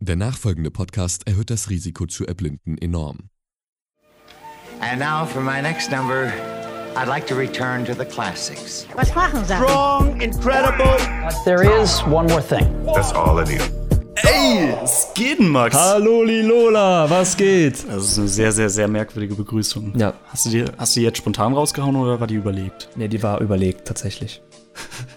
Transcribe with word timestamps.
Der 0.00 0.14
nachfolgende 0.14 0.70
Podcast 0.70 1.26
erhöht 1.26 1.48
das 1.48 1.70
Risiko 1.70 2.04
zu 2.04 2.26
erblinden 2.26 2.76
enorm. 2.76 3.30
And 4.80 5.00
now 5.00 5.24
for 5.24 5.40
my 5.40 5.62
next 5.62 5.90
number, 5.90 6.30
I'd 6.96 7.08
like 7.08 7.26
to 7.28 7.34
return 7.34 7.86
to 7.86 7.94
the 7.94 8.04
classics. 8.04 8.86
Was 8.94 9.14
machen 9.14 9.42
Sie? 9.46 9.54
Strong, 9.54 10.20
incredible. 10.20 10.98
There 11.46 11.62
is 11.82 12.02
one 12.02 12.28
more 12.28 12.42
thing. 12.42 12.66
That's 12.94 13.14
all 13.14 13.40
I 13.42 13.50
need. 13.50 13.62
Ey, 14.16 14.74
es 14.84 15.08
geht, 15.14 15.40
Max. 15.40 15.74
Hallo 15.74 16.22
Lilola, 16.24 17.08
was 17.08 17.34
geht? 17.34 17.88
Das 17.88 18.04
ist 18.04 18.18
eine 18.18 18.28
sehr, 18.28 18.52
sehr, 18.52 18.68
sehr 18.68 18.88
merkwürdige 18.88 19.34
Begrüßung. 19.34 19.98
Ja. 19.98 20.12
Hast 20.26 20.44
du 20.44 20.50
die, 20.50 20.64
hast 20.76 20.94
du 20.94 21.00
die 21.00 21.06
jetzt 21.06 21.16
spontan 21.16 21.54
rausgehauen 21.54 21.96
oder 21.96 22.20
war 22.20 22.26
die 22.26 22.34
überlegt? 22.34 22.90
Ne, 22.96 23.08
die 23.08 23.22
war 23.22 23.40
überlegt 23.40 23.86
tatsächlich. 23.88 24.42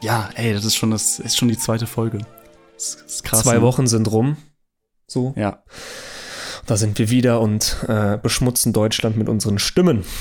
Ja, 0.00 0.30
ey, 0.36 0.52
das 0.52 0.64
ist 0.64 0.76
schon, 0.76 0.92
das 0.92 1.18
ist 1.18 1.36
schon 1.36 1.48
die 1.48 1.58
zweite 1.58 1.88
Folge. 1.88 2.18
Das 2.78 2.94
ist 3.06 3.24
krass. 3.24 3.40
Zwei 3.42 3.54
ne? 3.56 3.62
Wochen 3.62 3.86
sind 3.86 4.10
rum. 4.10 4.36
So. 5.06 5.34
Ja. 5.36 5.62
Da 6.66 6.76
sind 6.76 6.98
wir 6.98 7.10
wieder 7.10 7.40
und 7.40 7.76
äh, 7.88 8.18
beschmutzen 8.18 8.72
Deutschland 8.72 9.16
mit 9.16 9.28
unseren 9.28 9.58
Stimmen. 9.58 10.04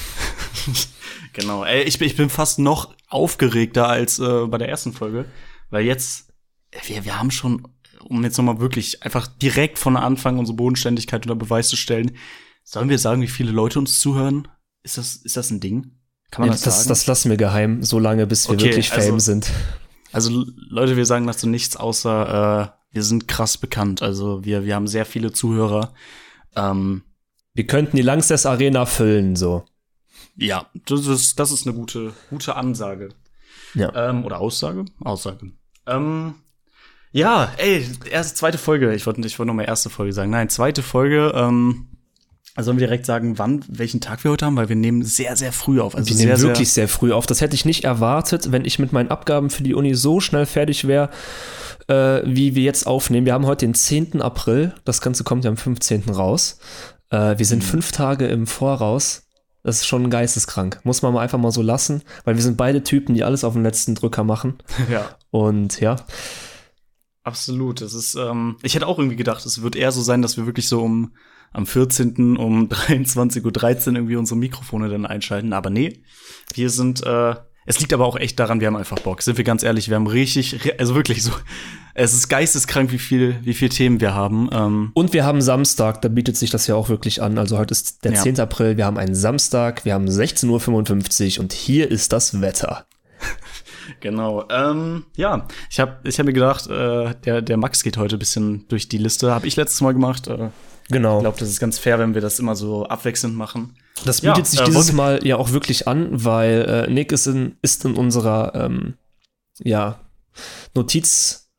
Genau. 1.34 1.64
Ey, 1.64 1.84
ich, 1.84 2.00
bin- 2.00 2.08
ich 2.08 2.16
bin 2.18 2.30
fast 2.30 2.58
noch 2.58 2.96
aufgeregter 3.10 3.88
als 3.88 4.18
äh, 4.18 4.48
bei 4.48 4.58
der 4.58 4.70
ersten 4.70 4.92
Folge, 4.92 5.26
weil 5.70 5.86
jetzt, 5.86 6.34
wir, 6.88 7.06
wir 7.06 7.20
haben 7.20 7.30
schon, 7.30 7.68
um 8.04 8.24
jetzt 8.24 8.38
nochmal 8.38 8.60
wirklich 8.60 9.04
einfach 9.04 9.28
direkt 9.28 9.78
von 9.78 9.98
Anfang 9.98 10.40
unsere 10.40 10.56
Bodenständigkeit 10.56 11.26
unter 11.28 11.36
Beweis 11.36 11.68
zu 11.68 11.76
stellen, 11.76 12.18
sollen 12.64 12.90
wir 12.90 12.98
sagen, 12.98 13.22
wie 13.22 13.28
viele 13.28 13.52
Leute 13.52 13.78
uns 13.78 14.00
zuhören? 14.00 14.48
Ist 14.82 14.98
das, 14.98 15.16
ist 15.18 15.38
das 15.38 15.52
ein 15.52 15.60
Ding? 15.60 15.92
Kann 16.32 16.42
man 16.42 16.50
Nee, 16.50 16.56
das, 16.56 16.62
das, 16.64 16.78
sagen? 16.78 16.90
das 16.90 17.06
lassen 17.06 17.30
wir 17.30 17.38
geheim, 17.38 17.84
so 17.84 18.00
lange 18.00 18.26
bis 18.26 18.50
wir 18.50 18.56
Okay, 18.56 18.66
wirklich 18.66 18.92
also- 18.92 19.08
Fame 19.08 19.20
sind. 19.20 19.52
Also 20.18 20.46
Leute, 20.70 20.98
wir 20.98 21.06
sagen 21.06 21.28
dazu 21.28 21.48
nichts 21.48 21.78
außer 21.78 22.74
äh, 22.74 22.96
wir 22.96 23.04
sind 23.04 23.28
krass 23.28 23.58
bekannt. 23.58 24.02
Also 24.02 24.44
wir 24.44 24.66
wir 24.66 24.74
haben 24.76 24.88
sehr 24.88 25.06
viele 25.06 25.32
Zuhörer. 25.32 25.94
Ähm, 26.56 27.04
Wir 27.54 27.68
könnten 27.68 27.96
die 27.98 28.02
Langsess 28.02 28.46
Arena 28.48 28.86
füllen, 28.88 29.36
so. 29.36 29.64
ja, 30.36 30.66
das 30.88 31.06
ist 31.06 31.40
das 31.40 31.52
ist 31.52 31.68
eine 31.68 31.76
gute 31.76 32.14
gute 32.32 32.56
Ansage 32.56 33.10
Ja. 33.76 34.10
ähm, 34.10 34.26
oder 34.26 34.40
Aussage 34.40 34.86
Aussage. 35.04 35.52
Ähm, 35.86 36.34
ja, 37.12 37.54
ey, 37.58 37.86
erste 38.10 38.34
zweite 38.36 38.58
Folge. 38.58 38.96
Ich 38.96 39.06
wollte 39.06 39.22
ich 39.22 39.38
wollte 39.38 39.48
noch 39.48 39.54
mal 39.56 39.64
erste 39.64 39.90
Folge 39.90 40.14
sagen. 40.14 40.32
Nein, 40.32 40.50
zweite 40.50 40.82
Folge. 40.82 41.32
Ähm, 41.36 41.88
sollen 42.64 42.78
wir 42.80 42.88
direkt 42.88 43.06
sagen, 43.06 43.38
wann 43.38 43.64
welchen 43.68 44.02
Tag 44.02 44.24
wir 44.24 44.32
heute 44.32 44.46
haben, 44.46 44.56
weil 44.56 44.70
wir 44.70 44.76
nehmen 44.76 45.04
sehr 45.04 45.36
sehr 45.36 45.52
früh 45.52 45.80
auf. 45.80 45.96
Also 45.96 46.10
wir 46.10 46.16
sehr 46.16 46.26
nehmen 46.28 46.38
sehr, 46.38 46.50
wirklich 46.50 46.72
sehr 46.74 46.88
früh 46.88 47.14
auf. 47.14 47.26
Das 47.26 47.42
hätte 47.42 47.56
ich 47.56 47.66
nicht 47.66 47.84
erwartet, 47.84 48.52
wenn 48.52 48.66
ich 48.66 48.80
mit 48.80 48.94
meinen 48.94 49.10
Abgaben 49.12 49.50
für 49.50 49.64
die 49.64 49.74
Uni 49.76 49.94
so 49.96 50.20
schnell 50.20 50.46
fertig 50.46 50.88
wäre, 50.88 51.10
äh, 51.88 52.22
wie 52.26 52.56
wir 52.56 52.64
jetzt 52.64 52.88
aufnehmen. 52.88 53.26
Wir 53.26 53.34
haben 53.34 53.46
heute 53.46 53.66
den 53.66 53.74
10. 53.74 54.22
April. 54.22 54.74
Das 54.86 55.02
Ganze 55.02 55.24
kommt 55.24 55.44
ja 55.46 55.52
am 55.52 55.58
15. 55.58 56.10
raus. 56.10 56.60
Äh, 57.10 57.38
wir 57.38 57.46
sind 57.46 57.64
Mhm. 57.64 57.68
fünf 57.68 57.92
Tage 57.92 58.28
im 58.28 58.48
Voraus. 58.48 59.24
Das 59.64 59.78
ist 59.78 59.86
schon 59.88 60.10
geisteskrank. 60.10 60.80
Muss 60.84 61.02
man 61.02 61.14
mal 61.14 61.22
einfach 61.22 61.38
mal 61.40 61.52
so 61.52 61.62
lassen, 61.62 62.02
weil 62.24 62.36
wir 62.36 62.42
sind 62.42 62.56
beide 62.58 62.84
Typen, 62.84 63.16
die 63.16 63.24
alles 63.24 63.44
auf 63.44 63.54
den 63.54 63.64
letzten 63.64 63.96
Drücker 63.96 64.24
machen. 64.24 64.58
ja. 64.92 65.10
Und 65.30 65.80
ja, 65.82 65.98
Absolut. 67.24 67.82
Das 67.82 67.94
ist, 67.94 68.16
ähm, 68.16 68.56
ich 68.64 68.76
hätte 68.76 68.88
auch 68.88 68.98
irgendwie 69.00 69.18
gedacht, 69.18 69.46
es 69.46 69.62
wird 69.62 69.76
eher 69.76 69.92
so 69.92 70.02
sein, 70.02 70.22
dass 70.22 70.38
wir 70.38 70.46
wirklich 70.46 70.70
so 70.70 70.82
um 70.82 71.12
am 71.54 71.66
14. 71.66 72.38
um 72.38 72.68
23.13 72.70 73.90
Uhr 73.90 73.96
irgendwie 73.96 74.16
unsere 74.16 74.38
Mikrofone 74.38 74.90
dann 74.90 75.06
einschalten. 75.06 75.54
Aber 75.54 75.70
nee, 75.70 76.02
wir 76.54 76.70
sind, 76.70 77.04
äh, 77.06 77.36
es 77.66 77.80
liegt 77.80 77.94
aber 77.94 78.06
auch 78.06 78.16
echt 78.16 78.40
daran, 78.40 78.60
wir 78.62 78.68
haben 78.68 78.76
einfach 78.78 79.00
Bock. 79.00 79.22
Sind 79.22 79.38
wir 79.38 79.44
ganz 79.44 79.64
ehrlich, 79.64 79.90
wir 79.90 79.96
haben 79.96 80.08
richtig, 80.08 80.80
also 80.80 80.96
wirklich 80.96 81.22
so, 81.24 81.32
es 81.96 82.14
ist 82.14 82.30
geisteskrank, 82.30 82.92
wie 82.92 83.00
viel, 83.00 83.38
wie 83.42 83.54
viel 83.54 83.70
Themen 83.70 84.00
wir 84.00 84.14
haben. 84.14 84.50
Ähm, 84.54 84.92
Und 84.94 85.12
wir 85.14 85.26
haben 85.26 85.42
Samstag, 85.42 86.02
da 86.02 86.08
bietet 86.08 86.38
sich 86.38 86.50
das 86.50 86.68
ja 86.68 86.76
auch 86.76 86.90
wirklich 86.90 87.22
an. 87.22 87.38
Also 87.38 87.58
heute 87.58 87.72
ist 87.74 88.06
der 88.06 88.14
Ja. 88.14 88.22
10. 88.22 88.40
April, 88.40 88.78
wir 88.78 88.86
haben 88.86 88.98
einen 88.98 89.16
Samstag, 89.16 89.84
wir 89.84 89.94
haben 89.96 90.08
16.55 90.08 91.38
Uhr 91.38 91.44
und 91.44 91.54
hier 91.54 91.90
ist 91.92 92.14
das 92.14 92.40
Wetter. 92.42 92.86
Genau. 94.02 94.46
Ähm, 94.50 95.06
ja, 95.16 95.48
ich 95.72 95.80
habe 95.80 95.98
ich 96.04 96.20
hab 96.20 96.26
mir 96.26 96.34
gedacht, 96.34 96.68
äh, 96.68 97.16
der, 97.26 97.42
der 97.42 97.58
Max 97.58 97.84
geht 97.84 97.96
heute 97.98 98.18
ein 98.18 98.20
bisschen 98.20 98.68
durch 98.68 98.90
die 98.90 98.98
Liste. 98.98 99.32
Habe 99.34 99.48
ich 99.48 99.56
letztes 99.56 99.80
Mal 99.82 99.94
gemacht. 99.94 100.28
Äh, 100.28 100.50
Genau. 100.90 101.18
ich 101.18 101.24
glaube, 101.24 101.40
das 101.40 101.50
ist 101.50 101.60
ganz 101.60 101.78
fair, 101.78 102.00
wenn 102.00 102.14
wir 102.14 102.22
das 102.22 102.40
immer 102.40 102.56
so 102.56 102.86
abwechselnd 102.86 103.36
machen. 103.36 103.76
Das 104.06 104.22
Ja, 104.22 104.34
bietet 104.34 104.48
sich 104.48 104.62
äh, 104.62 104.66
dieses 104.66 104.94
Mal 104.94 105.26
ja 105.26 105.38
auch 105.38 105.52
wirklich 105.52 105.88
an, 105.88 106.08
weil 106.12 106.86
äh, 106.88 106.92
Nick 106.92 107.12
ist 107.12 107.28
in, 107.28 107.58
ist 107.62 107.84
in 107.86 107.96
unserer 107.96 108.54
ähm, 108.56 108.96
ja, 109.60 110.00
Notiz, 110.76 111.50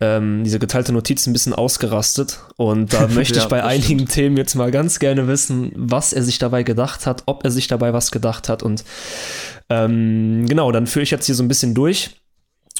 ähm, 0.00 0.44
diese 0.44 0.58
geteilte 0.58 0.92
Notiz 0.92 1.26
ein 1.26 1.32
bisschen 1.32 1.54
ausgerastet. 1.54 2.40
Und 2.56 2.92
da 2.92 3.06
möchte 3.14 3.38
Ja, 3.38 3.42
ich 3.42 3.48
bei 3.48 3.62
einigen 3.64 4.06
Themen 4.06 4.36
jetzt 4.36 4.54
mal 4.54 4.70
ganz 4.70 4.98
gerne 4.98 5.28
wissen, 5.28 5.72
was 5.76 6.12
er 6.12 6.22
sich 6.22 6.38
dabei 6.38 6.62
gedacht 6.62 7.06
hat, 7.06 7.22
ob 7.26 7.44
er 7.44 7.50
sich 7.50 7.66
dabei 7.68 7.92
was 7.92 8.10
gedacht 8.10 8.48
hat. 8.48 8.62
Und 8.62 8.84
ähm, 9.68 10.46
genau, 10.48 10.72
dann 10.72 10.86
führe 10.86 11.02
ich 11.04 11.10
jetzt 11.10 11.26
hier 11.26 11.34
so 11.34 11.42
ein 11.42 11.48
bisschen 11.48 11.74
durch. 11.74 12.19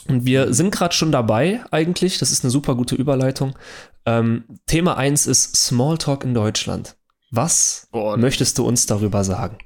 Und 0.09 0.25
wir 0.25 0.53
sind 0.55 0.71
gerade 0.71 0.94
schon 0.94 1.12
dabei, 1.12 1.65
eigentlich. 1.71 2.19
Das 2.19 2.33
ist 2.33 2.44
eine 2.44 2.50
super 2.50 2.75
gute 2.75 2.94
Überleitung. 2.94 3.56
Ähm, 4.06 4.44
Thema 4.66 4.97
1 4.97 5.27
ist 5.27 5.56
Smalltalk 5.56 6.25
in 6.25 6.34
Deutschland. 6.34 6.97
Was 7.31 7.88
Boah, 7.93 8.16
möchtest 8.16 8.59
du 8.59 8.66
uns 8.66 8.87
darüber 8.87 9.25
sagen? 9.25 9.59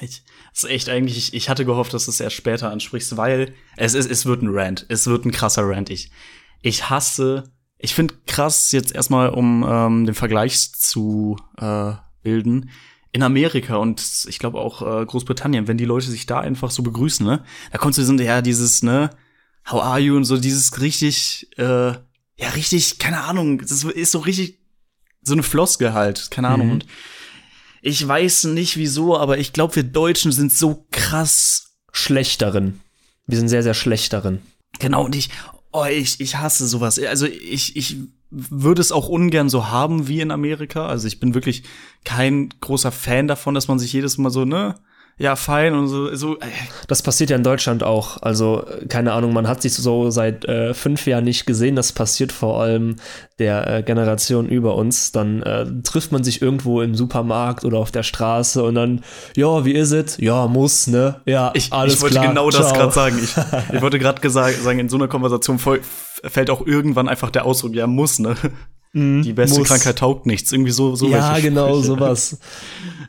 Ich, 0.00 0.22
das 0.52 0.64
ist 0.64 0.70
echt 0.70 0.88
eigentlich, 0.88 1.18
ich, 1.18 1.34
ich 1.34 1.48
hatte 1.48 1.64
gehofft, 1.64 1.92
dass 1.92 2.04
du 2.04 2.10
es 2.10 2.20
erst 2.20 2.36
später 2.36 2.70
ansprichst, 2.70 3.16
weil 3.16 3.54
es, 3.76 3.94
ist, 3.94 4.10
es 4.10 4.26
wird 4.26 4.42
ein 4.42 4.48
Rant. 4.50 4.86
Es 4.88 5.06
wird 5.06 5.24
ein 5.24 5.32
krasser 5.32 5.68
Rant. 5.68 5.90
Ich, 5.90 6.10
ich 6.62 6.88
hasse, 6.88 7.44
ich 7.78 7.94
finde 7.94 8.14
krass 8.26 8.72
jetzt 8.72 8.94
erstmal, 8.94 9.30
um 9.30 9.64
ähm, 9.68 10.06
den 10.06 10.14
Vergleich 10.14 10.72
zu 10.72 11.36
äh, 11.58 11.92
bilden. 12.22 12.70
In 13.10 13.22
Amerika 13.22 13.76
und 13.76 14.26
ich 14.28 14.38
glaube 14.38 14.60
auch 14.60 14.82
äh, 14.82 15.04
Großbritannien, 15.04 15.66
wenn 15.66 15.78
die 15.78 15.86
Leute 15.86 16.10
sich 16.10 16.26
da 16.26 16.40
einfach 16.40 16.70
so 16.70 16.82
begrüßen, 16.82 17.24
ne, 17.24 17.42
da 17.72 17.78
kommt 17.78 17.94
so 17.94 18.02
sind 18.02 18.20
ja 18.20 18.42
dieses, 18.42 18.82
ne, 18.82 19.10
how 19.70 19.82
are 19.82 20.00
you 20.00 20.16
und 20.16 20.24
so 20.24 20.38
dieses 20.38 20.80
richtig, 20.80 21.48
äh, 21.58 21.92
ja 21.92 22.48
richtig, 22.54 22.98
keine 22.98 23.22
Ahnung, 23.22 23.58
das 23.58 23.84
ist 23.84 24.12
so 24.12 24.18
richtig 24.20 24.58
so 25.22 25.34
eine 25.34 25.42
Floskel 25.42 25.92
halt, 25.92 26.30
keine 26.30 26.48
Ahnung. 26.48 26.66
Mhm. 26.66 26.72
Und 26.72 26.86
ich 27.82 28.06
weiß 28.06 28.44
nicht 28.44 28.76
wieso, 28.76 29.16
aber 29.16 29.38
ich 29.38 29.52
glaube, 29.52 29.76
wir 29.76 29.82
Deutschen 29.82 30.32
sind 30.32 30.52
so 30.52 30.86
krass. 30.90 31.64
Schlecht 31.92 32.42
darin. 32.42 32.80
Wir 33.26 33.38
sind 33.38 33.48
sehr, 33.48 33.62
sehr 33.62 33.74
schlecht 33.74 34.12
darin. 34.12 34.40
Genau, 34.78 35.04
und 35.04 35.16
ich, 35.16 35.30
oh, 35.72 35.84
ich, 35.84 36.20
ich 36.20 36.36
hasse 36.36 36.66
sowas. 36.66 36.98
Also 36.98 37.26
ich, 37.26 37.76
ich 37.76 37.96
würde 38.30 38.80
es 38.80 38.92
auch 38.92 39.08
ungern 39.08 39.48
so 39.48 39.68
haben 39.68 40.06
wie 40.08 40.20
in 40.20 40.30
Amerika. 40.30 40.86
Also 40.86 41.08
ich 41.08 41.18
bin 41.18 41.34
wirklich 41.34 41.62
kein 42.04 42.50
großer 42.60 42.92
Fan 42.92 43.26
davon, 43.26 43.54
dass 43.54 43.68
man 43.68 43.78
sich 43.78 43.92
jedes 43.92 44.18
Mal 44.18 44.30
so, 44.30 44.44
ne, 44.44 44.74
ja, 45.18 45.34
fein 45.34 45.74
und 45.74 45.88
so, 45.88 46.14
so, 46.14 46.36
äh, 46.36 46.46
Das 46.86 47.02
passiert 47.02 47.30
ja 47.30 47.36
in 47.36 47.42
Deutschland 47.42 47.82
auch. 47.82 48.22
Also, 48.22 48.64
keine 48.88 49.12
Ahnung, 49.12 49.32
man 49.32 49.48
hat 49.48 49.62
sich 49.62 49.74
so 49.74 50.10
seit 50.10 50.44
äh, 50.44 50.74
fünf 50.74 51.06
Jahren 51.06 51.24
nicht 51.24 51.44
gesehen. 51.44 51.74
Das 51.74 51.92
passiert 51.92 52.30
vor 52.30 52.60
allem 52.62 52.96
der 53.40 53.66
äh, 53.66 53.82
Generation 53.82 54.48
über 54.48 54.76
uns. 54.76 55.10
Dann 55.10 55.42
äh, 55.42 55.66
trifft 55.82 56.12
man 56.12 56.22
sich 56.22 56.40
irgendwo 56.40 56.80
im 56.82 56.94
Supermarkt 56.94 57.64
oder 57.64 57.78
auf 57.78 57.90
der 57.90 58.04
Straße 58.04 58.62
und 58.62 58.76
dann, 58.76 59.02
ja, 59.36 59.64
wie 59.64 59.72
ist 59.72 59.90
es? 59.90 60.18
Ja, 60.18 60.46
muss, 60.46 60.86
ne? 60.86 61.20
Ja, 61.26 61.50
ich, 61.54 61.72
alles 61.72 61.94
ich 61.94 62.00
wollte 62.00 62.16
klar. 62.16 62.28
genau 62.28 62.50
das 62.50 62.72
gerade 62.72 62.92
sagen. 62.92 63.18
Ich, 63.20 63.34
ich 63.74 63.82
wollte 63.82 63.98
gerade 63.98 64.30
sagen, 64.30 64.78
in 64.78 64.88
so 64.88 64.96
einer 64.96 65.08
Konversation 65.08 65.58
voll, 65.58 65.80
fällt 66.22 66.48
auch 66.48 66.64
irgendwann 66.64 67.08
einfach 67.08 67.30
der 67.30 67.44
Ausdruck, 67.44 67.74
ja, 67.74 67.88
muss, 67.88 68.20
ne? 68.20 68.36
Die 68.94 69.32
beste 69.34 69.54
Mhm, 69.56 69.60
muss. 69.60 69.68
Krankheit 69.68 69.98
taugt 69.98 70.26
nichts. 70.26 70.50
Irgendwie 70.50 70.70
so, 70.72 70.96
so 70.96 71.08
Ja, 71.08 71.38
genau, 71.40 71.68
Sprüche. 71.74 71.82
sowas. 71.86 72.38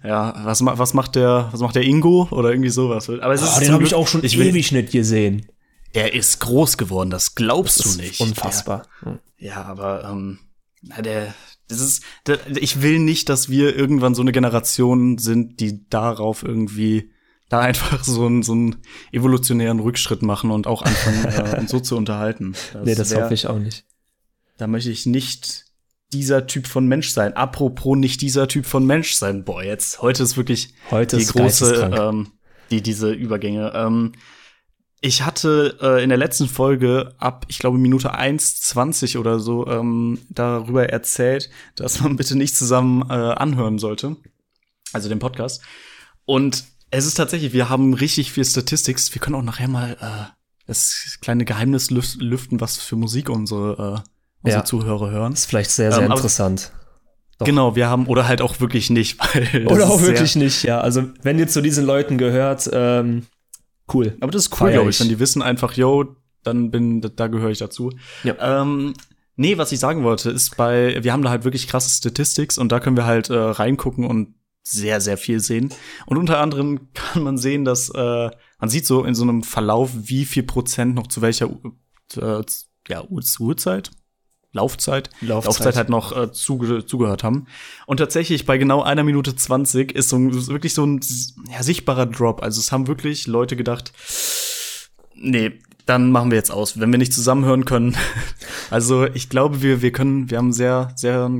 Ja, 0.03 0.41
was, 0.43 0.63
was 0.63 0.93
macht 0.93 1.15
der, 1.15 1.49
was 1.51 1.61
macht 1.61 1.75
der 1.75 1.83
Ingo 1.83 2.27
oder 2.31 2.49
irgendwie 2.51 2.69
sowas? 2.69 3.09
Aber 3.09 3.33
es 3.33 3.41
ist 3.41 3.57
Oh, 3.57 3.59
den 3.59 3.71
habe 3.71 3.83
ich 3.83 3.95
auch 3.95 4.07
schon 4.07 4.23
ich 4.23 4.37
will- 4.37 4.47
ewig 4.47 4.71
nicht 4.71 4.91
gesehen. 4.91 5.45
Der 5.95 6.13
ist 6.13 6.39
groß 6.39 6.77
geworden, 6.77 7.09
das 7.09 7.33
glaubst 7.33 7.79
Das 7.79 7.85
du 7.85 7.89
ist 7.91 7.97
nicht. 7.97 8.19
Unfassbar. 8.21 8.83
Der, 9.03 9.19
ja, 9.39 9.63
aber 9.63 10.03
ähm, 10.11 10.39
na, 10.83 11.01
der, 11.01 11.33
das 11.67 11.79
ist, 11.79 12.03
der, 12.27 12.39
ich 12.57 12.81
will 12.83 12.99
nicht, 12.99 13.27
dass 13.29 13.49
wir 13.49 13.75
irgendwann 13.75 14.13
so 14.13 14.21
eine 14.21 14.31
Generation 14.31 15.17
sind, 15.17 15.59
die 15.59 15.89
darauf 15.89 16.43
irgendwie 16.43 17.09
da 17.49 17.61
einfach 17.61 18.03
so 18.03 18.25
einen, 18.27 18.43
so 18.43 18.51
einen 18.51 18.75
evolutionären 19.11 19.79
Rückschritt 19.79 20.21
machen 20.21 20.51
und 20.51 20.67
auch 20.67 20.83
anfangen, 20.83 21.25
äh, 21.55 21.59
uns 21.59 21.71
so 21.71 21.79
zu 21.79 21.97
unterhalten. 21.97 22.53
nee, 22.83 22.93
das 22.93 23.09
wär- 23.11 23.23
hoffe 23.23 23.33
ich 23.33 23.47
auch 23.47 23.57
nicht. 23.57 23.85
Da 24.57 24.67
möchte 24.67 24.91
ich 24.91 25.05
nicht 25.07 25.65
dieser 26.13 26.47
Typ 26.47 26.67
von 26.67 26.87
Mensch 26.87 27.09
sein. 27.09 27.33
Apropos 27.33 27.97
nicht 27.97 28.21
dieser 28.21 28.47
Typ 28.47 28.65
von 28.65 28.85
Mensch 28.85 29.13
sein. 29.13 29.43
Boah, 29.43 29.63
jetzt, 29.63 30.01
heute 30.01 30.23
ist 30.23 30.37
wirklich 30.37 30.73
Heute 30.91 31.17
die 31.17 31.23
ist 31.23 31.33
große, 31.33 31.91
ähm, 31.93 32.31
die, 32.71 32.81
diese 32.81 33.11
Übergänge. 33.11 33.71
Ähm, 33.75 34.13
ich 35.01 35.21
hatte 35.25 35.77
äh, 35.81 36.03
in 36.03 36.09
der 36.09 36.17
letzten 36.17 36.47
Folge 36.47 37.13
ab, 37.19 37.45
ich 37.47 37.59
glaube, 37.59 37.77
Minute 37.77 38.13
1,20 38.15 39.17
oder 39.17 39.39
so 39.39 39.65
ähm, 39.67 40.19
darüber 40.29 40.89
erzählt, 40.89 41.49
dass 41.75 42.01
man 42.01 42.15
bitte 42.17 42.35
nicht 42.37 42.55
zusammen 42.57 43.03
äh, 43.09 43.13
anhören 43.13 43.79
sollte. 43.79 44.17
Also 44.91 45.07
den 45.07 45.19
Podcast. 45.19 45.61
Und 46.25 46.65
es 46.91 47.05
ist 47.05 47.13
tatsächlich, 47.15 47.53
wir 47.53 47.69
haben 47.69 47.93
richtig 47.93 48.31
viel 48.31 48.43
Statistics. 48.43 49.13
Wir 49.13 49.21
können 49.21 49.35
auch 49.35 49.43
nachher 49.43 49.67
mal 49.67 49.95
äh, 50.01 50.35
das 50.65 51.17
kleine 51.21 51.45
Geheimnis 51.45 51.91
lüf- 51.91 52.19
lüften, 52.19 52.59
was 52.59 52.77
für 52.77 52.95
Musik 52.95 53.29
unsere, 53.29 54.03
äh, 54.03 54.09
unsere 54.43 54.61
Ja. 54.61 54.65
Zuhörer 54.65 55.11
hören. 55.11 55.33
Ist 55.33 55.45
vielleicht 55.45 55.71
sehr, 55.71 55.91
sehr 55.91 56.03
Ähm, 56.03 56.11
interessant. 56.11 56.71
Doch. 57.37 57.45
Genau, 57.45 57.75
wir 57.75 57.87
haben, 57.89 58.07
oder 58.07 58.27
halt 58.27 58.41
auch 58.41 58.59
wirklich 58.59 58.89
nicht, 58.89 59.17
weil 59.33 59.63
das 59.63 59.71
Oder 59.73 59.87
auch 59.89 60.01
wirklich 60.01 60.35
nicht, 60.35 60.63
ja. 60.63 60.81
Also, 60.81 61.03
wenn 61.21 61.39
ihr 61.39 61.47
zu 61.47 61.61
diesen 61.61 61.85
Leuten 61.85 62.17
gehört, 62.17 62.69
ähm, 62.73 63.25
cool. 63.93 64.17
Aber 64.19 64.31
das 64.31 64.43
ist 64.47 64.61
cool, 64.61 64.71
glaube 64.71 64.89
ich, 64.89 64.99
wenn 64.99 65.07
die 65.09 65.19
wissen 65.19 65.41
einfach, 65.41 65.73
yo, 65.73 66.15
dann 66.43 66.69
bin, 66.71 67.01
da 67.01 67.27
gehöre 67.27 67.49
ich 67.49 67.59
dazu. 67.59 67.91
Ja. 68.23 68.61
Ähm, 68.61 68.93
nee, 69.37 69.57
was 69.57 69.71
ich 69.71 69.79
sagen 69.79 70.03
wollte, 70.03 70.31
ist 70.31 70.57
bei, 70.57 70.97
wir 71.01 71.13
haben 71.13 71.21
da 71.21 71.29
halt 71.29 71.43
wirklich 71.45 71.67
krasse 71.67 71.89
Statistics 71.89 72.57
und 72.57 72.71
da 72.71 72.79
können 72.81 72.97
wir 72.97 73.05
halt 73.05 73.29
äh, 73.29 73.35
reingucken 73.37 74.05
und 74.05 74.35
sehr, 74.63 74.99
sehr 75.01 75.17
viel 75.17 75.39
sehen. 75.39 75.69
Und 76.05 76.17
unter 76.17 76.39
anderem 76.39 76.89
kann 76.93 77.23
man 77.23 77.37
sehen, 77.37 77.63
dass 77.63 77.89
äh, 77.89 78.29
man 78.59 78.69
sieht 78.69 78.85
so 78.85 79.05
in 79.05 79.15
so 79.15 79.23
einem 79.23 79.43
Verlauf, 79.43 79.91
wie 79.95 80.25
viel 80.25 80.43
Prozent 80.43 80.93
noch 80.93 81.07
zu 81.07 81.21
welcher 81.21 81.49
äh, 82.17 82.41
ja, 82.89 83.03
Uhr- 83.07 83.23
Uhrzeit, 83.39 83.91
Laufzeit, 84.51 85.11
Laufzeit. 85.21 85.75
halt 85.75 85.89
noch 85.89 86.15
äh, 86.15 86.31
zuge 86.31 86.85
zugehört 86.85 87.23
haben. 87.23 87.45
Und 87.85 87.97
tatsächlich 87.97 88.45
bei 88.45 88.57
genau 88.57 88.81
einer 88.81 89.03
Minute 89.03 89.35
20 89.35 89.91
ist 89.91 90.09
so 90.09 90.15
ein, 90.15 90.29
ist 90.31 90.47
wirklich 90.47 90.73
so 90.73 90.85
ein 90.85 91.01
ja, 91.51 91.61
sichtbarer 91.61 92.07
Drop. 92.07 92.41
Also 92.41 92.59
es 92.59 92.71
haben 92.71 92.87
wirklich 92.87 93.27
Leute 93.27 93.55
gedacht, 93.55 93.93
nee, 95.15 95.59
dann 95.85 96.11
machen 96.11 96.31
wir 96.31 96.37
jetzt 96.37 96.51
aus, 96.51 96.79
wenn 96.79 96.91
wir 96.91 96.97
nicht 96.97 97.13
zusammenhören 97.13 97.65
können. 97.65 97.95
also 98.71 99.05
ich 99.05 99.29
glaube, 99.29 99.61
wir, 99.61 99.81
wir 99.81 99.91
können, 99.91 100.31
wir 100.31 100.39
haben 100.39 100.51
sehr, 100.51 100.93
sehr 100.95 101.31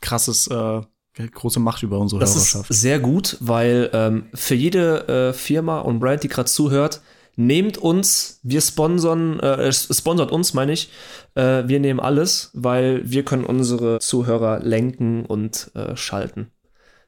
krasses, 0.00 0.46
äh, 0.48 0.80
große 1.14 1.60
Macht 1.60 1.82
über 1.82 1.98
unsere 1.98 2.20
Das 2.20 2.36
ist 2.36 2.54
Hörerschaft. 2.54 2.72
sehr 2.72 2.98
gut, 3.00 3.36
weil 3.40 3.90
ähm, 3.92 4.26
für 4.32 4.54
jede 4.54 5.08
äh, 5.08 5.32
Firma 5.32 5.80
und 5.80 6.00
Brand, 6.00 6.22
die 6.22 6.28
gerade 6.28 6.48
zuhört, 6.48 7.02
nehmt 7.38 7.78
uns, 7.78 8.40
wir 8.42 8.60
sponsern, 8.60 9.38
äh, 9.38 9.72
sponsert 9.72 10.32
uns, 10.32 10.54
meine 10.54 10.72
ich, 10.72 10.90
äh, 11.36 11.62
wir 11.66 11.78
nehmen 11.78 12.00
alles, 12.00 12.50
weil 12.52 13.08
wir 13.08 13.24
können 13.24 13.44
unsere 13.44 14.00
Zuhörer 14.00 14.58
lenken 14.58 15.24
und 15.24 15.70
äh, 15.74 15.96
schalten. 15.96 16.50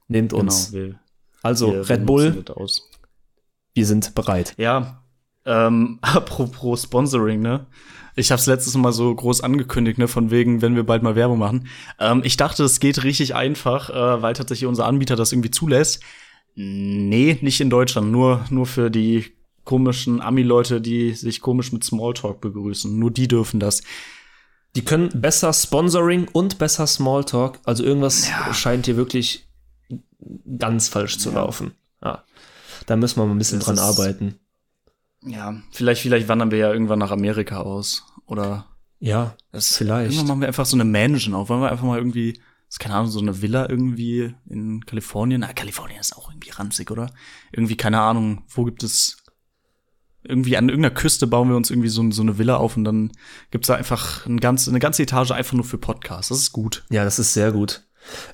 Nehmt 0.06 0.32
uns. 0.32 0.70
Genau, 0.70 0.86
wir, 0.86 1.00
also 1.42 1.72
wir 1.72 1.90
Red 1.90 2.06
Bull, 2.06 2.44
wir 3.74 3.86
sind 3.86 4.14
bereit. 4.14 4.54
Ja, 4.56 5.02
ähm, 5.44 5.98
apropos 6.02 6.84
Sponsoring, 6.84 7.40
ne? 7.40 7.66
Ich 8.14 8.30
habe 8.30 8.38
es 8.38 8.46
letztes 8.46 8.76
Mal 8.76 8.92
so 8.92 9.12
groß 9.12 9.40
angekündigt, 9.40 9.98
ne, 9.98 10.06
von 10.06 10.30
wegen, 10.30 10.62
wenn 10.62 10.76
wir 10.76 10.84
bald 10.84 11.02
mal 11.02 11.16
Werbung 11.16 11.38
machen. 11.38 11.66
Ähm, 11.98 12.22
ich 12.24 12.36
dachte, 12.36 12.62
es 12.62 12.78
geht 12.78 13.02
richtig 13.02 13.34
einfach, 13.34 13.90
äh, 13.90 14.22
weil 14.22 14.34
tatsächlich 14.34 14.68
unser 14.68 14.86
Anbieter 14.86 15.16
das 15.16 15.32
irgendwie 15.32 15.50
zulässt. 15.50 16.02
Nee, 16.54 17.38
nicht 17.40 17.60
in 17.60 17.70
Deutschland, 17.70 18.12
nur, 18.12 18.44
nur 18.50 18.66
für 18.66 18.90
die 18.90 19.39
komischen 19.70 20.20
Ami-Leute, 20.20 20.80
die 20.80 21.12
sich 21.12 21.40
komisch 21.40 21.70
mit 21.72 21.84
Smalltalk 21.84 22.40
begrüßen. 22.40 22.98
Nur 22.98 23.12
die 23.12 23.28
dürfen 23.28 23.60
das. 23.60 23.82
Die 24.74 24.84
können 24.84 25.10
besser 25.14 25.52
Sponsoring 25.52 26.26
und 26.32 26.58
besser 26.58 26.88
Smalltalk. 26.88 27.60
Also 27.64 27.84
irgendwas 27.84 28.28
scheint 28.52 28.86
hier 28.86 28.96
wirklich 28.96 29.48
ganz 30.58 30.88
falsch 30.88 31.18
zu 31.18 31.30
laufen. 31.30 31.70
Ja. 32.02 32.24
Da 32.86 32.96
müssen 32.96 33.20
wir 33.20 33.26
mal 33.26 33.32
ein 33.32 33.38
bisschen 33.38 33.60
Das 33.60 33.66
dran 33.66 33.76
ist- 33.76 33.80
arbeiten. 33.82 34.40
Ja, 35.24 35.62
vielleicht, 35.70 36.02
vielleicht 36.02 36.26
wandern 36.26 36.50
wir 36.50 36.58
ja 36.58 36.72
irgendwann 36.72 36.98
nach 36.98 37.12
Amerika 37.12 37.60
aus. 37.60 38.04
Oder 38.26 38.66
Ja, 38.98 39.36
das, 39.52 39.76
Vielleicht. 39.76 40.10
Irgendwann 40.12 40.26
machen 40.28 40.40
wir 40.40 40.48
einfach 40.48 40.66
so 40.66 40.76
eine 40.76 40.84
Mansion 40.84 41.34
auf. 41.34 41.48
Wollen 41.48 41.60
wir 41.62 41.70
einfach 41.70 41.84
mal 41.86 41.98
irgendwie, 41.98 42.32
das 42.34 42.42
ist 42.74 42.78
keine 42.80 42.94
Ahnung, 42.96 43.10
so 43.10 43.20
eine 43.20 43.40
Villa 43.40 43.68
irgendwie 43.68 44.34
in 44.48 44.84
Kalifornien. 44.84 45.40
Na, 45.40 45.52
Kalifornien 45.52 46.00
ist 46.00 46.16
auch 46.16 46.30
irgendwie 46.30 46.50
ranzig, 46.50 46.90
oder? 46.90 47.10
Irgendwie, 47.52 47.76
keine 47.76 48.00
Ahnung, 48.00 48.44
wo 48.48 48.64
gibt 48.64 48.82
es 48.82 49.19
irgendwie 50.22 50.56
an 50.56 50.68
irgendeiner 50.68 50.94
Küste 50.94 51.26
bauen 51.26 51.48
wir 51.48 51.56
uns 51.56 51.70
irgendwie 51.70 51.88
so, 51.88 52.08
so 52.10 52.22
eine 52.22 52.38
Villa 52.38 52.56
auf 52.56 52.76
und 52.76 52.84
dann 52.84 53.12
gibt's 53.50 53.68
da 53.68 53.74
einfach 53.74 54.26
ein 54.26 54.38
ganz, 54.40 54.68
eine 54.68 54.78
ganze 54.78 55.02
Etage 55.02 55.30
einfach 55.30 55.54
nur 55.54 55.64
für 55.64 55.78
Podcasts. 55.78 56.28
Das 56.28 56.38
ist 56.38 56.52
gut. 56.52 56.84
Ja, 56.90 57.04
das 57.04 57.18
ist 57.18 57.32
sehr 57.32 57.52
gut. 57.52 57.82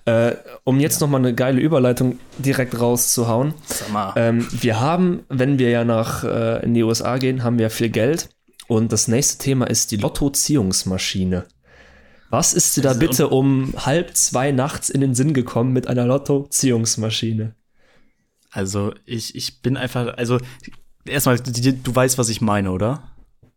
Äh, 0.04 0.36
um 0.64 0.80
jetzt 0.80 1.00
noch 1.00 1.08
mal 1.08 1.18
eine 1.18 1.34
geile 1.34 1.60
Überleitung 1.60 2.18
direkt 2.38 2.78
rauszuhauen. 2.78 3.54
Sag 3.66 3.92
mal. 3.92 4.12
Ähm, 4.16 4.46
wir 4.50 4.80
haben, 4.80 5.24
wenn 5.28 5.58
wir 5.58 5.70
ja 5.70 5.84
nach 5.84 6.24
äh, 6.24 6.64
in 6.64 6.74
die 6.74 6.82
USA 6.82 7.18
gehen, 7.18 7.42
haben 7.42 7.58
wir 7.58 7.70
viel 7.70 7.90
Geld. 7.90 8.30
Und 8.68 8.92
das 8.92 9.08
nächste 9.08 9.38
Thema 9.38 9.66
ist 9.66 9.90
die 9.92 9.96
Lotto-Ziehungsmaschine. 9.96 11.46
Was 12.30 12.52
ist 12.52 12.76
dir 12.76 12.82
da 12.82 12.90
Also, 12.90 13.00
bitte 13.00 13.28
um 13.28 13.74
halb 13.76 14.16
zwei 14.16 14.50
nachts 14.50 14.90
in 14.90 15.00
den 15.00 15.14
Sinn 15.14 15.34
gekommen 15.34 15.72
mit 15.72 15.86
einer 15.86 16.06
Lotto-Ziehungsmaschine? 16.06 17.54
Also, 18.50 18.94
ich, 19.04 19.34
ich 19.36 19.62
bin 19.62 19.76
einfach, 19.76 20.16
also, 20.16 20.38
erstmal, 21.08 21.38
du 21.38 21.94
weißt, 21.94 22.18
was 22.18 22.28
ich 22.28 22.40
meine, 22.40 22.70
oder? 22.70 23.02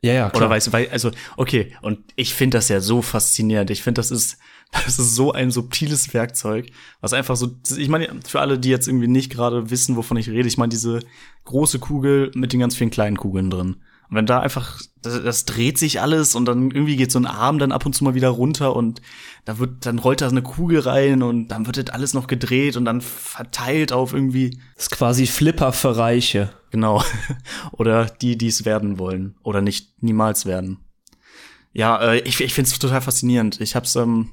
Ja, 0.02 0.14
ja, 0.14 0.30
klar. 0.30 0.44
Oder 0.44 0.50
weißt 0.52 0.68
du, 0.68 0.74
weil, 0.74 0.90
also, 0.90 1.12
okay, 1.36 1.76
und 1.82 2.00
ich 2.16 2.34
finde 2.34 2.58
das 2.58 2.70
ja 2.70 2.80
so 2.80 3.02
faszinierend. 3.02 3.70
Ich 3.70 3.84
finde, 3.84 4.00
das 4.00 4.12
ist, 4.12 4.38
das 4.72 5.00
ist 5.00 5.16
so 5.16 5.32
ein 5.32 5.52
subtiles 5.52 6.14
Werkzeug, 6.14 6.70
was 7.02 7.14
einfach 7.14 7.36
so, 7.36 7.50
ich 7.78 7.90
meine, 7.90 8.10
für 8.26 8.40
alle, 8.40 8.60
die 8.60 8.70
jetzt 8.70 8.88
irgendwie 8.88 9.08
nicht 9.08 9.32
gerade 9.32 9.70
wissen, 9.70 9.96
wovon 9.96 10.18
ich 10.18 10.30
rede, 10.30 10.48
ich 10.48 10.58
meine, 10.58 10.70
diese 10.70 11.00
große 11.46 11.80
Kugel 11.80 12.32
mit 12.36 12.54
den 12.54 12.60
ganz 12.60 12.76
vielen 12.76 12.92
kleinen 12.92 13.18
Kugeln 13.18 13.50
drin. 13.50 13.78
Und 14.10 14.16
wenn 14.16 14.26
da 14.26 14.40
einfach, 14.40 14.82
das, 15.02 15.24
das 15.24 15.46
dreht 15.46 15.78
sich 15.78 16.02
alles 16.02 16.34
und 16.34 16.46
dann 16.46 16.72
irgendwie 16.72 16.96
geht 16.96 17.12
so 17.12 17.20
ein 17.20 17.28
Arm 17.28 17.60
dann 17.60 17.72
ab 17.72 17.86
und 17.86 17.94
zu 17.94 18.04
mal 18.04 18.16
wieder 18.16 18.30
runter 18.30 18.76
und 18.76 19.02
da 19.46 19.60
wird, 19.60 19.86
dann 19.86 20.00
rollt 20.00 20.22
da 20.22 20.28
eine 20.28 20.42
Kugel 20.42 20.80
rein 20.80 21.22
und 21.22 21.50
dann 21.50 21.68
wird 21.68 21.78
das 21.78 21.94
alles 21.94 22.14
noch 22.14 22.28
gedreht 22.28 22.76
und 22.76 22.86
dann 22.86 23.02
verteilt 23.02 23.92
auf 23.92 24.14
irgendwie, 24.14 24.60
das 24.76 24.86
ist 24.86 24.92
quasi 24.92 25.28
Flipper 25.28 25.74
für 25.74 25.96
Reiche. 25.96 26.52
Genau. 26.72 27.04
oder 27.72 28.06
die, 28.06 28.38
die 28.38 28.48
es 28.48 28.66
werden 28.66 28.98
wollen. 28.98 29.36
Oder 29.44 29.62
nicht 29.62 30.02
niemals 30.02 30.46
werden. 30.46 30.80
Ja, 31.72 32.02
äh, 32.02 32.20
ich, 32.20 32.42
ich 32.42 32.54
finde 32.54 32.70
es 32.70 32.80
total 32.80 33.02
faszinierend. 33.02 33.62
Ich 33.62 33.76
hab's, 33.76 33.96
ähm, 33.96 34.32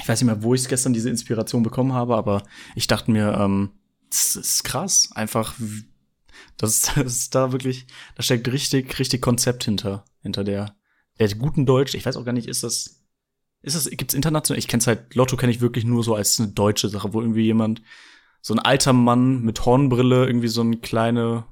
ich 0.00 0.08
weiß 0.08 0.20
nicht 0.20 0.26
mehr, 0.26 0.42
wo 0.42 0.54
ich 0.54 0.68
gestern 0.68 0.92
diese 0.92 1.10
Inspiration 1.10 1.62
bekommen 1.62 1.92
habe, 1.92 2.16
aber 2.16 2.42
ich 2.74 2.86
dachte 2.86 3.10
mir, 3.10 3.34
ähm, 3.38 3.70
das 4.10 4.36
ist 4.36 4.64
krass. 4.64 5.10
Einfach, 5.14 5.54
das, 6.58 6.82
das 6.94 7.14
ist 7.14 7.34
da 7.34 7.52
wirklich, 7.52 7.86
da 8.16 8.22
steckt 8.22 8.48
richtig, 8.48 8.98
richtig 8.98 9.22
Konzept 9.22 9.64
hinter, 9.64 10.04
hinter 10.22 10.44
der, 10.44 10.76
der 11.18 11.28
guten 11.34 11.64
Deutsch. 11.64 11.94
Ich 11.94 12.04
weiß 12.04 12.16
auch 12.16 12.24
gar 12.24 12.32
nicht, 12.32 12.48
ist 12.48 12.62
das, 12.62 13.02
ist 13.62 13.76
das, 13.76 13.88
gibt's 13.90 14.14
international? 14.14 14.58
Ich 14.58 14.68
kenn's 14.68 14.86
halt, 14.86 15.14
Lotto 15.14 15.36
kenne 15.36 15.52
ich 15.52 15.60
wirklich 15.60 15.84
nur 15.84 16.04
so 16.04 16.14
als 16.14 16.38
eine 16.38 16.48
deutsche 16.48 16.88
Sache, 16.88 17.12
wo 17.12 17.20
irgendwie 17.20 17.44
jemand, 17.44 17.82
so 18.40 18.54
ein 18.54 18.60
alter 18.60 18.92
Mann 18.92 19.42
mit 19.42 19.64
Hornbrille, 19.64 20.26
irgendwie 20.26 20.48
so 20.48 20.60
eine 20.60 20.76
kleine, 20.76 21.44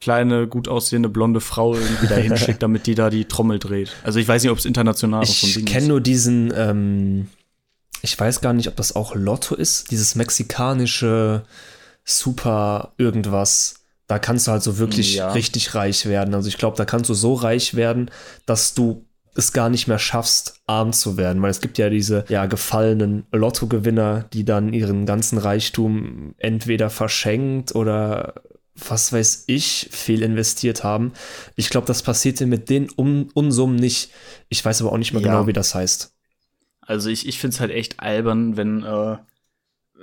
kleine, 0.00 0.46
gut 0.48 0.68
aussehende 0.68 1.08
blonde 1.08 1.40
Frau 1.40 1.74
irgendwie 1.74 2.06
da 2.06 2.16
hinschickt, 2.16 2.62
damit 2.62 2.86
die 2.86 2.94
da 2.94 3.10
die 3.10 3.26
Trommel 3.26 3.58
dreht. 3.58 3.94
Also 4.02 4.18
ich 4.18 4.28
weiß 4.28 4.42
nicht, 4.42 4.52
ob 4.52 4.58
es 4.58 4.64
international 4.64 5.22
auch 5.22 5.26
so 5.26 5.46
ein 5.46 5.60
Ich 5.60 5.66
kenne 5.66 5.84
ist. 5.84 5.88
nur 5.88 6.00
diesen, 6.00 6.52
ähm, 6.56 7.28
ich 8.02 8.18
weiß 8.18 8.40
gar 8.40 8.52
nicht, 8.52 8.68
ob 8.68 8.76
das 8.76 8.94
auch 8.94 9.14
Lotto 9.14 9.54
ist, 9.54 9.90
dieses 9.90 10.14
mexikanische 10.14 11.44
Super 12.04 12.94
irgendwas. 12.96 13.77
Da 14.08 14.18
kannst 14.18 14.46
du 14.46 14.50
halt 14.52 14.62
so 14.62 14.78
wirklich 14.78 15.16
Ja. 15.16 15.30
richtig 15.32 15.74
reich 15.74 16.06
werden. 16.06 16.34
Also 16.34 16.48
ich 16.48 16.58
glaube, 16.58 16.76
da 16.76 16.84
kannst 16.84 17.08
du 17.10 17.14
so 17.14 17.34
reich 17.34 17.74
werden, 17.74 18.10
dass 18.46 18.74
du 18.74 19.04
es 19.34 19.52
gar 19.52 19.68
nicht 19.68 19.86
mehr 19.86 20.00
schaffst, 20.00 20.60
arm 20.66 20.92
zu 20.92 21.16
werden, 21.16 21.40
weil 21.42 21.50
es 21.50 21.60
gibt 21.60 21.78
ja 21.78 21.88
diese 21.90 22.24
ja 22.28 22.46
gefallenen 22.46 23.24
Lottogewinner, 23.30 24.24
die 24.32 24.44
dann 24.44 24.72
ihren 24.72 25.06
ganzen 25.06 25.38
Reichtum 25.38 26.34
entweder 26.38 26.90
verschenkt 26.90 27.74
oder 27.76 28.34
was 28.74 29.12
weiß 29.12 29.44
ich, 29.46 29.88
viel 29.92 30.22
investiert 30.22 30.84
haben. 30.84 31.12
Ich 31.56 31.68
glaube, 31.68 31.86
das 31.86 32.02
passierte 32.02 32.46
mit 32.46 32.70
den 32.70 32.88
um 32.90 33.28
Unsummen 33.34 33.76
nicht. 33.76 34.10
Ich 34.48 34.64
weiß 34.64 34.80
aber 34.80 34.92
auch 34.92 34.98
nicht 34.98 35.12
mehr 35.12 35.22
Ja. 35.22 35.28
genau, 35.28 35.46
wie 35.46 35.52
das 35.52 35.74
heißt. 35.74 36.12
Also 36.80 37.10
ich, 37.10 37.28
ich 37.28 37.38
finde 37.38 37.54
es 37.54 37.60
halt 37.60 37.70
echt 37.72 38.00
albern, 38.00 38.56
wenn, 38.56 38.82
äh, 38.82 39.18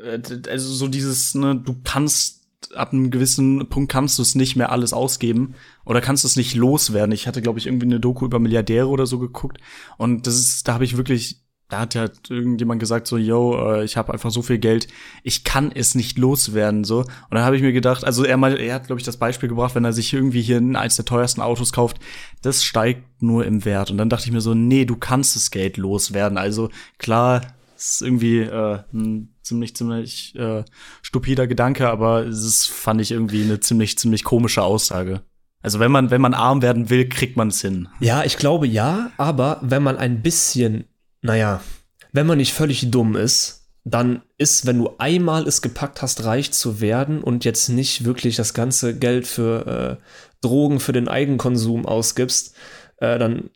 äh, 0.04 0.22
also 0.50 0.72
so 0.74 0.88
dieses, 0.88 1.34
ne, 1.36 1.56
du 1.56 1.76
kannst 1.84 2.35
ab 2.74 2.94
einem 2.94 3.12
gewissen 3.12 3.68
Punkt 3.70 3.92
kannst 3.92 4.18
du 4.18 4.22
es 4.22 4.36
nicht 4.36 4.56
mehr 4.56 4.72
alles 4.72 4.94
ausgeben 4.94 5.56
oder 5.86 6.02
kannst 6.02 6.24
du 6.24 6.28
es 6.28 6.36
nicht 6.36 6.56
loswerden. 6.56 7.12
Ich 7.12 7.28
hatte, 7.28 7.42
glaube 7.42 7.60
ich, 7.60 7.68
irgendwie 7.68 7.86
eine 7.86 8.00
Doku 8.00 8.26
über 8.26 8.40
Milliardäre 8.40 8.88
oder 8.88 9.06
so 9.06 9.20
geguckt 9.20 9.58
und 9.98 10.28
das 10.28 10.36
ist, 10.36 10.68
da 10.68 10.74
habe 10.74 10.84
ich 10.84 10.98
wirklich, 10.98 11.42
da 11.70 11.80
hat 11.80 11.96
ja 11.96 12.08
irgendjemand 12.30 12.80
gesagt 12.80 13.08
so, 13.08 13.18
yo, 13.18 13.74
äh, 13.74 13.84
ich 13.84 13.98
habe 13.98 14.14
einfach 14.14 14.32
so 14.32 14.42
viel 14.42 14.60
Geld, 14.60 14.88
ich 15.24 15.44
kann 15.44 15.72
es 15.74 15.96
nicht 15.96 16.18
loswerden 16.18 16.84
so. 16.84 17.00
Und 17.00 17.10
dann 17.32 17.44
habe 17.44 17.56
ich 17.56 17.64
mir 17.64 17.74
gedacht, 17.74 18.04
also 18.04 18.24
er 18.24 18.38
mal, 18.38 18.60
er 18.60 18.76
hat, 18.76 18.86
glaube 18.86 19.00
ich, 19.00 19.06
das 19.06 19.18
Beispiel 19.18 19.50
gebracht, 19.50 19.74
wenn 19.74 19.86
er 19.86 19.94
sich 19.94 20.14
irgendwie 20.14 20.42
hier 20.42 20.62
eins 20.76 20.96
der 20.96 21.06
teuersten 21.06 21.42
Autos 21.42 21.74
kauft, 21.74 21.98
das 22.44 22.64
steigt 22.64 23.22
nur 23.22 23.46
im 23.46 23.66
Wert. 23.66 23.90
Und 23.90 23.98
dann 23.98 24.10
dachte 24.10 24.26
ich 24.26 24.32
mir 24.32 24.42
so, 24.42 24.54
nee, 24.54 24.86
du 24.86 24.96
kannst 24.96 25.36
das 25.36 25.50
Geld 25.50 25.78
loswerden. 25.78 26.38
Also 26.38 26.70
klar, 27.00 27.42
ist 27.76 28.02
irgendwie 28.02 28.40
äh, 28.40 28.80
ein 28.94 29.35
ziemlich, 29.46 29.76
ziemlich 29.76 30.36
äh, 30.36 30.64
stupider 31.02 31.48
Gedanke, 31.48 31.90
aber 31.90 32.26
es 32.26 32.66
fand 32.66 33.02
ich 33.02 33.12
irgendwie 33.12 33.44
eine 33.44 33.60
ziemlich, 33.60 33.98
ziemlich 33.98 34.24
komische 34.24 34.64
Aussage. 34.64 35.22
Also 35.62 35.80
wenn 35.80 35.92
man, 35.92 36.12
wenn 36.12 36.22
man 36.22 36.34
arm 36.34 36.62
werden 36.62 36.90
will, 36.90 37.10
kriegt 37.10 37.38
man 37.38 37.48
es 37.48 37.62
hin. 37.62 37.88
Ja, 38.00 38.24
ich 38.24 38.38
glaube 38.38 38.68
ja, 38.68 39.12
aber 39.18 39.60
wenn 39.62 39.82
man 39.82 39.98
ein 39.98 40.22
bisschen, 40.22 40.86
naja, 41.22 41.62
wenn 42.12 42.28
man 42.28 42.38
nicht 42.38 42.54
völlig 42.54 42.92
dumm 42.92 43.16
ist, 43.16 43.66
dann 43.84 44.24
ist, 44.38 44.66
wenn 44.66 44.80
du 44.80 44.92
einmal 44.98 45.48
es 45.48 45.62
gepackt 45.62 46.02
hast, 46.02 46.24
reich 46.26 46.52
zu 46.52 46.82
werden 46.82 47.22
und 47.22 47.46
jetzt 47.46 47.70
nicht 47.70 48.04
wirklich 48.04 48.36
das 48.36 48.54
ganze 48.54 48.98
Geld 48.98 49.28
für 49.28 50.00
äh, 50.00 50.06
Drogen, 50.42 50.80
für 50.80 50.92
den 50.92 51.08
Eigenkonsum 51.08 51.86
ausgibst, 51.86 52.56
äh, 52.98 53.20
dann 53.20 53.50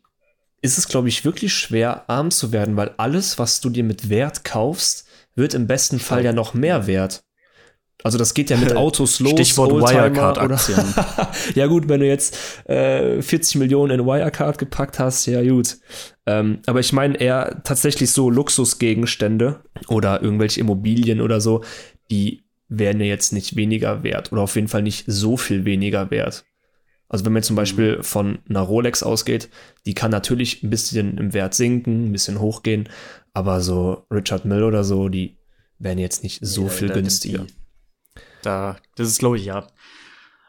ist 0.62 0.78
es, 0.78 0.88
glaube 0.88 1.08
ich, 1.08 1.24
wirklich 1.24 1.54
schwer, 1.54 2.08
arm 2.08 2.30
zu 2.30 2.52
werden, 2.52 2.76
weil 2.76 2.94
alles, 2.96 3.38
was 3.38 3.60
du 3.60 3.70
dir 3.70 3.84
mit 3.84 4.08
Wert 4.08 4.44
kaufst, 4.44 5.06
wird 5.40 5.54
im 5.54 5.66
besten 5.66 5.98
Fall 5.98 6.24
ja 6.24 6.32
noch 6.32 6.54
mehr 6.54 6.86
wert. 6.86 7.24
Also 8.02 8.16
das 8.16 8.32
geht 8.32 8.48
ja 8.48 8.56
mit 8.56 8.74
Autos 8.76 9.20
los. 9.20 9.32
Stichwort 9.32 9.72
Wirecard-Aktien. 9.72 10.78
oder- 10.78 11.30
ja 11.54 11.66
gut, 11.66 11.88
wenn 11.88 12.00
du 12.00 12.06
jetzt 12.06 12.36
äh, 12.68 13.20
40 13.20 13.56
Millionen 13.56 14.00
in 14.00 14.06
Wirecard 14.06 14.56
gepackt 14.58 14.98
hast, 14.98 15.26
ja 15.26 15.42
gut. 15.42 15.78
Ähm, 16.26 16.60
aber 16.66 16.80
ich 16.80 16.92
meine 16.92 17.20
eher 17.20 17.60
tatsächlich 17.64 18.10
so 18.12 18.30
Luxusgegenstände 18.30 19.60
oder 19.88 20.22
irgendwelche 20.22 20.60
Immobilien 20.60 21.20
oder 21.20 21.40
so, 21.40 21.62
die 22.10 22.44
wären 22.68 23.00
ja 23.00 23.06
jetzt 23.06 23.32
nicht 23.32 23.56
weniger 23.56 24.02
wert 24.02 24.32
oder 24.32 24.42
auf 24.42 24.54
jeden 24.54 24.68
Fall 24.68 24.82
nicht 24.82 25.04
so 25.06 25.36
viel 25.36 25.64
weniger 25.64 26.10
wert. 26.10 26.44
Also 27.08 27.24
wenn 27.24 27.32
man 27.32 27.42
zum 27.42 27.56
Beispiel 27.56 27.98
von 28.02 28.38
einer 28.48 28.60
Rolex 28.60 29.02
ausgeht, 29.02 29.48
die 29.84 29.94
kann 29.94 30.12
natürlich 30.12 30.62
ein 30.62 30.70
bisschen 30.70 31.18
im 31.18 31.34
Wert 31.34 31.54
sinken, 31.54 32.04
ein 32.06 32.12
bisschen 32.12 32.38
hochgehen, 32.40 32.88
aber 33.34 33.60
so 33.60 34.04
Richard 34.10 34.44
Mill 34.44 34.62
oder 34.62 34.84
so, 34.84 35.08
die 35.08 35.36
wären 35.78 35.98
jetzt 35.98 36.22
nicht 36.22 36.40
so 36.44 36.64
Ja, 36.64 36.68
viel 36.68 36.88
da- 36.88 36.94
günstiger. 36.94 37.44
die- 37.44 37.52
Da, 38.42 38.76
das 38.96 39.08
ist, 39.08 39.18
glaube 39.18 39.38
ich, 39.38 39.44
ja. 39.44 39.66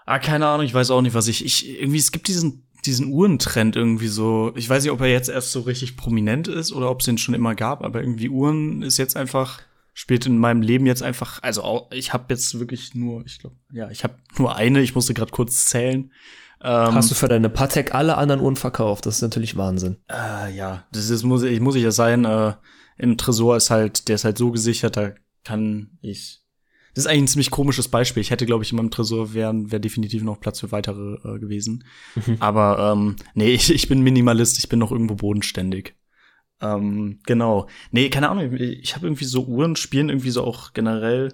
Ah, 0.05 0.19
keine 0.19 0.47
Ahnung, 0.47 0.65
ich 0.65 0.73
weiß 0.73 0.91
auch 0.91 1.01
nicht, 1.01 1.13
was 1.13 1.27
ich, 1.27 1.45
ich, 1.45 1.79
irgendwie, 1.81 1.99
es 1.99 2.11
gibt 2.11 2.27
diesen, 2.27 2.67
diesen 2.85 3.11
Uhrentrend 3.13 3.75
irgendwie 3.75 4.07
so. 4.07 4.51
Ich 4.55 4.67
weiß 4.67 4.83
nicht, 4.83 4.91
ob 4.91 5.01
er 5.01 5.07
jetzt 5.07 5.29
erst 5.29 5.51
so 5.51 5.61
richtig 5.61 5.95
prominent 5.97 6.47
ist 6.47 6.71
oder 6.73 6.89
ob 6.89 7.01
es 7.01 7.07
ihn 7.07 7.17
schon 7.17 7.35
immer 7.35 7.53
gab, 7.55 7.83
aber 7.83 8.01
irgendwie 8.01 8.29
Uhren 8.29 8.81
ist 8.81 8.97
jetzt 8.97 9.15
einfach, 9.15 9.61
spielt 9.93 10.25
in 10.25 10.37
meinem 10.37 10.61
Leben 10.61 10.85
jetzt 10.85 11.03
einfach, 11.03 11.43
also 11.43 11.87
ich 11.91 12.13
habe 12.13 12.25
jetzt 12.29 12.57
wirklich 12.59 12.95
nur, 12.95 13.25
ich 13.25 13.39
glaube, 13.39 13.55
ja, 13.71 13.89
ich 13.91 14.03
habe 14.03 14.15
nur 14.37 14.55
eine, 14.55 14.81
ich 14.81 14.95
musste 14.95 15.13
gerade 15.13 15.31
kurz 15.31 15.65
zählen. 15.65 16.11
Ähm, 16.63 16.93
Hast 16.93 17.09
du 17.11 17.15
für 17.15 17.27
deine 17.27 17.49
Patek 17.49 17.95
alle 17.95 18.17
anderen 18.17 18.41
Uhren 18.41 18.55
verkauft? 18.55 19.05
Das 19.05 19.15
ist 19.15 19.21
natürlich 19.21 19.57
Wahnsinn. 19.57 19.97
Äh, 20.09 20.55
ja, 20.55 20.85
das 20.91 21.09
ist, 21.09 21.23
muss 21.23 21.43
ich, 21.43 21.59
muss 21.59 21.75
ich 21.75 21.83
ja 21.83 21.91
sein. 21.91 22.25
Äh, 22.25 22.53
Im 22.97 23.17
Tresor 23.17 23.57
ist 23.57 23.69
halt, 23.69 24.07
der 24.07 24.15
ist 24.15 24.25
halt 24.25 24.37
so 24.37 24.51
gesichert, 24.51 24.97
da 24.97 25.11
kann 25.43 25.97
ich. 26.01 26.39
Das 26.93 27.05
ist 27.05 27.09
eigentlich 27.09 27.23
ein 27.23 27.27
ziemlich 27.29 27.51
komisches 27.51 27.87
Beispiel. 27.87 28.21
Ich 28.21 28.31
hätte, 28.31 28.45
glaube 28.45 28.63
ich, 28.63 28.71
in 28.71 28.77
meinem 28.77 28.91
Tresor 28.91 29.33
wären 29.33 29.71
wäre 29.71 29.79
definitiv 29.79 30.23
noch 30.23 30.41
Platz 30.41 30.59
für 30.59 30.71
weitere 30.71 31.15
äh, 31.23 31.39
gewesen. 31.39 31.85
Aber 32.39 32.91
ähm, 32.91 33.15
nee, 33.33 33.51
ich, 33.51 33.73
ich 33.73 33.87
bin 33.87 34.01
Minimalist, 34.01 34.59
ich 34.59 34.69
bin 34.69 34.79
noch 34.79 34.91
irgendwo 34.91 35.15
bodenständig. 35.15 35.95
Ähm, 36.61 37.19
genau. 37.25 37.67
Nee, 37.91 38.09
keine 38.09 38.29
Ahnung, 38.29 38.53
ich, 38.53 38.61
ich 38.61 38.95
habe 38.95 39.07
irgendwie 39.07 39.25
so 39.25 39.45
Uhren 39.45 39.75
spielen 39.75 40.09
irgendwie 40.09 40.29
so 40.29 40.43
auch 40.43 40.73
generell 40.73 41.33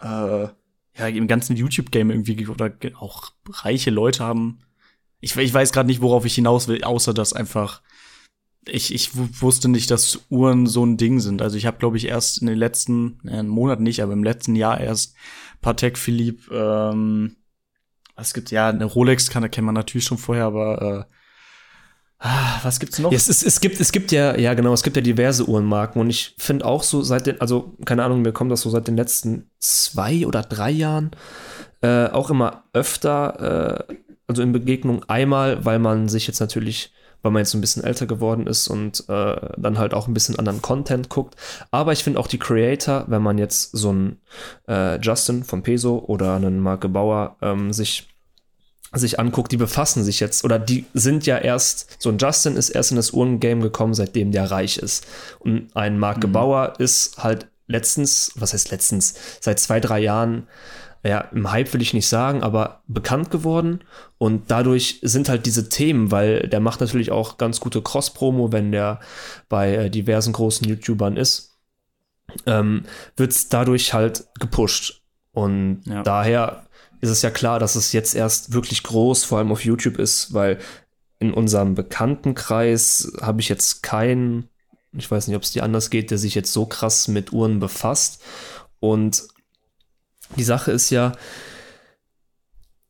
äh, 0.00 0.48
ja, 0.96 1.06
im 1.08 1.28
ganzen 1.28 1.56
YouTube-Game 1.56 2.10
irgendwie 2.10 2.46
oder 2.48 2.72
auch 2.98 3.32
reiche 3.48 3.90
Leute 3.90 4.24
haben. 4.24 4.60
Ich, 5.20 5.36
ich 5.36 5.54
weiß 5.54 5.72
gerade 5.72 5.86
nicht, 5.86 6.00
worauf 6.00 6.24
ich 6.24 6.34
hinaus 6.34 6.68
will, 6.68 6.82
außer 6.82 7.14
dass 7.14 7.32
einfach 7.32 7.82
ich, 8.66 8.94
ich 8.94 9.16
wu- 9.16 9.28
wusste 9.40 9.68
nicht, 9.68 9.90
dass 9.90 10.26
Uhren 10.28 10.66
so 10.66 10.84
ein 10.84 10.96
Ding 10.96 11.20
sind. 11.20 11.42
Also 11.42 11.56
ich 11.56 11.66
habe, 11.66 11.78
glaube 11.78 11.96
ich, 11.96 12.06
erst 12.06 12.40
in 12.40 12.46
den 12.46 12.58
letzten, 12.58 13.18
äh, 13.24 13.38
einen 13.38 13.48
Monat 13.48 13.80
nicht, 13.80 14.02
aber 14.02 14.12
im 14.12 14.24
letzten 14.24 14.54
Jahr 14.54 14.80
erst 14.80 15.14
Patek 15.60 15.98
Philippe, 15.98 16.54
ähm, 16.54 17.36
was 18.14 18.34
gibt's, 18.34 18.50
ja, 18.50 18.68
eine 18.68 18.84
Rolex 18.84 19.30
kann, 19.30 19.50
kennt 19.50 19.64
man 19.64 19.74
natürlich 19.74 20.04
schon 20.04 20.18
vorher, 20.18 20.44
aber 20.44 21.06
äh, 21.08 21.14
was 22.62 22.78
gibt's 22.80 22.98
noch? 22.98 23.10
Ja, 23.10 23.16
es, 23.16 23.28
es, 23.28 23.60
gibt, 23.60 23.80
es 23.80 23.92
gibt 23.92 24.12
ja, 24.12 24.36
ja 24.36 24.52
genau, 24.54 24.72
es 24.74 24.82
gibt 24.82 24.96
ja 24.96 25.02
diverse 25.02 25.48
Uhrenmarken 25.48 26.00
und 26.00 26.10
ich 26.10 26.34
finde 26.38 26.66
auch 26.66 26.82
so 26.82 27.02
seit 27.02 27.26
den, 27.26 27.40
also 27.40 27.74
keine 27.86 28.04
Ahnung, 28.04 28.22
mir 28.22 28.32
kommt 28.32 28.52
das 28.52 28.60
so 28.60 28.70
seit 28.70 28.88
den 28.88 28.96
letzten 28.96 29.50
zwei 29.58 30.26
oder 30.26 30.42
drei 30.42 30.70
Jahren 30.70 31.12
äh, 31.80 32.06
auch 32.08 32.30
immer 32.30 32.64
öfter, 32.72 33.86
äh, 33.88 33.94
also 34.26 34.42
in 34.42 34.52
Begegnung 34.52 35.02
einmal, 35.08 35.64
weil 35.64 35.78
man 35.78 36.08
sich 36.08 36.26
jetzt 36.26 36.40
natürlich, 36.40 36.92
weil 37.22 37.32
man 37.32 37.40
jetzt 37.40 37.54
ein 37.54 37.62
bisschen 37.62 37.84
älter 37.84 38.06
geworden 38.06 38.46
ist 38.46 38.68
und 38.68 39.08
äh, 39.08 39.36
dann 39.56 39.78
halt 39.78 39.94
auch 39.94 40.06
ein 40.06 40.14
bisschen 40.14 40.38
anderen 40.38 40.60
Content 40.60 41.08
guckt. 41.08 41.36
Aber 41.70 41.92
ich 41.92 42.04
finde 42.04 42.20
auch 42.20 42.26
die 42.26 42.38
Creator, 42.38 43.04
wenn 43.08 43.22
man 43.22 43.38
jetzt 43.38 43.72
so 43.72 43.90
einen 43.90 44.20
äh, 44.68 45.00
Justin 45.00 45.42
von 45.42 45.62
Peso 45.62 46.04
oder 46.06 46.36
einen 46.36 46.60
Marke 46.60 46.90
Bauer 46.90 47.36
ähm, 47.40 47.72
sich 47.72 48.09
sich 48.92 49.20
anguckt, 49.20 49.52
die 49.52 49.56
befassen 49.56 50.02
sich 50.02 50.20
jetzt 50.20 50.44
oder 50.44 50.58
die 50.58 50.84
sind 50.94 51.26
ja 51.26 51.38
erst, 51.38 51.96
so 52.02 52.10
ein 52.10 52.18
Justin 52.18 52.56
ist 52.56 52.70
erst 52.70 52.90
in 52.90 52.96
das 52.96 53.12
Uhrengame 53.12 53.62
gekommen, 53.62 53.94
seitdem 53.94 54.32
der 54.32 54.50
reich 54.50 54.78
ist. 54.78 55.06
Und 55.38 55.68
ein 55.76 55.98
Marke 55.98 56.26
Bauer 56.26 56.74
ist 56.78 57.18
halt 57.18 57.46
letztens, 57.68 58.32
was 58.34 58.52
heißt 58.52 58.70
letztens, 58.72 59.14
seit 59.40 59.60
zwei, 59.60 59.78
drei 59.78 60.00
Jahren, 60.00 60.48
ja, 61.04 61.20
im 61.32 61.50
Hype 61.50 61.72
will 61.72 61.80
ich 61.80 61.94
nicht 61.94 62.08
sagen, 62.08 62.42
aber 62.42 62.82
bekannt 62.86 63.30
geworden. 63.30 63.80
Und 64.18 64.50
dadurch 64.50 64.98
sind 65.02 65.28
halt 65.28 65.46
diese 65.46 65.68
Themen, 65.68 66.10
weil 66.10 66.48
der 66.48 66.60
macht 66.60 66.80
natürlich 66.80 67.10
auch 67.10 67.38
ganz 67.38 67.60
gute 67.60 67.80
Cross-Promo, 67.80 68.52
wenn 68.52 68.72
der 68.72 69.00
bei 69.48 69.74
äh, 69.74 69.90
diversen 69.90 70.32
großen 70.34 70.68
YouTubern 70.68 71.16
ist, 71.16 71.56
ähm, 72.44 72.84
wird 73.16 73.30
es 73.30 73.48
dadurch 73.48 73.94
halt 73.94 74.26
gepusht. 74.38 75.00
Und 75.32 75.82
Ja. 75.86 76.02
daher 76.02 76.66
ist 77.00 77.10
es 77.10 77.22
ja 77.22 77.30
klar, 77.30 77.58
dass 77.58 77.76
es 77.76 77.92
jetzt 77.92 78.14
erst 78.14 78.52
wirklich 78.52 78.82
groß, 78.82 79.24
vor 79.24 79.38
allem 79.38 79.52
auf 79.52 79.64
YouTube 79.64 79.98
ist, 79.98 80.34
weil 80.34 80.58
in 81.18 81.32
unserem 81.32 81.74
Bekanntenkreis 81.74 83.12
habe 83.20 83.40
ich 83.40 83.48
jetzt 83.48 83.82
keinen, 83.82 84.48
ich 84.92 85.10
weiß 85.10 85.26
nicht, 85.26 85.36
ob 85.36 85.42
es 85.42 85.52
dir 85.52 85.62
anders 85.62 85.90
geht, 85.90 86.10
der 86.10 86.18
sich 86.18 86.34
jetzt 86.34 86.52
so 86.52 86.66
krass 86.66 87.08
mit 87.08 87.32
Uhren 87.32 87.60
befasst. 87.60 88.22
Und 88.80 89.24
die 90.36 90.44
Sache 90.44 90.72
ist 90.72 90.90
ja, 90.90 91.12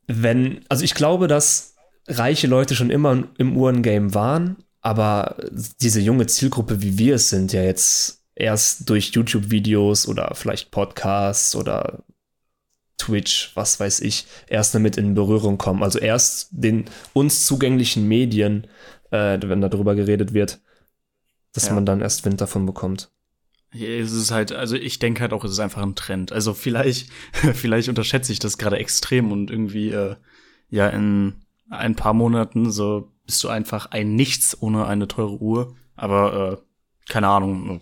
wenn, 0.06 0.64
also 0.68 0.84
ich 0.84 0.94
glaube, 0.94 1.28
dass 1.28 1.74
reiche 2.06 2.46
Leute 2.46 2.74
schon 2.74 2.90
immer 2.90 3.24
im 3.38 3.56
Uhrengame 3.56 4.14
waren, 4.14 4.56
aber 4.80 5.36
diese 5.80 6.00
junge 6.00 6.26
Zielgruppe, 6.26 6.82
wie 6.82 6.98
wir 6.98 7.16
es 7.16 7.28
sind, 7.28 7.52
ja 7.52 7.62
jetzt 7.62 8.22
erst 8.34 8.88
durch 8.88 9.10
YouTube-Videos 9.10 10.08
oder 10.08 10.32
vielleicht 10.34 10.70
Podcasts 10.70 11.54
oder 11.54 12.02
Twitch, 13.00 13.52
was 13.54 13.80
weiß 13.80 14.00
ich, 14.00 14.26
erst 14.48 14.74
damit 14.74 14.96
in 14.96 15.14
Berührung 15.14 15.56
kommen. 15.58 15.82
Also 15.82 15.98
erst 15.98 16.48
den 16.52 16.84
uns 17.12 17.46
zugänglichen 17.46 18.06
Medien, 18.06 18.66
äh, 19.10 19.38
wenn 19.42 19.60
darüber 19.60 19.94
geredet 19.94 20.34
wird, 20.34 20.60
dass 21.52 21.68
Ja. 21.68 21.74
man 21.74 21.86
dann 21.86 22.00
erst 22.00 22.24
Wind 22.24 22.40
davon 22.40 22.66
bekommt. 22.66 23.10
Hier 23.72 23.98
ist 23.98 24.12
es 24.12 24.30
halt, 24.30 24.52
also 24.52 24.76
ich 24.76 24.98
denke 24.98 25.20
halt 25.20 25.32
auch, 25.32 25.44
es 25.44 25.52
ist 25.52 25.60
einfach 25.60 25.82
ein 25.82 25.94
Trend. 25.94 26.32
Also 26.32 26.54
vielleicht, 26.54 27.10
vielleicht 27.54 27.88
unterschätze 27.88 28.32
ich 28.32 28.38
das 28.38 28.58
gerade 28.58 28.78
extrem 28.78 29.32
und 29.32 29.50
irgendwie, 29.50 29.90
äh, 29.90 30.16
ja, 30.68 30.88
in 30.88 31.34
ein 31.70 31.94
paar 31.96 32.14
Monaten 32.14 32.70
so 32.70 33.12
bist 33.26 33.42
du 33.44 33.48
einfach 33.48 33.86
ein 33.92 34.14
Nichts 34.16 34.60
ohne 34.60 34.86
eine 34.86 35.06
teure 35.08 35.40
Uhr. 35.40 35.76
Aber 35.96 36.60
äh, 36.60 37.10
keine 37.12 37.28
Ahnung, 37.28 37.80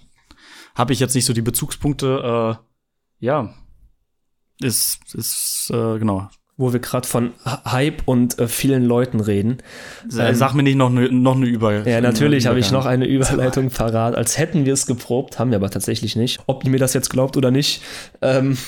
habe 0.75 0.93
ich 0.93 1.01
jetzt 1.01 1.15
nicht 1.15 1.25
so 1.25 1.33
die 1.33 1.43
Bezugspunkte. 1.43 2.59
Äh, 2.59 3.25
ja, 3.25 3.55
ist, 4.61 5.15
ist 5.15 5.71
äh, 5.73 5.99
genau. 5.99 6.29
Wo 6.57 6.73
wir 6.73 6.81
gerade 6.81 7.07
von 7.07 7.35
Hype 7.45 8.03
und 8.07 8.37
äh, 8.41 8.49
vielen 8.49 8.85
Leuten 8.85 9.21
reden. 9.21 9.59
Äh, 10.11 10.35
Sag 10.35 10.55
mir 10.55 10.65
nicht 10.65 10.75
noch 10.75 10.91
eine 10.91 11.09
noch 11.13 11.37
eine 11.37 11.47
Über. 11.47 11.87
Ja, 11.87 12.01
natürlich 12.01 12.49
habe 12.49 12.59
ich 12.59 12.73
noch 12.73 12.85
eine. 12.85 13.05
eine 13.05 13.13
Überleitung 13.13 13.71
parat, 13.71 14.17
als 14.17 14.39
hätten 14.39 14.67
wir 14.67 14.73
es 14.73 14.87
geprobt, 14.87 15.39
haben 15.39 15.53
wir 15.53 15.57
aber 15.57 15.71
tatsächlich 15.71 16.17
nicht. 16.17 16.41
Ob 16.47 16.65
ihr 16.65 16.71
mir 16.71 16.81
das 16.81 16.95
jetzt 16.95 17.11
glaubt 17.11 17.37
oder 17.37 17.53
nicht. 17.53 17.81
Ähm, 18.23 18.59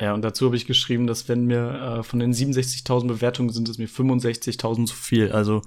Ja, 0.00 0.12
und 0.12 0.22
dazu 0.22 0.46
habe 0.46 0.56
ich 0.56 0.66
geschrieben, 0.66 1.06
dass 1.06 1.28
wenn 1.28 1.46
mir 1.46 1.98
äh, 1.98 2.02
von 2.02 2.18
den 2.18 2.32
67.000 2.32 3.06
Bewertungen 3.06 3.50
sind 3.50 3.68
es 3.68 3.78
mir 3.78 3.88
65.000 3.88 4.86
zu 4.86 4.94
viel. 4.94 5.30
Also 5.30 5.62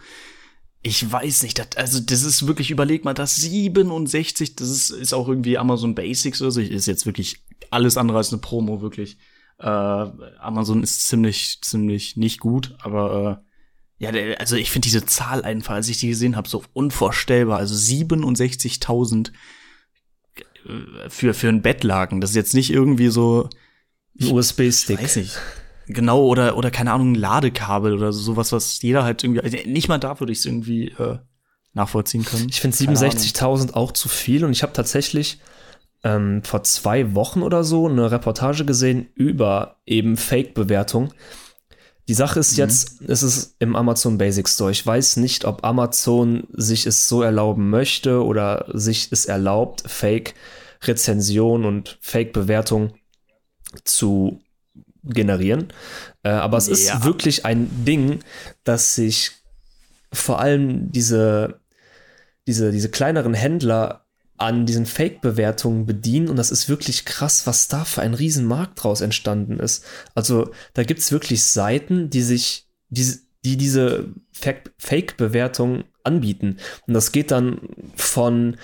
ich 0.81 1.09
weiß 1.09 1.43
nicht, 1.43 1.59
das, 1.59 1.67
also 1.75 1.99
das 1.99 2.23
ist 2.23 2.45
wirklich, 2.45 2.69
überleg 2.69 3.05
mal, 3.05 3.13
das 3.13 3.35
67, 3.37 4.55
das 4.55 4.69
ist, 4.69 4.89
ist 4.89 5.13
auch 5.13 5.27
irgendwie 5.29 5.57
Amazon 5.57 5.95
Basics 5.95 6.41
oder 6.41 6.51
so. 6.51 6.61
Ist 6.61 6.87
jetzt 6.87 7.05
wirklich 7.05 7.41
alles 7.71 7.97
andere 7.97 8.17
als 8.17 8.31
eine 8.31 8.41
Promo, 8.41 8.81
wirklich. 8.81 9.17
Äh, 9.59 9.65
Amazon 9.65 10.83
ist 10.83 11.07
ziemlich, 11.07 11.59
ziemlich 11.61 12.17
nicht 12.17 12.39
gut, 12.39 12.75
aber 12.81 13.41
äh, 13.41 14.03
ja, 14.03 14.11
der, 14.11 14.39
also 14.39 14.55
ich 14.55 14.69
finde 14.69 14.85
diese 14.85 15.05
Zahl 15.05 15.43
einfach, 15.43 15.73
als 15.73 15.89
ich 15.89 15.99
die 15.99 16.09
gesehen 16.09 16.35
habe, 16.35 16.47
so 16.47 16.63
unvorstellbar. 16.73 17.57
Also 17.57 17.73
67.000 17.73 19.31
äh, 20.65 21.09
für, 21.09 21.33
für 21.33 21.49
ein 21.49 21.61
Bettlaken. 21.61 22.21
Das 22.21 22.31
ist 22.31 22.35
jetzt 22.35 22.53
nicht 22.53 22.69
irgendwie 22.69 23.07
so, 23.07 23.49
USB-Stick. 24.21 25.01
Weiß 25.01 25.17
ich. 25.17 25.33
Genau, 25.87 26.25
oder, 26.25 26.57
oder 26.57 26.69
keine 26.69 26.91
Ahnung, 26.91 27.13
ein 27.13 27.15
Ladekabel 27.15 27.93
oder 27.93 28.11
so, 28.11 28.19
sowas, 28.19 28.51
was 28.51 28.81
jeder 28.81 29.03
halt 29.03 29.23
irgendwie, 29.23 29.41
also 29.41 29.57
nicht 29.65 29.87
mal 29.87 29.97
da 29.97 30.19
würde 30.19 30.33
ich 30.33 30.39
es 30.39 30.45
irgendwie 30.45 30.89
äh, 30.89 31.19
nachvollziehen 31.73 32.25
können. 32.25 32.47
Ich 32.49 32.59
finde 32.59 32.77
Keine 32.77 32.97
67.000 32.97 33.73
auch 33.73 33.93
zu 33.93 34.09
viel 34.09 34.43
und 34.43 34.51
ich 34.51 34.63
habe 34.63 34.73
tatsächlich 34.73 35.39
ähm, 36.03 36.43
vor 36.43 36.63
zwei 36.63 37.15
Wochen 37.15 37.41
oder 37.41 37.63
so 37.63 37.87
eine 37.87 38.11
Reportage 38.11 38.65
gesehen 38.65 39.07
über 39.15 39.77
eben 39.85 40.17
Fake-Bewertung. 40.17 41.13
Die 42.09 42.13
Sache 42.13 42.39
ist 42.39 42.57
jetzt, 42.57 43.01
es 43.01 43.21
ist 43.21 43.55
im 43.59 43.75
Amazon 43.75 44.17
Basic 44.17 44.47
Store. 44.47 44.71
Ich 44.71 44.85
weiß 44.85 45.17
nicht, 45.17 45.43
ob 45.43 45.65
Amazon 45.65 46.47
sich 46.53 46.85
es 46.85 47.09
so 47.09 47.21
erlauben 47.21 47.69
möchte 47.69 48.23
oder 48.23 48.65
sich 48.73 49.09
es 49.11 49.25
erlaubt, 49.25 49.83
Fake-Rezension 49.85 51.65
und 51.65 51.97
Fake-Bewertung 52.01 52.93
zu 53.83 54.41
generieren. 55.03 55.67
Äh, 56.23 56.29
aber 56.29 56.57
es 56.57 56.67
ist 56.67 56.87
Ja. 56.87 57.03
wirklich 57.03 57.45
ein 57.45 57.69
Ding, 57.85 58.19
dass 58.63 58.95
sich 58.95 59.31
vor 60.11 60.39
allem 60.39 60.91
diese, 60.91 61.59
diese, 62.45 62.71
diese 62.71 62.89
kleineren 62.89 63.33
Händler 63.33 64.05
an 64.37 64.65
diesen 64.65 64.85
Fake-Bewertungen 64.85 65.85
bedienen 65.85 66.29
und 66.29 66.35
das 66.35 66.51
ist 66.51 66.69
wirklich 66.69 67.05
krass, 67.05 67.47
was 67.47 67.67
da 67.67 67.85
für 67.85 68.01
ein 68.01 68.13
Riesenmarkt 68.13 68.83
draus 68.83 69.01
entstanden 69.01 69.59
ist. 69.59 69.83
Also 70.13 70.51
da 70.73 70.83
gibt 70.83 70.99
es 70.99 71.11
wirklich 71.11 71.43
Seiten, 71.43 72.09
die 72.09 72.21
sich, 72.21 72.67
die, 72.89 73.13
die 73.43 73.57
diese 73.57 74.09
Fake- 74.31 74.71
Fake-Bewertung 74.77 75.85
anbieten. 76.03 76.57
Und 76.85 76.93
das 76.93 77.11
geht 77.11 77.31
dann 77.31 77.61
von, 77.95 78.57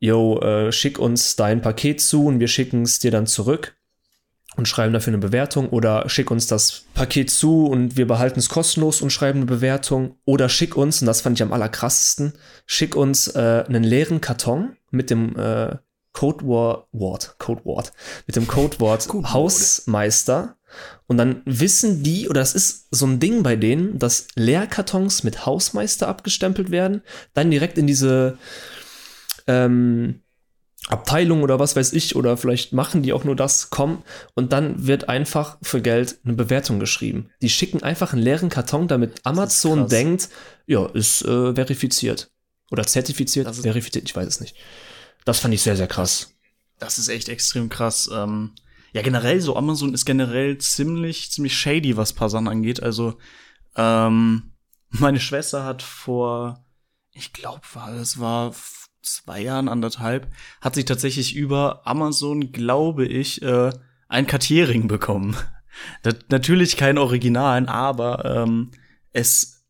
yo, 0.00 0.40
äh, 0.40 0.72
schick 0.72 0.98
uns 0.98 1.36
dein 1.36 1.62
Paket 1.62 2.00
zu 2.00 2.26
und 2.26 2.40
wir 2.40 2.48
schicken 2.48 2.82
es 2.82 2.98
dir 2.98 3.10
dann 3.12 3.26
zurück 3.26 3.76
und 4.60 4.66
schreiben 4.66 4.92
dafür 4.92 5.14
eine 5.14 5.22
Bewertung 5.22 5.70
oder 5.70 6.06
schick 6.10 6.30
uns 6.30 6.46
das 6.46 6.84
Paket 6.92 7.30
zu 7.30 7.64
und 7.66 7.96
wir 7.96 8.06
behalten 8.06 8.38
es 8.38 8.50
kostenlos 8.50 9.00
und 9.00 9.08
schreiben 9.08 9.38
eine 9.38 9.46
Bewertung 9.46 10.18
oder 10.26 10.50
schick 10.50 10.76
uns, 10.76 11.00
und 11.00 11.06
das 11.06 11.22
fand 11.22 11.38
ich 11.38 11.42
am 11.42 11.54
allerkrassesten, 11.54 12.34
schick 12.66 12.94
uns 12.94 13.28
äh, 13.28 13.64
einen 13.66 13.82
leeren 13.82 14.20
Karton 14.20 14.76
mit 14.90 15.08
dem 15.08 15.34
äh, 15.34 15.76
Codewort, 16.12 16.88
Wort, 16.92 17.36
Codewort, 17.38 17.92
mit 18.26 18.36
dem 18.36 18.46
Codewort 18.46 19.08
Hausmeister. 19.08 20.56
Und 21.06 21.16
dann 21.16 21.40
wissen 21.46 22.02
die, 22.02 22.28
oder 22.28 22.40
das 22.40 22.54
ist 22.54 22.88
so 22.90 23.06
ein 23.06 23.18
Ding 23.18 23.42
bei 23.42 23.56
denen, 23.56 23.98
dass 23.98 24.26
Leerkartons 24.34 25.24
mit 25.24 25.46
Hausmeister 25.46 26.06
abgestempelt 26.06 26.70
werden, 26.70 27.00
dann 27.32 27.50
direkt 27.50 27.78
in 27.78 27.86
diese 27.86 28.36
ähm, 29.46 30.20
Abteilung 30.88 31.42
oder 31.42 31.58
was 31.58 31.76
weiß 31.76 31.92
ich, 31.92 32.16
oder 32.16 32.36
vielleicht 32.36 32.72
machen 32.72 33.02
die 33.02 33.12
auch 33.12 33.24
nur 33.24 33.36
das, 33.36 33.70
kommen 33.70 34.02
und 34.34 34.52
dann 34.52 34.86
wird 34.86 35.08
einfach 35.08 35.58
für 35.62 35.80
Geld 35.82 36.18
eine 36.24 36.34
Bewertung 36.34 36.80
geschrieben. 36.80 37.30
Die 37.42 37.50
schicken 37.50 37.82
einfach 37.82 38.12
einen 38.12 38.22
leeren 38.22 38.48
Karton, 38.48 38.88
damit 38.88 39.20
Amazon 39.24 39.88
denkt, 39.88 40.30
ja, 40.66 40.86
ist 40.86 41.22
äh, 41.22 41.54
verifiziert. 41.54 42.30
Oder 42.70 42.84
zertifiziert, 42.86 43.46
Das 43.46 43.58
ist- 43.58 43.64
verifiziert, 43.64 44.04
ich 44.08 44.16
weiß 44.16 44.26
es 44.26 44.40
nicht. 44.40 44.56
Das 45.24 45.38
fand 45.40 45.52
ich 45.54 45.62
sehr, 45.62 45.76
sehr 45.76 45.86
krass. 45.88 46.34
Das 46.78 46.98
ist 46.98 47.08
echt 47.08 47.28
extrem 47.28 47.68
krass. 47.68 48.08
Ähm, 48.12 48.52
ja, 48.92 49.02
generell 49.02 49.40
so, 49.40 49.54
Amazon 49.56 49.92
ist 49.94 50.04
generell 50.06 50.58
ziemlich, 50.58 51.30
ziemlich 51.30 51.56
shady, 51.56 51.96
was 51.96 52.12
paar 52.14 52.30
Sachen 52.30 52.48
angeht. 52.48 52.82
Also, 52.82 53.18
ähm, 53.76 54.52
meine 54.88 55.20
Schwester 55.20 55.64
hat 55.64 55.82
vor, 55.82 56.64
ich 57.12 57.32
glaube, 57.32 57.60
war, 57.74 57.92
es 57.94 58.18
war 58.18 58.52
zwei 59.02 59.40
Jahren, 59.40 59.68
anderthalb, 59.68 60.28
hat 60.60 60.74
sie 60.74 60.84
tatsächlich 60.84 61.34
über 61.34 61.86
Amazon, 61.86 62.52
glaube 62.52 63.06
ich, 63.06 63.42
äh, 63.42 63.70
ein 64.08 64.26
Kartierring 64.26 64.88
bekommen. 64.88 65.36
Das, 66.02 66.16
natürlich 66.28 66.76
kein 66.76 66.98
Originalen, 66.98 67.68
aber 67.68 68.24
ähm, 68.24 68.72
es, 69.12 69.64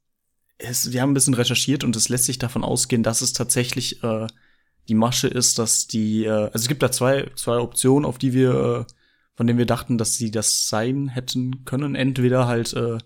es, 0.59 0.93
wir 0.93 1.03
haben 1.03 1.11
ein 1.11 1.15
bisschen 1.15 1.35
recherchiert 1.35 1.85
und 1.85 1.95
es 1.95 2.09
lässt 2.09 2.25
sich 2.25 2.39
davon 2.39 2.65
ausgehen, 2.65 3.05
dass 3.05 3.21
es 3.21 3.33
tatsächlich 3.33 4.03
äh, 4.03 4.27
die 4.89 4.95
Masche 4.95 5.29
ist, 5.29 5.59
dass 5.59 5.87
die, 5.87 6.25
äh, 6.25 6.31
also 6.31 6.57
es 6.57 6.69
gibt 6.69 6.83
da 6.83 6.91
zwei, 6.91 7.31
zwei 7.37 7.59
Optionen, 7.59 8.05
auf 8.05 8.19
die 8.19 8.33
wir, 8.33 8.87
äh, 8.89 8.93
von 9.37 9.47
denen 9.47 9.59
wir 9.59 9.67
dachten, 9.67 9.99
dass 9.99 10.15
sie 10.15 10.31
das 10.31 10.69
sein 10.69 11.09
hätten 11.09 11.65
können. 11.65 11.95
Entweder 11.95 12.47
halt, 12.47 12.73
äh, 12.73 12.99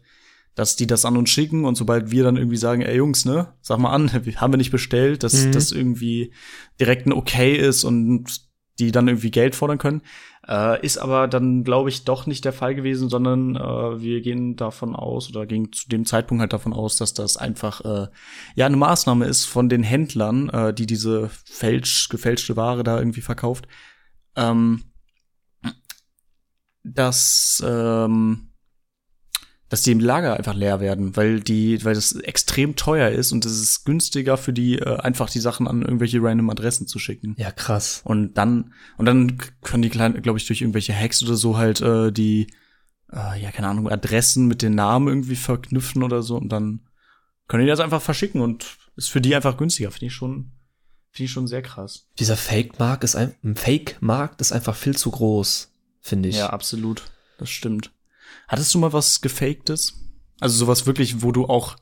dass 0.55 0.77
die 0.77 0.87
das 0.87 1.05
an 1.05 1.17
uns 1.17 1.31
schicken 1.31 1.65
und 1.65 1.75
sobald 1.75 2.11
wir 2.11 2.23
dann 2.25 2.37
irgendwie 2.37 2.57
sagen, 2.57 2.83
ey 2.83 2.97
Jungs, 2.97 3.25
ne, 3.25 3.55
sag 3.61 3.79
mal 3.79 3.93
an, 3.93 4.13
haben 4.37 4.53
wir 4.53 4.59
nicht 4.59 4.71
bestellt, 4.71 5.23
dass 5.23 5.47
Mhm. 5.47 5.53
das 5.53 5.73
irgendwie 5.73 6.33
direkt 6.81 7.07
ein 7.07 7.13
Okay 7.13 7.55
ist 7.57 7.85
und 7.85 8.41
die 8.81 8.91
dann 8.91 9.07
irgendwie 9.07 9.31
Geld 9.31 9.55
fordern 9.55 9.79
können. 9.79 10.03
Äh, 10.49 10.85
ist 10.85 10.99
aber 10.99 11.29
dann, 11.29 11.63
glaube 11.65 11.89
ich, 11.89 12.05
doch 12.05 12.27
nicht 12.27 12.45
der 12.45 12.53
Fall 12.53 12.75
gewesen, 12.75 13.09
sondern 13.09 13.55
äh, 13.57 14.01
wir 14.01 14.21
gehen 14.21 14.57
davon 14.57 14.97
aus 14.97 15.29
oder 15.31 15.47
gingen 15.47 15.73
zu 15.73 15.89
dem 15.89 16.05
Zeitpunkt 16.05 16.41
halt 16.41 16.53
davon 16.53 16.73
aus, 16.73 16.97
dass 16.97 17.15
das 17.15 17.37
einfach 17.37 17.81
äh, 17.85 18.09
ja 18.57 18.67
eine 18.67 18.77
Maßnahme 18.77 19.27
ist 19.27 19.45
von 19.45 19.69
den 19.69 19.85
Händlern, 19.85 20.49
äh, 20.51 20.75
die 20.75 20.87
diese 20.87 21.31
fälsch, 21.45 22.09
gefälschte 22.09 22.57
Ware 22.57 22.83
da 22.83 22.99
irgendwie 22.99 23.21
verkauft, 23.21 23.69
ähm, 24.37 24.83
dass 26.83 27.63
ähm, 27.67 28.51
dass 29.75 29.83
die 29.83 29.91
im 29.91 29.99
Lager 29.99 30.37
einfach 30.37 30.55
leer 30.55 30.79
werden, 30.79 31.17
weil 31.17 31.41
die, 31.41 31.85
weil 31.85 31.97
das 31.97 32.13
extrem 32.13 32.77
teuer 32.77 33.11
ist 33.11 33.33
und 33.33 33.45
es 33.45 33.59
ist 33.59 33.85
günstiger 33.85 34.37
für 34.37 34.53
die 34.53 34.79
äh, 34.79 35.01
einfach 35.01 35.29
die 35.29 35.41
Sachen 35.41 35.67
an 35.67 35.83
irgendwelche 35.83 36.23
random 36.23 36.49
Adressen 36.49 36.87
zu 36.87 37.01
schicken. 37.01 37.35
Ja, 37.39 37.51
krass. 37.51 38.01
Und 38.05 38.35
dann, 38.35 38.73
und 38.99 39.07
dann 39.07 39.37
können 39.63 39.83
die 39.83 39.89
kleinen, 39.89 40.23
glaube 40.23 40.39
ich, 40.39 40.47
durch 40.47 40.61
irgendwelche 40.61 40.95
Hacks 40.95 41.25
oder 41.25 41.35
so 41.35 41.57
halt 41.57 41.81
äh, 41.81 42.13
die, 42.13 42.55
äh, 43.13 43.43
ja, 43.43 43.51
keine 43.51 43.67
Ahnung, 43.67 43.91
Adressen 43.91 44.47
mit 44.47 44.63
den 44.63 44.77
Namen 44.77 45.09
irgendwie 45.09 45.35
verknüpfen 45.35 46.05
oder 46.05 46.23
so 46.23 46.37
und 46.37 46.51
dann 46.51 46.87
können 47.49 47.65
die 47.65 47.71
das 47.71 47.81
einfach 47.81 48.01
verschicken 48.01 48.43
und 48.43 48.79
ist 48.95 49.11
für 49.11 49.21
die 49.21 49.35
einfach 49.35 49.57
günstiger. 49.57 49.91
Finde 49.91 50.07
ich 50.07 50.15
schon, 50.15 50.53
finde 51.11 51.25
ich 51.25 51.33
schon 51.33 51.49
sehr 51.49 51.63
krass. 51.63 52.07
Dieser 52.21 52.37
Fake-Markt 52.37 53.03
ist 53.03 53.17
ein 53.17 53.57
Fake-Markt 53.57 54.41
ist 54.41 54.53
einfach 54.53 54.77
viel 54.77 54.97
zu 54.97 55.11
groß, 55.11 55.75
finde 56.01 56.29
ich. 56.29 56.37
Ja, 56.37 56.51
absolut. 56.51 57.03
Das 57.39 57.51
stimmt. 57.51 57.91
Hattest 58.49 58.75
du 58.75 58.79
mal 58.79 58.93
was 58.93 59.21
Gefaktes? 59.21 60.01
Also 60.41 60.57
sowas 60.57 60.87
wirklich, 60.87 61.23
wo 61.23 61.33
du 61.33 61.47
auch 61.47 61.77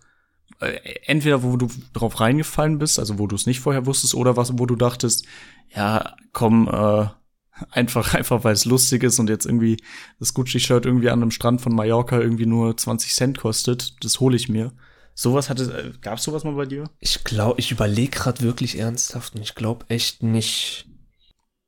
äh, 0.60 0.78
entweder 1.06 1.42
wo 1.42 1.56
du 1.56 1.68
drauf 1.92 2.20
reingefallen 2.20 2.78
bist, 2.78 2.98
also 2.98 3.18
wo 3.18 3.26
du 3.26 3.34
es 3.34 3.46
nicht 3.46 3.60
vorher 3.60 3.86
wusstest, 3.86 4.14
oder 4.14 4.36
was, 4.36 4.58
wo 4.58 4.66
du 4.66 4.76
dachtest, 4.76 5.26
ja, 5.74 6.14
komm, 6.32 6.68
äh, 6.68 7.06
einfach, 7.70 8.14
einfach 8.14 8.44
weil 8.44 8.54
es 8.54 8.64
lustig 8.64 9.02
ist 9.02 9.18
und 9.18 9.28
jetzt 9.28 9.46
irgendwie 9.46 9.76
das 10.18 10.34
Gucci-Shirt 10.34 10.86
irgendwie 10.86 11.10
an 11.10 11.20
einem 11.20 11.30
Strand 11.30 11.60
von 11.60 11.74
Mallorca 11.74 12.18
irgendwie 12.18 12.46
nur 12.46 12.76
20 12.76 13.12
Cent 13.12 13.38
kostet, 13.38 14.04
das 14.04 14.20
hole 14.20 14.36
ich 14.36 14.48
mir. 14.48 14.72
Sowas 15.14 15.50
hatte, 15.50 15.64
äh, 15.64 15.98
gab's 16.00 16.22
sowas 16.22 16.44
mal 16.44 16.54
bei 16.54 16.64
dir? 16.64 16.88
Ich 17.00 17.24
glaube, 17.24 17.60
ich 17.60 17.70
überlege 17.70 18.10
gerade 18.10 18.40
wirklich 18.40 18.78
ernsthaft 18.78 19.34
und 19.34 19.42
ich 19.42 19.54
glaube 19.54 19.84
echt 19.88 20.22
nicht. 20.22 20.86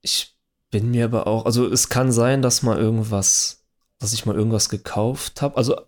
Ich 0.01 0.37
bin 0.71 0.91
mir 0.91 1.05
aber 1.05 1.27
auch, 1.27 1.45
also 1.45 1.67
es 1.67 1.89
kann 1.89 2.11
sein, 2.11 2.43
dass 2.43 2.63
mal 2.63 2.79
irgendwas, 2.79 3.64
dass 4.05 4.13
ich 4.13 4.27
mal 4.27 4.37
irgendwas 4.37 4.69
gekauft 4.69 5.43
habe. 5.43 5.57
Also 5.57 5.81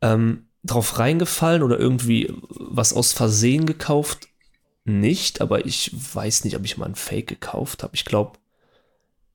ähm, 0.00 0.46
drauf 0.62 0.98
reingefallen 0.98 1.62
oder 1.62 1.78
irgendwie 1.78 2.32
was 2.48 2.92
aus 2.92 3.12
Versehen 3.12 3.66
gekauft. 3.66 4.28
Nicht, 4.84 5.40
aber 5.40 5.64
ich 5.66 5.90
weiß 5.92 6.44
nicht, 6.44 6.56
ob 6.56 6.64
ich 6.64 6.76
mal 6.76 6.86
ein 6.86 6.94
Fake 6.94 7.26
gekauft 7.26 7.82
habe. 7.82 7.94
Ich 7.94 8.04
glaube 8.04 8.38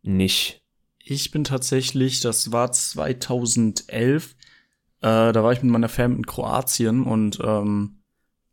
nicht. 0.02 0.62
Ich 1.00 1.32
bin 1.32 1.44
tatsächlich, 1.44 2.20
das 2.20 2.52
war 2.52 2.72
2011, 2.72 4.36
äh, 5.02 5.32
da 5.34 5.44
war 5.44 5.52
ich 5.52 5.64
mit 5.64 5.72
meiner 5.72 5.90
Fam 5.90 6.16
in 6.16 6.26
Kroatien 6.26 7.04
und 7.04 7.40
ähm, 7.44 8.00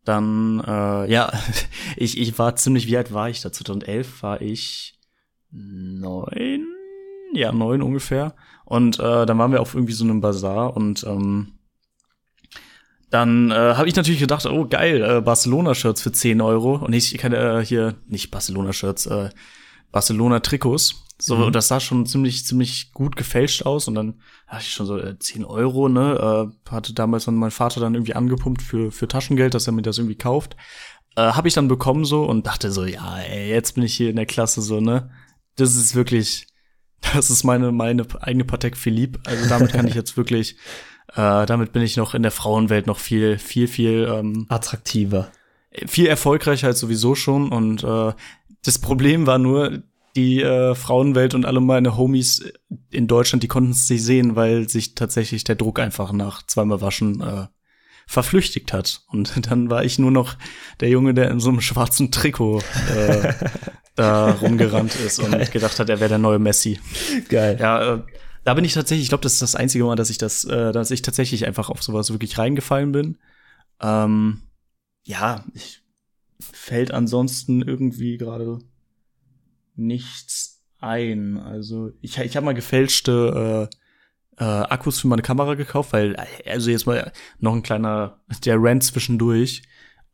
dann, 0.04 0.62
äh, 0.66 1.10
ja, 1.10 1.30
ich, 1.96 2.18
ich 2.18 2.38
war 2.38 2.56
ziemlich, 2.56 2.86
wie 2.86 2.96
alt 2.96 3.12
war 3.12 3.28
ich 3.28 3.42
da? 3.42 3.52
2011 3.52 4.22
war 4.22 4.40
ich 4.40 4.98
neun, 5.50 6.66
ja, 7.34 7.52
neun 7.52 7.82
ungefähr. 7.82 8.34
Und 8.66 8.98
äh, 8.98 9.24
dann 9.24 9.38
waren 9.38 9.52
wir 9.52 9.62
auf 9.62 9.74
irgendwie 9.74 9.94
so 9.94 10.04
einem 10.04 10.20
Bazar 10.20 10.76
und 10.76 11.04
ähm, 11.04 11.56
dann 13.10 13.50
äh, 13.52 13.54
habe 13.54 13.88
ich 13.88 13.94
natürlich 13.94 14.20
gedacht, 14.20 14.44
oh 14.46 14.66
geil, 14.66 15.02
äh, 15.02 15.20
Barcelona-Shirts 15.20 16.02
für 16.02 16.12
10 16.12 16.40
Euro. 16.40 16.76
Und 16.84 16.92
ich 16.92 17.16
kann 17.16 17.32
äh, 17.32 17.64
hier, 17.64 17.94
nicht 18.08 18.30
Barcelona-Shirts, 18.30 19.06
äh, 19.06 19.30
Barcelona-Trikots. 19.92 21.04
So, 21.18 21.36
und 21.36 21.54
das 21.54 21.68
sah 21.68 21.80
schon 21.80 22.04
ziemlich, 22.04 22.44
ziemlich 22.44 22.92
gut 22.92 23.16
gefälscht 23.16 23.64
aus. 23.64 23.88
Und 23.88 23.94
dann 23.94 24.20
dachte 24.50 24.64
ich 24.64 24.72
schon 24.72 24.86
so, 24.86 24.98
äh, 24.98 25.18
10 25.18 25.44
Euro, 25.44 25.88
ne? 25.88 26.52
Äh, 26.66 26.70
hatte 26.70 26.92
damals 26.92 27.26
dann 27.26 27.36
mein 27.36 27.52
Vater 27.52 27.80
dann 27.80 27.94
irgendwie 27.94 28.14
angepumpt 28.14 28.60
für, 28.60 28.90
für 28.90 29.08
Taschengeld, 29.08 29.54
dass 29.54 29.66
er 29.68 29.72
mir 29.72 29.82
das 29.82 29.98
irgendwie 29.98 30.18
kauft. 30.18 30.56
Äh, 31.14 31.22
habe 31.22 31.48
ich 31.48 31.54
dann 31.54 31.68
bekommen 31.68 32.04
so 32.04 32.24
und 32.24 32.46
dachte 32.46 32.70
so, 32.72 32.84
ja, 32.84 33.18
ey, 33.20 33.48
jetzt 33.48 33.76
bin 33.76 33.84
ich 33.84 33.94
hier 33.94 34.10
in 34.10 34.16
der 34.16 34.26
Klasse 34.26 34.60
so, 34.60 34.80
ne? 34.80 35.10
Das 35.54 35.76
ist 35.76 35.94
wirklich, 35.94 36.48
das 37.14 37.30
ist 37.30 37.44
meine, 37.44 37.72
meine 37.72 38.06
eigene 38.20 38.44
Patek 38.44 38.76
Philippe. 38.76 39.20
Also 39.24 39.48
damit 39.48 39.72
kann 39.72 39.86
ich 39.86 39.94
jetzt 39.94 40.16
wirklich, 40.16 40.56
äh, 41.14 41.46
damit 41.46 41.72
bin 41.72 41.82
ich 41.82 41.96
noch 41.96 42.14
in 42.14 42.22
der 42.22 42.30
Frauenwelt 42.30 42.86
noch 42.86 42.98
viel, 42.98 43.38
viel, 43.38 43.68
viel 43.68 44.08
ähm, 44.10 44.46
Attraktiver. 44.48 45.30
viel 45.86 46.06
erfolgreicher 46.06 46.68
als 46.68 46.80
sowieso 46.80 47.14
schon. 47.14 47.50
Und 47.50 47.84
äh, 47.84 48.12
das 48.64 48.78
Problem 48.78 49.26
war 49.26 49.38
nur, 49.38 49.82
die 50.16 50.42
äh, 50.42 50.74
Frauenwelt 50.74 51.34
und 51.34 51.44
alle 51.44 51.60
meine 51.60 51.96
Homies 51.96 52.50
in 52.90 53.06
Deutschland, 53.06 53.42
die 53.42 53.48
konnten 53.48 53.72
es 53.72 53.88
nicht 53.90 54.02
sehen, 54.02 54.34
weil 54.34 54.68
sich 54.68 54.94
tatsächlich 54.94 55.44
der 55.44 55.56
Druck 55.56 55.78
einfach 55.78 56.10
nach 56.12 56.44
zweimal 56.46 56.80
Waschen 56.80 57.20
äh, 57.20 57.46
verflüchtigt 58.06 58.72
hat. 58.72 59.02
Und 59.08 59.46
dann 59.50 59.70
war 59.70 59.84
ich 59.84 59.98
nur 59.98 60.10
noch 60.10 60.36
der 60.80 60.88
Junge, 60.88 61.14
der 61.14 61.30
in 61.30 61.40
so 61.40 61.50
einem 61.50 61.60
schwarzen 61.60 62.10
Trikot 62.10 62.62
äh, 62.94 63.32
da 63.96 64.30
rumgerannt 64.30 64.94
ist 64.94 65.18
und 65.18 65.50
gedacht 65.52 65.78
hat, 65.78 65.88
er 65.88 65.98
wäre 66.00 66.10
der 66.10 66.18
neue 66.18 66.38
Messi. 66.38 66.78
Geil. 67.28 67.56
Ja, 67.58 67.94
äh, 67.94 68.02
Da 68.44 68.54
bin 68.54 68.64
ich 68.64 68.74
tatsächlich, 68.74 69.04
ich 69.04 69.08
glaube, 69.08 69.22
das 69.22 69.32
ist 69.34 69.42
das 69.42 69.56
einzige 69.56 69.84
Mal, 69.84 69.96
dass 69.96 70.10
ich 70.10 70.18
das, 70.18 70.44
äh, 70.44 70.70
dass 70.72 70.90
ich 70.90 71.02
tatsächlich 71.02 71.46
einfach 71.46 71.68
auf 71.70 71.82
sowas 71.82 72.10
wirklich 72.10 72.38
reingefallen 72.38 72.92
bin. 72.92 73.18
Ähm, 73.80 74.42
ja, 75.04 75.44
ich 75.54 75.82
fällt 76.38 76.92
ansonsten 76.92 77.62
irgendwie 77.62 78.18
gerade 78.18 78.58
nichts 79.74 80.62
ein. 80.78 81.38
Also 81.38 81.90
ich, 82.00 82.18
ich 82.18 82.36
habe 82.36 82.46
mal 82.46 82.54
gefälschte 82.54 83.68
äh, 84.38 84.44
äh, 84.44 84.44
Akkus 84.44 85.00
für 85.00 85.08
meine 85.08 85.22
Kamera 85.22 85.54
gekauft, 85.54 85.92
weil, 85.92 86.16
also 86.46 86.70
jetzt 86.70 86.86
mal 86.86 87.12
noch 87.38 87.54
ein 87.54 87.62
kleiner, 87.62 88.20
der 88.44 88.56
Rant 88.58 88.84
zwischendurch. 88.84 89.62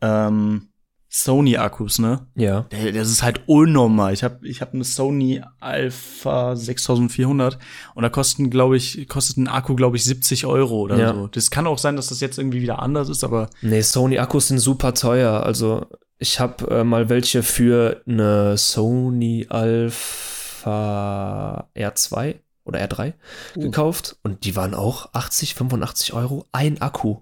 Ähm, 0.01 0.69
Sony-Akkus, 1.15 1.99
ne? 1.99 2.27
Ja. 2.35 2.65
Das 2.71 3.11
ist 3.11 3.23
halt 3.23 3.43
unnormal. 3.47 4.15
Ich 4.15 4.25
habe 4.25 4.49
ich 4.49 4.63
hab 4.63 4.73
eine 4.73 4.83
Sony 4.83 5.43
Alpha 5.61 6.57
6400 6.57 7.59
und 7.95 8.03
da 8.03 8.09
kosten, 8.09 8.49
glaube 8.49 8.79
ich, 8.79 9.07
kostet 9.09 9.37
ein 9.37 9.47
Akku, 9.47 9.77
glaube 9.77 9.99
ich, 9.99 10.05
70 10.05 10.47
Euro 10.47 10.81
oder 10.81 10.97
Ja. 10.99 11.13
so. 11.15 11.27
Das 11.27 11.51
kann 11.51 11.67
auch 11.67 11.77
sein, 11.77 11.97
dass 11.97 12.07
das 12.07 12.21
jetzt 12.21 12.39
irgendwie 12.39 12.63
wieder 12.63 12.79
anders 12.81 13.11
ist, 13.11 13.25
aber 13.25 13.51
Nee, 13.61 13.83
Sony-Akkus 13.83 14.49
sind 14.49 14.59
super 14.59 14.95
teuer. 14.95 15.43
Also 15.43 15.85
ich 16.19 16.41
habe 16.41 16.67
äh, 16.71 16.83
mal 16.85 17.11
welche 17.11 17.43
für 17.43 18.01
eine 18.07 18.57
Sony 18.57 19.47
Alpha 19.51 21.69
R2 21.77 22.37
oder 22.65 22.81
R3 22.81 23.13
gekauft 23.57 24.17
und 24.23 24.45
die 24.45 24.57
waren 24.57 24.73
auch 24.75 25.11
80, 25.13 25.57
85 25.57 26.15
Euro. 26.15 26.47
Ein 26.53 26.81
Akku. 26.81 27.19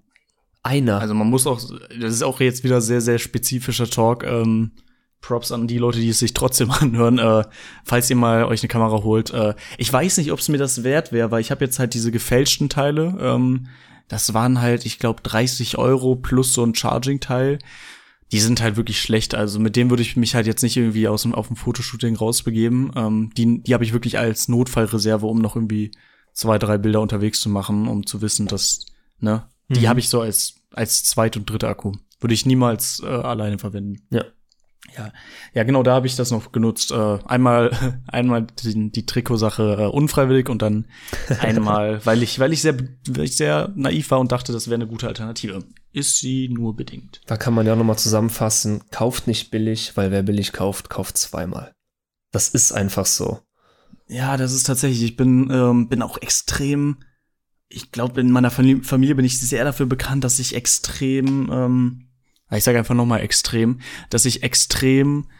Einer. 0.62 1.00
Also 1.00 1.14
man 1.14 1.28
muss 1.28 1.46
auch, 1.46 1.60
das 2.00 2.12
ist 2.12 2.22
auch 2.22 2.40
jetzt 2.40 2.64
wieder 2.64 2.80
sehr, 2.80 3.00
sehr 3.00 3.18
spezifischer 3.18 3.88
Talk. 3.88 4.24
Ähm, 4.24 4.72
Props 5.20 5.52
an 5.52 5.66
die 5.66 5.78
Leute, 5.78 6.00
die 6.00 6.08
es 6.08 6.18
sich 6.18 6.34
trotzdem 6.34 6.70
anhören, 6.70 7.18
äh, 7.18 7.44
falls 7.84 8.10
ihr 8.10 8.16
mal 8.16 8.44
euch 8.44 8.62
eine 8.62 8.68
Kamera 8.68 9.02
holt. 9.02 9.30
Äh, 9.30 9.54
ich 9.78 9.92
weiß 9.92 10.18
nicht, 10.18 10.32
ob 10.32 10.38
es 10.38 10.48
mir 10.48 10.58
das 10.58 10.82
wert 10.82 11.12
wäre, 11.12 11.30
weil 11.30 11.40
ich 11.40 11.50
habe 11.50 11.64
jetzt 11.64 11.78
halt 11.78 11.94
diese 11.94 12.10
gefälschten 12.10 12.68
Teile. 12.68 13.16
Ähm, 13.20 13.68
das 14.08 14.34
waren 14.34 14.60
halt, 14.60 14.86
ich 14.86 14.98
glaube, 14.98 15.22
30 15.22 15.78
Euro 15.78 16.16
plus 16.16 16.52
so 16.52 16.64
ein 16.64 16.74
Charging-Teil. 16.74 17.58
Die 18.32 18.40
sind 18.40 18.60
halt 18.60 18.76
wirklich 18.76 19.00
schlecht. 19.00 19.34
Also 19.34 19.58
mit 19.60 19.76
dem 19.76 19.90
würde 19.90 20.02
ich 20.02 20.16
mich 20.16 20.34
halt 20.34 20.46
jetzt 20.46 20.62
nicht 20.62 20.76
irgendwie 20.76 21.08
aus 21.08 21.22
dem, 21.22 21.34
auf 21.34 21.48
dem 21.48 21.56
Fotoshooting 21.56 22.16
rausbegeben. 22.16 22.92
Ähm, 22.96 23.30
die 23.36 23.62
die 23.62 23.74
habe 23.74 23.84
ich 23.84 23.92
wirklich 23.92 24.18
als 24.18 24.48
Notfallreserve, 24.48 25.26
um 25.26 25.40
noch 25.40 25.56
irgendwie 25.56 25.92
zwei, 26.32 26.58
drei 26.58 26.78
Bilder 26.78 27.00
unterwegs 27.00 27.40
zu 27.40 27.48
machen, 27.48 27.88
um 27.88 28.06
zu 28.06 28.22
wissen, 28.22 28.46
dass, 28.46 28.86
ne, 29.18 29.44
die 29.70 29.80
Mhm. 29.80 29.88
habe 29.88 30.00
ich 30.00 30.08
so 30.08 30.20
als, 30.20 30.54
als 30.72 31.02
zweit- 31.04 31.36
und 31.36 31.48
dritter 31.48 31.68
Akku. 31.68 31.92
Würde 32.20 32.34
ich 32.34 32.44
niemals 32.44 33.00
äh, 33.02 33.06
alleine 33.06 33.58
verwenden. 33.58 34.06
Ja. 34.10 34.24
Ja, 34.96 35.12
ja, 35.54 35.62
genau, 35.62 35.84
da 35.84 35.92
habe 35.94 36.08
ich 36.08 36.16
das 36.16 36.32
noch 36.32 36.50
genutzt. 36.50 36.90
Äh, 36.90 37.18
einmal, 37.24 37.70
einmal 38.08 38.46
die, 38.64 38.90
die 38.90 39.06
Trikotsache 39.06 39.76
äh, 39.78 39.86
unfreiwillig 39.86 40.48
und 40.48 40.62
dann 40.62 40.86
einmal, 41.40 42.04
weil 42.04 42.22
ich, 42.24 42.38
weil 42.40 42.52
ich 42.52 42.60
sehr, 42.62 42.76
weil 43.08 43.24
ich 43.24 43.36
sehr 43.36 43.70
naiv 43.76 44.10
war 44.10 44.18
und 44.18 44.32
dachte, 44.32 44.52
das 44.52 44.66
wäre 44.66 44.74
eine 44.76 44.88
gute 44.88 45.06
Alternative. 45.06 45.64
Ist 45.92 46.18
sie 46.18 46.48
nur 46.48 46.74
bedingt. 46.74 47.20
Da 47.26 47.36
kann 47.36 47.54
man 47.54 47.66
ja 47.66 47.76
nochmal 47.76 47.98
zusammenfassen, 47.98 48.82
kauft 48.90 49.26
nicht 49.28 49.50
billig, 49.52 49.96
weil 49.96 50.10
wer 50.10 50.22
billig 50.24 50.52
kauft, 50.52 50.90
kauft 50.90 51.18
zweimal. 51.18 51.72
Das 52.32 52.48
ist 52.48 52.72
einfach 52.72 53.06
so. 53.06 53.40
Ja, 54.08 54.36
das 54.36 54.52
ist 54.52 54.64
tatsächlich. 54.66 55.02
Ich 55.04 55.16
bin, 55.16 55.50
ähm, 55.52 55.88
bin 55.88 56.02
auch 56.02 56.18
extrem. 56.18 56.98
Ich 57.72 57.92
glaube, 57.92 58.20
in 58.20 58.32
meiner 58.32 58.50
Famili- 58.50 58.82
Familie 58.82 59.14
bin 59.14 59.24
ich 59.24 59.38
sehr 59.38 59.62
dafür 59.62 59.86
bekannt, 59.86 60.24
dass 60.24 60.40
ich 60.40 60.56
extrem, 60.56 61.48
ähm, 61.52 62.08
ich 62.50 62.64
sage 62.64 62.78
einfach 62.78 62.96
noch 62.96 63.06
mal 63.06 63.18
extrem, 63.20 63.80
dass 64.10 64.24
ich 64.24 64.42
extrem, 64.42 65.30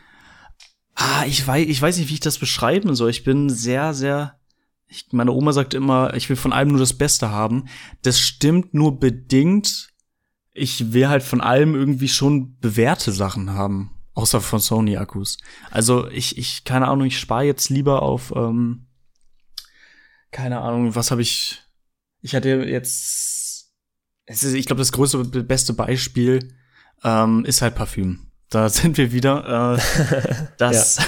ah, 0.94 1.24
ich 1.26 1.44
weiß, 1.44 1.66
ich 1.66 1.82
weiß 1.82 1.98
nicht, 1.98 2.08
wie 2.08 2.14
ich 2.14 2.20
das 2.20 2.38
beschreiben 2.38 2.94
soll. 2.94 3.10
Ich 3.10 3.24
bin 3.24 3.50
sehr, 3.50 3.94
sehr. 3.94 4.38
Ich, 4.86 5.08
meine 5.10 5.32
Oma 5.32 5.52
sagt 5.52 5.74
immer, 5.74 6.14
ich 6.14 6.28
will 6.28 6.36
von 6.36 6.52
allem 6.52 6.68
nur 6.68 6.78
das 6.78 6.96
Beste 6.96 7.30
haben. 7.30 7.64
Das 8.02 8.20
stimmt 8.20 8.74
nur 8.74 9.00
bedingt. 9.00 9.88
Ich 10.52 10.92
will 10.92 11.08
halt 11.08 11.24
von 11.24 11.40
allem 11.40 11.74
irgendwie 11.74 12.08
schon 12.08 12.56
bewährte 12.60 13.10
Sachen 13.10 13.50
haben. 13.50 13.90
Außer 14.14 14.40
von 14.40 14.60
Sony-Akkus. 14.60 15.38
Also 15.72 16.08
ich, 16.08 16.38
ich, 16.38 16.62
keine 16.62 16.86
Ahnung, 16.86 17.06
ich 17.06 17.18
spare 17.18 17.44
jetzt 17.44 17.70
lieber 17.70 18.02
auf, 18.02 18.32
ähm, 18.36 18.86
keine 20.30 20.60
Ahnung, 20.60 20.94
was 20.94 21.10
habe 21.10 21.22
ich. 21.22 21.62
Ich 22.22 22.35
hatte 22.35 22.48
jetzt. 22.48 23.72
Ist, 24.26 24.44
ich 24.44 24.66
glaube, 24.66 24.80
das 24.80 24.92
größte, 24.92 25.24
beste 25.42 25.72
Beispiel 25.72 26.54
ähm, 27.02 27.44
ist 27.44 27.62
halt 27.62 27.74
Parfüm. 27.74 28.30
Da 28.48 28.68
sind 28.68 28.96
wir 28.98 29.12
wieder. 29.12 29.76
Äh, 29.76 30.46
das, 30.59 30.98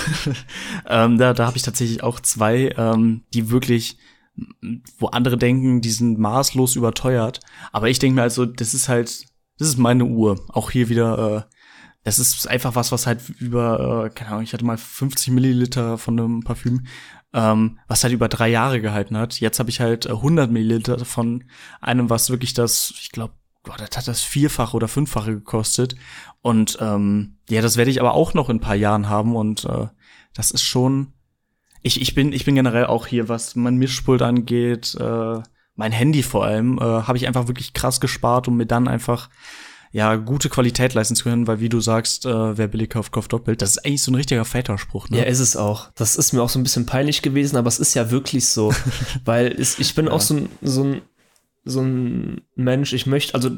ähm, 0.89 1.19
da, 1.19 1.35
da 1.35 1.47
habe 1.47 1.57
ich 1.57 1.63
tatsächlich 1.63 2.03
auch 2.03 2.21
zwei, 2.21 2.75
ähm, 2.77 3.25
die 3.35 3.51
wirklich, 3.51 3.99
wo 4.99 5.09
andere 5.09 5.37
denken, 5.37 5.81
die 5.81 5.91
sind 5.91 6.19
maßlos 6.19 6.77
überteuert. 6.77 7.41
Aber 7.71 7.89
ich 7.89 7.99
denke 7.99 8.17
mir 8.17 8.23
also, 8.23 8.47
das 8.47 8.75
ist 8.75 8.89
halt, 8.89 9.27
das 9.59 9.69
ist 9.69 9.79
meine 9.79 10.07
Uhr. 10.07 10.45
Auch 10.49 10.71
hier 10.71 10.89
wieder, 10.89 11.47
äh, 11.49 11.55
das 12.05 12.19
ist 12.19 12.49
einfach 12.49 12.75
was, 12.75 12.91
was 12.91 13.07
halt 13.07 13.29
über, 13.39 14.07
äh, 14.07 14.11
keine 14.11 14.31
Ahnung, 14.31 14.43
ich 14.43 14.53
hatte 14.53 14.65
mal 14.65 14.79
50 14.79 15.33
Milliliter 15.33 15.99
von 15.99 16.19
einem 16.19 16.41
Parfüm, 16.41 16.87
ähm, 17.33 17.79
was 17.89 18.05
halt 18.05 18.13
über 18.13 18.29
drei 18.29 18.49
Jahre 18.49 18.81
gehalten 18.81 19.17
hat. 19.17 19.41
Jetzt 19.41 19.59
habe 19.59 19.71
ich 19.71 19.81
halt 19.81 20.07
äh, 20.07 20.11
100 20.11 20.51
Milliliter 20.51 21.05
von 21.05 21.45
einem, 21.81 22.11
was 22.11 22.31
wirklich 22.31 22.55
das, 22.55 22.93
ich 23.01 23.11
glaube, 23.11 23.35
das 23.65 23.97
hat 23.97 24.09
das 24.09 24.23
vierfache 24.23 24.77
oder 24.77 24.89
fünffache 24.89 25.33
gekostet. 25.33 25.95
Und 26.41 26.79
ähm, 26.81 27.39
ja, 27.49 27.63
das 27.63 27.77
werde 27.77 27.91
ich 27.91 28.01
aber 28.01 28.15
auch 28.15 28.35
noch 28.35 28.51
in 28.51 28.57
ein 28.57 28.61
paar 28.61 28.75
Jahren 28.75 29.09
haben. 29.09 29.37
Und 29.37 29.65
äh, 29.65 29.87
das 30.35 30.51
ist 30.51 30.63
schon. 30.63 31.13
Ich, 31.85 32.01
ich 32.01 32.15
bin 32.15 32.33
ich 32.33 32.45
bin 32.45 32.55
generell 32.55 32.87
auch 32.87 33.07
hier, 33.07 33.29
was 33.29 33.57
mein 33.57 33.77
Mischpult 33.77 34.23
angeht, 34.23 34.95
äh, 35.01 35.41
mein 35.75 35.93
Handy 35.93 36.23
vor 36.23 36.45
allem, 36.45 36.79
äh, 36.79 36.83
habe 36.83 37.17
ich 37.17 37.27
einfach 37.27 37.49
wirklich 37.49 37.73
krass 37.73 38.01
gespart, 38.01 38.47
um 38.47 38.57
mir 38.57 38.67
dann 38.67 38.87
einfach 38.87 39.31
ja 39.93 40.17
gute 40.17 40.49
Qualität 40.49 40.95
leisten 40.95 41.15
zu 41.15 41.25
können, 41.25 41.47
weil 41.47 41.61
wie 41.61 41.69
du 41.69 41.81
sagst, 41.81 42.27
äh, 42.27 42.59
wer 42.59 42.67
billig 42.67 42.91
kauft, 42.91 43.13
kauft 43.13 43.33
doppelt. 43.33 43.63
Das 43.63 43.73
ist 43.73 43.85
eigentlich 43.85 44.03
so 44.03 44.11
ein 44.11 44.17
richtiger 44.17 44.45
Väterspruch, 44.45 45.11
ne? 45.11 45.19
Ja, 45.19 45.25
ist 45.25 45.41
es 45.41 45.57
auch. 45.57 45.91
Das 45.95 46.17
ist 46.17 46.33
mir 46.33 46.43
auch 46.43 46.49
so 46.49 46.59
ein 46.59 46.63
bisschen 46.63 46.87
peinlich 46.87 47.23
gewesen, 47.23 47.57
aber 47.57 47.69
es 47.69 47.79
ist 47.79 47.95
ja 47.95 48.11
wirklich 48.11 48.49
so. 48.49 48.73
weil 49.25 49.49
es, 49.49 49.79
ich 49.79 49.95
bin 49.95 50.09
auch 50.09 50.21
so 50.21 50.35
ein, 50.35 50.49
so 50.63 50.85
ein, 50.85 51.03
so 51.65 51.81
ein 51.83 52.41
Mensch, 52.57 52.93
ich 52.93 53.07
möchte, 53.07 53.35
also 53.35 53.51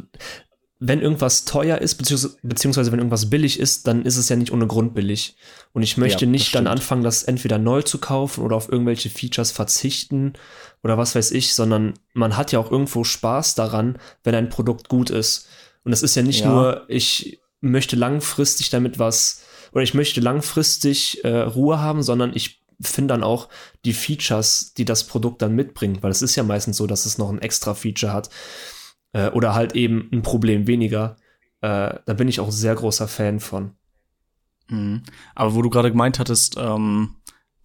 wenn 0.81 1.01
irgendwas 1.01 1.44
teuer 1.44 1.79
ist, 1.79 1.94
beziehungsweise, 1.94 2.37
beziehungsweise 2.42 2.92
wenn 2.92 2.99
irgendwas 2.99 3.31
billig 3.31 3.59
ist, 3.61 3.87
dann 3.87 4.05
ist 4.05 4.16
es 4.16 4.29
ja 4.29 4.37
nicht 4.37 4.53
ohne 4.53 4.66
Grund 4.66 4.94
billig. 4.94 5.37
Und 5.73 5.83
ich 5.83 5.97
möchte 5.97 6.25
Ja, 6.25 6.31
nicht 6.31 6.55
dann 6.55 6.66
anfangen, 6.66 7.05
das 7.05 7.23
entweder 7.23 7.59
neu 7.59 7.83
zu 7.83 7.99
kaufen 7.99 8.44
oder 8.44 8.57
auf 8.57 8.70
irgendwelche 8.70 9.09
Features 9.09 9.53
verzichten 9.53 10.35
oder 10.83 10.99
was 10.99 11.14
weiß 11.14 11.31
ich, 11.31 11.55
sondern 11.55 11.94
man 12.12 12.37
hat 12.37 12.53
ja 12.53 12.59
auch 12.59 12.70
irgendwo 12.70 13.05
Spaß 13.05 13.55
daran, 13.55 13.99
wenn 14.25 14.35
ein 14.35 14.51
Produkt 14.51 14.88
gut 14.88 15.11
ist. 15.11 15.49
Und 15.85 15.90
das 15.90 16.03
ist 16.03 16.14
ja 16.14 16.23
nicht 16.23 16.40
Ja. 16.40 16.51
nur, 16.51 16.85
ich 16.88 17.40
möchte 17.61 17.97
langfristig 17.97 18.70
damit 18.70 18.99
was, 18.99 19.42
oder 19.73 19.83
ich 19.83 19.94
möchte 19.94 20.20
langfristig 20.20 21.25
äh, 21.25 21.40
Ruhe 21.40 21.81
haben, 21.81 22.03
sondern 22.03 22.33
ich 22.35 22.62
finde 22.81 23.14
dann 23.14 23.23
auch 23.23 23.49
die 23.85 23.92
Features, 23.92 24.75
die 24.75 24.85
das 24.85 25.05
Produkt 25.05 25.42
dann 25.42 25.55
mitbringt, 25.55 26.03
weil 26.03 26.11
es 26.11 26.23
ist 26.23 26.37
ja 26.37 26.42
meistens 26.42 26.77
so, 26.77 26.87
dass 26.87 27.07
es 27.07 27.18
noch 27.18 27.31
ein 27.31 27.40
extra 27.40 27.75
Feature 27.75 28.12
hat 28.12 28.31
äh, 29.12 29.29
oder 29.31 29.55
halt 29.55 29.75
eben 29.75 30.09
ein 30.12 30.23
Problem 30.23 30.66
weniger. 30.66 31.16
Äh, 31.61 31.94
da 32.05 32.14
bin 32.14 32.29
ich 32.29 32.40
auch 32.40 32.51
sehr 32.51 32.75
großer 32.75 33.09
Fan 33.09 33.40
von. 33.40 33.73
Mhm. 34.68 35.03
Aber 35.35 35.55
wo 35.55 35.62
du 35.62 35.70
gerade 35.70 35.90
gemeint 35.90 36.18
hattest, 36.18 36.57
ähm, 36.59 37.16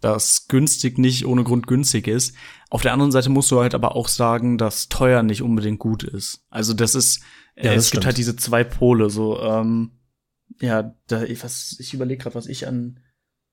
dass 0.01 0.47
günstig 0.47 0.97
nicht 0.97 1.25
ohne 1.25 1.43
Grund 1.43 1.67
günstig 1.67 2.07
ist. 2.07 2.33
Auf 2.69 2.81
der 2.81 2.93
anderen 2.93 3.11
Seite 3.11 3.29
musst 3.29 3.51
du 3.51 3.59
halt 3.59 3.75
aber 3.75 3.95
auch 3.95 4.07
sagen, 4.07 4.57
dass 4.57 4.87
teuer 4.87 5.23
nicht 5.23 5.41
unbedingt 5.41 5.79
gut 5.79 6.03
ist. 6.03 6.45
Also 6.49 6.73
das 6.73 6.95
ist, 6.95 7.21
Ja, 7.61 7.73
äh, 7.73 7.75
es 7.75 7.91
gibt 7.91 8.05
halt 8.05 8.17
diese 8.17 8.35
zwei 8.35 8.63
Pole. 8.63 9.09
So, 9.09 9.41
ähm, 9.41 9.91
ja, 10.61 10.95
da 11.07 11.23
ich, 11.23 11.43
was, 11.43 11.75
ich 11.79 11.93
überlege 11.93 12.23
gerade, 12.23 12.35
was 12.35 12.47
ich 12.47 12.67
an, 12.67 12.99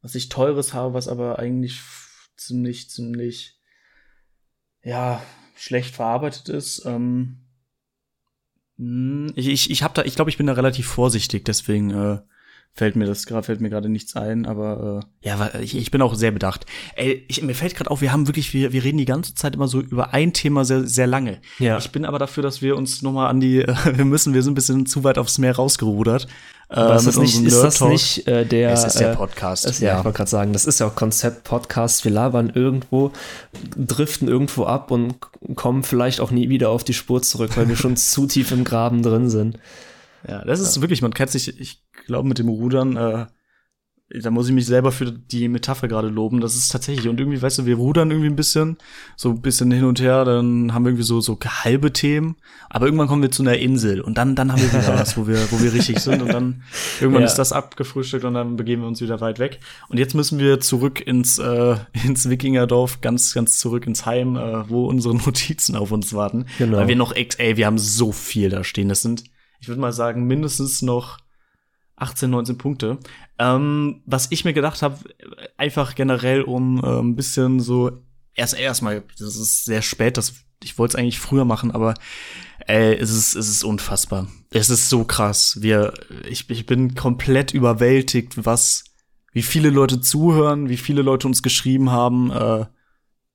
was 0.01 0.15
ich 0.15 0.29
teures 0.29 0.73
habe, 0.75 0.95
was 0.95 1.09
aber 1.09 1.39
eigentlich 1.39 1.81
ziemlich, 2.37 2.91
ziemlich, 2.91 3.61
ja, 4.83 5.23
schlecht 5.57 5.95
verarbeitet 5.95 6.49
ist. 6.49 6.85
Ähm, 6.87 7.47
hm, 8.79 9.33
ich, 9.35 9.49
ich, 9.49 9.71
ich 9.71 9.83
habe 9.83 9.95
da, 9.95 10.05
ich 10.05 10.15
glaube, 10.15 10.31
ich 10.31 10.37
bin 10.37 10.47
da 10.47 10.53
relativ 10.53 10.87
vorsichtig, 10.87 11.45
deswegen 11.45 11.91
äh, 11.91 12.21
fällt 12.73 12.95
mir 12.95 13.07
das 13.07 13.25
gerade, 13.25 13.43
fällt 13.43 13.63
mir 13.63 13.71
gerade 13.71 13.89
nichts 13.89 14.17
ein, 14.17 14.45
aber 14.45 15.01
äh, 15.23 15.29
ja, 15.29 15.51
ich, 15.61 15.77
ich 15.77 15.91
bin 15.91 16.03
auch 16.03 16.15
sehr 16.15 16.31
bedacht. 16.31 16.67
Ey, 16.95 17.25
ich, 17.27 17.43
mir 17.43 17.55
fällt 17.55 17.75
gerade 17.75 17.91
auf, 17.91 18.03
wir 18.03 18.13
haben 18.13 18.29
wirklich, 18.29 18.53
wir, 18.53 18.73
wir 18.73 18.85
reden 18.85 18.99
die 18.99 19.07
ganze 19.07 19.35
Zeit 19.35 19.55
immer 19.55 19.67
so 19.67 19.81
über 19.81 20.13
ein 20.13 20.35
Thema 20.35 20.67
sehr, 20.67 20.87
sehr 20.87 21.07
lange. 21.07 21.41
Ja. 21.59 21.79
Ich 21.79 21.91
bin 21.91 22.05
aber 22.05 22.19
dafür, 22.19 22.43
dass 22.43 22.61
wir 22.61 22.77
uns 22.77 23.01
noch 23.01 23.13
mal 23.13 23.29
an 23.29 23.41
die, 23.41 23.65
wir 23.93 24.05
müssen, 24.05 24.35
wir 24.35 24.43
sind 24.43 24.53
ein 24.53 24.57
bisschen 24.57 24.87
zu 24.87 25.05
weit 25.05 25.17
aufs 25.17 25.39
Meer 25.39 25.57
rausgerudert. 25.57 26.29
Aber 26.69 26.95
äh, 26.95 26.97
ist 26.97 27.07
das 27.07 27.17
nicht, 27.17 27.43
ist 27.43 27.63
das 27.63 27.81
nicht 27.81 28.27
äh, 28.27 28.45
der, 28.45 28.73
Es 28.73 28.85
ist 28.85 28.99
der 28.99 29.13
äh, 29.13 29.17
Podcast, 29.17 29.65
Ist, 29.65 29.81
ja, 29.81 29.89
ja. 29.89 29.99
ich 29.99 30.05
wollte 30.05 30.17
gerade 30.17 30.31
sagen, 30.31 30.53
das 30.53 30.67
ist 30.67 30.81
ja 30.81 30.89
auch 30.89 30.97
Konzept-Podcast. 30.97 32.05
Wir 32.05 32.11
labern 32.11 32.51
irgendwo, 32.55 33.13
driften 33.77 34.29
irgendwo 34.29 34.65
ab 34.65 34.91
und 34.91 35.15
kommen 35.55 35.83
vielleicht 35.83 36.21
auch 36.21 36.31
nie 36.31 36.49
wieder 36.49 36.71
auf 36.71 36.85
die 36.85 36.95
Spur 36.95 37.23
zurück, 37.23 37.57
weil 37.57 37.69
wir 37.69 37.77
schon 37.77 37.97
zu 37.97 38.27
tief 38.27 38.51
im 38.51 38.65
Graben 38.65 39.03
drin 39.03 39.31
sind. 39.31 39.59
Ja, 40.29 40.45
das 40.45 40.61
ist 40.61 40.81
wirklich, 40.81 41.03
man 41.03 41.15
kennt 41.15 41.31
sich, 41.31 41.59
ich 41.61 41.85
glaube, 42.07 42.29
mit 42.29 42.39
dem 42.39 42.49
Rudern, 42.49 42.97
äh, 42.97 43.27
da 44.23 44.31
muss 44.31 44.47
ich 44.47 44.55
mich 44.55 44.67
selber 44.67 44.93
für 44.93 45.11
die 45.11 45.49
Metapher 45.49 45.89
gerade 45.89 46.07
loben. 46.09 46.41
Das 46.41 46.55
ist 46.55 46.71
tatsächlich, 46.71 47.09
und 47.09 47.19
irgendwie, 47.19 47.43
weißt 47.43 47.59
du, 47.59 47.67
wir 47.67 47.75
rudern 47.77 48.11
irgendwie 48.13 48.29
ein 48.31 48.37
bisschen, 48.37 48.77
so 49.17 49.31
ein 49.31 49.41
bisschen 49.43 49.69
hin 49.73 49.85
und 49.85 50.01
her, 50.01 50.25
dann 50.25 50.73
haben 50.73 50.85
wir 50.85 50.91
irgendwie 50.91 51.03
so, 51.05 51.21
so 51.21 51.37
halbe 51.45 51.93
Themen, 51.93 52.37
aber 52.71 52.87
irgendwann 52.87 53.09
kommen 53.09 53.23
wir 53.23 53.33
zu 53.33 53.43
einer 53.43 53.59
Insel 53.59 54.01
und 54.01 54.17
dann, 54.17 54.37
dann 54.37 54.53
haben 54.53 54.63
wir 54.63 54.73
wieder 54.73 54.95
was, 55.01 55.17
wo 55.17 55.27
wir, 55.27 55.39
wo 55.51 55.61
wir 55.61 55.73
richtig 55.73 55.99
sind 55.99 56.23
und 56.23 56.29
dann 56.33 56.63
irgendwann 57.01 57.23
Ja. 57.23 57.27
ist 57.29 57.35
das 57.35 57.53
abgefrühstückt 57.53 58.25
und 58.25 58.35
dann 58.35 58.55
begeben 58.57 58.83
wir 58.83 58.89
uns 58.89 59.01
wieder 59.01 59.21
weit 59.21 59.41
weg. 59.41 59.59
Und 59.89 59.99
jetzt 59.99 60.15
müssen 60.15 60.39
wir 60.39 60.61
zurück 60.61 61.01
ins, 61.05 61.39
äh, 61.39 61.75
ins 62.05 62.29
Wikingerdorf, 62.31 63.01
ganz, 63.01 63.35
ganz 63.35 63.59
zurück 63.59 63.89
ins 63.89 64.07
Heim, 64.07 64.37
äh, 64.37 64.69
wo 64.71 64.87
unsere 64.87 65.15
Notizen 65.25 65.75
auf 65.75 65.91
uns 65.91 66.13
warten. 66.15 66.47
Genau. 66.59 66.77
Weil 66.79 66.87
wir 66.89 66.97
noch, 66.97 67.13
ex 67.13 67.35
ey, 67.37 67.57
wir 67.57 67.67
haben 67.67 67.79
so 67.79 68.13
viel 68.13 68.51
da 68.51 68.63
stehen. 68.63 68.89
Das 68.89 69.03
sind, 69.03 69.25
ich 69.61 69.69
würde 69.69 69.81
mal 69.81 69.93
sagen, 69.93 70.27
mindestens 70.27 70.83
noch 70.83 71.19
18, 71.97 72.29
19 72.31 72.59
Punkte. 72.59 72.99
Ähm, 73.39 74.03
was 74.07 74.29
ich 74.31 74.45
mir 74.45 74.53
gedacht 74.53 74.83
habe, 74.83 74.99
einfach 75.57 75.95
generell, 75.95 76.43
um 76.43 76.83
äh, 76.85 77.01
ein 77.01 77.17
bisschen 77.17 77.61
so 77.61 78.03
erst 78.35 78.59
erstmal, 78.59 79.03
das 79.19 79.37
ist 79.37 79.65
sehr 79.65 79.83
spät, 79.83 80.17
das 80.17 80.35
ich 80.63 80.79
wollte 80.79 80.97
es 80.97 80.99
eigentlich 80.99 81.19
früher 81.21 81.45
machen, 81.45 81.71
aber 81.71 81.95
äh, 82.67 82.95
es 82.95 83.11
ist 83.11 83.35
es 83.35 83.49
ist 83.49 83.63
unfassbar. 83.65 84.27
Es 84.51 84.71
ist 84.71 84.89
so 84.89 85.05
krass. 85.05 85.59
Wir 85.61 85.93
ich, 86.29 86.49
ich 86.49 86.65
bin 86.67 86.95
komplett 86.95 87.53
überwältigt, 87.53 88.45
was 88.47 88.85
wie 89.33 89.43
viele 89.43 89.69
Leute 89.69 90.01
zuhören, 90.01 90.69
wie 90.71 90.79
viele 90.79 91.03
Leute 91.03 91.27
uns 91.27 91.43
geschrieben 91.43 91.91
haben. 91.91 92.31
Äh, 92.31 92.67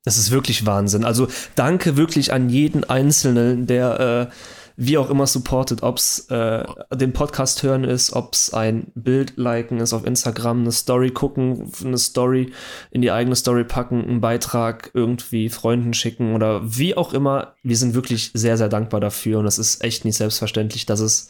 Das 0.03 0.17
ist 0.17 0.31
wirklich 0.31 0.65
Wahnsinn. 0.65 1.05
Also 1.05 1.27
danke 1.55 1.95
wirklich 1.95 2.33
an 2.33 2.49
jeden 2.49 2.83
Einzelnen, 2.83 3.67
der 3.67 4.29
äh, 4.31 4.35
wie 4.75 4.97
auch 4.97 5.09
immer 5.09 5.27
supportet, 5.27 5.83
ob's 5.83 6.27
äh, 6.29 6.65
den 6.93 7.13
Podcast 7.13 7.63
hören 7.63 7.83
ist, 7.83 8.13
ob's 8.13 8.53
ein 8.53 8.91
Bild 8.95 9.33
liken 9.37 9.79
ist 9.79 9.93
auf 9.93 10.05
Instagram, 10.05 10.61
eine 10.61 10.71
Story 10.71 11.11
gucken, 11.11 11.71
eine 11.83 11.97
Story 11.97 12.53
in 12.91 13.01
die 13.01 13.11
eigene 13.11 13.35
Story 13.35 13.63
packen, 13.63 14.03
einen 14.03 14.21
Beitrag 14.21 14.91
irgendwie 14.93 15.49
Freunden 15.49 15.93
schicken 15.93 16.35
oder 16.35 16.61
wie 16.63 16.95
auch 16.95 17.13
immer. 17.13 17.55
Wir 17.63 17.77
sind 17.77 17.93
wirklich 17.93 18.31
sehr, 18.33 18.57
sehr 18.57 18.69
dankbar 18.69 18.99
dafür 18.99 19.39
und 19.39 19.45
es 19.45 19.59
ist 19.59 19.83
echt 19.83 20.05
nicht 20.05 20.17
selbstverständlich, 20.17 20.85
dass 20.85 20.99
es, 20.99 21.29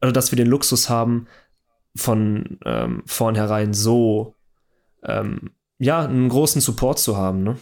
also 0.00 0.12
dass 0.12 0.32
wir 0.32 0.36
den 0.36 0.48
Luxus 0.48 0.88
haben, 0.88 1.26
von 1.96 2.58
ähm, 2.64 3.02
vornherein 3.06 3.74
so 3.74 4.36
ähm, 5.04 5.50
ja, 5.78 6.04
einen 6.04 6.28
großen 6.28 6.60
Support 6.60 6.98
zu 6.98 7.16
haben, 7.16 7.42
ne? 7.42 7.56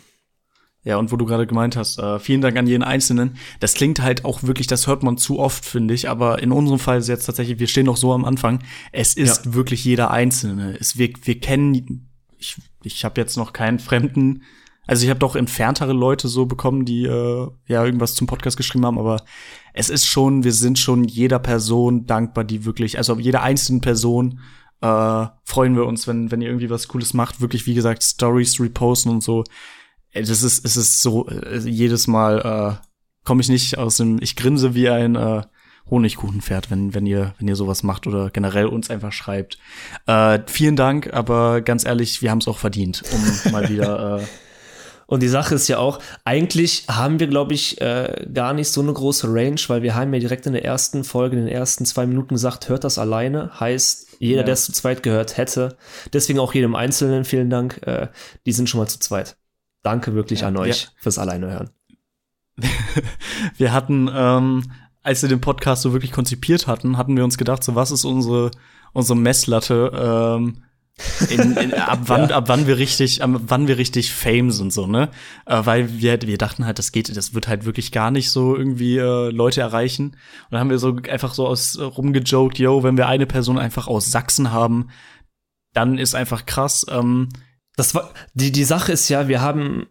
Ja, 0.84 0.96
und 0.96 1.10
wo 1.12 1.16
du 1.16 1.26
gerade 1.26 1.46
gemeint 1.46 1.76
hast, 1.76 1.98
äh, 1.98 2.18
vielen 2.18 2.40
Dank 2.40 2.56
an 2.56 2.66
jeden 2.66 2.84
Einzelnen. 2.84 3.36
Das 3.60 3.74
klingt 3.74 4.00
halt 4.00 4.24
auch 4.24 4.44
wirklich, 4.44 4.68
das 4.68 4.86
hört 4.86 5.02
man 5.02 5.18
zu 5.18 5.38
oft, 5.38 5.64
finde 5.64 5.92
ich. 5.92 6.08
Aber 6.08 6.40
in 6.40 6.52
unserem 6.52 6.78
Fall 6.78 6.98
ist 6.98 7.08
jetzt 7.08 7.26
tatsächlich, 7.26 7.58
wir 7.58 7.66
stehen 7.66 7.86
noch 7.86 7.96
so 7.96 8.12
am 8.12 8.24
Anfang. 8.24 8.60
Es 8.92 9.14
ist 9.14 9.54
wirklich 9.54 9.84
jeder 9.84 10.10
Einzelne. 10.10 10.76
Es, 10.78 10.96
wir, 10.96 11.10
wir 11.24 11.40
kennen, 11.40 12.08
ich, 12.38 12.56
ich 12.82 13.04
habe 13.04 13.20
jetzt 13.20 13.36
noch 13.36 13.52
keinen 13.52 13.80
fremden, 13.80 14.44
also 14.88 15.04
ich 15.04 15.10
habe 15.10 15.20
doch 15.20 15.36
entferntere 15.36 15.92
Leute 15.92 16.28
so 16.28 16.46
bekommen, 16.46 16.86
die 16.86 17.04
äh, 17.04 17.48
ja 17.66 17.84
irgendwas 17.84 18.14
zum 18.14 18.26
Podcast 18.26 18.56
geschrieben 18.56 18.86
haben, 18.86 18.98
aber 18.98 19.22
es 19.74 19.90
ist 19.90 20.06
schon, 20.06 20.44
wir 20.44 20.52
sind 20.52 20.78
schon 20.78 21.04
jeder 21.04 21.38
Person 21.38 22.06
dankbar, 22.06 22.44
die 22.44 22.64
wirklich, 22.64 22.96
also 22.96 23.18
jeder 23.18 23.42
einzelnen 23.42 23.82
Person 23.82 24.40
äh, 24.80 25.26
freuen 25.44 25.76
wir 25.76 25.84
uns, 25.84 26.06
wenn, 26.06 26.30
wenn 26.30 26.40
ihr 26.40 26.48
irgendwie 26.48 26.70
was 26.70 26.88
Cooles 26.88 27.12
macht, 27.12 27.42
wirklich, 27.42 27.66
wie 27.66 27.74
gesagt, 27.74 28.02
Stories 28.02 28.58
reposten 28.60 29.12
und 29.12 29.22
so. 29.22 29.44
Das 30.20 30.42
ist, 30.42 30.64
es 30.64 30.76
ist 30.76 31.02
so, 31.02 31.28
äh, 31.28 31.58
jedes 31.58 32.06
Mal 32.06 32.78
äh, 32.80 32.86
komme 33.24 33.40
ich 33.40 33.48
nicht 33.48 33.78
aus 33.78 33.96
dem, 33.98 34.18
ich 34.22 34.36
grinse 34.36 34.74
wie 34.74 34.88
ein 34.88 35.16
äh, 35.16 35.42
Honigkuchenpferd, 35.90 36.70
wenn, 36.70 36.94
wenn 36.94 37.06
ihr, 37.06 37.34
wenn 37.38 37.48
ihr 37.48 37.56
sowas 37.56 37.82
macht 37.82 38.06
oder 38.06 38.30
generell 38.30 38.66
uns 38.66 38.90
einfach 38.90 39.12
schreibt. 39.12 39.58
Äh, 40.06 40.40
vielen 40.46 40.76
Dank, 40.76 41.12
aber 41.14 41.60
ganz 41.62 41.84
ehrlich, 41.86 42.20
wir 42.22 42.30
haben 42.30 42.38
es 42.38 42.48
auch 42.48 42.58
verdient, 42.58 43.02
um 43.12 43.52
mal 43.52 43.68
wieder 43.68 44.18
äh, 44.20 44.24
Und 45.06 45.22
die 45.22 45.28
Sache 45.28 45.54
ist 45.54 45.68
ja 45.68 45.78
auch, 45.78 46.00
eigentlich 46.24 46.84
haben 46.88 47.18
wir, 47.20 47.26
glaube 47.26 47.54
ich, 47.54 47.80
äh, 47.80 48.26
gar 48.34 48.52
nicht 48.52 48.68
so 48.68 48.82
eine 48.82 48.92
große 48.92 49.28
Range, 49.32 49.60
weil 49.68 49.82
wir 49.82 49.94
haben 49.94 50.12
ja 50.12 50.20
direkt 50.20 50.44
in 50.46 50.52
der 50.52 50.64
ersten 50.66 51.04
Folge, 51.04 51.36
in 51.36 51.46
den 51.46 51.54
ersten 51.54 51.86
zwei 51.86 52.06
Minuten 52.06 52.34
gesagt, 52.34 52.68
hört 52.68 52.84
das 52.84 52.98
alleine. 52.98 53.58
Heißt, 53.58 54.16
jeder, 54.18 54.40
Ja. 54.40 54.44
der 54.44 54.54
es 54.54 54.64
zu 54.66 54.72
zweit 54.72 55.02
gehört 55.02 55.38
hätte, 55.38 55.78
deswegen 56.12 56.38
auch 56.40 56.52
jedem 56.52 56.74
Einzelnen 56.74 57.24
vielen 57.24 57.48
Dank, 57.48 57.80
äh, 57.86 58.08
die 58.44 58.52
sind 58.52 58.68
schon 58.68 58.80
mal 58.80 58.88
zu 58.88 58.98
zweit. 58.98 59.36
Danke 59.88 60.14
wirklich 60.14 60.40
Ja, 60.40 60.48
an 60.48 60.56
euch 60.58 60.82
ja. 60.82 60.88
fürs 60.96 61.18
Alleine 61.18 61.50
hören. 61.50 61.70
wir 63.56 63.72
hatten, 63.72 64.10
ähm, 64.12 64.64
als 65.02 65.22
wir 65.22 65.30
den 65.30 65.40
Podcast 65.40 65.80
so 65.80 65.94
wirklich 65.94 66.12
konzipiert 66.12 66.66
hatten, 66.66 66.98
hatten 66.98 67.16
wir 67.16 67.24
uns 67.24 67.38
gedacht, 67.38 67.64
so 67.64 67.74
was 67.74 67.90
ist 67.90 68.04
unsere 68.04 68.50
unsere 68.92 69.16
Messlatte, 69.18 70.36
ähm, 70.38 70.62
in, 71.30 71.56
in, 71.56 71.74
ab 71.74 72.00
wann 72.02 72.30
ab 72.30 72.44
wann 72.48 72.66
wir 72.66 72.76
richtig 72.76 73.22
ab 73.22 73.30
wann 73.46 73.68
wir 73.68 73.78
richtig 73.78 74.12
Fame 74.12 74.50
sind 74.50 74.72
so 74.72 74.86
ne 74.86 75.08
äh, 75.46 75.60
weil 75.64 76.00
wir 76.00 76.20
wir 76.22 76.38
dachten 76.38 76.66
halt 76.66 76.78
das 76.78 76.92
geht 76.92 77.16
das 77.16 77.34
wird 77.34 77.48
halt 77.48 77.64
wirklich 77.64 77.92
gar 77.92 78.10
nicht 78.10 78.30
so 78.30 78.56
irgendwie 78.56 78.98
äh, 78.98 79.30
Leute 79.30 79.60
erreichen 79.60 80.08
und 80.08 80.16
dann 80.50 80.60
haben 80.60 80.70
wir 80.70 80.78
so 80.78 80.96
einfach 81.08 81.34
so 81.34 81.46
aus 81.46 81.76
äh, 81.76 81.84
rumgejoked 81.84 82.58
yo 82.58 82.82
wenn 82.82 82.96
wir 82.96 83.06
eine 83.06 83.26
Person 83.26 83.58
einfach 83.58 83.86
aus 83.86 84.10
Sachsen 84.10 84.50
haben 84.50 84.90
dann 85.72 85.98
ist 85.98 86.14
einfach 86.14 86.46
krass 86.46 86.84
ähm, 86.90 87.28
Das 87.78 87.94
war, 87.94 88.10
die, 88.34 88.50
die 88.52 88.64
Sache 88.64 88.90
ist 88.92 89.08
ja, 89.08 89.28
wir 89.28 89.40
haben, 89.40 89.86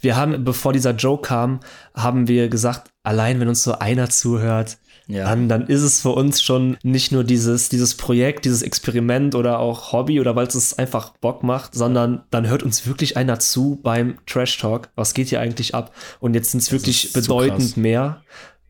wir 0.00 0.16
haben, 0.16 0.44
bevor 0.44 0.72
dieser 0.72 0.92
Joke 0.92 1.26
kam, 1.28 1.60
haben 1.94 2.28
wir 2.28 2.48
gesagt, 2.48 2.90
allein 3.02 3.40
wenn 3.40 3.48
uns 3.48 3.62
so 3.62 3.72
einer 3.78 4.08
zuhört, 4.10 4.78
Ja. 5.06 5.24
dann, 5.24 5.48
dann 5.48 5.66
ist 5.66 5.82
es 5.82 6.02
für 6.02 6.10
uns 6.10 6.42
schon 6.42 6.76
nicht 6.82 7.12
nur 7.12 7.24
dieses, 7.24 7.68
dieses 7.70 7.94
Projekt, 7.96 8.44
dieses 8.44 8.62
Experiment 8.62 9.34
oder 9.34 9.58
auch 9.60 9.92
Hobby 9.92 10.20
oder 10.20 10.36
weil 10.36 10.46
es 10.46 10.54
uns 10.54 10.74
einfach 10.78 11.14
Bock 11.18 11.42
macht, 11.42 11.74
sondern 11.74 12.24
dann 12.30 12.48
hört 12.48 12.62
uns 12.62 12.86
wirklich 12.86 13.16
einer 13.16 13.38
zu 13.38 13.80
beim 13.82 14.18
Trash 14.26 14.58
Talk. 14.58 14.90
Was 14.94 15.14
geht 15.14 15.28
hier 15.28 15.40
eigentlich 15.40 15.74
ab? 15.74 15.94
Und 16.20 16.34
jetzt 16.34 16.50
sind 16.50 16.60
es 16.60 16.70
wirklich 16.72 17.12
bedeutend 17.14 17.76
mehr. 17.78 18.22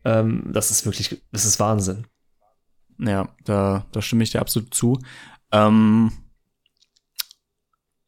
Ähm, 0.05 0.49
das 0.53 0.71
ist 0.71 0.85
wirklich, 0.85 1.21
das 1.33 1.43
ist 1.43 1.59
Wahnsinn. 1.59 2.05
Ja, 2.99 3.27
da, 3.43 3.85
da 3.91 4.01
stimme 4.01 4.23
ich 4.23 4.31
dir 4.31 4.39
absolut 4.41 4.73
zu. 4.73 4.99
Ähm, 5.51 6.11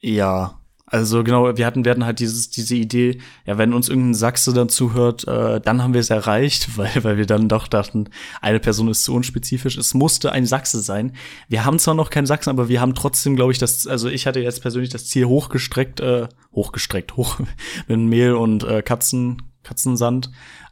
ja, 0.02 0.60
also 0.92 1.24
genau, 1.24 1.56
wir 1.56 1.66
hatten, 1.68 1.86
wir 1.86 1.92
hatten 1.92 2.06
halt 2.06 2.20
dieses, 2.20 2.50
diese 2.50 2.76
Idee, 2.76 3.20
ja, 3.46 3.60
wenn 3.60 3.74
uns 3.74 3.90
irgendein 3.90 4.16
Sachse 4.16 4.54
dann 4.54 4.70
zuhört, 4.70 5.28
äh, 5.28 5.62
dann 5.62 5.84
haben 5.84 5.94
wir 5.94 6.02
es 6.02 6.10
erreicht, 6.10 6.70
weil, 6.78 7.04
weil 7.04 7.18
wir 7.18 7.28
dann 7.28 7.48
doch 7.48 7.68
dachten, 7.68 8.10
eine 8.42 8.60
Person 8.60 8.88
ist 8.88 9.04
zu 9.04 9.14
unspezifisch. 9.14 9.78
Es 9.78 9.94
musste 9.94 10.32
ein 10.32 10.48
Sachse 10.48 10.82
sein. 10.82 11.16
Wir 11.48 11.64
haben 11.64 11.78
zwar 11.78 11.94
noch 11.94 12.10
keinen 12.10 12.26
Sachsen, 12.26 12.50
aber 12.50 12.70
wir 12.70 12.82
haben 12.82 12.96
trotzdem, 12.96 13.36
glaube 13.36 13.52
ich, 13.52 13.60
das, 13.60 13.86
also 13.86 14.10
ich 14.10 14.26
hatte 14.26 14.40
jetzt 14.40 14.62
persönlich 14.62 14.90
das 14.90 15.06
Ziel 15.06 15.26
hochgestreckt, 15.26 16.00
äh, 16.00 16.28
hochgestreckt, 16.54 17.18
hoch 17.18 17.40
mit 17.88 18.00
Mehl 18.00 18.34
und 18.34 18.64
äh, 18.64 18.82
Katzen, 18.82 19.44
Katzensand. 19.62 20.32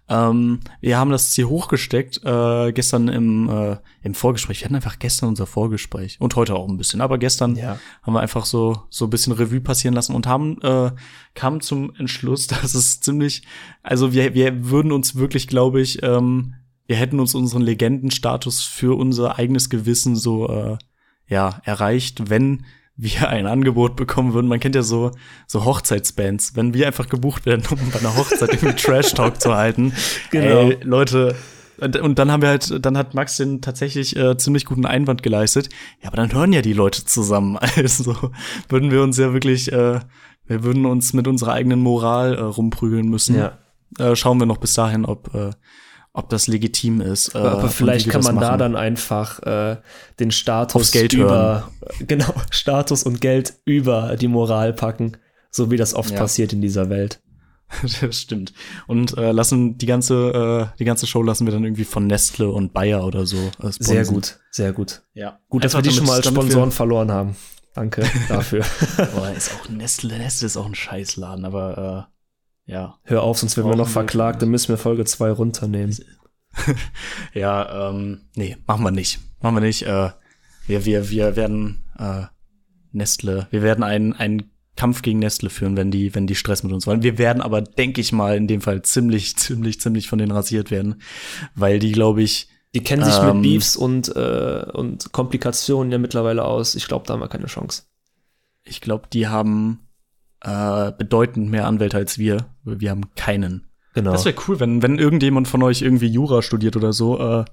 Ähm, 0.10 0.60
wir 0.80 0.98
haben 0.98 1.12
das 1.12 1.32
Ziel 1.32 1.46
hochgesteckt, 1.46 2.22
äh, 2.24 2.72
gestern 2.72 3.08
im, 3.10 3.50
äh, 3.50 3.78
im 4.04 4.14
Vorgespräch. 4.14 4.62
Wir 4.62 4.66
hatten 4.66 4.76
einfach 4.76 5.00
gestern 5.00 5.30
unser 5.30 5.46
Vorgespräch 5.46 6.18
und 6.20 6.36
heute 6.36 6.56
auch 6.56 6.68
ein 6.68 6.78
bisschen, 6.78 7.02
aber 7.02 7.18
gestern 7.18 7.56
Ja. 7.56 7.78
haben 8.04 8.14
wir 8.14 8.22
einfach 8.22 8.46
so, 8.46 8.84
so 8.90 9.06
ein 9.06 9.10
bisschen 9.10 9.34
Revue 9.34 9.60
passieren 9.62 9.94
lassen 9.94 10.16
und 10.16 10.26
haben, 10.28 10.62
äh, 10.62 10.92
kamen 11.34 11.62
zum 11.62 11.94
Entschluss, 11.96 12.48
dass 12.48 12.74
es 12.74 13.02
ziemlich, 13.02 13.44
also 13.84 14.14
wir, 14.14 14.34
wir 14.34 14.70
würden 14.70 14.92
uns 14.92 15.16
wirklich, 15.16 15.48
glaube 15.48 15.82
ich, 15.82 16.02
ähm, 16.04 16.54
wir 16.86 16.96
hätten 16.96 17.20
uns 17.20 17.36
unseren 17.36 17.62
Legendenstatus 17.64 18.64
für 18.64 18.98
unser 18.98 19.38
eigenes 19.38 19.70
Gewissen 19.70 20.16
so, 20.16 20.48
äh, 20.48 20.78
ja, 21.28 21.62
erreicht, 21.66 22.30
wenn 22.30 22.66
wir 22.98 23.30
ein 23.30 23.48
Angebot 23.48 23.96
bekommen 23.96 24.34
würden. 24.34 24.48
Man 24.48 24.60
kennt 24.60 24.76
ja 24.76 24.84
so, 24.84 25.12
so 25.48 25.64
Hochzeitsbands. 25.64 26.56
Wenn 26.56 26.74
wir 26.74 26.88
einfach 26.88 27.08
gebucht 27.08 27.46
werden, 27.46 27.64
um 27.70 27.78
bei 27.92 28.00
einer 28.00 28.16
Hochzeit 28.18 28.54
irgendwie 28.54 28.76
Trash 28.82 29.14
Talk 29.14 29.40
zu 29.40 29.56
halten. 29.56 29.94
Genau. 30.32 30.70
Ey, 30.70 30.78
Leute, 30.84 31.36
und, 31.80 32.18
dann 32.18 32.32
haben 32.32 32.42
wir 32.42 32.50
halt, 32.50 32.84
dann 32.84 32.98
hat 32.98 33.14
Max 33.14 33.38
den 33.38 33.62
tatsächlich 33.62 34.16
äh, 34.16 34.36
ziemlich 34.38 34.66
guten 34.66 34.86
Einwand 34.86 35.22
geleistet. 35.22 35.70
Ja, 36.02 36.08
aber 36.08 36.18
dann 36.18 36.34
hören 36.34 36.52
ja 36.52 36.62
die 36.62 36.74
Leute 36.74 37.06
zusammen. 37.06 37.58
Also 37.78 38.16
würden 38.70 38.92
wir 38.92 39.04
uns 39.04 39.18
ja 39.18 39.34
wirklich, 39.34 39.72
äh, 39.72 40.00
wir 40.48 40.64
würden 40.64 40.86
uns 40.86 41.14
mit 41.14 41.28
unserer 41.28 41.54
eigenen 41.54 41.80
Moral 41.80 42.36
äh, 42.36 42.42
rumprügeln 42.42 43.08
müssen. 43.08 43.36
Ja. 43.36 43.58
Äh, 44.00 44.16
schauen 44.16 44.40
wir 44.40 44.48
noch 44.48 44.58
bis 44.58 44.74
dahin, 44.74 45.06
ob, 45.06 45.34
äh, 45.36 45.52
ob 46.18 46.30
das 46.30 46.48
legitim 46.48 47.00
ist. 47.00 47.36
Äh, 47.36 47.38
Aber 47.38 47.70
vielleicht 47.70 48.10
kann 48.10 48.24
man 48.24 48.40
da 48.40 48.58
dann 48.58 48.76
einfach 48.76 49.40
äh, 49.44 49.78
den 50.20 50.32
Status 50.32 50.94
über 50.96 51.72
genau 52.00 52.34
Status 52.50 53.04
und 53.04 53.22
Geld 53.22 53.54
über 53.66 54.16
die 54.18 54.28
Moral 54.28 54.74
packen, 54.74 55.18
so 55.52 55.70
wie 55.70 55.78
das 55.78 55.94
oft 55.94 56.12
Ja. 56.12 56.18
passiert 56.18 56.54
in 56.54 56.62
dieser 56.62 56.90
Welt. 56.90 57.22
Das 58.02 58.22
stimmt. 58.22 58.54
Und 58.88 59.18
äh, 59.18 59.32
lassen 59.32 59.78
die 59.78 59.86
ganze, 59.86 60.70
äh, 60.74 60.78
die 60.80 60.86
ganze 60.86 61.06
Show 61.06 61.22
lassen 61.22 61.46
wir 61.46 61.52
dann 61.54 61.66
irgendwie 61.66 61.84
von 61.84 62.08
Nestle 62.08 62.50
und 62.50 62.74
Bayer 62.74 63.06
oder 63.06 63.26
so. 63.26 63.38
Äh. 63.62 63.72
Sehr 63.78 64.06
gut, 64.06 64.40
sehr 64.52 64.72
gut. 64.74 65.02
Ja. 65.14 65.40
Gut, 65.50 65.66
dass 65.66 65.76
wir 65.76 65.82
die 65.82 65.92
schon 65.92 66.06
mal 66.08 66.24
Sponsoren 66.24 66.72
verloren 66.72 67.12
haben. 67.12 67.36
Danke 67.74 68.10
dafür. 68.28 68.64
Boah, 69.16 69.30
ist 69.32 69.52
auch 69.54 69.70
Nestle, 69.70 70.18
Nestle 70.18 70.48
ist 70.48 70.58
auch 70.58 70.66
ein 70.66 70.74
Scheißladen, 70.76 71.46
aber 71.46 72.08
äh, 72.10 72.17
ja. 72.68 72.98
Hör 73.04 73.24
auf, 73.24 73.40
sonst 73.40 73.58
werden 73.58 73.70
wir 73.70 73.76
noch 73.76 73.88
verklagt, 73.90 74.42
dann 74.42 74.50
müssen 74.50 74.70
wir 74.70 74.78
Folge 74.78 75.06
2 75.06 75.32
runternehmen. 75.32 75.98
Ja, 77.34 77.90
ähm, 77.90 78.22
nee, 78.36 78.58
machen 78.66 78.84
wir 78.84 78.92
nicht. 78.92 79.20
Machen 79.42 79.56
wir 79.56 79.62
nicht. 79.62 79.84
Äh, 79.84 80.10
wir, 80.66 80.86
wir, 80.86 81.10
wir 81.10 81.36
werden 81.36 81.84
äh, 81.98 82.24
Nestle. 82.92 83.48
Wir 83.52 83.62
werden 83.62 83.84
einen, 83.84 84.14
einen 84.14 84.52
Kampf 84.76 85.02
gegen 85.02 85.20
Nestle 85.20 85.50
führen, 85.50 85.78
wenn 85.78 85.92
die, 85.92 86.14
wenn 86.16 86.26
die 86.28 86.36
Stress 86.36 86.64
mit 86.64 86.74
uns 86.74 86.88
wollen. 86.88 87.04
Wir 87.04 87.18
werden 87.18 87.42
aber, 87.42 87.62
denke 87.62 88.02
ich 88.02 88.12
mal, 88.12 88.36
in 88.36 88.48
dem 88.48 88.62
Fall 88.62 88.82
ziemlich, 88.82 89.36
ziemlich, 89.38 89.80
ziemlich 89.80 90.08
von 90.08 90.20
denen 90.20 90.32
rasiert 90.32 90.72
werden, 90.72 91.02
weil 91.56 91.80
die, 91.80 91.92
glaube 91.92 92.24
ich, 92.24 92.48
Die 92.74 92.84
kennen 92.84 93.04
sich 93.06 93.18
Ähm. 93.18 93.34
mit 93.42 93.44
Beefs 93.44 93.76
und, 93.76 94.16
äh, 94.16 94.66
und 94.74 95.12
Komplikationen 95.12 95.92
ja 95.92 95.98
mittlerweile 96.00 96.44
aus. 96.44 96.76
Ich 96.76 96.88
glaube, 96.88 97.06
da 97.06 97.14
haben 97.14 97.22
wir 97.22 97.28
keine 97.30 97.48
Chance. 97.48 97.84
ich 98.66 98.82
glaube, 98.82 99.08
die 99.14 99.28
haben 99.28 99.87
äh, 100.42 100.92
bedeutend 100.92 101.50
mehr 101.50 101.68
Anwälte 101.68 101.98
als 101.98 102.18
wir. 102.18 102.48
Wir 102.64 102.92
haben 102.92 103.14
keinen. 103.16 103.68
Genau. 103.94 104.12
Das 104.12 104.26
wäre 104.26 104.36
cool, 104.48 104.60
wenn, 104.60 104.82
wenn 104.84 105.00
irgendjemand 105.00 105.48
von 105.48 105.64
euch 105.64 105.82
irgendwie 105.82 106.08
Jura 106.08 106.42
studiert 106.42 106.76
oder 106.76 106.94
so, 106.94 107.20
äh, 107.20 107.46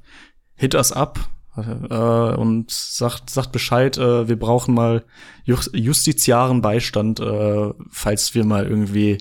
hit 0.56 0.74
us 0.74 0.92
up 0.92 1.18
äh, 1.56 1.94
und 1.94 2.70
sagt, 2.70 3.30
sagt 3.30 3.52
Bescheid, 3.52 3.96
äh, 3.96 4.28
wir 4.28 4.38
brauchen 4.38 4.74
mal 4.74 5.04
Jus 5.44 5.70
justiziaren 5.72 6.60
Beistand, 6.60 7.20
äh, 7.20 7.70
falls 7.90 8.34
wir 8.34 8.44
mal 8.44 8.66
irgendwie 8.66 9.18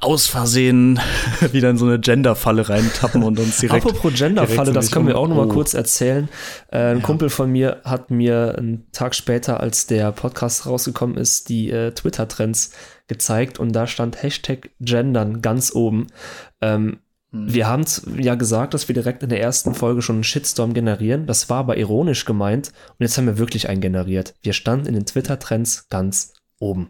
aus 0.00 0.26
Versehen 0.26 1.00
wieder 1.52 1.70
in 1.70 1.76
so 1.76 1.86
eine 1.86 1.98
Gender-Falle 1.98 2.68
reintappen 2.68 3.22
und 3.22 3.38
uns 3.38 3.58
direkt. 3.58 3.84
Apropos 3.84 4.12
Gender-Falle, 4.14 4.72
das 4.72 4.90
können 4.90 5.06
wir 5.06 5.18
auch 5.18 5.28
noch 5.28 5.36
mal 5.36 5.46
Oh. 5.46 5.52
kurz 5.52 5.74
erzählen. 5.74 6.28
Äh, 6.70 6.92
ein 6.92 7.02
Kumpel 7.02 7.30
von 7.30 7.50
mir 7.50 7.80
hat 7.84 8.10
mir 8.10 8.54
einen 8.56 8.86
Tag 8.92 9.14
später, 9.14 9.60
als 9.60 9.86
der 9.86 10.12
Podcast 10.12 10.66
rausgekommen 10.66 11.16
ist, 11.16 11.48
die 11.48 11.70
äh, 11.70 11.92
Twitter-Trends 11.92 12.72
gezeigt 13.08 13.58
und 13.58 13.72
da 13.72 13.86
stand 13.86 14.22
Hashtag 14.22 14.70
Gendern 14.80 15.42
ganz 15.42 15.74
oben. 15.74 16.06
Ähm, 16.60 16.98
Hm. 17.30 17.52
Wir 17.52 17.66
haben 17.66 17.84
ja 18.18 18.36
gesagt, 18.36 18.72
dass 18.72 18.88
wir 18.88 18.94
direkt 18.94 19.22
in 19.22 19.28
der 19.28 19.42
ersten 19.42 19.74
Folge 19.74 20.00
schon 20.00 20.16
einen 20.16 20.24
Shitstorm 20.24 20.72
generieren. 20.72 21.26
Das 21.26 21.50
war 21.50 21.58
aber 21.58 21.76
ironisch 21.76 22.24
gemeint 22.24 22.68
und 22.98 23.00
jetzt 23.04 23.18
haben 23.18 23.26
wir 23.26 23.36
wirklich 23.36 23.68
einen 23.68 23.82
generiert. 23.82 24.32
Wir 24.40 24.54
standen 24.54 24.86
in 24.86 24.94
den 24.94 25.04
Twitter-Trends 25.04 25.90
ganz 25.90 26.32
oben. 26.58 26.88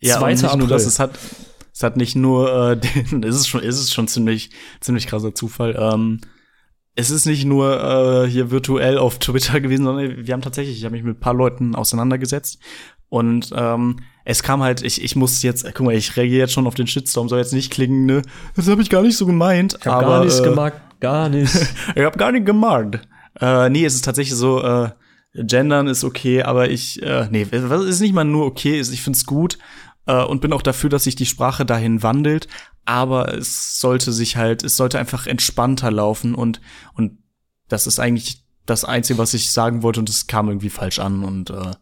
Ja, 0.00 0.16
und 0.16 0.20
2. 0.20 0.30
nicht 0.32 0.42
nur 0.42 0.52
April. 0.52 0.66
das, 0.68 0.84
es 0.84 0.98
hat, 0.98 1.12
es 1.78 1.84
hat 1.84 1.96
nicht 1.96 2.16
nur, 2.16 2.72
äh, 2.72 2.76
den, 3.10 3.22
es 3.22 3.36
ist 3.36 3.46
schon, 3.46 3.62
es 3.62 3.78
ist 3.78 3.94
schon 3.94 4.08
ziemlich, 4.08 4.50
ziemlich 4.80 5.06
krasser 5.06 5.32
Zufall. 5.32 5.76
Ähm, 5.78 6.20
es 6.96 7.10
ist 7.10 7.24
nicht 7.24 7.44
nur 7.44 8.24
äh, 8.24 8.28
hier 8.28 8.50
virtuell 8.50 8.98
auf 8.98 9.20
Twitter 9.20 9.60
gewesen, 9.60 9.84
sondern 9.84 10.26
wir 10.26 10.34
haben 10.34 10.42
tatsächlich, 10.42 10.76
ich 10.76 10.84
habe 10.84 10.96
mich 10.96 11.04
mit 11.04 11.18
ein 11.18 11.20
paar 11.20 11.34
Leuten 11.34 11.76
auseinandergesetzt 11.76 12.58
und 13.08 13.52
ähm, 13.54 14.00
es 14.24 14.42
kam 14.42 14.60
halt, 14.60 14.82
ich, 14.82 15.04
ich 15.04 15.14
muss 15.14 15.40
jetzt, 15.44 15.72
guck 15.72 15.86
mal, 15.86 15.94
ich 15.94 16.16
reagiere 16.16 16.40
jetzt 16.40 16.52
schon 16.52 16.66
auf 16.66 16.74
den 16.74 16.88
Shitstorm, 16.88 17.28
soll 17.28 17.38
jetzt 17.38 17.52
nicht 17.52 17.70
klingen, 17.70 18.06
ne? 18.06 18.22
Das 18.56 18.68
habe 18.68 18.82
ich 18.82 18.90
gar 18.90 19.02
nicht 19.02 19.16
so 19.16 19.24
gemeint. 19.24 19.78
Ich 19.78 19.86
hab 19.86 20.02
aber, 20.02 20.08
gar 20.08 20.24
nichts 20.24 20.40
äh, 20.40 20.42
gemacht, 20.42 20.74
gar 20.98 21.28
nicht. 21.28 21.54
ich 21.94 22.02
hab 22.02 22.18
gar 22.18 22.32
nicht 22.32 22.44
gemacht. 22.44 22.98
Äh, 23.40 23.70
nee, 23.70 23.84
es 23.84 23.94
ist 23.94 24.04
tatsächlich 24.04 24.36
so, 24.36 24.64
äh, 24.64 24.90
Gendern 25.32 25.86
ist 25.86 26.02
okay, 26.02 26.42
aber 26.42 26.70
ich, 26.70 27.00
äh, 27.04 27.28
nee, 27.30 27.46
was 27.52 27.84
ist 27.84 28.00
nicht 28.00 28.14
mal 28.14 28.24
nur 28.24 28.46
okay, 28.46 28.80
ich 28.80 29.00
find's 29.00 29.24
gut 29.24 29.58
äh, 30.08 30.24
und 30.24 30.40
bin 30.40 30.52
auch 30.52 30.62
dafür, 30.62 30.90
dass 30.90 31.04
sich 31.04 31.14
die 31.14 31.26
Sprache 31.26 31.64
dahin 31.64 32.02
wandelt, 32.02 32.48
aber 32.84 33.32
es 33.34 33.78
sollte 33.78 34.12
sich 34.12 34.36
halt, 34.36 34.64
es 34.64 34.76
sollte 34.76 34.98
einfach 34.98 35.26
entspannter 35.28 35.92
laufen 35.92 36.34
und, 36.34 36.60
und 36.94 37.18
das 37.68 37.86
ist 37.86 38.00
eigentlich 38.00 38.42
das 38.66 38.84
Einzige, 38.84 39.18
was 39.18 39.34
ich 39.34 39.52
sagen 39.52 39.82
wollte 39.82 40.00
und 40.00 40.08
es 40.08 40.26
kam 40.26 40.48
irgendwie 40.48 40.70
falsch 40.70 40.98
an 40.98 41.22
und 41.22 41.50
äh, 41.50 41.72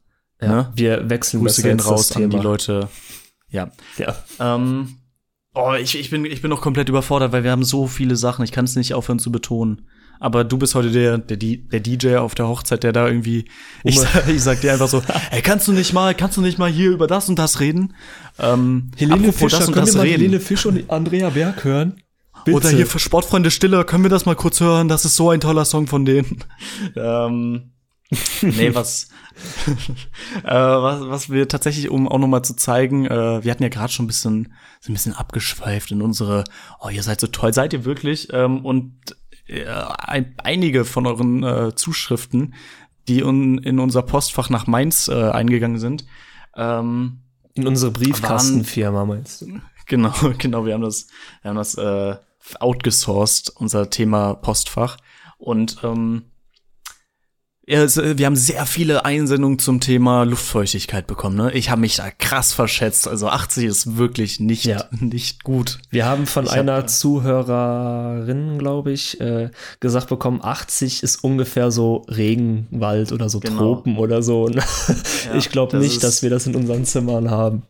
Ja, 0.42 0.48
ne? 0.48 0.72
wir 0.74 1.08
wechseln 1.08 1.42
Grüße 1.42 1.62
gehen 1.62 1.80
raus 1.80 2.12
an 2.12 2.28
die. 2.28 2.36
Leute. 2.36 2.88
Ja. 3.48 3.70
Ja. 3.96 4.16
Ähm, 4.40 4.98
oh, 5.54 5.72
ich, 5.74 5.98
ich, 5.98 6.10
bin, 6.10 6.24
ich 6.24 6.42
bin 6.42 6.50
noch 6.50 6.60
komplett 6.60 6.88
überfordert, 6.88 7.32
weil 7.32 7.44
wir 7.44 7.52
haben 7.52 7.64
so 7.64 7.86
viele 7.86 8.16
Sachen. 8.16 8.44
Ich 8.44 8.52
kann 8.52 8.64
es 8.64 8.76
nicht 8.76 8.92
aufhören 8.92 9.20
zu 9.20 9.30
betonen. 9.30 9.88
Aber 10.20 10.44
du 10.44 10.58
bist 10.58 10.74
heute 10.74 10.90
der, 10.90 11.18
der, 11.18 11.36
der 11.36 11.80
DJ 11.80 12.16
auf 12.16 12.34
der 12.34 12.48
Hochzeit, 12.48 12.82
der 12.82 12.92
da 12.92 13.06
irgendwie. 13.06 13.46
Ich, 13.84 14.00
ich 14.28 14.42
sag 14.42 14.60
dir 14.60 14.72
einfach 14.72 14.88
so, 14.88 15.02
ey, 15.30 15.42
kannst 15.42 15.68
du 15.68 15.72
nicht 15.72 15.92
mal, 15.92 16.14
kannst 16.14 16.36
du 16.36 16.40
nicht 16.40 16.58
mal 16.58 16.70
hier 16.70 16.90
über 16.90 17.06
das 17.06 17.28
und 17.28 17.38
das 17.38 17.60
reden? 17.60 17.94
Ähm, 18.38 18.90
Helene 18.96 19.32
Fischer, 19.32 19.58
das 19.58 19.68
und 19.68 19.74
können 19.74 19.86
das 19.86 19.94
wir 19.94 19.98
mal 19.98 20.04
reden. 20.04 20.22
Helene 20.22 20.40
Fischer 20.40 20.68
und 20.70 20.90
Andrea 20.90 21.30
Berg 21.30 21.64
hören? 21.64 22.00
Bitte. 22.44 22.56
Oder 22.56 22.68
hier 22.70 22.86
für 22.86 22.98
Sportfreunde 22.98 23.50
Stiller, 23.50 23.84
können 23.84 24.04
wir 24.04 24.10
das 24.10 24.24
mal 24.24 24.36
kurz 24.36 24.60
hören? 24.60 24.88
Das 24.88 25.04
ist 25.04 25.16
so 25.16 25.30
ein 25.30 25.40
toller 25.40 25.64
Song 25.64 25.88
von 25.88 26.04
denen. 26.04 26.44
ähm, 26.96 27.72
nee, 28.40 28.72
was, 28.72 29.08
äh, 30.44 30.54
was, 30.54 31.00
was 31.08 31.30
wir 31.30 31.48
tatsächlich, 31.48 31.90
um 31.90 32.08
auch 32.08 32.18
noch 32.18 32.28
mal 32.28 32.42
zu 32.44 32.54
zeigen, 32.54 33.04
äh, 33.06 33.42
wir 33.42 33.50
hatten 33.50 33.64
ja 33.64 33.68
gerade 33.68 33.92
schon 33.92 34.04
ein 34.04 34.06
bisschen, 34.06 34.54
so 34.80 34.92
ein 34.92 34.94
bisschen 34.94 35.14
abgeschweift 35.14 35.90
in 35.90 36.02
unsere, 36.02 36.44
oh, 36.80 36.88
ihr 36.88 37.02
seid 37.02 37.20
so 37.20 37.26
toll, 37.26 37.52
seid 37.52 37.72
ihr 37.72 37.84
wirklich? 37.84 38.28
Ähm, 38.32 38.64
und 38.64 38.94
ein, 39.48 40.34
einige 40.38 40.84
von 40.84 41.06
euren 41.06 41.42
äh, 41.42 41.74
Zuschriften, 41.74 42.54
die 43.08 43.22
un, 43.22 43.58
in 43.58 43.78
unser 43.78 44.02
Postfach 44.02 44.50
nach 44.50 44.66
Mainz 44.66 45.08
äh, 45.08 45.30
eingegangen 45.30 45.78
sind, 45.78 46.04
ähm, 46.56 47.20
In 47.54 47.66
unsere 47.66 47.92
Briefkastenfirma, 47.92 49.04
meinst 49.04 49.42
du? 49.42 49.60
Genau, 49.88 50.12
genau, 50.38 50.66
wir 50.66 50.74
haben 50.74 50.82
das, 50.82 51.06
wir 51.42 51.50
haben 51.50 51.56
das 51.56 51.76
äh, 51.76 52.16
outgesourced, 52.58 53.50
unser 53.54 53.88
Thema 53.88 54.34
Postfach. 54.34 54.96
Und 55.38 55.78
ähm, 55.84 56.24
ja, 57.68 57.82
es, 57.82 57.96
äh, 57.96 58.16
wir 58.16 58.26
haben 58.26 58.36
sehr 58.36 58.64
viele 58.64 59.04
Einsendungen 59.04 59.58
zum 59.58 59.80
Thema 59.80 60.22
Luftfeuchtigkeit 60.24 61.06
bekommen. 61.08 61.36
Ne? 61.36 61.52
Ich 61.52 61.68
habe 61.70 61.80
mich 61.80 61.96
da 61.96 62.10
krass 62.10 62.52
verschätzt. 62.52 63.08
Also 63.08 63.28
80 63.28 63.64
ist 63.64 63.96
wirklich 63.96 64.38
nicht, 64.40 64.64
Ja. 64.64 64.84
nicht 65.00 65.42
gut. 65.42 65.78
Wir 65.90 66.06
haben 66.06 66.26
von 66.26 66.44
Ich 66.44 66.52
hab- 66.52 66.58
einer 66.60 66.86
Zuhörerin, 66.86 68.58
glaube 68.58 68.92
ich, 68.92 69.20
äh, 69.20 69.50
gesagt 69.80 70.08
bekommen, 70.08 70.40
80 70.42 71.02
ist 71.02 71.22
ungefähr 71.24 71.70
so 71.70 72.04
Regenwald 72.08 73.12
oder 73.12 73.28
so 73.28 73.40
Genau. 73.40 73.58
Tropen 73.58 73.96
oder 73.98 74.22
so. 74.22 74.44
Und 74.44 74.62
ich 75.36 75.50
glaube 75.50 75.72
das 75.72 75.82
nicht, 75.82 76.02
dass 76.02 76.22
wir 76.22 76.30
das 76.30 76.46
in 76.46 76.54
unseren 76.54 76.84
Zimmern 76.84 77.30
haben. 77.30 77.62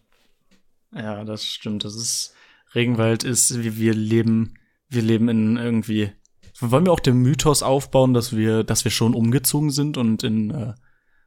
Ja, 0.95 1.25
das 1.25 1.45
stimmt. 1.45 1.85
Das 1.85 1.95
ist 1.95 2.33
Regenwald 2.75 3.25
ist, 3.25 3.63
wie 3.63 3.77
wir 3.79 3.95
leben, 3.95 4.55
wir 4.89 5.03
leben 5.03 5.29
in 5.29 5.57
irgendwie. 5.57 6.13
Wollen 6.61 6.87
wir 6.87 6.93
auch 6.93 7.01
den 7.01 7.19
Mythos 7.19 7.63
aufbauen, 7.63 8.15
dass 8.15 8.35
wir, 8.37 8.65
dass 8.65 8.85
wir 8.85 8.91
schon 8.91 9.15
umgezogen 9.15 9.71
sind 9.71 9.97
und 9.97 10.23
in 10.23 10.51
äh, 10.51 10.75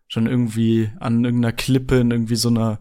schon 0.07 0.25
irgendwie 0.27 0.89
an 0.99 1.23
irgendeiner 1.23 1.53
Klippe 1.53 1.99
in 1.99 2.11
irgendwie 2.11 2.35
so 2.35 2.49
einer. 2.49 2.79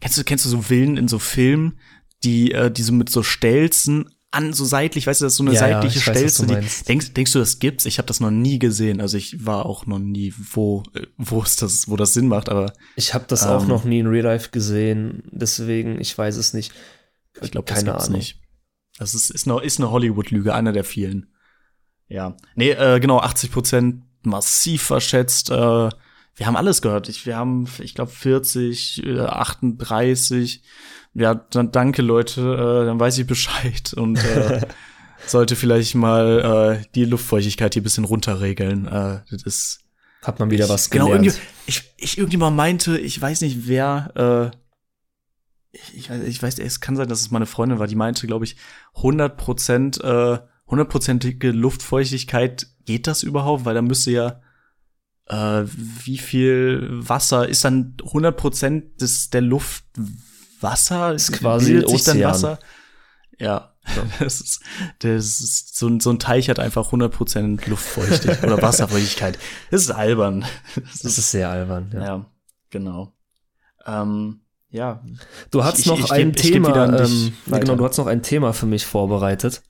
Kennst 0.00 0.16
du, 0.18 0.24
kennst 0.24 0.44
du 0.44 0.48
so 0.48 0.62
Villen 0.62 0.96
in 0.96 1.08
so 1.08 1.18
Filmen, 1.18 1.80
die, 2.22 2.52
äh, 2.52 2.70
die 2.70 2.82
so 2.82 2.92
mit 2.92 3.10
so 3.10 3.22
Stelzen 3.22 4.08
an 4.30 4.52
so 4.52 4.64
seitlich, 4.66 5.06
weißt 5.06 5.22
du, 5.22 5.24
das 5.24 5.32
ist 5.32 5.36
so 5.38 5.42
eine 5.44 5.54
Ja, 5.54 5.66
ja, 5.68 5.74
seitliche 5.82 5.98
ich 6.00 6.06
weiß, 6.06 6.14
was 6.24 6.34
Stelze. 6.34 6.46
du 6.46 6.54
Die, 6.60 6.84
denkst, 6.84 7.14
denkst 7.14 7.32
du, 7.32 7.38
das 7.38 7.58
gibt's? 7.60 7.86
Ich 7.86 7.96
habe 7.98 8.06
das 8.06 8.20
noch 8.20 8.30
nie 8.30 8.58
gesehen. 8.58 9.00
Also 9.00 9.16
ich 9.16 9.44
war 9.46 9.64
auch 9.64 9.86
noch 9.86 9.98
nie, 9.98 10.34
wo, 10.52 10.82
äh, 10.94 11.06
wo 11.16 11.42
ist 11.42 11.62
das, 11.62 11.88
wo 11.88 11.96
das 11.96 12.12
Sinn 12.12 12.28
macht, 12.28 12.48
aber 12.50 12.72
Ich 12.94 13.14
habe 13.14 13.24
das 13.26 13.46
auch 13.46 13.62
Ähm. 13.62 13.68
noch 13.68 13.84
nie 13.84 14.00
in 14.00 14.06
Real 14.06 14.24
Life 14.26 14.50
gesehen, 14.50 15.22
deswegen, 15.32 15.98
ich 16.00 16.16
weiß 16.16 16.36
es 16.36 16.52
nicht. 16.52 16.72
Ich 17.40 17.50
glaube, 17.50 17.72
keine 17.72 17.94
Ahnung. 17.98 18.12
nicht. 18.18 18.38
Das 18.98 19.14
ist, 19.14 19.30
ist 19.30 19.48
eine, 19.48 19.60
ist 19.62 19.78
eine 19.80 19.90
Hollywood-Lüge, 19.90 20.54
einer 20.54 20.72
der 20.72 20.84
vielen. 20.84 21.32
Ja. 22.08 22.36
Nee, 22.54 22.70
äh, 22.70 23.00
genau, 23.00 23.20
80 23.20 23.50
Prozent 23.50 24.02
massiv 24.22 24.82
verschätzt. 24.82 25.50
Äh, 25.50 25.54
wir 25.54 26.46
haben 26.46 26.56
alles 26.56 26.82
gehört. 26.82 27.08
Ich, 27.08 27.26
wir 27.26 27.36
haben, 27.36 27.66
ich 27.80 27.94
glaube, 27.94 28.10
40, 28.10 29.04
äh, 29.04 29.20
38. 29.20 30.62
Ja, 31.14 31.34
dann 31.34 31.72
danke, 31.72 32.02
Leute. 32.02 32.40
Äh, 32.40 32.86
dann 32.86 33.00
weiß 33.00 33.18
ich 33.18 33.26
Bescheid 33.26 33.92
und 33.94 34.22
äh, 34.22 34.60
sollte 35.26 35.56
vielleicht 35.56 35.94
mal 35.94 36.78
äh, 36.80 36.88
die 36.94 37.04
Luftfeuchtigkeit 37.04 37.74
hier 37.74 37.82
ein 37.82 37.84
bisschen 37.84 38.04
runterregeln. 38.04 38.86
Äh, 38.86 39.20
das 39.30 39.42
ist 39.42 39.80
Hat 40.22 40.38
man 40.38 40.50
wieder 40.50 40.66
ich, 40.66 40.70
was 40.70 40.90
genau, 40.90 41.06
gelernt. 41.06 41.26
irgendwie, 41.26 41.42
ich, 41.66 41.94
ich 41.96 42.18
irgendjemand 42.18 42.56
meinte, 42.56 42.98
ich 42.98 43.20
weiß 43.20 43.40
nicht 43.40 43.66
wer, 43.66 44.52
äh, 44.52 44.56
ich, 45.94 46.08
ich 46.10 46.42
weiß, 46.42 46.58
es 46.60 46.80
kann 46.80 46.96
sein, 46.96 47.08
dass 47.08 47.20
es 47.20 47.30
meine 47.30 47.46
Freundin 47.46 47.78
war, 47.78 47.86
die 47.86 47.94
meinte, 47.96 48.26
glaube 48.26 48.44
ich, 48.44 48.56
100 48.96 49.36
Prozent, 49.36 50.02
äh, 50.02 50.38
hundertprozentige 50.68 51.50
Luftfeuchtigkeit, 51.50 52.66
geht 52.84 53.06
das 53.06 53.22
überhaupt? 53.22 53.64
Weil 53.64 53.74
da 53.74 53.82
müsste 53.82 54.10
ja, 54.10 54.40
äh, 55.26 55.64
wie 55.66 56.18
viel 56.18 56.88
Wasser 56.90 57.48
ist 57.48 57.64
dann 57.64 57.96
100 58.04 58.36
Prozent 58.36 59.00
des, 59.00 59.30
der 59.30 59.40
Luft 59.42 59.84
Wasser? 60.60 61.14
Ist 61.14 61.32
quasi 61.32 61.72
Bildet 61.72 61.90
sich 61.90 62.04
dann. 62.04 62.20
Wasser? 62.22 62.58
Ja, 63.38 63.74
das 64.18 64.40
ist, 64.40 64.60
das 64.98 65.40
ist 65.40 65.76
so, 65.78 65.86
ein- 65.88 66.00
so 66.00 66.10
ein 66.10 66.18
Teich 66.18 66.50
hat 66.50 66.58
einfach 66.58 66.92
100% 66.92 67.68
Luftfeuchtigkeit 67.68 68.42
oder 68.44 68.60
Wasserfeuchtigkeit. 68.60 69.38
Das 69.70 69.82
ist 69.82 69.90
albern. 69.90 70.44
Das 70.74 70.98
Das 71.00 71.18
ist 71.18 71.30
sehr 71.30 71.48
albern. 71.48 71.90
Ja. 71.94 72.04
ja, 72.04 72.26
genau. 72.70 73.14
Ähm, 73.86 74.40
ja, 74.70 75.02
Du 75.50 75.64
hast 75.64 75.78
Ich- 75.78 75.86
noch 75.86 75.98
ich 75.98 76.10
ein 76.12 76.32
geb- 76.32 76.40
ich 76.44 76.50
Thema, 76.52 76.98
ähm, 77.00 77.32
genau, 77.46 77.76
du 77.76 77.84
hast 77.86 77.96
noch 77.96 78.06
ein 78.08 78.22
Thema 78.22 78.52
für 78.52 78.66
mich 78.66 78.84
vorbereitet. 78.84 79.62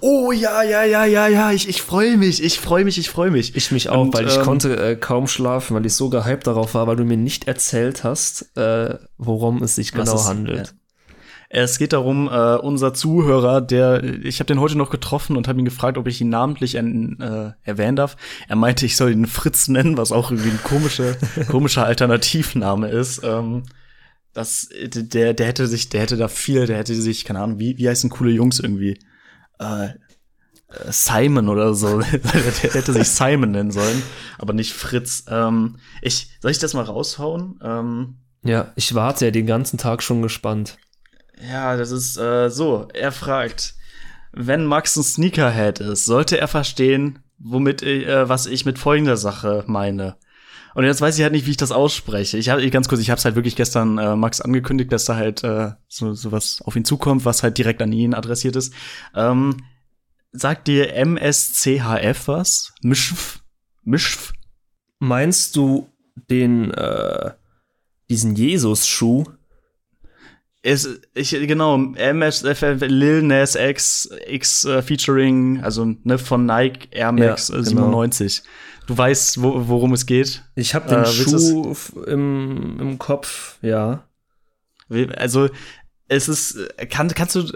Oh 0.00 0.30
ja, 0.32 0.62
ja, 0.62 0.84
ja, 0.84 1.04
ja, 1.04 1.26
ja, 1.26 1.50
ich, 1.52 1.68
ich 1.68 1.82
freue 1.82 2.16
mich, 2.16 2.42
ich 2.42 2.60
freue 2.60 2.84
mich, 2.84 2.98
ich 2.98 3.10
freue 3.10 3.30
mich. 3.30 3.56
Ich 3.56 3.72
mich 3.72 3.88
auch, 3.88 4.02
Und, 4.02 4.14
weil 4.14 4.26
ich 4.26 4.36
ähm, 4.36 4.42
konnte 4.42 4.76
äh, 4.76 4.96
kaum 4.96 5.26
schlafen, 5.26 5.74
weil 5.74 5.84
ich 5.86 5.94
so 5.94 6.08
gehypt 6.08 6.46
darauf 6.46 6.74
war, 6.74 6.86
weil 6.86 6.96
du 6.96 7.04
mir 7.04 7.16
nicht 7.16 7.48
erzählt 7.48 8.04
hast, 8.04 8.56
äh, 8.56 8.94
worum 9.18 9.62
es 9.62 9.74
sich 9.74 9.92
genau 9.92 10.14
es- 10.14 10.26
handelt. 10.26 10.74
Es 11.48 11.78
geht 11.78 11.92
darum, 11.92 12.28
äh, 12.28 12.56
unser 12.56 12.92
Zuhörer, 12.92 13.60
der, 13.60 14.02
ich 14.02 14.40
habe 14.40 14.46
den 14.48 14.60
heute 14.60 14.76
noch 14.76 14.90
getroffen 14.90 15.36
und 15.36 15.46
habe 15.46 15.58
ihn 15.60 15.64
gefragt, 15.64 15.96
ob 15.96 16.08
ich 16.08 16.20
ihn 16.20 16.28
namentlich 16.28 16.74
en, 16.74 17.20
äh, 17.20 17.52
erwähnen 17.62 17.94
darf. 17.96 18.16
Er 18.48 18.56
meinte, 18.56 18.84
ich 18.84 18.96
soll 18.96 19.12
ihn 19.12 19.26
Fritz 19.26 19.68
nennen, 19.68 19.96
was 19.96 20.10
auch 20.10 20.32
irgendwie 20.32 20.50
ein 20.50 20.60
komischer, 20.64 21.14
komischer 21.48 21.86
Alternativname 21.86 22.88
ist. 22.88 23.20
Ähm, 23.24 23.62
das, 24.32 24.68
der, 24.86 25.34
der 25.34 25.46
hätte 25.46 25.66
sich, 25.68 25.88
der 25.88 26.00
hätte 26.02 26.16
da 26.16 26.26
viel, 26.28 26.66
der 26.66 26.78
hätte 26.78 26.94
sich, 26.96 27.24
keine 27.24 27.40
Ahnung, 27.40 27.58
wie, 27.60 27.78
wie 27.78 27.88
heißen 27.88 28.10
coole 28.10 28.32
Jungs 28.32 28.58
irgendwie? 28.58 28.98
Äh, 29.58 29.88
Simon 30.90 31.48
oder 31.48 31.74
so. 31.74 32.00
der 32.00 32.20
hätte 32.20 32.92
sich 32.92 33.08
Simon 33.08 33.52
nennen 33.52 33.70
sollen, 33.70 34.02
aber 34.38 34.52
nicht 34.52 34.72
Fritz. 34.72 35.24
Ähm, 35.28 35.78
ich, 36.02 36.30
soll 36.40 36.50
ich 36.50 36.58
das 36.58 36.74
mal 36.74 36.84
raushauen? 36.84 37.60
Ähm, 37.62 38.16
ja, 38.42 38.72
ich 38.76 38.94
warte 38.94 39.26
ja 39.26 39.30
den 39.30 39.46
ganzen 39.46 39.78
Tag 39.78 40.02
schon 40.02 40.22
gespannt. 40.22 40.76
Ja, 41.50 41.76
das 41.76 41.90
ist 41.90 42.16
äh, 42.16 42.48
so. 42.48 42.88
Er 42.94 43.12
fragt, 43.12 43.74
wenn 44.32 44.66
Max 44.66 44.96
ein 44.96 45.02
Sneakerhead 45.02 45.80
ist, 45.80 46.04
sollte 46.04 46.38
er 46.38 46.48
verstehen, 46.48 47.20
womit 47.38 47.82
äh, 47.82 48.28
was 48.28 48.46
ich 48.46 48.64
mit 48.64 48.78
folgender 48.78 49.16
Sache 49.16 49.64
meine. 49.66 50.16
Und 50.76 50.84
jetzt 50.84 51.00
weiß 51.00 51.16
ich 51.16 51.22
halt 51.22 51.32
nicht, 51.32 51.46
wie 51.46 51.52
ich 51.52 51.56
das 51.56 51.72
ausspreche. 51.72 52.36
Ich 52.36 52.50
habe 52.50 52.68
ganz 52.68 52.86
kurz, 52.86 53.00
ich 53.00 53.08
habe 53.08 53.18
es 53.18 53.24
halt 53.24 53.34
wirklich 53.34 53.56
gestern 53.56 53.96
äh, 53.96 54.14
Max 54.14 54.42
angekündigt, 54.42 54.92
dass 54.92 55.06
da 55.06 55.16
halt 55.16 55.42
äh, 55.42 55.70
so, 55.88 56.12
so 56.12 56.32
was 56.32 56.60
auf 56.60 56.76
ihn 56.76 56.84
zukommt, 56.84 57.24
was 57.24 57.42
halt 57.42 57.56
direkt 57.56 57.80
an 57.80 57.92
ihn 57.92 58.12
adressiert 58.12 58.56
ist. 58.56 58.74
Ähm, 59.14 59.56
sagt 60.32 60.68
dir 60.68 60.92
MSCHF 60.92 62.28
was? 62.28 62.74
Mischf? 62.82 63.40
Mischf? 63.84 64.34
Meinst 64.98 65.56
du 65.56 65.88
den 66.28 66.72
äh, 66.72 67.30
diesen 68.10 68.36
Jesus-Schuh? 68.36 69.24
ist, 70.66 71.00
ich, 71.14 71.30
genau, 71.30 71.78
MSFF 71.78 72.80
Lil 72.80 73.22
Nas 73.22 73.54
X, 73.54 74.10
X 74.26 74.64
äh, 74.64 74.82
featuring, 74.82 75.62
also 75.62 75.94
ne, 76.02 76.18
von 76.18 76.44
Nike 76.44 76.88
Air 76.90 77.12
Max 77.12 77.48
ja, 77.48 77.62
97. 77.62 78.42
Genau. 78.42 78.48
Du 78.86 78.96
weißt, 78.96 79.42
wo, 79.42 79.68
worum 79.68 79.92
es 79.92 80.06
geht? 80.06 80.44
Ich 80.54 80.74
habe 80.74 80.88
den 80.88 81.02
äh, 81.02 81.06
Schuh 81.06 81.74
im, 82.06 82.78
im 82.80 82.98
Kopf, 82.98 83.58
ja. 83.62 84.04
Also, 85.16 85.48
es 86.08 86.28
ist, 86.28 86.58
kann, 86.90 87.08
kannst 87.08 87.34
du, 87.34 87.50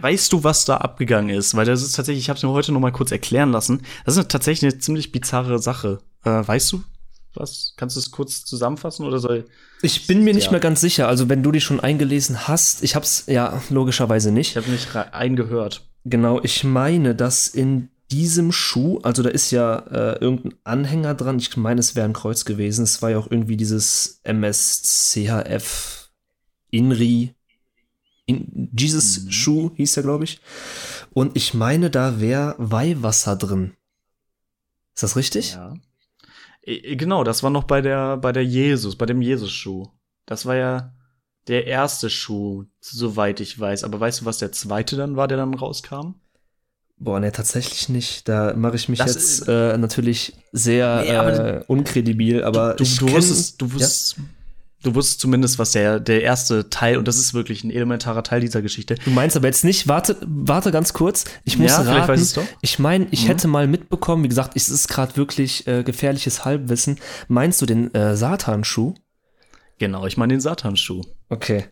weißt 0.00 0.32
du, 0.32 0.42
was 0.42 0.64
da 0.64 0.78
abgegangen 0.78 1.36
ist? 1.36 1.54
Weil 1.54 1.66
das 1.66 1.82
ist 1.82 1.92
tatsächlich, 1.92 2.24
ich 2.24 2.30
habe 2.30 2.38
es 2.38 2.42
mir 2.42 2.50
heute 2.50 2.72
noch 2.72 2.80
mal 2.80 2.92
kurz 2.92 3.12
erklären 3.12 3.52
lassen. 3.52 3.82
Das 4.06 4.16
ist 4.16 4.30
tatsächlich 4.30 4.72
eine 4.72 4.80
ziemlich 4.80 5.12
bizarre 5.12 5.58
Sache. 5.58 5.98
Äh, 6.24 6.30
weißt 6.30 6.72
du? 6.72 6.82
Was? 7.34 7.74
Kannst 7.76 7.94
du 7.94 8.00
es 8.00 8.10
kurz 8.10 8.44
zusammenfassen 8.44 9.06
oder 9.06 9.20
soll 9.20 9.44
ich 9.82 10.08
bin 10.08 10.24
mir 10.24 10.34
nicht 10.34 10.46
ja. 10.46 10.50
mehr 10.50 10.60
ganz 10.60 10.80
sicher. 10.80 11.06
Also, 11.06 11.28
wenn 11.28 11.42
du 11.42 11.52
dich 11.52 11.62
schon 11.62 11.80
eingelesen 11.80 12.48
hast, 12.48 12.82
ich 12.82 12.96
hab's 12.96 13.24
ja 13.26 13.62
logischerweise 13.70 14.32
nicht. 14.32 14.50
Ich 14.50 14.56
habe 14.56 14.70
nicht 14.70 14.94
eingehört. 14.96 15.86
Genau, 16.04 16.40
ich 16.42 16.64
meine, 16.64 17.14
dass 17.14 17.46
in 17.48 17.90
diesem 18.10 18.52
Schuh, 18.52 18.98
also 19.02 19.22
da 19.22 19.30
ist 19.30 19.50
ja 19.50 19.78
äh, 19.78 20.18
irgendein 20.20 20.54
Anhänger 20.64 21.14
dran. 21.14 21.38
Ich 21.38 21.56
meine, 21.56 21.80
es 21.80 21.94
wäre 21.96 22.06
ein 22.06 22.12
Kreuz 22.12 22.44
gewesen. 22.44 22.82
Es 22.82 23.02
war 23.02 23.10
ja 23.10 23.18
auch 23.18 23.30
irgendwie 23.30 23.56
dieses 23.56 24.20
MSCHF 24.24 26.10
Inri 26.70 27.34
in 28.30 28.70
Jesus 28.76 29.24
mhm. 29.24 29.30
Schuh 29.30 29.70
hieß 29.74 29.96
er, 29.96 30.02
glaube 30.04 30.24
ich. 30.24 30.40
Und 31.12 31.36
ich 31.36 31.54
meine, 31.54 31.90
da 31.90 32.20
wäre 32.20 32.54
Weihwasser 32.58 33.36
drin. 33.36 33.74
Ist 34.94 35.02
das 35.02 35.16
richtig? 35.16 35.54
Ja. 35.54 35.74
Genau, 36.64 37.24
das 37.24 37.42
war 37.42 37.50
noch 37.50 37.64
bei 37.64 37.80
der, 37.80 38.18
bei 38.18 38.32
der 38.32 38.44
Jesus, 38.44 38.96
bei 38.96 39.06
dem 39.06 39.22
Jesus-Schuh. 39.22 39.88
Das 40.26 40.46
war 40.46 40.54
ja 40.54 40.94
der 41.48 41.66
erste 41.66 42.10
Schuh, 42.10 42.66
soweit 42.80 43.40
ich 43.40 43.58
weiß. 43.58 43.82
Aber 43.82 43.98
weißt 43.98 44.20
du, 44.20 44.24
was 44.26 44.38
der 44.38 44.52
zweite 44.52 44.96
dann 44.96 45.16
war, 45.16 45.26
der 45.26 45.38
dann 45.38 45.54
rauskam? 45.54 46.14
Boah, 47.02 47.18
ne, 47.18 47.32
tatsächlich 47.32 47.88
nicht. 47.88 48.28
Da 48.28 48.54
mache 48.54 48.76
ich 48.76 48.90
mich 48.90 48.98
das 48.98 49.14
jetzt 49.14 49.48
äh, 49.48 49.78
natürlich 49.78 50.34
sehr 50.52 51.02
nee, 51.02 51.58
äh, 51.58 51.64
unkredibil, 51.66 52.44
aber 52.44 52.74
du, 52.74 52.84
du, 52.84 53.06
du 53.06 53.12
wusstest, 53.12 53.60
du 53.60 53.72
wusstest, 53.72 54.18
ja? 54.18 54.24
Du 54.82 54.94
wusstest 54.94 55.20
zumindest, 55.20 55.58
was 55.58 55.72
der, 55.72 56.00
der 56.00 56.22
erste 56.22 56.70
Teil, 56.70 56.96
und 56.96 57.06
das 57.06 57.18
ist 57.18 57.34
wirklich 57.34 57.64
ein 57.64 57.70
elementarer 57.70 58.22
Teil 58.22 58.40
dieser 58.40 58.62
Geschichte. 58.62 58.94
Du 59.04 59.10
meinst 59.10 59.36
aber 59.36 59.46
jetzt 59.46 59.62
nicht, 59.62 59.88
warte, 59.88 60.16
warte 60.22 60.72
ganz 60.72 60.94
kurz, 60.94 61.24
ich 61.44 61.58
muss 61.58 61.70
ja, 61.70 61.82
raten, 61.82 62.08
weiß 62.08 62.32
doch. 62.34 62.44
ich 62.62 62.78
meine, 62.78 63.06
ich 63.10 63.24
mhm. 63.24 63.28
hätte 63.28 63.48
mal 63.48 63.66
mitbekommen, 63.66 64.24
wie 64.24 64.28
gesagt, 64.28 64.52
es 64.54 64.70
ist 64.70 64.88
gerade 64.88 65.16
wirklich 65.16 65.66
äh, 65.66 65.82
gefährliches 65.82 66.46
Halbwissen. 66.46 66.98
Meinst 67.28 67.60
du 67.60 67.66
den 67.66 67.94
äh, 67.94 68.16
Satanschuh? 68.16 68.94
Genau, 69.78 70.06
ich 70.06 70.16
meine 70.16 70.34
den 70.34 70.40
Satanschuh. 70.40 71.02
Okay. 71.28 71.64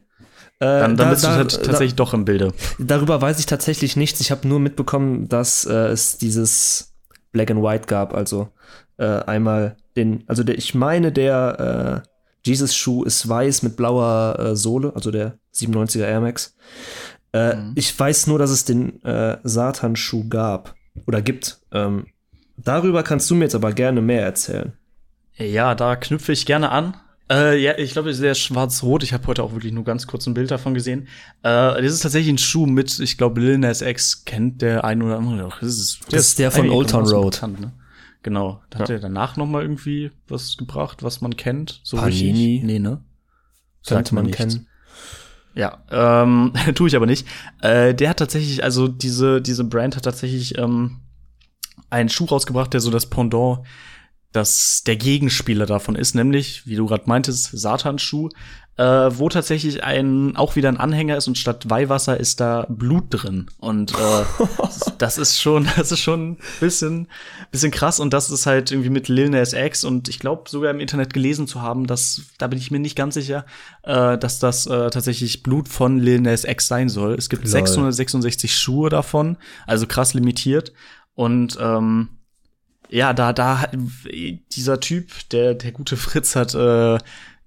Äh, 0.60 0.66
dann, 0.66 0.96
dann 0.96 0.96
da, 0.96 1.10
bist 1.10 1.24
du 1.24 1.28
da, 1.28 1.36
tatsächlich 1.44 1.94
da, 1.94 2.04
doch 2.04 2.14
im 2.14 2.24
Bilde. 2.24 2.52
Darüber 2.78 3.20
weiß 3.20 3.38
ich 3.38 3.46
tatsächlich 3.46 3.96
nichts. 3.96 4.20
Ich 4.20 4.30
habe 4.30 4.46
nur 4.48 4.58
mitbekommen, 4.58 5.28
dass 5.28 5.64
äh, 5.64 5.72
es 5.88 6.18
dieses 6.18 6.94
Black 7.32 7.50
and 7.50 7.62
White 7.62 7.86
gab. 7.86 8.14
Also 8.14 8.48
äh, 8.96 9.04
einmal 9.04 9.76
den, 9.96 10.24
also 10.26 10.42
der, 10.42 10.58
ich 10.58 10.74
meine, 10.74 11.12
der 11.12 12.02
äh, 12.04 12.08
Jesus 12.44 12.74
Schuh 12.74 13.04
ist 13.04 13.28
weiß 13.28 13.62
mit 13.62 13.76
blauer 13.76 14.38
äh, 14.38 14.56
Sohle, 14.56 14.92
also 14.94 15.10
der 15.10 15.38
97er 15.54 16.04
Air 16.04 16.20
Max. 16.20 16.56
Äh, 17.32 17.56
mhm. 17.56 17.72
Ich 17.74 17.98
weiß 17.98 18.26
nur, 18.26 18.38
dass 18.38 18.50
es 18.50 18.64
den 18.64 19.02
äh, 19.04 19.38
Satan-Schuh 19.42 20.28
gab 20.28 20.74
oder 21.06 21.22
gibt. 21.22 21.60
Ähm, 21.72 22.06
darüber 22.56 23.02
kannst 23.02 23.30
du 23.30 23.34
mir 23.34 23.44
jetzt 23.44 23.54
aber 23.54 23.72
gerne 23.72 24.00
mehr 24.00 24.22
erzählen. 24.22 24.72
Ja, 25.36 25.74
da 25.74 25.94
knüpfe 25.94 26.32
ich 26.32 26.46
gerne 26.46 26.70
an. 26.70 26.96
Äh, 27.30 27.62
ja, 27.62 27.76
ich 27.78 27.92
glaube, 27.92 28.12
der 28.12 28.32
ist 28.32 28.38
schwarz-rot. 28.38 29.02
Ich 29.02 29.12
habe 29.12 29.26
heute 29.26 29.42
auch 29.42 29.52
wirklich 29.52 29.72
nur 29.72 29.84
ganz 29.84 30.06
kurz 30.06 30.26
ein 30.26 30.34
Bild 30.34 30.50
davon 30.50 30.74
gesehen. 30.74 31.08
Äh, 31.42 31.82
das 31.82 31.92
ist 31.92 32.00
tatsächlich 32.00 32.32
ein 32.32 32.38
Schuh 32.38 32.66
mit, 32.66 32.98
ich 33.00 33.18
glaube, 33.18 33.40
Lil 33.40 33.58
Nas 33.58 33.82
X 33.82 34.24
kennt 34.24 34.62
der 34.62 34.84
ein 34.84 35.02
oder 35.02 35.18
andere. 35.18 35.50
Das 35.60 35.68
ist, 35.68 36.00
das 36.10 36.28
ist 36.28 36.38
der 36.38 36.50
von 36.50 36.70
Old 36.70 36.90
Town 36.90 37.06
Road. 37.06 37.34
Bekannt, 37.34 37.60
ne? 37.60 37.72
Genau. 38.22 38.62
Da 38.70 38.80
hat 38.80 38.90
er 38.90 38.98
danach 38.98 39.36
noch 39.36 39.46
mal 39.46 39.62
irgendwie 39.62 40.10
was 40.26 40.56
gebracht, 40.56 41.02
was 41.02 41.20
man 41.20 41.36
kennt. 41.36 41.80
So 41.84 41.96
Panini? 41.96 42.30
Richtig. 42.30 42.62
Nee, 42.64 42.78
ne? 42.78 43.02
Sagt 43.82 44.12
man, 44.12 44.24
man 44.24 44.32
kennen. 44.32 44.66
Ja, 45.54 45.82
ähm, 45.90 46.52
tue 46.74 46.88
ich 46.88 46.96
aber 46.96 47.06
nicht. 47.06 47.26
Äh, 47.62 47.94
der 47.94 48.10
hat 48.10 48.18
tatsächlich, 48.18 48.64
also 48.64 48.88
diese, 48.88 49.40
diese 49.40 49.64
Brand 49.64 49.96
hat 49.96 50.04
tatsächlich 50.04 50.58
ähm, 50.58 51.00
einen 51.90 52.08
Schuh 52.08 52.26
rausgebracht, 52.26 52.72
der 52.72 52.80
so 52.80 52.90
das 52.90 53.06
Pendant 53.06 53.60
dass 54.32 54.82
der 54.86 54.96
Gegenspieler 54.96 55.66
davon 55.66 55.94
ist, 55.94 56.14
nämlich, 56.14 56.66
wie 56.66 56.76
du 56.76 56.86
gerade 56.86 57.04
meintest, 57.06 57.50
Satanschuh, 57.52 58.28
äh, 58.78 59.10
wo 59.18 59.28
tatsächlich 59.28 59.82
ein 59.82 60.36
auch 60.36 60.54
wieder 60.54 60.68
ein 60.68 60.76
Anhänger 60.76 61.16
ist 61.16 61.26
und 61.26 61.36
statt 61.36 61.68
Weihwasser 61.68 62.18
ist 62.18 62.38
da 62.38 62.64
Blut 62.68 63.06
drin. 63.08 63.46
Und 63.58 63.92
äh, 63.92 64.24
das 64.98 65.18
ist 65.18 65.40
schon, 65.40 65.66
das 65.76 65.90
ist 65.90 65.98
schon 65.98 66.32
ein 66.32 66.38
bisschen, 66.60 67.08
bisschen 67.50 67.72
krass. 67.72 67.98
Und 67.98 68.12
das 68.12 68.30
ist 68.30 68.46
halt 68.46 68.70
irgendwie 68.70 68.90
mit 68.90 69.08
Lil 69.08 69.30
Nas 69.30 69.52
X 69.52 69.82
und 69.82 70.08
ich 70.08 70.20
glaube 70.20 70.48
sogar 70.48 70.70
im 70.70 70.78
Internet 70.78 71.12
gelesen 71.12 71.48
zu 71.48 71.60
haben, 71.60 71.88
dass, 71.88 72.22
da 72.38 72.46
bin 72.46 72.58
ich 72.58 72.70
mir 72.70 72.78
nicht 72.78 72.94
ganz 72.94 73.14
sicher, 73.14 73.46
äh, 73.82 74.16
dass 74.16 74.38
das 74.38 74.66
äh, 74.66 74.90
tatsächlich 74.90 75.42
Blut 75.42 75.68
von 75.68 75.98
Lil 75.98 76.20
Nas 76.20 76.44
X 76.44 76.68
sein 76.68 76.88
soll. 76.88 77.14
Es 77.14 77.28
gibt 77.28 77.42
Lol. 77.42 77.50
666 77.50 78.56
Schuhe 78.56 78.90
davon, 78.90 79.38
also 79.66 79.88
krass 79.88 80.14
limitiert. 80.14 80.72
Und 81.14 81.58
ähm, 81.60 82.10
ja, 82.88 83.12
da, 83.12 83.32
da 83.32 83.70
dieser 84.52 84.80
Typ, 84.80 85.10
der, 85.30 85.54
der 85.54 85.72
gute 85.72 85.96
Fritz 85.96 86.36
hat 86.36 86.54
äh, 86.54 86.98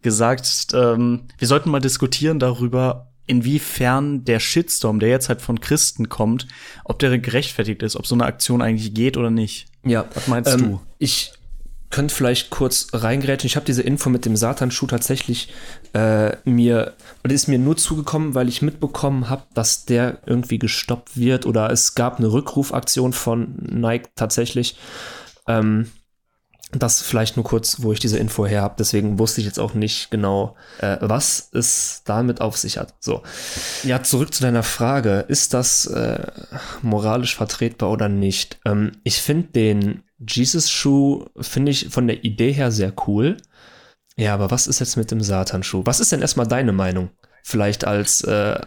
gesagt, 0.02 0.68
ähm, 0.74 1.28
wir 1.38 1.48
sollten 1.48 1.70
mal 1.70 1.80
diskutieren 1.80 2.40
darüber, 2.40 3.12
inwiefern 3.28 4.26
der 4.26 4.40
Shitstorm, 4.40 5.00
der 5.00 5.10
jetzt 5.10 5.30
halt 5.30 5.42
von 5.42 5.62
Christen 5.62 6.10
kommt, 6.10 6.48
ob 6.84 7.00
der 7.00 7.18
gerechtfertigt 7.18 7.82
ist, 7.84 7.96
ob 7.96 8.06
so 8.06 8.16
eine 8.16 8.26
Aktion 8.26 8.62
eigentlich 8.62 8.94
geht 8.94 9.16
oder 9.16 9.30
nicht. 9.30 9.68
Ja. 9.86 10.06
Was 10.14 10.28
meinst 10.28 10.54
ähm, 10.54 10.60
du? 10.60 10.82
Ich 10.98 11.34
könnte 11.92 12.16
vielleicht 12.16 12.50
kurz 12.50 12.88
reingrätschen. 12.94 13.48
Ich 13.48 13.56
habe 13.56 13.66
diese 13.66 13.84
Info 13.84 14.10
mit 14.10 14.26
dem 14.26 14.36
Satanschuh 14.36 14.88
tatsächlich 14.88 15.54
äh, 15.94 16.36
mir, 16.46 16.94
oder 17.24 17.34
ist 17.34 17.48
mir 17.48 17.60
nur 17.60 17.78
zugekommen, 17.78 18.34
weil 18.34 18.48
ich 18.50 18.62
mitbekommen 18.62 19.30
habe, 19.30 19.44
dass 19.54 19.86
der 19.86 20.20
irgendwie 20.26 20.58
gestoppt 20.58 21.18
wird 21.18 21.46
oder 21.46 21.70
es 21.70 21.96
gab 21.96 22.18
eine 22.18 22.32
Rückrufaktion 22.32 23.14
von 23.14 23.56
Nike 23.60 24.10
tatsächlich. 24.16 24.78
Ähm, 25.60 25.88
das 26.74 27.02
vielleicht 27.02 27.36
nur 27.36 27.44
kurz, 27.44 27.82
wo 27.82 27.92
ich 27.92 28.00
diese 28.00 28.18
Info 28.18 28.46
her 28.46 28.62
habe. 28.62 28.76
Deswegen 28.80 29.20
wusste 29.20 29.42
ich 29.42 29.48
jetzt 29.48 29.60
auch 29.60 29.74
nicht 29.74 30.10
genau, 30.10 30.56
äh, 30.80 30.98
was 31.02 31.50
es 31.54 32.04
damit 32.06 32.42
auf 32.42 32.58
sich 32.58 32.78
hat. 32.78 32.94
So. 33.00 33.24
Ja, 33.84 34.04
zurück 34.04 34.34
zu 34.34 34.42
deiner 34.42 34.64
Frage. 34.64 35.26
Ist 35.28 35.54
das 35.54 35.86
äh, 35.88 36.26
moralisch 36.82 37.36
vertretbar 37.36 37.92
oder 37.92 38.08
nicht? 38.10 38.60
Ähm, 38.66 38.94
ich 39.04 39.22
finde 39.22 39.50
den 39.50 40.04
Jesus-Schuh, 40.20 41.26
finde 41.40 41.72
ich 41.72 41.90
von 41.90 42.08
der 42.08 42.24
Idee 42.24 42.52
her 42.54 42.72
sehr 42.72 42.94
cool. 43.08 43.38
Ja, 44.16 44.34
aber 44.34 44.52
was 44.52 44.68
ist 44.68 44.80
jetzt 44.80 44.98
mit 44.98 45.12
dem 45.12 45.22
Satan-Schuh? 45.22 45.82
Was 45.86 46.00
ist 46.00 46.12
denn 46.12 46.22
erstmal 46.22 46.48
deine 46.48 46.74
Meinung? 46.74 47.10
Vielleicht 47.44 47.86
als 47.86 48.22
äh, 48.22 48.60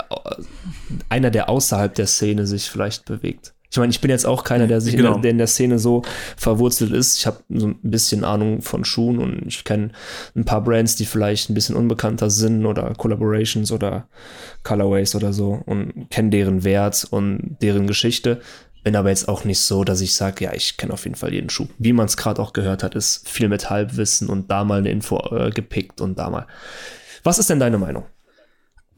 einer, 1.08 1.30
der 1.30 1.48
außerhalb 1.48 1.94
der 1.94 2.06
Szene 2.06 2.46
sich 2.46 2.68
vielleicht 2.70 3.04
bewegt. 3.04 3.53
Ich 3.74 3.78
meine, 3.78 3.90
ich 3.90 4.00
bin 4.00 4.08
jetzt 4.12 4.24
auch 4.24 4.44
keiner, 4.44 4.68
der 4.68 4.80
sich 4.80 4.94
Genau. 4.94 5.08
in, 5.08 5.14
der, 5.14 5.22
der 5.22 5.30
in 5.32 5.38
der 5.38 5.46
Szene 5.48 5.80
so 5.80 6.02
verwurzelt 6.36 6.92
ist. 6.92 7.16
Ich 7.18 7.26
habe 7.26 7.38
so 7.48 7.66
ein 7.66 7.78
bisschen 7.82 8.22
Ahnung 8.22 8.62
von 8.62 8.84
Schuhen 8.84 9.18
und 9.18 9.42
ich 9.48 9.64
kenne 9.64 9.90
ein 10.36 10.44
paar 10.44 10.62
Brands, 10.62 10.94
die 10.94 11.04
vielleicht 11.04 11.50
ein 11.50 11.54
bisschen 11.54 11.74
unbekannter 11.74 12.30
sind 12.30 12.66
oder 12.66 12.92
Collaborations 12.94 13.72
oder 13.72 14.06
Colorways 14.62 15.16
oder 15.16 15.32
so 15.32 15.60
und 15.66 16.08
kenne 16.08 16.30
deren 16.30 16.62
Wert 16.62 17.04
und 17.10 17.56
deren 17.62 17.88
Geschichte. 17.88 18.40
Bin 18.84 18.94
aber 18.94 19.08
jetzt 19.08 19.26
auch 19.28 19.42
nicht 19.44 19.58
so, 19.58 19.82
dass 19.82 20.00
ich 20.02 20.14
sage, 20.14 20.44
ja, 20.44 20.52
ich 20.54 20.76
kenne 20.76 20.92
auf 20.92 21.02
jeden 21.02 21.16
Fall 21.16 21.32
jeden 21.32 21.50
Schuh. 21.50 21.66
Wie 21.78 21.92
man 21.92 22.06
es 22.06 22.16
gerade 22.16 22.40
auch 22.40 22.52
gehört 22.52 22.84
hat, 22.84 22.94
ist 22.94 23.28
viel 23.28 23.48
mit 23.48 23.70
Halbwissen 23.70 24.28
und 24.28 24.52
da 24.52 24.62
mal 24.62 24.78
eine 24.78 24.90
Info 24.90 25.18
äh, 25.36 25.50
gepickt 25.50 26.00
und 26.00 26.16
da 26.16 26.30
mal. 26.30 26.46
Was 27.24 27.40
ist 27.40 27.50
denn 27.50 27.58
deine 27.58 27.78
Meinung? 27.78 28.04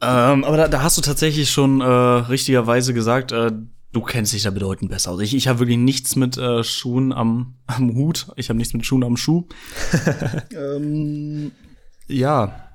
Ähm, 0.03 0.43
aber 0.43 0.57
da, 0.57 0.67
da 0.67 0.83
hast 0.83 0.97
du 0.97 1.01
tatsächlich 1.01 1.49
schon 1.49 1.81
äh, 1.81 1.83
richtigerweise 1.83 2.93
gesagt, 2.93 3.31
äh, 3.31 3.49
du 3.97 4.03
kennst 4.03 4.31
dich 4.31 4.43
da 4.43 4.51
bedeutend 4.51 4.91
besser 4.91 5.11
aus. 5.11 5.21
Ich, 5.21 5.35
ich 5.35 5.47
habe 5.47 5.59
wirklich 5.59 5.77
nichts 5.77 6.15
mit 6.15 6.37
äh, 6.37 6.63
Schuhen 6.63 7.11
am, 7.11 7.55
am 7.65 7.95
Hut. 7.95 8.27
Ich 8.35 8.49
habe 8.49 8.57
nichts 8.57 8.73
mit 8.73 8.85
Schuhen 8.85 9.03
am 9.03 9.17
Schuh. 9.17 9.47
ähm, 10.55 11.51
ja, 12.07 12.69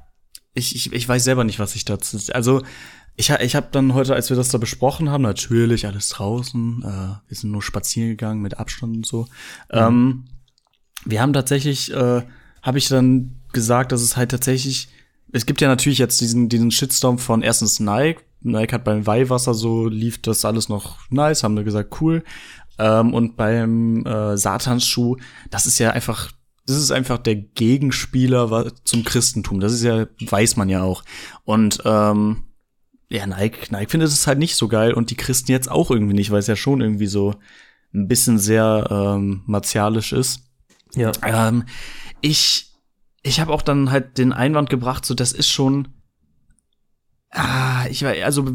ich, 0.53 0.75
ich, 0.75 0.93
ich 0.93 1.09
weiß 1.09 1.23
selber 1.23 1.45
nicht, 1.45 1.61
was 1.61 1.77
ich 1.77 1.85
dazu. 1.85 2.18
Also 2.33 2.62
ich, 3.14 3.31
ich 3.31 3.55
habe 3.55 3.68
dann 3.70 3.95
heute, 3.95 4.14
als 4.14 4.31
wir 4.31 4.37
das 4.37 4.49
da 4.49 4.59
besprochen 4.59 5.11
haben, 5.11 5.23
natürlich 5.23 5.87
alles 5.87 6.09
draußen. 6.09 6.83
Äh, 6.83 7.29
wir 7.29 7.37
sind 7.37 7.53
nur 7.53 7.62
spazieren 7.62 8.11
gegangen 8.11 8.43
mit 8.43 8.59
Abstand 8.59 8.97
und 8.97 9.07
so. 9.07 9.29
Ähm, 9.70 10.25
wir 11.05 11.23
haben 11.23 11.33
tatsächlich, 11.33 11.93
äh, 11.93 12.23
habe 12.62 12.79
ich 12.79 12.89
dann 12.89 13.41
gesagt, 13.53 13.93
dass 13.93 14.03
es 14.03 14.16
halt 14.16 14.33
tatsächlich, 14.33 14.89
es 15.31 15.47
gibt 15.47 15.61
ja 15.61 15.68
natürlich 15.68 15.99
jetzt 15.99 16.20
diesen, 16.20 16.49
diesen 16.49 16.73
Shitstorm 16.73 17.18
von 17.18 17.43
erstens 17.43 17.79
Nike. 17.79 18.23
Nike 18.43 18.74
hat 18.74 18.84
beim 18.84 19.07
Weihwasser 19.07 19.55
so, 19.55 19.86
lief 19.86 20.20
das 20.22 20.45
alles 20.45 20.68
noch 20.68 20.99
nice, 21.11 21.43
haben 21.43 21.57
wir 21.57 21.64
gesagt, 21.64 22.01
cool. 22.01 22.24
Ähm, 22.78 23.14
und 23.14 23.36
beim 23.36 24.05
äh, 24.07 24.36
Satansschuh, 24.36 25.16
das 25.51 25.66
ist 25.66 25.78
ja 25.78 25.90
einfach, 25.90 26.32
das 26.66 26.76
ist 26.76 26.90
einfach 26.90 27.18
der 27.18 27.36
Gegenspieler 27.36 28.72
zum 28.84 29.05
Christentum. 29.05 29.61
Das 29.61 29.72
ist 29.72 29.82
ja, 29.82 30.07
weiß 30.20 30.57
man 30.57 30.68
ja 30.68 30.82
auch. 30.82 31.05
Und 31.45 31.82
ähm, 31.84 32.45
ja, 33.09 33.26
Nike, 33.26 33.70
Nike 33.70 33.90
findet 33.90 34.09
es 34.09 34.26
halt 34.26 34.38
nicht 34.38 34.57
so 34.57 34.68
geil 34.68 34.95
und 34.95 35.11
die 35.11 35.16
Christen 35.16 35.53
jetzt 35.53 35.70
auch 35.70 35.90
irgendwie 35.90 36.14
nicht, 36.14 36.30
weil 36.30 36.38
es 36.38 36.47
ja 36.47 36.57
schon 36.57 36.80
irgendwie 36.80 37.07
so 37.07 37.34
ein 37.95 38.09
bisschen 38.09 38.38
sehr 38.38 38.88
ähm, 38.90 39.43
martialisch 39.47 40.12
ist. 40.12 40.40
Ja. 40.95 41.12
Ähm, 41.22 41.64
ich 42.22 42.72
ich 43.22 43.40
habe 43.40 43.53
auch 43.53 43.62
dann 43.62 43.90
halt 43.90 44.18
den 44.18 44.32
Einwand 44.32 44.68
gebracht, 44.70 45.05
so 45.05 45.14
das 45.14 45.32
ist 45.32 45.49
schon 45.49 45.88
ah, 47.33 47.87
ich 47.91 48.05
war 48.05 48.12
also 48.24 48.47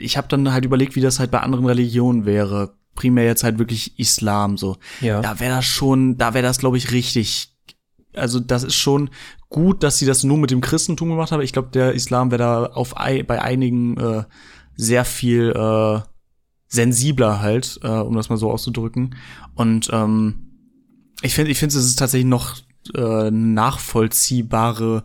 ich 0.00 0.16
habe 0.16 0.28
dann 0.28 0.52
halt 0.52 0.64
überlegt, 0.64 0.96
wie 0.96 1.00
das 1.00 1.18
halt 1.18 1.30
bei 1.30 1.40
anderen 1.40 1.66
Religionen 1.66 2.24
wäre. 2.24 2.74
Primär 2.94 3.24
jetzt 3.24 3.44
halt 3.44 3.58
wirklich 3.58 3.98
Islam 3.98 4.56
so. 4.56 4.76
Ja. 5.00 5.20
Da 5.20 5.38
wäre 5.38 5.56
das 5.56 5.64
schon, 5.64 6.16
da 6.16 6.34
wäre 6.34 6.46
das 6.46 6.58
glaube 6.58 6.76
ich 6.76 6.92
richtig 6.92 7.50
also 8.14 8.40
das 8.40 8.64
ist 8.64 8.74
schon 8.74 9.10
gut, 9.48 9.82
dass 9.82 9.98
sie 9.98 10.06
das 10.06 10.24
nur 10.24 10.38
mit 10.38 10.50
dem 10.50 10.60
Christentum 10.60 11.10
gemacht 11.10 11.32
haben. 11.32 11.42
Ich 11.42 11.52
glaube, 11.52 11.68
der 11.68 11.92
Islam 11.92 12.30
wäre 12.30 12.38
da 12.38 12.64
auf 12.66 12.98
ei, 12.98 13.22
bei 13.22 13.42
einigen 13.42 13.96
äh, 13.96 14.24
sehr 14.76 15.04
viel 15.04 15.50
äh, 15.50 16.00
sensibler 16.68 17.40
halt, 17.40 17.80
äh, 17.82 17.88
um 17.88 18.14
das 18.14 18.28
mal 18.28 18.36
so 18.36 18.50
auszudrücken. 18.50 19.16
Und 19.54 19.90
ähm, 19.92 20.50
ich 21.22 21.34
finde, 21.34 21.50
ich 21.50 21.58
finde, 21.58 21.76
es 21.76 21.84
ist 21.84 21.98
tatsächlich 21.98 22.28
noch 22.28 22.56
äh, 22.94 23.30
nachvollziehbare. 23.30 25.04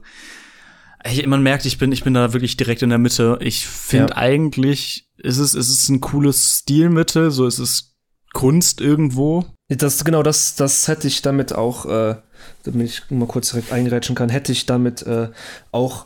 Ich, 1.07 1.25
man 1.27 1.43
merkt, 1.43 1.65
ich 1.65 1.77
bin, 1.77 1.91
ich 1.91 2.03
bin 2.03 2.13
da 2.13 2.33
wirklich 2.33 2.57
direkt 2.57 2.81
in 2.81 2.89
der 2.89 2.97
Mitte. 2.97 3.37
Ich 3.41 3.67
finde 3.67 4.13
Ja. 4.13 4.17
eigentlich, 4.17 5.07
ist 5.17 5.37
es, 5.37 5.53
ist 5.53 5.69
es 5.69 5.89
ein 5.89 6.01
cooles 6.01 6.59
Stilmittel, 6.59 7.31
so 7.31 7.45
ist 7.45 7.59
es 7.59 7.95
Kunst 8.33 8.81
irgendwo. 8.81 9.45
Das, 9.69 10.03
genau, 10.03 10.23
das, 10.23 10.55
das 10.55 10.87
hätte 10.87 11.07
ich 11.07 11.21
damit 11.21 11.53
auch, 11.53 11.85
äh, 11.85 12.15
damit 12.63 12.87
ich 12.87 13.09
mal 13.09 13.27
kurz 13.27 13.51
direkt 13.51 13.71
eingerätschen 13.71 14.15
kann, 14.15 14.29
hätte 14.29 14.51
ich 14.51 14.65
damit 14.65 15.03
äh, 15.03 15.29
auch, 15.71 16.05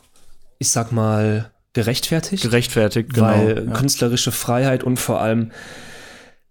ich 0.58 0.70
sag 0.70 0.92
mal, 0.92 1.50
gerechtfertigt. 1.72 2.42
Gerechtfertigt, 2.42 3.12
genau. 3.12 3.26
weil 3.26 3.66
ja. 3.66 3.72
künstlerische 3.72 4.32
Freiheit 4.32 4.84
und 4.84 4.98
vor 4.98 5.20
allem, 5.20 5.52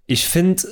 ich 0.06 0.28
finde, 0.28 0.64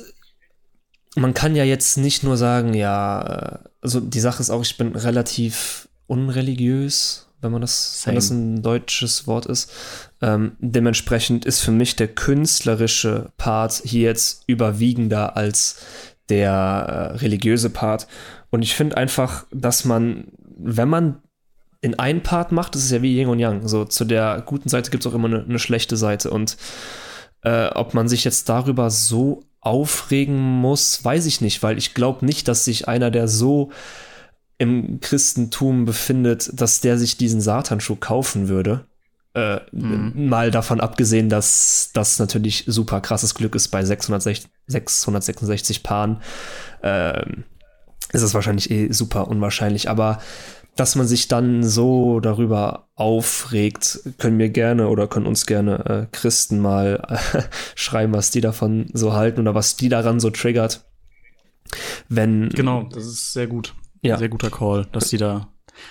man 1.16 1.34
kann 1.34 1.56
ja 1.56 1.64
jetzt 1.64 1.96
nicht 1.96 2.22
nur 2.22 2.36
sagen, 2.36 2.74
ja, 2.74 3.22
äh, 3.22 3.68
also 3.80 4.00
die 4.00 4.20
Sache 4.20 4.40
ist 4.42 4.50
auch, 4.50 4.62
ich 4.62 4.76
bin 4.76 4.94
relativ 4.94 5.88
unreligiös, 6.06 7.27
wenn 7.40 7.52
man 7.52 7.60
das, 7.60 8.02
wenn 8.04 8.14
das 8.14 8.30
ein 8.30 8.62
deutsches 8.62 9.26
Wort 9.26 9.46
ist. 9.46 9.70
Ähm, 10.20 10.56
dementsprechend 10.58 11.44
ist 11.44 11.60
für 11.60 11.70
mich 11.70 11.96
der 11.96 12.08
künstlerische 12.08 13.30
Part 13.36 13.80
hier 13.84 14.02
jetzt 14.02 14.44
überwiegender 14.46 15.36
als 15.36 15.80
der 16.28 16.50
äh, 16.50 17.16
religiöse 17.16 17.70
Part. 17.70 18.06
Und 18.50 18.62
ich 18.62 18.74
finde 18.74 18.96
einfach, 18.96 19.46
dass 19.52 19.84
man, 19.84 20.28
wenn 20.56 20.88
man 20.88 21.22
in 21.80 21.98
einen 21.98 22.22
Part 22.22 22.50
macht, 22.50 22.74
das 22.74 22.84
ist 22.84 22.90
ja 22.90 23.02
wie 23.02 23.16
Yin 23.16 23.28
und 23.28 23.38
Yang. 23.38 23.68
So 23.68 23.84
zu 23.84 24.04
der 24.04 24.42
guten 24.44 24.68
Seite 24.68 24.90
gibt 24.90 25.04
es 25.04 25.10
auch 25.10 25.14
immer 25.14 25.28
eine, 25.28 25.44
eine 25.44 25.58
schlechte 25.58 25.96
Seite. 25.96 26.30
Und 26.30 26.56
äh, 27.42 27.68
ob 27.68 27.94
man 27.94 28.08
sich 28.08 28.24
jetzt 28.24 28.48
darüber 28.48 28.90
so 28.90 29.44
aufregen 29.60 30.38
muss, 30.38 31.04
weiß 31.04 31.26
ich 31.26 31.40
nicht, 31.40 31.62
weil 31.62 31.78
ich 31.78 31.94
glaube 31.94 32.24
nicht, 32.24 32.48
dass 32.48 32.64
sich 32.64 32.88
einer, 32.88 33.10
der 33.10 33.28
so 33.28 33.70
im 34.58 35.00
Christentum 35.00 35.84
befindet, 35.84 36.50
dass 36.52 36.80
der 36.80 36.98
sich 36.98 37.16
diesen 37.16 37.40
Satanschuh 37.40 37.96
kaufen 37.96 38.48
würde. 38.48 38.86
Äh, 39.34 39.60
Mal 39.72 40.50
davon 40.50 40.80
abgesehen, 40.80 41.28
dass 41.28 41.90
das 41.94 42.18
natürlich 42.18 42.64
super 42.66 43.00
krasses 43.00 43.34
Glück 43.34 43.54
ist 43.54 43.68
bei 43.68 43.84
660, 43.84 44.50
666 44.66 45.82
Paaren. 45.82 46.20
Ähm, 46.82 47.44
ist 48.12 48.22
es 48.22 48.34
wahrscheinlich 48.34 48.70
eh 48.70 48.90
super 48.90 49.28
unwahrscheinlich, 49.28 49.88
aber 49.88 50.18
dass 50.76 50.94
man 50.94 51.06
sich 51.06 51.28
dann 51.28 51.62
so 51.64 52.20
darüber 52.20 52.88
aufregt, 52.94 54.00
können 54.18 54.38
wir 54.38 54.48
gerne 54.48 54.88
oder 54.88 55.08
können 55.08 55.26
uns 55.26 55.44
gerne 55.44 55.84
äh, 55.84 56.06
Christen 56.10 56.60
mal 56.60 57.04
äh, 57.08 57.42
schreiben, 57.74 58.12
was 58.12 58.30
die 58.30 58.40
davon 58.40 58.86
so 58.92 59.12
halten 59.12 59.40
oder 59.40 59.54
was 59.54 59.76
die 59.76 59.88
daran 59.88 60.20
so 60.20 60.30
triggert. 60.30 60.84
Wenn 62.08 62.48
Genau, 62.50 62.84
das 62.84 63.06
ist 63.06 63.32
sehr 63.32 63.46
gut. 63.46 63.74
Ja. 64.02 64.18
Sehr 64.18 64.28
guter 64.28 64.50
Call, 64.50 64.86
dass 64.92 65.08
die 65.08 65.16
da, 65.16 65.48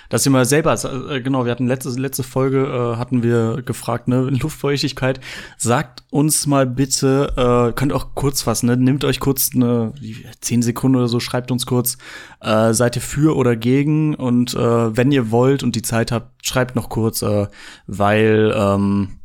dass 0.10 0.24
sie 0.24 0.30
mal 0.30 0.46
selber, 0.46 0.74
äh, 1.10 1.22
genau, 1.22 1.46
wir 1.46 1.52
hatten 1.52 1.68
letzte, 1.68 1.90
letzte 1.90 2.24
Folge, 2.24 2.66
äh, 2.66 2.98
hatten 2.98 3.24
wir 3.24 3.62
gefragt, 3.64 4.08
ne, 4.08 4.22
Luftfeuchtigkeit, 4.42 5.20
sagt 5.58 6.04
uns 6.10 6.48
mal 6.48 6.66
bitte, 6.66 7.34
äh, 7.36 7.74
könnt 7.74 7.94
auch 7.94 8.16
kurz 8.16 8.42
fassen, 8.42 8.68
ne, 8.68 8.78
nehmt 8.78 9.04
euch 9.04 9.20
kurz 9.20 9.52
eine, 9.54 9.94
zehn 10.42 10.62
Sekunden 10.62 10.98
oder 10.98 11.08
so, 11.08 11.20
schreibt 11.20 11.52
uns 11.52 11.66
kurz, 11.66 11.98
äh, 12.42 12.74
seid 12.74 12.96
ihr 12.96 13.02
für 13.02 13.36
oder 13.36 13.56
gegen 13.56 14.16
und 14.16 14.54
äh, 14.54 14.98
wenn 14.98 15.12
ihr 15.12 15.32
wollt 15.32 15.64
und 15.64 15.76
die 15.76 15.82
Zeit 15.82 16.12
habt, 16.12 16.46
schreibt 16.46 16.76
noch 16.76 16.90
kurz, 16.90 17.22
äh, 17.22 17.48
weil, 17.88 18.54
ähm, 18.56 19.20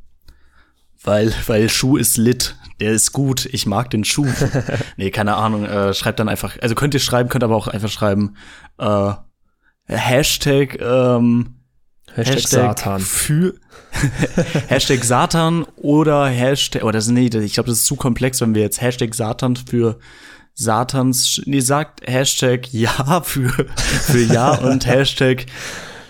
weil, 1.04 1.32
weil 1.46 1.68
Schuh 1.68 1.96
ist 1.96 2.16
lit. 2.16 2.56
Der 2.80 2.92
ist 2.92 3.12
gut. 3.12 3.46
Ich 3.46 3.66
mag 3.66 3.90
den 3.90 4.04
Schuh. 4.04 4.26
nee, 4.96 5.10
keine 5.10 5.36
Ahnung. 5.36 5.64
Äh, 5.64 5.94
schreibt 5.94 6.18
dann 6.18 6.28
einfach. 6.28 6.56
Also 6.60 6.74
könnt 6.74 6.94
ihr 6.94 7.00
schreiben, 7.00 7.28
könnt 7.28 7.44
aber 7.44 7.56
auch 7.56 7.68
einfach 7.68 7.90
schreiben. 7.90 8.36
Äh, 8.78 9.12
Hashtag, 9.86 10.80
ähm, 10.80 11.56
Hashtag, 12.14 12.48
Satan. 12.48 13.00
für 13.00 13.54
Hashtag 14.68 15.04
Satan 15.04 15.64
oder 15.76 16.26
Hashtag. 16.26 16.82
Oder 16.84 16.92
das 16.92 17.08
nee, 17.08 17.26
ich 17.26 17.54
glaube, 17.54 17.68
das 17.68 17.78
ist 17.78 17.86
zu 17.86 17.96
komplex, 17.96 18.40
wenn 18.40 18.54
wir 18.54 18.62
jetzt 18.62 18.80
Hashtag 18.80 19.14
Satan 19.14 19.56
für 19.56 19.98
Satans. 20.54 21.40
Nee, 21.46 21.60
sagt 21.60 22.06
Hashtag 22.06 22.72
Ja 22.72 23.22
für, 23.22 23.48
für 23.76 24.22
Ja 24.22 24.54
und 24.62 24.86
Hashtag 24.86 25.46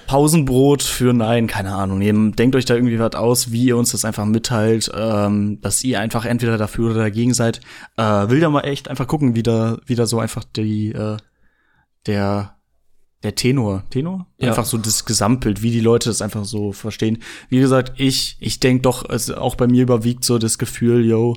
Pausenbrot 0.06 0.82
für 0.82 1.14
Nein, 1.14 1.46
keine 1.46 1.72
Ahnung. 1.72 2.02
Ihr 2.02 2.12
denkt 2.32 2.54
euch 2.56 2.64
da 2.64 2.74
irgendwie 2.74 2.98
was 2.98 3.14
aus, 3.14 3.52
wie 3.52 3.66
ihr 3.66 3.76
uns 3.76 3.92
das 3.92 4.04
einfach 4.04 4.26
mitteilt, 4.26 4.90
ähm, 4.94 5.60
dass 5.62 5.82
ihr 5.84 6.00
einfach 6.00 6.24
entweder 6.24 6.58
dafür 6.58 6.90
oder 6.90 7.00
dagegen 7.00 7.32
seid. 7.32 7.60
Äh, 7.96 8.28
will 8.28 8.40
da 8.40 8.50
mal 8.50 8.62
echt 8.62 8.88
einfach 8.88 9.06
gucken, 9.06 9.34
wie 9.34 9.42
da, 9.42 9.78
wie 9.86 9.94
da 9.94 10.06
so 10.06 10.18
einfach 10.18 10.44
die, 10.44 10.92
äh, 10.92 11.16
der, 12.06 12.56
der 13.22 13.34
Tenor, 13.34 13.84
Tenor? 13.90 14.26
Ja. 14.38 14.48
Einfach 14.48 14.64
so 14.64 14.78
das 14.78 15.04
Gesamtbild, 15.04 15.62
wie 15.62 15.70
die 15.70 15.80
Leute 15.80 16.08
das 16.08 16.22
einfach 16.22 16.44
so 16.44 16.72
verstehen. 16.72 17.22
Wie 17.48 17.60
gesagt, 17.60 18.00
ich, 18.00 18.36
ich 18.40 18.60
denk 18.60 18.82
doch, 18.82 19.08
es 19.08 19.30
auch 19.30 19.54
bei 19.54 19.66
mir 19.66 19.82
überwiegt 19.82 20.24
so 20.24 20.38
das 20.38 20.58
Gefühl, 20.58 21.04
yo, 21.04 21.36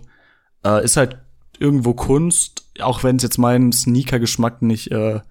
äh, 0.65 0.83
ist 0.83 0.97
halt 0.97 1.19
irgendwo 1.59 1.93
Kunst, 1.93 2.65
auch 2.79 3.03
wenn 3.03 3.17
es 3.17 3.23
jetzt 3.23 3.37
meinen 3.37 3.71
Sneaker-Geschmack 3.71 4.61
nicht, 4.61 4.91
äh, 4.91 5.21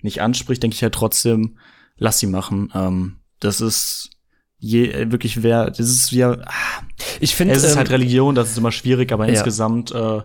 nicht 0.00 0.20
anspricht, 0.20 0.62
denke 0.62 0.74
ich 0.74 0.82
halt 0.82 0.94
trotzdem, 0.94 1.58
lass 1.96 2.18
sie 2.18 2.26
machen. 2.26 2.70
Ähm, 2.74 3.16
das 3.40 3.60
ist 3.60 4.10
je, 4.58 5.10
wirklich 5.10 5.42
wer, 5.42 5.70
das 5.70 5.80
ist 5.80 6.12
ja, 6.12 6.32
ah, 6.44 6.82
Ich 7.20 7.34
finde, 7.34 7.54
es 7.54 7.64
ist 7.64 7.72
ähm, 7.72 7.78
halt 7.78 7.90
Religion, 7.90 8.34
das 8.34 8.50
ist 8.50 8.58
immer 8.58 8.70
schwierig, 8.72 9.10
aber 9.12 9.26
Ja. 9.26 9.32
insgesamt, 9.32 9.90
äh, 9.92 10.20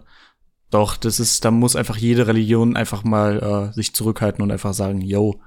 doch, 0.70 0.98
das 0.98 1.20
ist, 1.20 1.46
da 1.46 1.52
muss 1.52 1.76
einfach 1.76 1.98
jede 1.98 2.28
Religion 2.28 2.76
einfach 2.76 3.04
mal 3.04 3.72
äh, 3.72 3.74
sich 3.74 3.94
zurückhalten 3.94 4.44
und 4.44 4.52
einfach 4.52 4.74
sagen, 4.74 5.02
yo, 5.02 5.40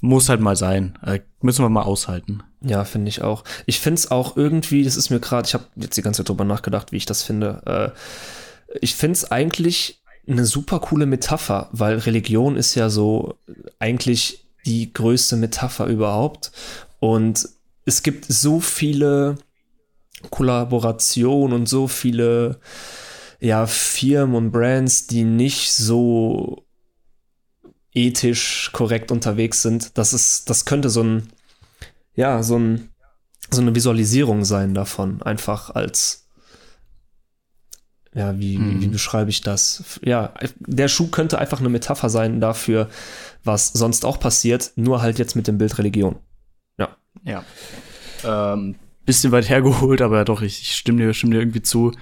muss 0.00 0.28
halt 0.28 0.40
mal 0.40 0.56
sein, 0.56 0.98
äh, 1.04 1.20
müssen 1.40 1.64
wir 1.64 1.68
mal 1.68 1.82
aushalten. 1.82 2.42
Ja, 2.62 2.84
finde 2.84 3.08
ich 3.08 3.22
auch. 3.22 3.44
Ich 3.66 3.80
finde 3.80 3.98
es 3.98 4.10
auch 4.10 4.36
irgendwie, 4.36 4.82
das 4.82 4.96
ist 4.96 5.10
mir 5.10 5.20
gerade, 5.20 5.46
ich 5.46 5.54
habe 5.54 5.64
jetzt 5.76 5.96
die 5.96 6.02
ganze 6.02 6.18
Zeit 6.18 6.28
drüber 6.28 6.44
nachgedacht, 6.44 6.92
wie 6.92 6.96
ich 6.96 7.06
das 7.06 7.22
finde. 7.22 7.94
Äh, 7.94 8.78
ich 8.80 8.94
finde 8.94 9.14
es 9.14 9.30
eigentlich 9.30 10.02
eine 10.28 10.44
super 10.44 10.78
coole 10.80 11.06
Metapher, 11.06 11.68
weil 11.72 11.98
Religion 11.98 12.56
ist 12.56 12.74
ja 12.74 12.90
so 12.90 13.38
eigentlich 13.78 14.44
die 14.66 14.92
größte 14.92 15.36
Metapher 15.36 15.86
überhaupt. 15.86 16.52
Und 16.98 17.48
es 17.84 18.02
gibt 18.02 18.26
so 18.26 18.60
viele 18.60 19.38
Kollaborationen 20.30 21.60
und 21.60 21.68
so 21.68 21.88
viele 21.88 22.60
ja, 23.40 23.66
Firmen 23.66 24.36
und 24.36 24.50
Brands, 24.52 25.06
die 25.06 25.24
nicht 25.24 25.72
so 25.72 26.64
ethisch 27.92 28.70
korrekt 28.72 29.10
unterwegs 29.10 29.62
sind. 29.62 29.96
Das 29.98 30.12
ist, 30.12 30.48
das 30.50 30.64
könnte 30.64 30.90
so 30.90 31.02
ein, 31.02 31.28
ja, 32.14 32.42
so 32.42 32.58
ein, 32.58 32.90
so 33.50 33.60
eine 33.60 33.74
Visualisierung 33.74 34.44
sein 34.44 34.74
davon, 34.74 35.22
einfach 35.22 35.70
als, 35.70 36.28
ja, 38.14 38.38
wie, 38.38 38.58
Mhm. 38.58 38.70
wie, 38.70 38.82
wie 38.82 38.88
beschreibe 38.88 39.30
ich 39.30 39.40
das? 39.40 39.98
Ja, 40.04 40.34
der 40.58 40.88
Schuh 40.88 41.08
könnte 41.08 41.38
einfach 41.38 41.60
eine 41.60 41.68
Metapher 41.68 42.10
sein 42.10 42.40
dafür, 42.40 42.88
was 43.42 43.68
sonst 43.72 44.04
auch 44.04 44.20
passiert, 44.20 44.72
nur 44.76 45.02
halt 45.02 45.18
jetzt 45.18 45.34
mit 45.34 45.46
dem 45.48 45.58
Bild 45.58 45.78
Religion. 45.78 46.16
Ja. 46.78 46.96
Ja. 47.24 47.44
Ähm, 48.24 48.76
bisschen 49.06 49.32
weit 49.32 49.48
hergeholt, 49.48 50.02
aber 50.02 50.24
doch, 50.24 50.42
ich, 50.42 50.60
ich 50.60 50.76
stimme 50.76 51.02
dir, 51.02 51.14
stimme 51.14 51.32
dir 51.32 51.40
irgendwie 51.40 51.62
zu. 51.62 51.92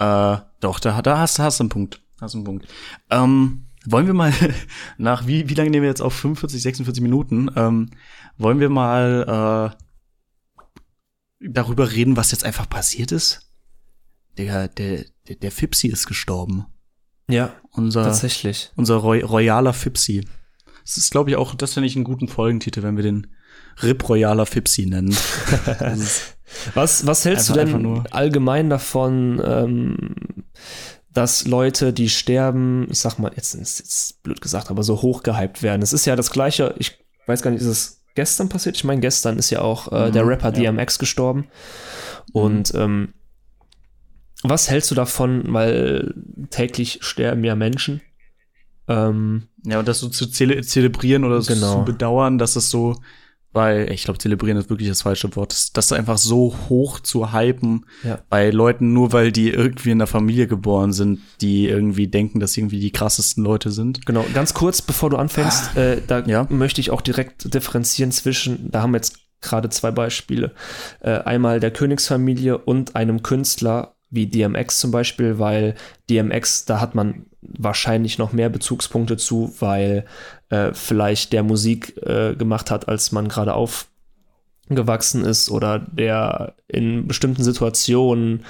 Äh, 0.00 0.38
doch, 0.60 0.80
da, 0.80 1.00
da 1.02 1.18
hast, 1.18 1.38
hast 1.38 1.60
du 1.60 1.64
einen 1.64 1.68
Punkt. 1.70 2.02
Hast 2.20 2.34
du 2.34 2.38
einen 2.38 2.44
Punkt. 2.44 2.66
Ähm, 3.10 3.66
wollen 3.86 4.06
wir 4.06 4.14
mal 4.14 4.32
nach, 4.98 5.26
wie, 5.26 5.48
wie 5.48 5.54
lange 5.54 5.70
nehmen 5.70 5.82
wir 5.82 5.90
jetzt 5.90 6.02
auf? 6.02 6.14
45, 6.14 6.60
46 6.62 7.02
Minuten? 7.02 7.50
Ähm, 7.54 7.90
wollen 8.38 8.60
wir 8.60 8.68
mal 8.70 9.74
äh, 9.78 11.46
darüber 11.48 11.90
reden, 11.92 12.16
was 12.16 12.30
jetzt 12.32 12.44
einfach 12.44 12.68
passiert 12.68 13.12
ist? 13.12 13.50
Der, 14.38 14.68
der, 14.68 15.04
der, 15.28 15.36
der 15.36 15.50
Fipsi 15.52 15.88
ist 15.88 16.06
gestorben. 16.06 16.66
Ja, 17.28 17.52
Unser, 17.70 18.04
tatsächlich. 18.04 18.72
unser 18.76 18.96
Roy 18.96 19.20
royaler 19.22 19.72
Fipsi. 19.72 20.26
Das 20.84 20.96
ist, 20.96 21.10
glaube 21.10 21.30
ich, 21.30 21.36
auch, 21.36 21.54
das 21.54 21.74
finde 21.74 21.86
ich 21.86 21.94
einen 21.94 22.04
guten 22.04 22.26
Folgentitel, 22.26 22.82
wenn 22.82 22.96
wir 22.96 23.04
den 23.04 23.28
Rip 23.82 24.08
Royaler 24.08 24.46
Fipsi 24.46 24.86
nennen. 24.86 25.14
Das 25.78 25.98
ist- 25.98 26.36
Was, 26.74 27.06
was 27.06 27.24
hältst 27.24 27.50
Einfach- 27.50 27.78
du 27.78 27.84
denn 27.94 28.04
allgemein 28.10 28.70
davon, 28.70 29.40
ähm, 29.44 30.14
dass 31.12 31.46
Leute, 31.46 31.92
die 31.92 32.08
sterben, 32.08 32.86
ich 32.90 32.98
sag 33.00 33.18
mal, 33.18 33.32
jetzt 33.34 33.54
ist 33.54 33.78
jetzt 33.80 34.22
blöd 34.22 34.40
gesagt, 34.40 34.70
aber 34.70 34.82
so 34.82 35.02
hochgehypt 35.02 35.62
werden? 35.62 35.82
Es 35.82 35.92
ist 35.92 36.04
ja 36.06 36.16
das 36.16 36.30
Gleiche, 36.30 36.74
ich 36.78 36.98
weiß 37.26 37.42
gar 37.42 37.50
nicht, 37.50 37.60
ist 37.60 37.66
es 37.66 38.02
gestern 38.14 38.48
passiert? 38.48 38.76
Ich 38.76 38.84
meine, 38.84 39.00
gestern 39.00 39.38
ist 39.38 39.50
ja 39.50 39.60
auch 39.60 39.90
äh, 39.92 40.10
der 40.10 40.22
Mhm, 40.24 40.28
Rapper 40.28 40.52
ja. 40.58 40.70
DMX 40.72 40.98
gestorben. 40.98 41.46
Und 42.32 42.72
ähm, 42.74 43.14
was 44.42 44.70
hältst 44.70 44.90
du 44.90 44.94
davon, 44.94 45.44
weil 45.52 46.14
täglich 46.50 46.98
sterben 47.02 47.44
ja 47.44 47.54
Menschen? 47.56 48.00
Ähm, 48.88 49.48
Ja, 49.64 49.78
und 49.80 49.86
das 49.88 50.00
so 50.00 50.08
zu 50.08 50.26
zele 50.26 50.62
zelebrieren 50.62 51.24
oder 51.24 51.40
so 51.42 51.52
Genau. 51.52 51.78
zu 51.80 51.84
bedauern, 51.84 52.38
dass 52.38 52.56
es 52.56 52.70
so 52.70 52.96
bei, 53.52 53.88
ich 53.88 54.04
glaube, 54.04 54.18
zelebrieren 54.18 54.56
ist 54.58 54.70
wirklich 54.70 54.88
das 54.88 55.02
falsche 55.02 55.34
Wort, 55.36 55.52
das, 55.52 55.72
das 55.72 55.92
einfach 55.92 56.18
so 56.18 56.54
hoch 56.68 57.00
zu 57.00 57.32
hypen 57.32 57.84
Ja. 58.04 58.20
bei 58.28 58.50
Leuten, 58.50 58.92
nur 58.92 59.12
weil 59.12 59.32
die 59.32 59.50
irgendwie 59.50 59.90
in 59.90 59.98
der 59.98 60.06
Familie 60.06 60.46
geboren 60.46 60.92
sind, 60.92 61.20
die 61.40 61.66
irgendwie 61.68 62.06
denken, 62.06 62.38
dass 62.40 62.52
sie 62.52 62.60
irgendwie 62.60 62.80
die 62.80 62.92
krassesten 62.92 63.42
Leute 63.42 63.70
sind. 63.70 64.06
Genau, 64.06 64.24
ganz 64.34 64.54
kurz, 64.54 64.82
bevor 64.82 65.10
du 65.10 65.16
anfängst, 65.16 65.76
äh, 65.76 66.00
da 66.06 66.20
Ja. 66.20 66.46
möchte 66.48 66.80
ich 66.80 66.90
auch 66.90 67.00
direkt 67.00 67.52
differenzieren 67.52 68.12
zwischen, 68.12 68.70
da 68.70 68.82
haben 68.82 68.92
wir 68.92 68.98
jetzt 68.98 69.16
gerade 69.40 69.68
zwei 69.70 69.90
Beispiele, 69.90 70.52
äh, 71.00 71.10
einmal 71.10 71.60
der 71.60 71.70
Königsfamilie 71.70 72.58
und 72.58 72.94
einem 72.94 73.22
Künstler 73.22 73.94
wie 74.10 74.26
DMX 74.26 74.78
zum 74.78 74.90
Beispiel, 74.90 75.38
weil 75.38 75.74
DMX, 76.08 76.64
da 76.64 76.80
hat 76.80 76.94
man 76.94 77.26
wahrscheinlich 77.40 78.18
noch 78.18 78.32
mehr 78.32 78.48
Bezugspunkte 78.48 79.16
zu, 79.16 79.54
weil 79.60 80.04
äh, 80.50 80.72
vielleicht 80.74 81.32
der 81.32 81.42
Musik 81.42 81.96
äh, 82.02 82.34
gemacht 82.34 82.70
hat, 82.70 82.88
als 82.88 83.12
man 83.12 83.28
gerade 83.28 83.54
aufgewachsen 83.54 85.24
ist 85.24 85.50
oder 85.50 85.78
der 85.78 86.54
in 86.68 87.06
bestimmten 87.06 87.44
Situationen 87.44 88.44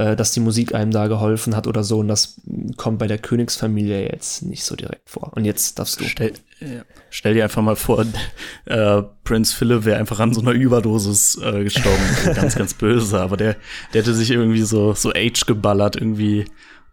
äh, 0.00 0.16
dass 0.16 0.32
die 0.32 0.40
Musik 0.40 0.74
einem 0.74 0.92
da 0.92 1.08
geholfen 1.08 1.54
hat 1.54 1.66
oder 1.66 1.84
so. 1.84 1.98
Und 1.98 2.08
das 2.08 2.40
kommt 2.78 2.98
bei 2.98 3.06
der 3.06 3.18
Königsfamilie 3.18 4.10
jetzt 4.10 4.42
nicht 4.42 4.64
so 4.64 4.74
direkt 4.74 5.10
vor. 5.10 5.32
Und 5.34 5.44
jetzt 5.44 5.78
darfst 5.78 6.00
du. 6.00 6.04
Stell, 6.04 6.32
ja. 6.60 6.84
Stell 7.10 7.34
dir 7.34 7.44
einfach 7.44 7.60
mal 7.60 7.76
vor, 7.76 8.06
äh, 8.64 9.02
Prinz 9.24 9.52
Philip 9.52 9.84
wäre 9.84 9.98
einfach 9.98 10.18
an 10.20 10.32
so 10.32 10.40
einer 10.40 10.52
Überdosis 10.52 11.38
äh, 11.42 11.64
gestorben. 11.64 12.02
ganz, 12.34 12.54
ganz 12.54 12.72
böse. 12.72 13.20
Aber 13.20 13.36
der, 13.36 13.56
der 13.92 14.00
hätte 14.00 14.14
sich 14.14 14.30
irgendwie 14.30 14.62
so, 14.62 14.94
so 14.94 15.10
Age 15.10 15.44
geballert, 15.44 15.96
irgendwie 15.96 16.46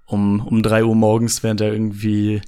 um, 0.06 0.46
um 0.46 0.62
drei 0.62 0.84
Uhr 0.84 0.96
morgens, 0.96 1.44
während 1.44 1.62
er 1.62 1.72
irgendwie, 1.72 2.42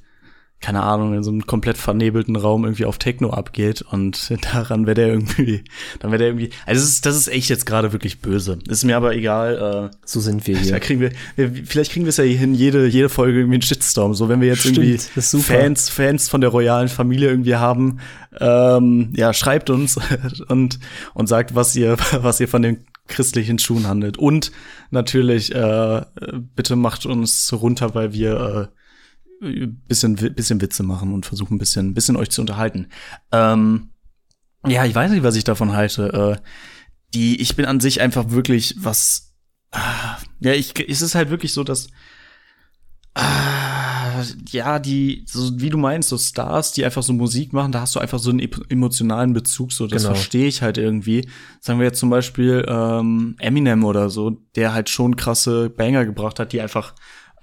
keine 0.60 0.82
Ahnung, 0.82 1.14
in 1.14 1.22
so 1.22 1.30
einem 1.30 1.46
komplett 1.46 1.78
vernebelten 1.78 2.36
Raum 2.36 2.64
irgendwie 2.64 2.84
auf 2.84 2.98
Techno 2.98 3.30
abgeht. 3.30 3.82
Und 3.82 4.30
daran 4.52 4.86
wäre 4.86 4.94
der 4.94 5.08
irgendwie, 5.08 5.64
dann 6.00 6.10
wäre 6.10 6.18
der 6.18 6.28
irgendwie, 6.28 6.50
also 6.66 6.80
das 6.80 6.90
ist, 6.90 7.06
das 7.06 7.16
ist 7.16 7.28
echt 7.28 7.48
jetzt 7.48 7.64
gerade 7.64 7.92
wirklich 7.92 8.20
böse. 8.20 8.58
Ist 8.68 8.84
mir 8.84 8.96
aber 8.96 9.14
egal, 9.14 9.90
äh, 9.90 9.96
So 10.04 10.20
sind 10.20 10.46
wir 10.46 10.54
da 10.56 10.60
hier. 10.60 10.80
kriegen 10.80 11.00
wir, 11.00 11.12
vielleicht 11.64 11.92
kriegen 11.92 12.04
wir 12.04 12.10
es 12.10 12.18
ja 12.18 12.24
hin, 12.24 12.54
jede, 12.54 12.86
jede 12.86 13.08
Folge 13.08 13.38
irgendwie 13.38 13.56
einen 13.56 13.62
Shitstorm. 13.62 14.14
So, 14.14 14.28
wenn 14.28 14.40
wir 14.40 14.48
jetzt 14.48 14.60
Stimmt, 14.60 14.78
irgendwie. 14.78 14.98
Fans, 15.42 15.88
Fans 15.88 16.28
von 16.28 16.42
der 16.42 16.50
royalen 16.50 16.88
Familie 16.88 17.28
irgendwie 17.30 17.56
haben, 17.56 18.00
ähm, 18.38 19.12
ja, 19.16 19.32
schreibt 19.32 19.70
uns 19.70 19.98
und, 20.48 20.78
und 21.14 21.26
sagt, 21.26 21.54
was 21.54 21.74
ihr, 21.74 21.96
was 22.20 22.38
ihr 22.38 22.48
von 22.48 22.62
den 22.62 22.84
christlichen 23.08 23.58
Schuhen 23.58 23.88
handelt. 23.88 24.18
Und 24.18 24.52
natürlich, 24.90 25.54
äh, 25.54 26.02
bitte 26.54 26.76
macht 26.76 27.06
uns 27.06 27.52
runter, 27.52 27.94
weil 27.94 28.12
wir 28.12 28.70
äh, 28.70 28.79
bisschen, 29.40 30.16
bisschen 30.16 30.60
Witze 30.60 30.82
machen 30.82 31.12
und 31.12 31.26
versuchen 31.26 31.54
ein 31.54 31.58
bisschen, 31.58 31.94
bisschen 31.94 32.16
euch 32.16 32.30
zu 32.30 32.40
unterhalten. 32.40 32.88
Ähm, 33.32 33.90
ja, 34.66 34.84
ich 34.84 34.94
weiß 34.94 35.10
nicht, 35.10 35.22
was 35.22 35.36
ich 35.36 35.44
davon 35.44 35.72
halte. 35.72 36.38
Äh, 36.38 36.46
die, 37.14 37.40
ich 37.40 37.56
bin 37.56 37.64
an 37.64 37.80
sich 37.80 38.00
einfach 38.00 38.30
wirklich 38.30 38.76
was. 38.78 39.34
Ah, 39.72 40.18
ja, 40.40 40.52
ich, 40.52 40.74
es 40.88 41.00
ist 41.02 41.14
halt 41.14 41.30
wirklich 41.30 41.52
so, 41.52 41.64
dass 41.64 41.88
ah, 43.14 44.22
ja, 44.50 44.78
die, 44.78 45.24
so 45.26 45.60
wie 45.60 45.70
du 45.70 45.78
meinst, 45.78 46.08
so 46.08 46.18
Stars, 46.18 46.72
die 46.72 46.84
einfach 46.84 47.02
so 47.02 47.12
Musik 47.12 47.52
machen, 47.52 47.72
da 47.72 47.80
hast 47.82 47.94
du 47.94 48.00
einfach 48.00 48.18
so 48.18 48.30
einen 48.30 48.40
emotionalen 48.68 49.32
Bezug, 49.32 49.72
so 49.72 49.86
das 49.86 50.02
Genau. 50.02 50.14
verstehe 50.14 50.46
ich 50.46 50.62
halt 50.62 50.78
irgendwie. 50.78 51.28
Sagen 51.60 51.78
wir 51.78 51.86
jetzt 51.86 51.98
zum 52.00 52.10
Beispiel 52.10 52.64
ähm, 52.68 53.36
Eminem 53.38 53.84
oder 53.84 54.10
so, 54.10 54.42
der 54.56 54.72
halt 54.72 54.88
schon 54.90 55.16
krasse 55.16 55.70
Banger 55.70 56.04
gebracht 56.04 56.38
hat, 56.38 56.52
die 56.52 56.60
einfach, 56.60 56.94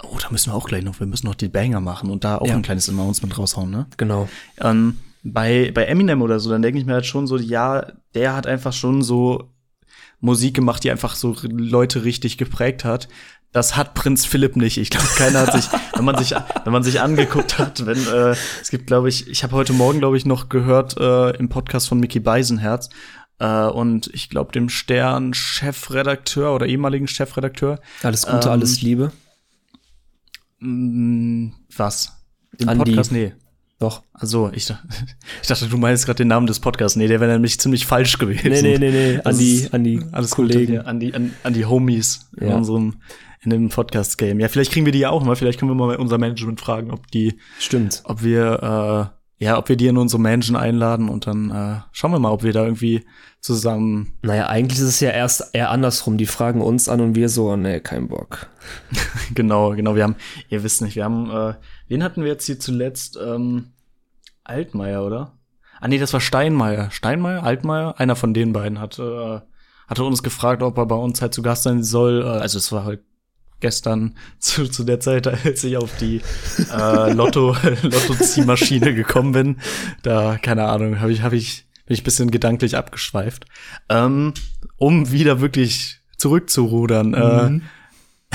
oh, 0.04 0.18
da 0.22 0.30
müssen 0.30 0.52
wir 0.52 0.56
auch 0.56 0.68
gleich 0.68 0.84
noch, 0.84 1.00
wir 1.00 1.08
müssen 1.08 1.26
noch 1.28 1.36
die 1.36 1.48
Banger 1.50 1.80
machen 1.82 2.10
und 2.10 2.24
da 2.24 2.38
auch 2.38 2.48
Ja. 2.48 2.56
ein 2.56 2.62
kleines 2.62 2.88
Announcement 2.90 3.38
raushauen, 3.38 3.70
ne? 3.72 3.88
Genau. 3.98 4.28
ähm, 4.62 4.98
bei, 5.24 5.72
bei 5.74 5.86
Eminem 5.86 6.22
oder 6.22 6.40
so, 6.40 6.50
dann 6.50 6.62
denke 6.62 6.80
ich 6.80 6.86
mir 6.86 6.94
halt 6.94 7.06
schon 7.06 7.28
so, 7.28 7.38
ja, 7.38 7.86
der 8.14 8.36
hat 8.36 8.48
einfach 8.48 8.72
schon 8.74 9.02
so 9.02 9.50
Musik 10.20 10.54
gemacht, 10.56 10.84
die 10.84 10.92
einfach 10.92 11.16
so 11.16 11.36
Leute 11.44 12.04
richtig 12.04 12.38
geprägt 12.38 12.86
hat. 12.86 13.08
Das 13.52 13.76
hat 13.76 13.94
Prinz 13.94 14.26
Philipp 14.26 14.56
nicht. 14.56 14.78
Ich 14.78 14.90
glaube, 14.90 15.08
keiner 15.16 15.40
hat 15.42 15.54
sich, 15.54 15.68
wenn 15.96 16.06
man 16.06 16.18
sich, 16.18 16.34
wenn 16.64 16.74
man 16.74 16.84
sich 16.84 17.02
angeguckt 17.02 17.58
hat, 17.60 17.86
wenn 17.86 17.98
äh, 18.08 18.36
es 18.62 18.70
gibt, 18.70 18.88
glaube 18.88 19.10
ich, 19.10 19.28
ich 19.30 19.44
habe 19.44 19.54
heute 19.56 19.74
Morgen, 19.74 20.00
glaube 20.00 20.18
ich, 20.18 20.26
noch 20.26 20.50
gehört 20.50 20.98
äh, 20.98 21.32
im 21.38 21.50
Podcast 21.50 21.88
von 21.90 22.00
Mickey 22.00 22.20
Beisenherz 22.20 22.90
äh, 23.40 23.66
und 23.66 24.10
ich 24.14 24.30
glaube 24.30 24.52
dem 24.52 24.70
Stern 24.70 25.34
Chefredakteur 25.34 26.54
oder 26.54 26.66
ehemaligen 26.68 27.08
Chefredakteur. 27.08 27.80
Alles 28.04 28.26
Gute, 28.26 28.48
Ähm, 28.48 28.52
alles 28.54 28.82
Liebe. 28.82 29.12
Mh, 30.60 31.52
was? 31.76 32.12
Den 32.60 32.70
Andi. 32.70 32.84
Podcast? 32.92 33.12
Nee. 33.12 33.34
Doch. 33.80 34.02
Also, 34.14 34.50
ich, 34.54 34.70
ich 35.42 35.48
dachte, 35.48 35.68
du 35.68 35.78
meinst 35.78 36.06
gerade 36.06 36.18
den 36.18 36.28
Namen 36.30 36.48
des 36.48 36.60
Podcasts. 36.60 36.96
Nee, 36.96 37.08
der 37.08 37.20
wäre 37.20 37.32
nämlich 37.34 37.60
ziemlich 37.60 37.86
falsch 37.86 38.18
gewesen. 38.18 38.50
Nee, 38.50 38.62
nee, 38.62 38.78
nee, 38.80 38.92
nee. 38.92 39.22
An 39.24 39.38
die, 39.38 39.68
an 39.72 39.84
die 39.84 40.02
Alles 40.12 40.32
Kollegen. 40.32 40.78
Gute, 40.78 40.88
an 40.88 41.00
die, 41.00 41.14
an, 41.14 41.34
an 41.44 41.54
die 41.54 41.66
Homies 41.66 42.30
in 42.40 42.48
Ja. 42.50 42.56
unserem, 42.56 42.96
in 43.44 43.52
dem 43.52 43.70
Podcast-Game. 43.70 44.40
Ja, 44.40 44.48
vielleicht 44.48 44.72
kriegen 44.72 44.86
wir 44.88 44.94
die 44.94 45.00
ja 45.00 45.12
auch 45.12 45.24
mal. 45.24 45.36
Vielleicht 45.36 45.60
können 45.60 45.70
wir 45.70 45.76
mal 45.76 45.96
unser 45.98 46.18
Management 46.18 46.60
fragen, 46.60 46.90
ob 46.92 47.06
die, 47.12 47.38
Stimmt. 47.60 48.02
ob 48.06 48.24
wir, 48.24 49.12
äh, 49.14 49.17
ja, 49.40 49.58
ob 49.58 49.70
wir 49.70 49.76
die 49.76 49.88
in 49.88 49.98
unsere 49.98 50.22
Mansion 50.22 50.56
einladen 50.56 51.10
und 51.10 51.28
dann 51.28 51.52
äh, 51.52 51.82
schauen 51.92 52.12
wir 52.12 52.20
mal, 52.20 52.32
ob 52.32 52.44
wir 52.44 52.54
da 52.54 52.64
irgendwie 52.64 53.06
zusammen. 53.40 54.14
Naja, 54.24 54.48
eigentlich 54.48 54.80
ist 54.80 54.88
es 54.88 55.00
ja 55.00 55.12
erst 55.12 55.54
eher 55.54 55.70
andersrum. 55.70 56.18
Die 56.18 56.26
fragen 56.26 56.62
uns 56.62 56.90
an 56.90 57.02
und 57.02 57.16
wir 57.16 57.30
so, 57.30 57.56
nee, 57.56 57.80
kein 57.80 58.08
Bock. 58.08 58.48
genau, 59.36 59.76
genau. 59.76 59.96
Wir 59.96 60.04
haben, 60.04 60.16
ihr 60.50 60.64
wisst 60.64 60.82
nicht, 60.82 60.96
wir 60.96 61.04
haben, 61.04 61.30
äh, 61.30 61.54
wen 61.88 62.04
hatten 62.04 62.24
wir 62.24 62.32
jetzt 62.32 62.48
hier 62.48 62.60
zuletzt? 62.60 63.18
Ähm, 63.24 63.74
Altmaier, 64.44 65.04
oder? 65.04 65.38
Ah, 65.80 65.88
nee, 65.88 66.00
das 66.00 66.14
war 66.14 66.22
Steinmeier. 66.22 66.90
Steinmeier, 66.90 67.44
Altmaier, 67.44 68.00
einer 68.00 68.16
von 68.16 68.34
den 68.34 68.54
beiden 68.54 68.80
hat, 68.80 68.98
äh, 68.98 69.40
hatte 69.88 70.04
uns 70.04 70.24
gefragt, 70.24 70.64
ob 70.64 70.78
er 70.78 70.88
bei 70.88 70.96
uns 70.96 71.22
halt 71.22 71.36
zu 71.36 71.44
Gast 71.44 71.64
sein 71.64 71.84
soll. 71.84 72.24
Äh, 72.24 72.40
also 72.40 72.58
es 72.58 72.72
war 72.72 72.86
halt 72.86 73.02
gestern 73.60 74.16
zu, 74.40 74.68
zu 74.68 74.84
der 74.84 75.00
Zeit, 75.00 75.28
als 75.28 75.64
ich 75.64 75.78
auf 75.78 75.96
die 75.98 76.22
äh, 76.72 77.12
Lotto 77.14 77.56
Lotto-Ziehmaschine 77.82 78.94
gekommen 78.94 79.32
bin. 79.32 79.58
Da, 80.04 80.38
keine 80.42 80.66
Ahnung, 80.66 81.00
habe 81.00 81.12
ich, 81.12 81.22
habe 81.22 81.36
ich, 81.36 81.66
bin 81.86 81.94
ich 81.94 82.02
ein 82.02 82.06
bisschen 82.06 82.32
gedanklich 82.32 82.78
abgeschweift. 82.78 83.46
Ähm, 83.90 84.34
um 84.78 85.12
wieder 85.12 85.42
wirklich 85.42 86.02
zurückzurudern. 86.18 87.14
Äh, 87.14 87.60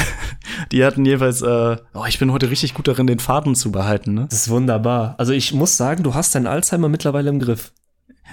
die 0.73 0.85
hatten 0.85 1.05
jeweils, 1.05 1.43
äh, 1.43 1.77
oh, 1.95 2.05
ich 2.07 2.19
bin 2.19 2.33
heute 2.33 2.51
richtig 2.51 2.75
gut 2.75 2.89
darin, 2.89 3.07
den 3.07 3.19
Faden 3.19 3.55
zu 3.55 3.73
behalten, 3.73 4.15
ne? 4.15 4.27
Das 4.31 4.41
ist 4.41 4.49
wunderbar. 4.49 5.15
Also 5.19 5.33
ich 5.33 5.53
muss 5.53 5.77
sagen, 5.77 6.03
du 6.03 6.15
hast 6.15 6.35
deinen 6.35 6.47
Alzheimer 6.47 6.89
mittlerweile 6.89 7.31
im 7.31 7.39
Griff. 7.39 7.73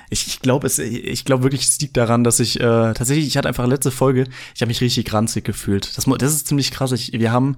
Ich, 0.10 0.28
ich 0.28 0.40
glaube, 0.40 0.68
es, 0.68 0.80
ich 0.80 1.26
glaube 1.26 1.44
wirklich, 1.44 1.62
es 1.62 1.80
liegt 1.80 1.98
daran, 1.98 2.24
dass 2.24 2.40
ich 2.40 2.60
äh, 2.60 2.94
tatsächlich, 2.94 3.28
ich 3.28 3.38
hatte 3.38 3.48
einfach 3.48 3.68
letzte 3.68 3.92
Folge, 3.92 4.28
ich 4.56 4.62
habe 4.62 4.70
mich 4.70 4.82
richtig 4.82 5.12
ranzig 5.14 5.46
gefühlt. 5.46 5.98
Das, 5.98 6.06
das 6.06 6.34
ist 6.34 6.48
ziemlich 6.48 6.72
krass. 6.72 6.92
Ich, 6.92 7.12
wir 7.14 7.32
haben 7.32 7.58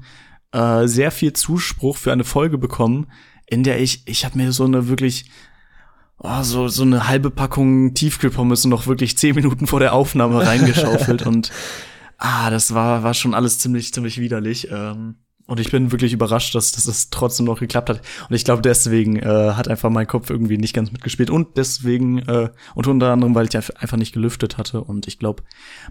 äh, 0.52 0.88
sehr 0.88 1.12
viel 1.12 1.34
Zuspruch 1.34 1.98
für 1.98 2.12
eine 2.12 2.24
Folge 2.24 2.58
bekommen, 2.58 3.08
in 3.48 3.64
der 3.64 3.80
ich, 3.82 4.04
ich 4.06 4.26
habe 4.26 4.38
mir 4.38 4.52
so 4.52 4.66
eine 4.66 4.88
wirklich 4.88 5.26
oh, 6.20 6.44
so 6.44 6.68
so 6.68 6.84
eine 6.84 7.08
halbe 7.08 7.32
Packung 7.32 7.94
Tiefkühlpommes 7.94 8.66
noch 8.66 8.88
wirklich 8.88 9.18
zehn 9.18 9.36
Minuten 9.36 9.68
vor 9.68 9.80
der 9.80 9.94
Aufnahme 9.94 10.46
reingeschaufelt 10.46 11.22
und 11.26 11.52
ah, 12.18 12.50
das 12.50 12.74
war 12.74 13.04
war 13.04 13.14
schon 13.14 13.34
alles 13.34 13.60
ziemlich 13.60 13.94
ziemlich 13.94 14.20
widerlich. 14.20 14.70
Ähm, 14.72 15.16
und 15.52 15.60
ich 15.60 15.70
bin 15.70 15.92
wirklich 15.92 16.14
überrascht, 16.14 16.56
dass, 16.56 16.72
dass 16.72 16.86
es 16.86 17.10
trotzdem 17.10 17.46
noch 17.46 17.60
geklappt 17.60 17.90
hat. 17.90 18.02
Und 18.30 18.36
ich 18.36 18.46
glaube, 18.46 18.62
deswegen 18.62 19.18
äh, 19.18 19.26
hat 19.52 19.68
einfach 19.68 19.90
mein 19.90 20.08
Kopf 20.08 20.30
irgendwie 20.30 20.58
nicht 20.58 20.74
ganz 20.74 20.94
mitgespielt. 20.94 21.30
Und 21.30 21.58
deswegen, 21.58 22.20
äh, 22.20 22.50
und 22.74 22.88
unter 22.88 23.12
anderem, 23.12 23.36
weil 23.36 23.50
ich 23.50 23.56
einfach 23.58 23.98
nicht 23.98 24.14
gelüftet 24.14 24.58
hatte. 24.58 24.82
Und 24.82 25.08
ich 25.08 25.20
glaube, 25.20 25.44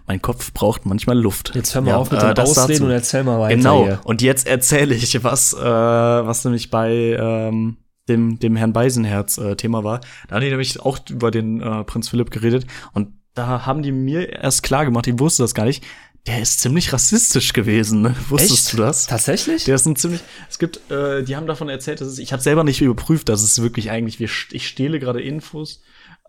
mein 0.07 0.19
Kopf 0.19 0.51
braucht 0.53 0.87
manchmal 0.87 1.15
Luft. 1.15 1.51
Jetzt 1.53 1.75
hör 1.75 1.83
mal 1.83 1.91
Ja, 1.91 1.97
auf 1.97 2.09
mit 2.09 2.23
äh, 2.23 2.25
dem 2.25 2.33
das 2.33 2.57
Ausreden 2.57 2.85
und 2.85 2.89
erzähl 2.89 3.23
mal 3.23 3.39
weiter 3.39 3.55
Genau. 3.55 3.83
hier. 3.83 4.01
Und 4.03 4.23
jetzt 4.23 4.47
erzähle 4.47 4.95
ich, 4.95 5.23
was, 5.23 5.53
äh, 5.53 5.59
was 5.59 6.43
nämlich 6.43 6.71
bei 6.71 6.91
ähm, 6.91 7.77
dem, 8.09 8.39
dem 8.39 8.55
Herrn 8.55 8.73
Beisenherz 8.73 9.37
äh, 9.37 9.55
Thema 9.55 9.83
war. 9.83 10.01
Da 10.27 10.37
haben 10.37 10.41
die 10.41 10.49
nämlich 10.49 10.79
auch 10.79 10.97
über 11.07 11.29
den 11.29 11.61
äh, 11.61 11.83
Prinz 11.83 12.09
Philipp 12.09 12.31
geredet. 12.31 12.65
Und 12.93 13.09
da 13.35 13.65
haben 13.67 13.83
die 13.83 13.91
mir 13.91 14.29
erst 14.29 14.63
klar 14.63 14.85
gemacht, 14.85 15.05
ich 15.05 15.19
wusste 15.19 15.43
das 15.43 15.53
gar 15.53 15.65
nicht, 15.65 15.83
der 16.27 16.41
ist 16.41 16.59
ziemlich 16.59 16.93
rassistisch 16.93 17.53
gewesen. 17.53 18.01
Ne? 18.01 18.15
Wusstest 18.29 18.67
Echt? 18.67 18.73
du 18.73 18.77
das? 18.77 19.07
Tatsächlich? 19.07 19.63
Der 19.65 19.75
ist 19.75 19.85
ein 19.85 19.95
ziemlich. 19.95 20.21
Es 20.49 20.59
gibt, 20.59 20.91
äh, 20.91 21.23
die 21.23 21.35
haben 21.35 21.47
davon 21.47 21.67
erzählt, 21.67 21.99
dass 21.99 22.07
es, 22.07 22.19
ich 22.19 22.31
habe 22.31 22.43
selber 22.43 22.63
nicht 22.63 22.81
überprüft, 22.81 23.29
dass 23.29 23.41
es 23.41 23.61
wirklich 23.61 23.89
eigentlich, 23.89 24.19
wir, 24.19 24.29
ich 24.51 24.67
stehle 24.67 24.99
gerade 24.99 25.21
Infos 25.21 25.81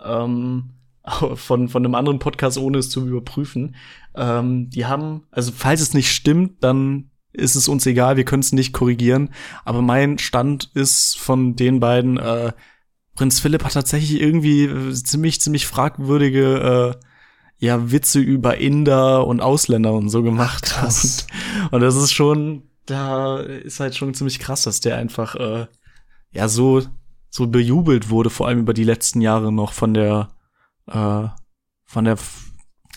ähm, 0.03 0.71
von 1.35 1.69
von 1.69 1.85
einem 1.85 1.95
anderen 1.95 2.19
Podcast, 2.19 2.57
ohne 2.57 2.79
es 2.79 2.89
zu 2.89 3.07
überprüfen. 3.07 3.77
Ähm, 4.15 4.71
die 4.71 4.87
haben, 4.87 5.25
also 5.31 5.53
falls 5.55 5.83
es 5.83 5.93
nicht 5.93 6.11
stimmt, 6.11 6.65
dann 6.65 7.11
ist 7.33 7.55
es 7.55 7.69
uns 7.69 7.85
egal, 7.87 8.17
wir 8.17 8.25
können 8.25 8.43
es 8.43 8.53
nicht 8.53 8.73
korrigieren. 8.73 9.31
Aber 9.65 9.83
mein 9.83 10.19
Stand 10.19 10.71
ist 10.75 11.19
von 11.19 11.55
den 11.55 11.81
beiden. 11.81 12.19
Äh, 12.19 12.53
Prinz 13.15 13.41
Philipp 13.41 13.63
hat 13.65 13.75
tatsächlich 13.75 14.23
irgendwie 14.23 14.65
äh, 14.65 14.93
ziemlich 14.95 15.39
ziemlich 15.43 15.67
fragwürdige 15.67 16.97
äh, 16.97 17.07
ja 17.63 17.93
Witze 17.93 18.19
über 18.19 18.59
Inder 18.59 19.25
und 19.25 19.41
Ausländer 19.41 19.93
und 19.93 20.09
so 20.09 20.23
gemacht. 20.25 20.65
krass. 20.65 21.29
Und, 21.65 21.75
und 21.75 21.81
das 21.81 21.95
ist 21.95 22.13
schon, 22.13 22.65
da 22.87 23.39
ist 23.39 23.79
halt 23.79 23.95
schon 23.95 24.15
ziemlich 24.15 24.41
krass, 24.41 24.65
dass 24.65 24.81
der 24.81 24.97
einfach 24.97 25.37
äh, 25.37 25.67
ja 26.33 26.49
so 26.49 26.83
so 27.31 27.47
bejubelt 27.47 28.11
wurde, 28.11 28.31
vor 28.31 28.49
allem 28.49 28.59
über 28.59 28.75
die 28.75 28.85
letzten 28.85 29.21
Jahre 29.21 29.53
noch 29.53 29.73
von 29.73 29.95
der 29.95 30.31
äh, 30.89 31.29
von 31.85 32.05
der 32.05 32.19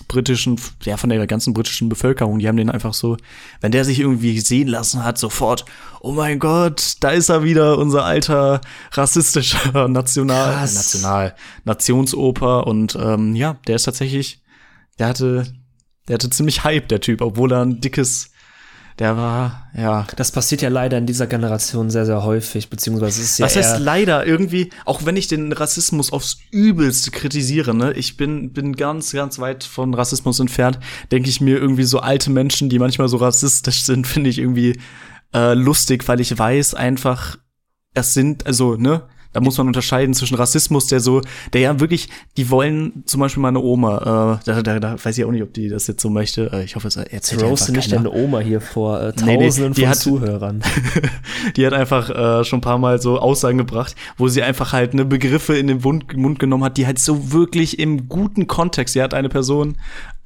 britischen, 0.07 0.59
ja, 0.84 0.97
von 0.97 1.09
der 1.09 1.26
ganzen 1.28 1.53
britischen 1.53 1.88
Bevölkerung. 1.88 2.39
Die 2.39 2.47
haben 2.47 2.57
den 2.57 2.70
einfach 2.70 2.93
so, 2.93 3.18
wenn 3.61 3.72
der 3.72 3.86
sich 3.86 3.99
irgendwie 3.99 4.39
sehen 4.39 4.68
lassen 4.68 5.03
hat, 5.03 5.18
sofort, 5.18 5.66
oh 6.01 6.11
mein 6.11 6.39
Gott, 6.39 6.95
da 7.01 7.09
ist 7.11 7.30
er 7.30 7.43
wieder, 7.43 7.78
unser 7.78 8.03
alter 8.03 8.61
rassistischer 8.91 9.88
National, 9.88 10.53
Krass. 10.53 10.76
National, 10.76 11.36
Nationsoper 11.63 12.68
und 12.68 12.97
ähm, 12.99 13.36
ja, 13.36 13.57
der 13.68 13.76
ist 13.76 13.84
tatsächlich, 13.84 14.41
der 15.00 15.08
hatte, 15.08 15.46
der 16.08 16.16
hatte 16.16 16.30
ziemlich 16.30 16.64
Hype, 16.64 16.88
der 16.88 17.02
Typ, 17.02 17.22
obwohl 17.22 17.52
er 17.52 17.62
ein 17.62 17.82
dickes, 17.82 18.32
der 19.00 19.18
war, 19.18 19.70
ja, 19.78 20.08
Das 20.16 20.32
passiert 20.32 20.62
ja 20.62 20.70
leider 20.70 20.98
in 20.98 21.06
dieser 21.06 21.28
Generation 21.28 21.89
sehr, 21.89 22.06
sehr 22.06 22.24
häufig, 22.24 22.70
beziehungsweise 22.70 23.22
es 23.22 23.32
ist 23.32 23.39
ja 23.39 23.46
was 23.46 23.56
heißt 23.58 23.80
leider? 23.80 24.26
Irgendwie, 24.26 24.70
auch 24.86 25.06
wenn 25.06 25.18
ich 25.18 25.28
den 25.28 25.52
Rassismus 25.52 26.14
aufs 26.14 26.38
Übelste 26.52 27.12
kritisiere, 27.12 27.76
ne, 27.76 27.91
ich 27.91 28.16
bin, 28.16 28.54
bin 28.54 28.74
ganz, 28.74 29.12
ganz 29.12 29.38
weit 29.39 29.66
von 29.66 29.93
Rassismus 29.93 30.39
entfernt, 30.39 30.80
denke 31.12 31.30
ich 31.30 31.41
mir 31.41 31.58
irgendwie 31.58 31.84
so 31.84 32.00
alte 32.00 32.30
Menschen, 32.30 32.70
die 32.70 32.80
manchmal 32.80 33.10
so 33.10 33.18
rassistisch 33.18 33.84
sind, 33.84 34.08
finde 34.08 34.30
ich 34.30 34.39
irgendwie 34.39 34.80
äh, 35.34 35.54
lustig, 35.56 36.08
weil 36.08 36.22
ich 36.22 36.38
weiß 36.38 36.74
einfach, 36.74 37.38
es 37.93 38.14
sind, 38.14 38.48
also, 38.48 38.76
ne, 38.76 39.10
da 39.36 39.41
muss 39.41 39.57
man 39.57 39.67
unterscheiden 39.67 40.13
zwischen 40.13 40.36
Rassismus, 40.36 40.88
der 40.88 41.01
so, 41.01 41.19
der 41.51 41.59
ja 41.59 41.79
wirklich, 41.81 42.07
die 42.38 42.49
wollen 42.49 43.03
zum 43.05 43.19
Beispiel 43.19 43.41
meine 43.43 43.59
Oma, 43.59 44.39
äh, 44.41 44.45
da, 44.45 44.61
da, 44.61 44.79
da 44.79 44.95
weiß 45.03 45.17
ich 45.17 45.25
auch 45.25 45.31
nicht, 45.31 45.43
ob 45.43 45.53
die 45.53 45.67
das 45.67 45.88
jetzt 45.88 46.01
so 46.01 46.09
möchte. 46.09 46.49
Äh, 46.53 46.63
ich 46.63 46.77
hoffe, 46.77 46.88
es 46.88 46.95
erzählt 46.95 47.43
roaste 47.43 47.65
einfach 47.73 47.75
nicht 47.75 47.89
keiner. 47.91 48.09
deine 48.09 48.15
Oma 48.23 48.39
hier 48.39 48.61
vor 48.61 49.01
äh, 49.01 49.11
Nee, 49.25 49.36
nee, 49.36 49.43
Tausenden 49.47 49.73
die 49.73 49.81
von 49.81 49.89
hat- 49.89 49.97
Zuhörern. 49.97 50.63
die 51.57 51.65
hat 51.65 51.73
einfach 51.73 52.09
äh, 52.09 52.45
schon 52.45 52.59
ein 52.59 52.61
paar 52.61 52.77
Mal 52.77 53.01
so 53.01 53.19
Aussagen 53.19 53.57
gebracht, 53.57 53.93
wo 54.15 54.29
sie 54.29 54.41
einfach 54.41 54.71
halt 54.71 54.93
ne 54.93 55.03
Begriffe 55.03 55.57
in 55.57 55.67
den 55.67 55.81
Mund, 55.81 56.15
Mund 56.15 56.39
genommen 56.39 56.63
hat, 56.63 56.77
die 56.77 56.86
halt 56.86 56.99
so 56.99 57.33
wirklich 57.33 57.77
im 57.77 58.07
guten 58.07 58.47
Kontext. 58.47 58.93
Sie 58.93 59.01
hat 59.01 59.13
eine 59.13 59.27
Person 59.27 59.75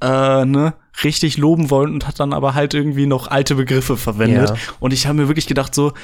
äh, 0.00 0.44
ne 0.44 0.74
richtig 1.02 1.36
loben 1.36 1.68
wollen 1.70 1.92
und 1.94 2.06
hat 2.06 2.20
dann 2.20 2.32
aber 2.32 2.54
halt 2.54 2.74
irgendwie 2.74 3.06
noch 3.06 3.26
alte 3.26 3.56
Begriffe 3.56 3.96
verwendet. 3.96 4.50
Ja. 4.50 4.56
Und 4.78 4.92
ich 4.92 5.08
habe 5.08 5.16
mir 5.18 5.26
wirklich 5.26 5.48
gedacht 5.48 5.74
so, 5.74 5.94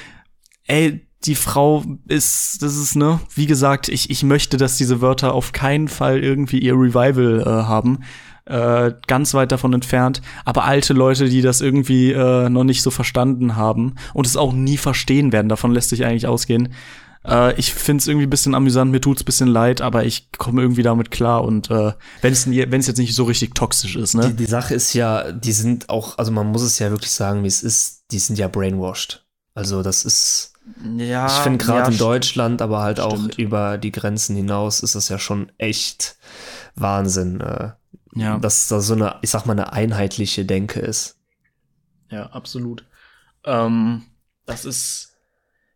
ey, 0.66 1.07
die 1.25 1.35
Frau 1.35 1.83
ist, 2.07 2.62
das 2.62 2.77
ist, 2.77 2.95
ne, 2.95 3.21
wie 3.35 3.47
gesagt, 3.47 3.89
ich, 3.89 4.11
ich 4.11 4.23
möchte, 4.23 4.57
dass 4.57 4.77
diese 4.77 5.01
Wörter 5.01 5.33
auf 5.35 5.53
keinen 5.53 5.89
Fall 5.89 6.23
irgendwie 6.23 6.59
ihr 6.59 6.75
Revival 6.75 7.41
äh, 7.41 7.45
haben. 7.45 8.01
Äh, 8.45 8.93
ganz 9.09 9.35
weit 9.35 9.51
davon 9.51 9.73
entfernt. 9.73 10.23
Aber 10.45 10.64
alte 10.64 10.93
Leute, 10.93 11.29
die 11.29 11.43
das 11.43 11.61
irgendwie 11.61 12.12
äh, 12.12 12.49
noch 12.49 12.62
nicht 12.62 12.83
so 12.83 12.93
verstanden 12.93 13.57
haben 13.57 13.97
und 14.14 14.25
es 14.25 14.37
auch 14.37 14.53
nie 14.53 14.77
verstehen 14.77 15.33
werden, 15.33 15.49
davon 15.49 15.73
lässt 15.73 15.89
sich 15.89 16.05
eigentlich 16.05 16.29
ausgehen. 16.29 16.73
Äh, 17.27 17.59
ich 17.59 17.75
find's 17.75 18.07
irgendwie 18.07 18.27
bisschen 18.27 18.55
amüsant, 18.55 18.93
mir 18.93 19.01
tut's 19.01 19.25
bisschen 19.25 19.49
leid, 19.49 19.81
aber 19.81 20.05
ich 20.05 20.31
komme 20.39 20.62
irgendwie 20.62 20.85
damit 20.85 21.11
klar 21.11 21.43
und 21.43 21.71
äh, 21.71 21.93
wenn 22.23 22.33
es 22.33 22.49
wenn 22.49 22.73
es 22.81 22.87
jetzt 22.87 22.99
nicht 22.99 23.14
so 23.14 23.25
richtig 23.25 23.55
toxisch 23.55 23.97
ist, 23.97 24.14
ne? 24.14 24.29
Die, 24.29 24.45
die 24.45 24.47
Sache 24.47 24.75
ist 24.75 24.95
ja, 24.95 25.33
die 25.33 25.53
sind 25.53 25.89
auch, 25.89 26.19
also 26.19 26.31
man 26.31 26.47
muss 26.47 26.62
es 26.62 26.79
ja 26.79 26.91
wirklich 26.91 27.11
sagen, 27.11 27.43
wie 27.43 27.49
es 27.49 27.62
ist, 27.62 28.05
die 28.12 28.21
sind 28.21 28.39
ja 28.39 28.47
brainwashed. 28.47 29.27
Also 29.55 29.83
das 29.83 30.05
ist, 30.05 30.53
ja, 30.97 31.27
ich 31.27 31.33
finde 31.33 31.59
gerade 31.64 31.81
ja, 31.83 31.89
in 31.89 31.99
Deutschland, 31.99 32.61
aber 32.62 32.81
halt 32.83 33.01
auch 33.01 33.17
stimmt. 33.17 33.39
über 33.39 33.79
die 33.79 33.93
Grenzen 33.93 34.35
hinaus 34.37 34.81
ist 34.81 34.95
das 34.95 35.09
ja 35.09 35.19
schon 35.19 35.53
echt 35.59 36.17
Wahnsinn, 36.75 37.41
äh, 37.41 37.71
Ja. 38.14 38.39
dass 38.39 38.69
da 38.69 38.81
so 38.81 38.95
eine, 38.95 39.17
ich 39.23 39.31
sag 39.31 39.47
mal, 39.47 39.53
eine 39.53 39.73
einheitliche 39.73 40.45
Denke 40.45 40.81
ist. 40.81 41.19
Ja, 42.11 42.27
absolut. 42.27 42.85
Ähm, 43.45 44.03
das 44.45 44.64
ist. 44.64 45.17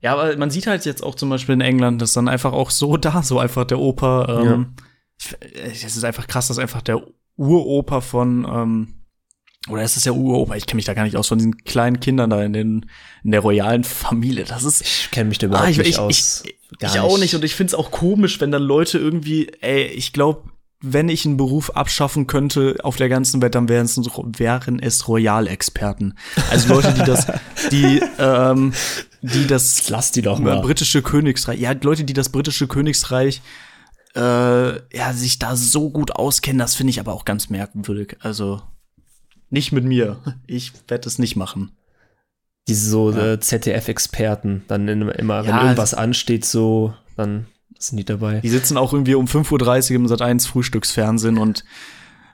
Ja, 0.01 0.13
aber 0.15 0.37
man 0.37 0.51
sieht 0.51 0.67
halt 0.67 0.85
jetzt 0.87 1.03
auch 1.03 1.15
zum 1.15 1.29
Beispiel 1.31 1.53
in 1.55 1.61
England, 1.61 2.01
dass 2.01 2.13
dann 2.15 2.29
einfach 2.29 2.53
auch 2.53 2.71
so 2.71 2.97
da, 2.99 3.23
so 3.23 3.39
einfach 3.39 3.65
der 3.65 3.79
Opa. 3.79 4.43
Ähm, 4.43 4.75
ich- 5.19 5.85
Es 5.85 5.97
ist 5.97 6.05
einfach 6.05 6.27
krass, 6.27 6.49
dass 6.49 6.59
einfach 6.59 6.83
der 6.83 7.03
Uropa 7.37 8.01
von, 8.01 8.45
ähm, 8.51 8.95
oder 9.69 9.83
ist 9.83 9.97
es 9.97 10.05
der 10.05 10.15
Uropa? 10.15 10.55
Ich 10.57 10.67
kenne 10.67 10.77
mich 10.77 10.87
da 10.87 10.95
gar 10.95 11.05
nicht 11.05 11.17
aus, 11.17 11.29
von 11.29 11.39
diesen 11.39 11.57
kleinen 11.65 12.01
Kindern 12.01 12.31
da 12.31 12.43
in, 12.43 12.53
den, 12.53 12.87
in 13.23 13.31
der 13.31 13.41
royalen 13.41 13.85
Familie. 13.85 14.45
Das 14.45 14.65
ist. 14.65 14.81
Ich 14.81 15.11
kenne 15.11 15.29
mich 15.29 15.39
da 15.39 15.47
überhaupt 15.49 15.67
Ah, 15.67 15.71
ich, 15.71 15.79
nicht 15.79 15.89
ich, 15.91 15.99
aus. 15.99 16.43
ich, 16.45 16.79
Gar 16.79 16.95
ich 16.95 17.01
auch 17.01 17.19
nicht 17.19 17.35
und 17.35 17.45
ich 17.45 17.55
find's 17.55 17.75
auch 17.75 17.91
komisch, 17.91 18.41
wenn 18.41 18.51
dann 18.53 18.63
Leute 18.63 18.99
irgendwie, 18.99 19.49
ey, 19.61 19.87
ich 19.87 20.13
glaube, 20.13 20.45
wenn 20.83 21.11
ich 21.11 21.27
einen 21.27 21.37
Beruf 21.37 21.71
abschaffen 21.71 22.27
könnte 22.27 22.77
auf 22.85 22.97
der 22.97 23.11
ganzen 23.11 23.43
Welt, 23.43 23.55
dann 23.55 23.69
wären 23.69 23.85
es, 23.85 23.99
wären 23.99 24.79
es 24.79 25.09
Royalexperten. 25.09 26.17
Also 26.51 26.73
Leute, 26.73 26.95
die 26.95 27.05
das, 27.05 27.27
die, 27.71 28.01
ähm, 28.19 28.73
die 29.21 29.47
das 29.47 29.91
Lass 29.91 30.11
die 30.11 30.23
doch 30.23 30.39
mal. 30.39 30.63
britische 30.63 31.03
Königsreich, 31.03 31.61
ja, 31.61 31.73
Leute, 31.83 32.05
die 32.05 32.15
das 32.15 32.31
britische 32.31 32.67
Königsreich 32.67 33.43
äh, 34.17 34.21
ja, 34.97 35.13
sich 35.13 35.39
da 35.39 35.55
so 35.55 35.91
gut 35.91 36.13
auskennen, 36.13 36.59
das 36.59 36.75
finde 36.75 36.93
ich 36.93 37.01
aber 37.01 37.13
auch 37.13 37.27
ganz 37.27 37.51
merkwürdig. 37.51 38.17
Also 38.21 38.63
nicht 39.51 39.73
mit 39.73 39.85
mir. 39.85 40.19
Ich 40.47 40.73
werde 40.89 41.09
es 41.09 41.19
nicht 41.19 41.37
machen. 41.37 41.73
Diese 42.69 42.89
so 42.89 43.11
Ja. 43.11 43.33
äh, 43.35 43.41
ZDF-Experten, 43.41 44.65
dann 44.69 44.87
immer, 44.89 45.15
wenn 45.45 45.51
Ja, 45.51 45.63
irgendwas 45.63 45.95
ansteht, 45.95 46.45
so, 46.45 46.95
dann 47.17 47.47
sind 47.79 47.97
die 47.99 48.05
dabei. 48.05 48.41
Die 48.41 48.49
sitzen 48.49 48.77
auch 48.77 48.93
irgendwie 48.93 49.15
um 49.15 49.27
5.30 49.27 49.91
Uhr 49.91 49.97
im 49.97 50.09
Sat 50.09 50.23
1 50.23 50.47
Frühstücksfernsehen 50.47 51.39
und 51.39 51.65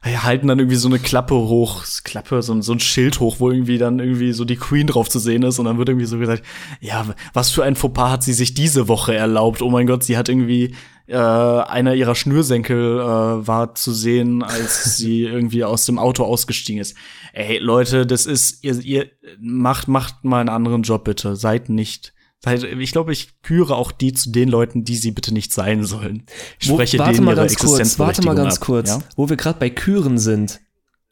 halten 0.05 0.47
dann 0.49 0.59
irgendwie 0.59 0.77
so 0.77 0.89
eine 0.89 0.99
Klappe 0.99 1.35
hoch, 1.35 1.85
Klappe, 2.05 2.43
so, 2.43 2.53
ein- 2.55 2.63
so 2.63 2.73
ein 2.73 2.81
Schild 2.81 3.21
hoch, 3.21 3.37
wo 3.39 3.51
irgendwie 3.51 3.79
dann 3.79 3.99
irgendwie 3.99 4.33
so 4.33 4.45
die 4.45 4.57
Queen 4.57 4.87
drauf 4.87 5.09
zu 5.09 5.19
sehen 5.19 5.43
ist 5.43 5.59
und 5.59 5.65
dann 5.65 5.79
wird 5.79 5.89
irgendwie 5.89 6.07
so 6.07 6.19
gesagt, 6.19 6.43
ja, 6.81 7.07
was 7.33 7.51
für 7.51 7.65
ein 7.65 7.77
Fauxpas 7.77 8.11
hat 8.11 8.23
sie 8.23 8.33
sich 8.33 8.55
diese 8.55 8.89
Woche 8.89 9.15
erlaubt? 9.15 9.63
Oh 9.63 9.71
mein 9.71 9.87
Gott, 9.87 10.05
sie 10.05 10.17
hat 10.17 10.29
irgendwie 10.29 10.75
äh, 11.09 11.17
einer 11.17 11.95
ihrer 11.95 12.15
Schnürsenkel 12.15 12.99
äh, 13.01 13.47
war 13.47 13.75
zu 13.75 13.93
sehen, 13.93 14.43
als 14.43 14.97
sie 14.97 15.23
irgendwie 15.23 15.65
aus 15.65 15.87
dem 15.87 15.99
Auto 15.99 16.25
ausgestiegen 16.25 16.81
ist. 16.81 16.97
Ey, 17.33 17.59
Leute, 17.59 18.07
das 18.07 18.27
ist, 18.27 18.65
ihr, 18.65 18.79
ihr 18.81 19.07
macht, 19.41 19.89
macht 19.89 20.25
mal 20.25 20.41
einen 20.41 20.49
anderen 20.49 20.83
Job 20.83 21.05
bitte. 21.05 21.37
Seid 21.37 21.69
nicht. 21.69 22.13
Seid, 22.45 22.63
ich 22.65 22.93
glaube, 22.93 23.13
ich 23.13 23.41
küre 23.43 23.75
auch 23.77 23.91
die 23.93 24.13
zu 24.13 24.31
den 24.31 24.49
Leuten, 24.49 24.85
die 24.85 24.97
sie 24.97 25.11
bitte 25.11 25.33
nicht 25.33 25.53
sein 25.53 25.85
sollen. 25.85 26.25
Ich 26.61 26.69
Wo- 26.69 26.75
spreche 26.75 26.99
warte 26.99 27.13
denen 27.15 27.25
mal 27.25 27.33
ihre 27.33 27.41
ganz 27.47 27.57
kurz, 27.57 27.99
warte 27.99 28.23
mal 28.23 28.35
ganz 28.35 28.57
ab, 28.57 28.61
kurz, 28.61 28.89
Ja? 28.91 28.99
wo 29.17 29.29
wir 29.29 29.37
gerade 29.37 29.59
bei 29.59 29.71
Küren 29.71 30.19
sind, 30.19 30.61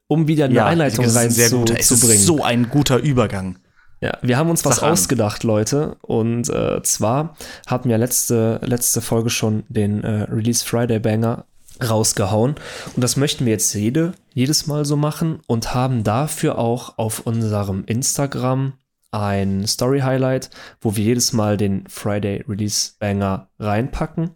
um 0.06 0.28
wieder 0.28 0.44
eine 0.44 0.64
Einleitung 0.64 1.04
das 1.04 1.12
ist 1.12 1.16
ein 1.18 1.22
rein 1.24 1.30
sehr 1.30 1.48
zu, 1.48 1.58
guter, 1.60 1.78
es 1.78 1.90
ist 1.90 2.06
bringen. 2.06 2.20
so 2.22 2.42
ein 2.44 2.68
guter 2.68 2.98
Übergang. 2.98 3.58
Ja, 4.00 4.18
wir 4.20 4.36
haben 4.36 4.50
uns 4.50 4.64
was 4.66 4.76
Sag 4.76 4.82
an. 4.84 4.92
ausgedacht, 4.92 5.44
Leute. 5.44 5.96
Und 6.02 6.50
äh, 6.50 6.82
zwar 6.82 7.36
hatten 7.66 7.88
wir 7.88 7.96
letzte, 7.96 8.60
letzte 8.62 9.00
Folge 9.00 9.30
schon 9.30 9.64
den 9.68 10.04
äh, 10.04 10.24
Release 10.24 10.62
Friday 10.62 10.98
Banger 10.98 11.46
rausgehauen. 11.82 12.54
Und 12.94 13.02
das 13.02 13.16
möchten 13.16 13.46
wir 13.46 13.52
jetzt 13.54 13.72
jede, 13.74 14.12
jedes 14.34 14.66
Mal 14.66 14.84
so 14.84 14.96
machen 14.96 15.40
und 15.46 15.74
haben 15.74 16.04
dafür 16.04 16.58
auch 16.58 16.98
auf 16.98 17.20
unserem 17.20 17.84
Instagram 17.86 18.74
ein 19.14 19.66
Story 19.66 20.00
Highlight, 20.00 20.50
wo 20.80 20.96
wir 20.96 21.04
jedes 21.04 21.32
Mal 21.32 21.56
den 21.56 21.86
Friday 21.88 22.44
Release 22.48 22.92
Banger 22.98 23.48
reinpacken, 23.58 24.30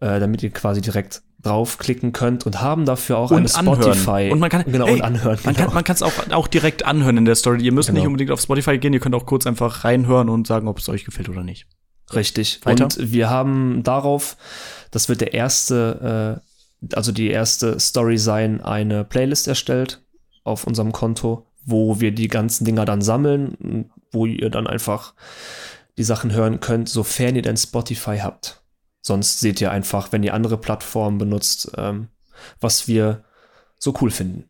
äh, 0.00 0.18
damit 0.20 0.42
ihr 0.42 0.50
quasi 0.50 0.80
direkt 0.80 1.22
draufklicken 1.42 2.12
könnt 2.12 2.44
und 2.44 2.60
haben 2.60 2.84
dafür 2.84 3.16
auch 3.18 3.30
eine 3.30 3.42
Und 3.42 3.56
anhören. 3.56 3.82
Spotify 3.82 4.30
Und 4.30 4.40
man 4.40 4.50
kann, 4.50 4.64
genau 4.66 4.86
hey, 4.86 4.94
und 4.94 5.02
anhören. 5.02 5.38
Man 5.44 5.54
genau. 5.54 5.70
kann 5.70 5.94
es 5.94 6.02
auch, 6.02 6.12
auch 6.32 6.48
direkt 6.48 6.84
anhören 6.84 7.16
in 7.16 7.24
der 7.24 7.34
Story. 7.34 7.62
Ihr 7.62 7.72
müsst 7.72 7.88
Genau. 7.88 8.00
nicht 8.00 8.06
unbedingt 8.06 8.30
auf 8.30 8.40
Spotify 8.40 8.78
gehen, 8.78 8.92
ihr 8.92 9.00
könnt 9.00 9.14
auch 9.14 9.26
kurz 9.26 9.46
einfach 9.46 9.84
reinhören 9.84 10.28
und 10.28 10.46
sagen, 10.46 10.68
ob 10.68 10.78
es 10.78 10.88
euch 10.88 11.04
gefällt 11.04 11.28
oder 11.28 11.42
nicht. 11.42 11.66
Richtig. 12.14 12.60
Weiter. 12.64 12.84
Und 12.84 13.12
wir 13.12 13.30
haben 13.30 13.82
darauf, 13.82 14.36
das 14.90 15.08
wird 15.08 15.20
der 15.20 15.32
erste, 15.32 16.40
äh, 16.82 16.94
also 16.96 17.12
die 17.12 17.30
erste 17.30 17.78
Story 17.78 18.18
sein, 18.18 18.60
eine 18.60 19.04
Playlist 19.04 19.48
erstellt 19.48 20.02
auf 20.44 20.66
unserem 20.66 20.92
Konto, 20.92 21.46
wo 21.64 22.00
wir 22.00 22.12
die 22.12 22.28
ganzen 22.28 22.64
Dinger 22.64 22.84
dann 22.84 23.00
sammeln, 23.00 23.90
wo 24.10 24.26
ihr 24.26 24.50
dann 24.50 24.66
einfach 24.66 25.14
die 25.98 26.04
Sachen 26.04 26.32
hören 26.32 26.60
könnt, 26.60 26.88
sofern 26.88 27.36
ihr 27.36 27.42
denn 27.42 27.56
Spotify 27.56 28.18
habt. 28.18 28.62
Sonst 29.02 29.40
seht 29.40 29.60
ihr 29.60 29.70
einfach, 29.70 30.12
wenn 30.12 30.22
ihr 30.22 30.34
andere 30.34 30.58
Plattformen 30.58 31.18
benutzt, 31.18 31.72
ähm, 31.76 32.08
was 32.60 32.86
wir 32.88 33.24
so 33.78 33.94
cool 34.00 34.10
finden. 34.10 34.44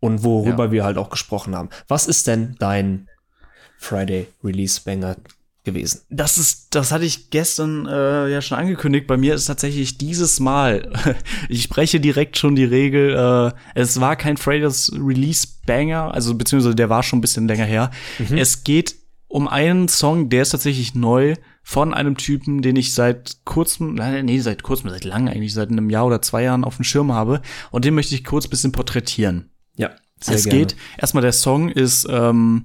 Und 0.00 0.24
worüber 0.24 0.72
wir 0.72 0.84
halt 0.84 0.96
auch 0.96 1.10
gesprochen 1.10 1.54
haben. 1.54 1.68
Was 1.86 2.06
ist 2.06 2.26
denn 2.26 2.56
dein 2.58 3.08
Friday 3.76 4.28
Release 4.42 4.80
Banger 4.82 5.16
gewesen? 5.64 6.00
Das 6.08 6.38
ist, 6.38 6.74
das 6.74 6.90
hatte 6.90 7.04
ich 7.04 7.28
gestern 7.28 7.86
äh, 7.86 8.28
ja 8.28 8.40
schon 8.40 8.56
angekündigt. 8.56 9.06
Bei 9.06 9.18
mir 9.18 9.34
ist 9.34 9.44
tatsächlich 9.44 9.98
dieses 9.98 10.40
Mal, 10.40 10.90
ich 11.50 11.64
spreche 11.64 12.00
direkt 12.00 12.38
schon 12.38 12.56
die 12.56 12.64
Regel, 12.64 13.14
äh, 13.14 13.52
es 13.74 14.00
war 14.00 14.16
kein 14.16 14.38
Fridays 14.38 14.90
Release 14.94 15.46
Banger, 15.66 16.14
also 16.14 16.34
beziehungsweise 16.34 16.74
der 16.74 16.88
war 16.88 17.02
schon 17.02 17.18
ein 17.18 17.22
bisschen 17.22 17.46
länger 17.46 17.66
her. 17.66 17.90
Es 18.30 18.64
geht 18.64 18.96
um 19.30 19.46
einen 19.46 19.86
Song, 19.86 20.28
der 20.28 20.42
ist 20.42 20.50
tatsächlich 20.50 20.96
neu 20.96 21.36
von 21.62 21.94
einem 21.94 22.16
Typen, 22.16 22.62
den 22.62 22.74
ich 22.74 22.94
seit 22.94 23.44
kurzem, 23.44 23.94
nee, 23.94 24.40
seit 24.40 24.64
kurzem, 24.64 24.90
seit 24.90 25.04
langem 25.04 25.28
eigentlich, 25.28 25.54
seit 25.54 25.70
einem 25.70 25.88
Jahr 25.88 26.06
oder 26.06 26.20
zwei 26.20 26.42
Jahren 26.42 26.64
auf 26.64 26.76
dem 26.76 26.84
Schirm 26.84 27.12
habe. 27.12 27.40
Und 27.70 27.84
den 27.84 27.94
möchte 27.94 28.14
ich 28.16 28.24
kurz 28.24 28.46
ein 28.46 28.50
bisschen 28.50 28.72
porträtieren. 28.72 29.50
Ja, 29.76 29.90
sehr 30.20 30.34
es 30.34 30.44
gerne. 30.44 30.58
geht, 30.58 30.76
erstmal 30.98 31.22
der 31.22 31.32
Song 31.32 31.68
ist 31.68 32.08
ähm, 32.10 32.64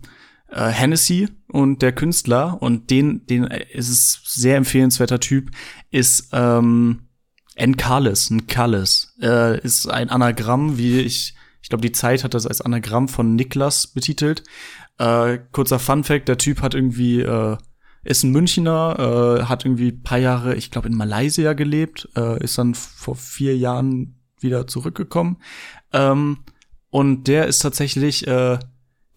äh, 0.49 0.69
Hennessy 0.69 1.29
und 1.49 1.83
der 1.83 1.91
Künstler 1.91 2.59
und 2.59 2.89
den, 2.89 3.27
den 3.27 3.45
äh, 3.45 3.67
ist 3.71 3.89
es 3.89 4.21
sehr 4.23 4.57
empfehlenswerter 4.57 5.19
Typ, 5.19 5.51
ist 5.91 6.29
ähm, 6.33 7.09
Encalis, 7.53 8.31
Encalis, 8.31 9.13
äh, 9.21 9.61
ist 9.61 9.87
ein 9.87 10.09
Anagramm, 10.09 10.79
wie 10.79 11.01
ich, 11.01 11.35
ich 11.61 11.69
glaube, 11.69 11.83
die 11.83 11.91
Zeit 11.91 12.23
hat 12.23 12.33
das 12.33 12.47
als 12.47 12.61
Anagramm 12.61 13.07
von 13.07 13.35
Niklas 13.35 13.85
betitelt. 13.85 14.41
Äh, 14.97 15.39
kurzer 15.51 15.79
Fun 15.79 16.03
Fact, 16.03 16.27
der 16.27 16.37
Typ 16.37 16.61
hat 16.61 16.73
irgendwie, 16.73 17.21
äh, 17.21 17.57
ist 18.03 18.23
ein 18.23 18.31
Münchner, 18.31 19.39
äh, 19.39 19.43
hat 19.45 19.65
irgendwie 19.65 19.91
paar 19.91 20.19
Jahre, 20.19 20.55
ich 20.55 20.71
glaube, 20.71 20.87
in 20.87 20.95
Malaysia 20.95 21.53
gelebt, 21.53 22.07
äh, 22.15 22.41
ist 22.43 22.57
dann 22.57 22.75
vor 22.75 23.15
vier 23.15 23.57
Jahren 23.57 24.15
wieder 24.39 24.67
zurückgekommen. 24.67 25.37
Ähm, 25.91 26.37
und 26.89 27.27
der 27.27 27.47
ist 27.47 27.59
tatsächlich, 27.59 28.25
äh, 28.27 28.57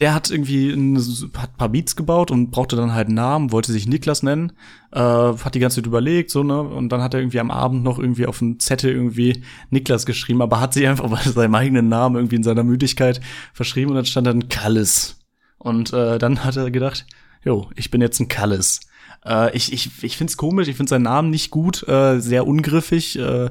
der 0.01 0.15
hat 0.15 0.31
irgendwie 0.31 0.71
ein, 0.71 0.97
hat 1.37 1.51
ein 1.51 1.57
paar 1.57 1.69
Beats 1.69 1.97
gebaut 1.97 2.31
und 2.31 2.51
brauchte 2.51 2.77
dann 2.77 2.95
halt 2.95 3.09
einen 3.09 3.17
Namen, 3.17 3.53
wollte 3.53 3.73
sich 3.73 3.87
Niklas 3.87 4.23
nennen, 4.23 4.53
äh, 4.93 5.01
hat 5.01 5.55
die 5.55 5.59
ganze 5.59 5.77
Zeit 5.77 5.87
überlegt, 5.87 6.31
so, 6.31 6.45
ne, 6.45 6.61
und 6.61 6.89
dann 6.91 7.03
hat 7.03 7.15
er 7.15 7.21
irgendwie 7.21 7.41
am 7.41 7.51
Abend 7.51 7.83
noch 7.83 7.99
irgendwie 7.99 8.27
auf 8.27 8.41
einen 8.41 8.61
Zettel 8.61 8.93
irgendwie 8.93 9.43
Niklas 9.71 10.07
geschrieben, 10.07 10.41
aber 10.41 10.61
hat 10.61 10.75
sich 10.75 10.87
einfach 10.87 11.11
bei 11.11 11.23
seinem 11.31 11.55
eigenen 11.55 11.89
Namen 11.89 12.17
irgendwie 12.17 12.37
in 12.37 12.45
seiner 12.45 12.65
Müdigkeit 12.65 13.21
verschrieben 13.53 13.91
und 13.91 13.97
dann 13.97 14.07
stand 14.07 14.27
dann 14.27 14.49
Kallis. 14.49 15.18
Und 15.59 15.93
äh, 15.93 16.19
dann 16.19 16.45
hat 16.45 16.57
er 16.57 16.71
gedacht, 16.71 17.07
jo, 17.45 17.71
ich 17.77 17.91
bin 17.91 18.01
jetzt 18.01 18.21
ein 18.21 18.29
Kallis. 18.29 18.81
Äh, 19.25 19.57
ich 19.57 19.73
ich, 19.73 20.03
ich 20.03 20.17
find's 20.17 20.37
komisch, 20.37 20.69
ich 20.69 20.77
find 20.77 20.89
seinen 20.89 21.03
Namen 21.03 21.31
nicht 21.31 21.51
gut, 21.51 21.87
äh, 21.89 22.21
sehr 22.21 22.47
ungriffig, 22.47 23.19
äh, 23.19 23.51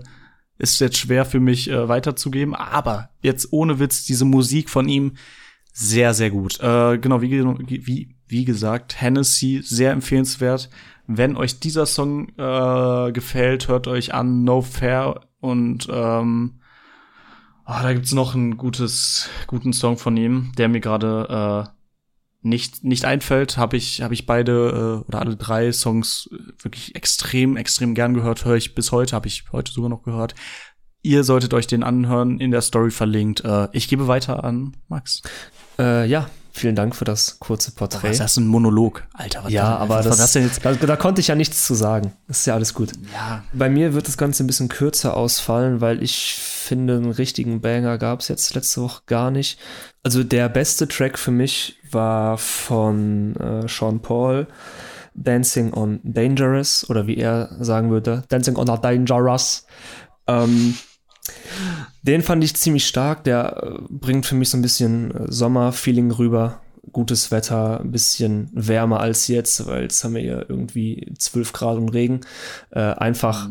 ist 0.57 0.79
jetzt 0.79 0.97
schwer 0.97 1.25
für 1.25 1.39
mich 1.39 1.69
äh, 1.69 1.87
weiterzugeben, 1.87 2.55
aber 2.55 3.09
jetzt 3.21 3.51
ohne 3.51 3.79
Witz, 3.79 4.05
diese 4.05 4.25
Musik 4.25 4.69
von 4.69 4.89
ihm, 4.89 5.13
sehr, 5.71 6.15
sehr 6.15 6.31
gut. 6.31 6.59
Äh, 6.59 6.97
genau, 6.97 7.21
wie, 7.21 7.85
wie, 7.85 8.15
wie 8.27 8.45
gesagt, 8.45 8.99
Hennessy, 8.99 9.61
sehr 9.63 9.91
empfehlenswert. 9.91 10.69
Wenn 11.05 11.37
euch 11.37 11.59
dieser 11.59 11.85
Song 11.85 12.29
äh, 12.37 13.11
gefällt, 13.11 13.67
hört 13.67 13.87
euch 13.87 14.13
an 14.13 14.43
No 14.43 14.61
Fair 14.61 15.21
und 15.39 15.87
ähm, 15.89 16.59
ah, 17.63 17.83
da 17.83 17.93
gibt's 17.93 18.13
noch 18.13 18.33
einen 18.33 18.57
gutes, 18.57 19.29
guten 19.45 19.71
Song 19.71 19.97
von 19.97 20.17
ihm, 20.17 20.51
der 20.57 20.67
mir 20.67 20.79
gerade 20.79 21.67
äh, 21.69 21.76
nicht, 22.47 22.83
nicht 22.83 23.05
einfällt, 23.05 23.57
habe 23.57 23.77
ich, 23.77 24.01
hab 24.01 24.11
ich 24.11 24.25
beide 24.25 25.03
äh, 25.05 25.07
oder 25.07 25.19
alle 25.19 25.35
drei 25.35 25.71
Songs 25.71 26.29
äh, 26.31 26.63
wirklich 26.63 26.95
extrem, 26.95 27.57
extrem 27.57 27.95
gern 27.95 28.13
gehört, 28.13 28.45
höre 28.45 28.55
ich 28.55 28.75
bis 28.75 28.91
heute, 28.91 29.15
habe 29.15 29.27
ich 29.27 29.45
heute 29.51 29.71
sogar 29.71 29.89
noch 29.89 30.03
gehört. 30.03 30.35
Ihr 31.03 31.23
solltet 31.23 31.53
euch 31.53 31.67
den 31.67 31.83
anhören, 31.83 32.39
in 32.39 32.51
der 32.51 32.61
Story 32.61 32.91
verlinkt. 32.91 33.43
Äh, 33.45 33.67
ich 33.71 33.87
gebe 33.87 34.07
weiter 34.07 34.43
an 34.43 34.75
Max. 34.87 35.21
Äh, 35.79 36.07
ja, 36.07 36.29
vielen 36.57 36.75
Dank 36.75 36.95
für 36.95 37.05
das 37.05 37.39
kurze 37.39 37.71
Porträt. 37.71 38.11
ist 38.11 38.19
das 38.19 38.37
ein 38.37 38.47
Monolog? 38.47 39.03
Alter, 39.13 39.43
was 39.43 39.51
ja, 39.51 39.73
was 39.73 39.81
aber 39.81 40.09
das, 40.09 40.17
das 40.17 40.33
jetzt? 40.33 40.65
da, 40.65 40.73
da 40.73 40.95
konnte 40.95 41.21
ich 41.21 41.27
ja 41.27 41.35
nichts 41.35 41.65
zu 41.65 41.73
sagen. 41.73 42.13
Das 42.27 42.39
ist 42.39 42.45
ja 42.45 42.53
alles 42.55 42.73
gut. 42.73 42.91
Ja, 43.13 43.43
Bei 43.53 43.69
mir 43.69 43.93
wird 43.93 44.07
das 44.07 44.17
Ganze 44.17 44.43
ein 44.43 44.47
bisschen 44.47 44.67
kürzer 44.67 45.15
ausfallen, 45.15 45.81
weil 45.81 46.03
ich 46.03 46.35
finde, 46.35 46.95
einen 46.97 47.11
richtigen 47.11 47.61
Banger 47.61 47.97
gab 47.97 48.19
es 48.19 48.27
jetzt 48.27 48.53
letzte 48.55 48.81
Woche 48.81 49.01
gar 49.05 49.31
nicht. 49.31 49.59
Also 50.03 50.23
der 50.23 50.49
beste 50.49 50.87
Track 50.87 51.17
für 51.17 51.31
mich 51.31 51.77
war 51.91 52.37
von 52.37 53.35
äh, 53.37 53.67
Sean 53.67 54.01
Paul, 54.01 54.47
Dancing 55.15 55.73
on 55.73 55.99
Dangerous, 56.03 56.89
oder 56.89 57.07
wie 57.07 57.17
er 57.17 57.55
sagen 57.59 57.89
würde, 57.89 58.23
Dancing 58.29 58.57
on 58.57 58.69
a 58.69 58.77
Dangerous. 58.77 59.65
Ähm, 60.27 60.75
den 62.01 62.21
fand 62.21 62.43
ich 62.43 62.55
ziemlich 62.55 62.87
stark. 62.87 63.23
Der 63.23 63.63
äh, 63.63 63.79
bringt 63.89 64.25
für 64.25 64.35
mich 64.35 64.49
so 64.49 64.57
ein 64.57 64.61
bisschen 64.61 65.11
äh, 65.11 65.31
Sommerfeeling 65.31 66.11
rüber. 66.11 66.61
Gutes 66.91 67.31
Wetter, 67.31 67.81
ein 67.81 67.91
bisschen 67.91 68.49
wärmer 68.53 69.01
als 69.01 69.27
jetzt, 69.27 69.67
weil 69.67 69.83
jetzt 69.83 70.03
haben 70.03 70.15
wir 70.15 70.21
hier 70.21 70.45
irgendwie 70.47 71.13
12 71.17 71.51
Grad 71.51 71.77
und 71.77 71.89
Regen. 71.89 72.21
Äh, 72.71 72.79
einfach 72.79 73.49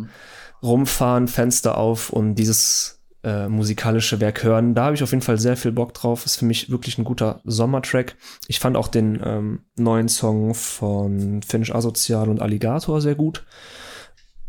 rumfahren, 0.62 1.28
Fenster 1.28 1.76
auf 1.76 2.10
und 2.10 2.36
dieses 2.36 2.96
äh, 3.26 3.48
musikalische 3.48 4.20
Werk 4.20 4.44
hören. 4.44 4.74
Da 4.74 4.84
habe 4.84 4.94
ich 4.94 5.02
auf 5.02 5.10
jeden 5.10 5.22
Fall 5.22 5.38
sehr 5.38 5.56
viel 5.56 5.72
Bock 5.72 5.92
drauf. 5.94 6.24
Ist 6.24 6.36
für 6.36 6.44
mich 6.44 6.70
wirklich 6.70 6.96
ein 6.96 7.04
guter 7.04 7.40
Sommertrack. 7.44 8.16
Ich 8.46 8.60
fand 8.60 8.76
auch 8.76 8.88
den 8.88 9.20
ähm, 9.22 9.60
neuen 9.76 10.08
Song 10.08 10.54
von 10.54 11.42
Finch 11.42 11.74
Asozial 11.74 12.28
und 12.28 12.40
Alligator 12.40 13.00
sehr 13.00 13.16
gut. 13.16 13.44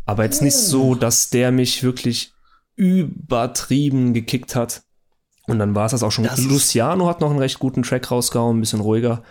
Aber 0.06 0.24
jetzt 0.24 0.42
nicht 0.42 0.56
so, 0.56 0.94
dass 0.94 1.28
der 1.28 1.50
mich 1.50 1.82
wirklich 1.82 2.32
übertrieben 2.78 4.14
gekickt 4.14 4.54
hat. 4.56 4.82
Und 5.46 5.58
dann 5.58 5.74
war 5.74 5.86
es 5.86 5.92
das 5.92 6.02
auch 6.02 6.12
schon. 6.12 6.24
Das 6.24 6.44
Luciano 6.44 7.08
hat 7.08 7.20
noch 7.20 7.30
einen 7.30 7.38
recht 7.38 7.58
guten 7.58 7.82
Track 7.82 8.10
rausgehauen, 8.10 8.58
ein 8.58 8.60
bisschen 8.60 8.80
ruhiger. 8.80 9.22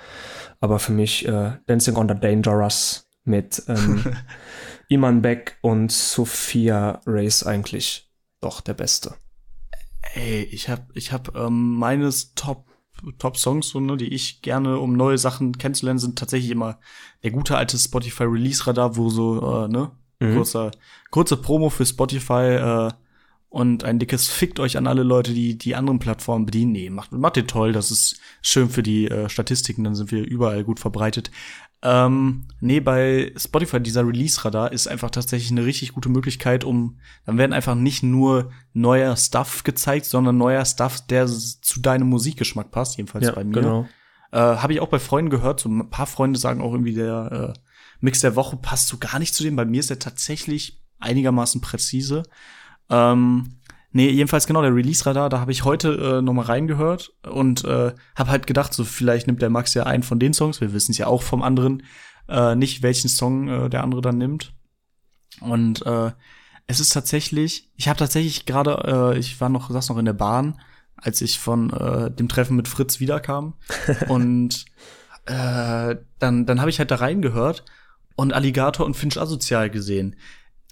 Aber 0.59 0.79
für 0.79 0.91
mich 0.91 1.27
äh, 1.27 1.53
Dancing 1.67 1.95
on 1.95 2.09
the 2.09 2.15
Dangerous 2.15 3.07
mit 3.23 3.61
ähm, 3.67 4.03
Iman 4.89 5.21
Beck 5.21 5.57
und 5.61 5.91
Sophia 5.91 7.01
Race 7.05 7.43
eigentlich 7.43 8.09
doch 8.41 8.61
der 8.61 8.73
beste. 8.73 9.15
ey, 10.15 10.43
ich 10.43 10.69
hab, 10.69 10.87
ich 10.95 11.11
hab 11.11 11.35
ähm, 11.35 11.75
meines 11.75 12.33
Top 12.33 12.65
Top 13.19 13.37
Songs, 13.37 13.69
so, 13.69 13.79
ne, 13.79 13.95
die 13.95 14.11
ich 14.11 14.41
gerne, 14.41 14.79
um 14.79 14.93
neue 14.93 15.19
Sachen 15.19 15.59
kennenzulernen, 15.59 15.99
sind 15.99 16.17
tatsächlich 16.17 16.49
immer 16.49 16.79
der 17.21 17.29
gute 17.29 17.55
alte 17.55 17.77
Spotify 17.77 18.23
Release 18.23 18.65
Radar, 18.65 18.95
wo 18.97 19.09
so, 19.09 19.65
äh, 19.65 19.67
ne, 19.67 19.91
Mhm. 20.19 20.33
kurzer, 20.33 20.71
kurze 21.11 21.37
Promo 21.37 21.69
für 21.69 21.85
Spotify 21.85 22.55
äh, 22.55 22.91
und 23.57 23.83
ein 23.83 23.97
dickes 23.97 24.29
Fickt 24.29 24.59
euch 24.59 24.77
an 24.77 24.85
alle 24.85 25.01
Leute, 25.01 25.33
die 25.33 25.57
die 25.57 25.73
anderen 25.73 25.97
Plattformen 25.97 26.45
bedienen. 26.45 26.73
Nee, 26.73 26.91
macht, 26.91 27.11
macht 27.11 27.37
ihr 27.37 27.47
toll, 27.47 27.73
das 27.73 27.89
ist 27.89 28.19
schön 28.43 28.69
für 28.69 28.83
die 28.83 29.07
äh, 29.07 29.29
Statistiken, 29.29 29.83
dann 29.83 29.95
sind 29.95 30.11
wir 30.11 30.23
überall 30.23 30.63
gut 30.63 30.79
verbreitet. 30.79 31.31
Ähm, 31.81 32.47
nee, 32.59 32.79
bei 32.79 33.33
Spotify, 33.35 33.79
dieser 33.79 34.05
Release-Radar 34.05 34.71
ist 34.71 34.87
einfach 34.87 35.09
tatsächlich 35.09 35.49
eine 35.49 35.65
richtig 35.65 35.93
gute 35.93 36.09
Möglichkeit, 36.09 36.65
um, 36.65 36.99
dann 37.25 37.39
werden 37.39 37.51
einfach 37.51 37.73
nicht 37.73 38.03
nur 38.03 38.51
neuer 38.73 39.17
Stuff 39.17 39.63
gezeigt, 39.63 40.05
sondern 40.05 40.37
neuer 40.37 40.63
Stuff, 40.63 41.07
der 41.07 41.25
zu 41.25 41.81
deinem 41.81 42.09
Musikgeschmack 42.09 42.69
passt, 42.69 42.97
jedenfalls 42.97 43.33
bei 43.33 43.43
mir. 43.43 43.53
genau. 43.53 43.87
Äh, 44.31 44.37
Habe 44.37 44.73
ich 44.73 44.81
auch 44.81 44.89
bei 44.89 44.99
Freunden 44.99 45.31
gehört, 45.31 45.61
so 45.61 45.69
ein 45.69 45.89
paar 45.89 46.05
Freunde 46.05 46.37
sagen 46.37 46.61
auch 46.61 46.73
irgendwie, 46.73 46.93
der 46.93 47.55
äh, 47.55 47.59
Mix 48.01 48.19
der 48.19 48.35
Woche 48.35 48.55
passt 48.57 48.87
so 48.87 48.97
gar 48.99 49.17
nicht 49.17 49.33
zu 49.33 49.41
dem. 49.41 49.55
Bei 49.55 49.65
mir 49.65 49.79
ist 49.79 49.89
er 49.89 49.97
tatsächlich 49.97 50.79
einigermaßen 50.99 51.59
präzise. 51.59 52.21
Ähm, 52.89 53.57
Nee, 53.97 54.09
jedenfalls 54.09 54.45
genau, 54.45 54.61
der 54.61 54.75
Release-Radar, 54.75 55.27
da 55.27 55.39
habe 55.39 55.51
ich 55.51 55.63
heute 55.63 56.19
äh, 56.19 56.21
noch 56.21 56.33
mal 56.33 56.45
reingehört 56.45 57.13
und 57.27 57.63
äh, 57.63 57.93
habe 58.15 58.29
halt 58.29 58.45
gedacht, 58.45 58.71
so 58.71 58.83
vielleicht 58.83 59.25
nimmt 59.25 59.41
der 59.41 59.49
Max 59.49 59.73
ja 59.73 59.87
einen 59.87 60.03
von 60.03 60.19
den 60.19 60.33
Songs, 60.33 60.61
wir 60.61 60.71
wissen 60.71 60.91
es 60.91 60.99
ja 60.99 61.07
auch 61.07 61.23
vom 61.23 61.41
anderen, 61.41 61.81
äh, 62.27 62.53
nicht 62.53 62.83
welchen 62.83 63.07
Song 63.07 63.47
äh, 63.47 63.69
der 63.69 63.83
andere 63.83 64.01
dann 64.01 64.19
nimmt. 64.19 64.53
Und 65.41 65.83
äh, 65.87 66.11
es 66.67 66.79
ist 66.79 66.89
tatsächlich, 66.89 67.71
ich 67.75 67.87
habe 67.87 67.97
tatsächlich 67.97 68.45
gerade, 68.45 69.13
äh, 69.15 69.17
ich 69.17 69.41
war 69.41 69.49
noch, 69.49 69.71
saß 69.71 69.89
noch 69.89 69.97
in 69.97 70.05
der 70.05 70.13
Bahn, 70.13 70.59
als 70.97 71.21
ich 71.21 71.39
von 71.39 71.71
äh, 71.71 72.11
dem 72.11 72.27
Treffen 72.27 72.55
mit 72.55 72.67
Fritz 72.67 72.99
wiederkam. 72.99 73.55
und 74.09 74.65
äh, 75.25 75.95
dann, 76.19 76.45
dann 76.45 76.59
habe 76.59 76.69
ich 76.69 76.79
halt 76.79 76.91
da 76.91 76.97
reingehört 76.97 77.63
und 78.15 78.33
Alligator 78.33 78.85
und 78.85 78.95
Finch 78.95 79.17
asozial 79.17 79.69
gesehen. 79.69 80.17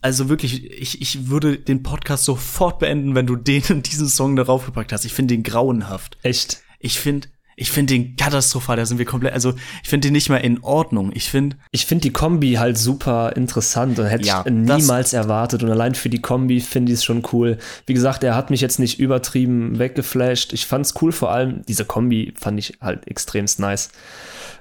Also 0.01 0.29
wirklich, 0.29 0.71
ich, 0.71 1.01
ich 1.01 1.29
würde 1.29 1.57
den 1.57 1.81
Podcast 1.81 2.25
sofort 2.25 2.79
beenden, 2.79 3.15
wenn 3.15 3.25
du 3.25 3.35
den 3.35 3.63
diesen 3.83 4.07
Song 4.07 4.35
darauf 4.35 4.65
gepackt 4.65 4.91
hast. 4.93 5.05
Ich 5.05 5.13
finde 5.13 5.33
den 5.35 5.43
grauenhaft. 5.43 6.17
Echt? 6.23 6.61
Ich 6.79 6.99
finde 6.99 7.27
ich 7.57 7.71
finde 7.71 7.93
den 7.93 8.17
katastrophal, 8.17 8.75
da 8.75 8.85
sind 8.85 8.97
wir 8.97 9.05
komplett, 9.05 9.33
also 9.33 9.53
ich 9.81 9.89
finde 9.89 10.07
den 10.07 10.13
nicht 10.13 10.29
mal 10.29 10.37
in 10.37 10.61
Ordnung. 10.61 11.11
Ich 11.13 11.29
finde 11.29 11.55
Ich 11.71 11.85
finde 11.85 12.01
die 12.01 12.11
Kombi 12.11 12.53
halt 12.55 12.77
super 12.77 13.35
interessant 13.37 13.97
und 13.97 14.07
hätte 14.07 14.27
Ja, 14.27 14.43
ich 14.45 14.51
niemals 14.51 15.13
erwartet. 15.13 15.63
Und 15.63 15.71
allein 15.71 15.95
für 15.95 16.09
die 16.09 16.19
Kombi 16.19 16.59
finde 16.59 16.91
ich 16.91 16.99
es 16.99 17.05
schon 17.05 17.23
cool. 17.31 17.57
Wie 17.85 17.93
gesagt, 17.93 18.23
er 18.23 18.35
hat 18.35 18.49
mich 18.49 18.59
jetzt 18.59 18.77
nicht 18.77 18.99
übertrieben 18.99 19.79
weggeflasht. 19.79 20.51
Ich 20.51 20.65
fand's 20.65 20.93
cool, 21.01 21.13
vor 21.13 21.31
allem 21.31 21.61
diese 21.65 21.85
Kombi 21.85 22.33
fand 22.35 22.59
ich 22.59 22.77
halt 22.81 23.07
extremst 23.07 23.59
nice. 23.59 23.89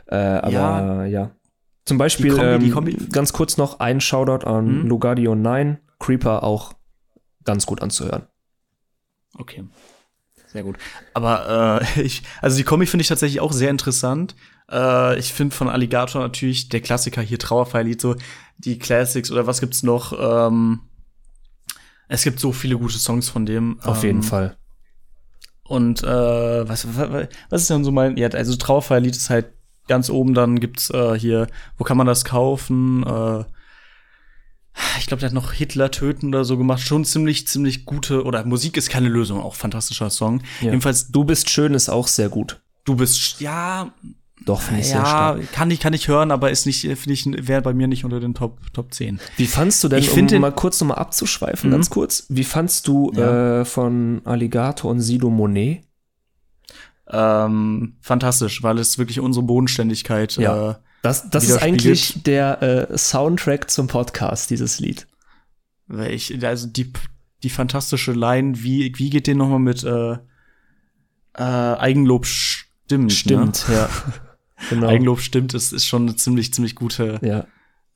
Äh, 0.07 0.15
aber 0.17 0.53
ja. 0.53 1.05
Ja. 1.07 1.31
Zum 1.85 1.99
Beispiel, 1.99 2.33
Kombi- 2.33 2.67
ähm, 2.67 2.73
Kombi- 2.73 3.11
ganz 3.13 3.33
kurz 3.33 3.57
noch 3.57 3.81
ein 3.81 4.01
Shoutout 4.01 4.47
an 4.47 4.83
Mhm. 4.83 4.87
Lugardio 4.89 5.35
9, 5.35 5.79
Creeper 5.99 6.43
auch 6.43 6.73
ganz 7.45 7.67
gut 7.67 7.83
anzuhören. 7.83 8.27
Okay. 9.37 9.65
Sehr 10.47 10.63
gut. 10.63 10.77
Aber 11.13 11.81
äh, 11.97 12.01
ich, 12.03 12.23
also 12.41 12.57
die 12.57 12.63
Kombi 12.65 12.87
finde 12.87 13.03
ich 13.03 13.09
tatsächlich 13.09 13.41
auch 13.41 13.53
sehr 13.53 13.71
interessant. 13.71 14.35
Äh, 14.71 15.19
ich 15.19 15.33
finde 15.33 15.55
von 15.55 15.69
Alligator 15.69 16.23
natürlich 16.23 16.69
der 16.69 16.81
Klassiker 16.81 17.21
hier 17.21 17.39
Trauerfeierlied, 17.39 18.01
so 18.01 18.17
die 18.59 18.79
Classics 18.79 19.31
oder 19.31 19.47
was 19.47 19.61
gibt's 19.61 19.83
noch? 19.83 20.13
Ähm, 20.19 20.81
es 22.09 22.23
gibt 22.23 22.39
so 22.39 22.53
viele 22.53 22.79
gute 22.79 22.99
Songs 22.99 23.29
von 23.29 23.45
dem. 23.47 23.81
Auf 23.83 24.03
ähm, 24.05 24.09
jeden 24.09 24.23
Fall. 24.23 24.57
Und 25.65 26.03
äh, 26.03 26.69
was, 26.69 26.87
was, 26.97 27.29
was 27.51 27.63
ist 27.63 27.71
denn 27.71 27.85
so 27.85 27.91
mein, 27.91 28.17
ja, 28.17 28.29
also 28.29 28.55
Trauerfeierlied 28.55 29.17
ist 29.17 29.31
halt 29.31 29.54
ganz 29.89 30.11
oben, 30.11 30.35
dann 30.35 30.61
gibt's 30.61 30.91
äh, 30.91 31.19
hier, 31.19 31.47
wo 31.79 31.85
kann 31.85 31.97
man 31.97 32.07
das 32.07 32.25
kaufen? 32.25 33.05
Äh, 33.07 33.45
ich 34.99 35.07
glaube, 35.07 35.21
der 35.21 35.29
hat 35.29 35.35
noch 35.35 35.53
Hitler 35.53 35.91
töten 35.91 36.29
oder 36.29 36.45
so 36.45 36.59
gemacht. 36.59 36.81
Schon 36.81 37.05
ziemlich, 37.05 37.47
ziemlich 37.47 37.85
gute, 37.85 38.25
oder 38.25 38.45
Musik 38.45 38.77
ist 38.77 38.89
keine 38.91 39.09
Lösung, 39.09 39.41
auch 39.41 39.55
fantastischer 39.55 40.11
Song. 40.11 40.41
Ja. 40.61 40.67
Jedenfalls, 40.71 41.09
Du 41.13 41.25
bist 41.25 41.49
schön 41.51 41.75
ist 41.75 41.89
auch 41.89 42.09
sehr 42.09 42.29
gut. 42.29 42.61
du 42.85 42.97
bist, 42.97 43.41
ja, 43.41 43.93
Doch, 44.45 44.61
finde 44.61 44.81
ich 44.81 44.89
sehr 44.89 44.97
ja, 44.97 45.07
stark. 45.07 45.53
kann 45.53 45.71
ich, 45.71 45.79
kann 45.81 45.93
ich 45.95 46.09
hören, 46.09 46.31
aber 46.33 46.51
ist 46.51 46.67
nicht, 46.67 46.81
finde 46.83 47.13
ich, 47.13 47.25
wäre 47.49 47.63
bei 47.63 47.73
mir 47.73 47.87
nicht 47.87 48.05
unter 48.05 48.19
den 48.21 48.35
Top, 48.35 48.59
Top 48.75 48.93
10. 48.93 49.21
Wie 49.37 49.47
fandst 49.47 49.83
du 49.85 49.89
denn, 49.89 50.01
Ich 50.01 50.11
um 50.13 50.27
den- 50.27 50.41
mal 50.43 50.51
kurz 50.53 50.81
nochmal 50.81 50.99
abzuschweifen, 50.99 51.71
Mhm. 51.71 51.75
ganz 51.75 51.89
kurz, 51.89 52.27
wie 52.29 52.45
fandst 52.45 52.89
du 52.89 53.13
Ja. 53.15 53.61
äh, 53.61 53.65
von 53.65 54.21
Alligator 54.25 54.91
und 54.91 55.01
Sido 55.01 55.31
Monet? 55.31 55.83
Ähm, 57.11 57.97
fantastisch, 58.01 58.63
weil 58.63 58.79
es 58.79 58.99
wirklich 58.99 59.21
unsere 59.21 59.45
Bodenständigkeit, 59.45 60.37
Ja. 60.37 60.71
äh, 60.71 60.75
Das, 61.03 61.29
das 61.29 61.45
ist 61.49 61.63
eigentlich 61.63 62.23
der 62.23 62.63
äh, 62.91 62.97
Soundtrack 62.99 63.71
zum 63.71 63.87
Podcast, 63.89 64.49
dieses 64.51 64.81
Lied. 64.81 65.07
Ich, 66.09 66.43
also 66.45 66.67
die, 66.67 66.91
die 67.43 67.51
fantastische 67.51 68.13
Line, 68.13 68.63
wie, 68.63 68.91
wie 68.97 69.11
geht 69.11 69.27
den 69.27 69.37
nochmal 69.37 69.59
mit 69.59 69.85
äh, 69.85 70.13
äh, 70.15 71.43
Eigenlob 71.43 72.25
stimmt? 72.27 73.13
Stimmt, 73.13 73.67
ja. 73.69 73.83
Ne? 73.83 73.89
Genau. 74.71 74.87
Eigenlob 74.87 75.21
stimmt, 75.21 75.53
ist, 75.53 75.73
ist 75.75 75.85
schon 75.85 76.03
eine 76.09 76.17
ziemlich, 76.17 76.55
ziemlich 76.55 76.75
gute, 76.75 77.19
ja. 77.23 77.41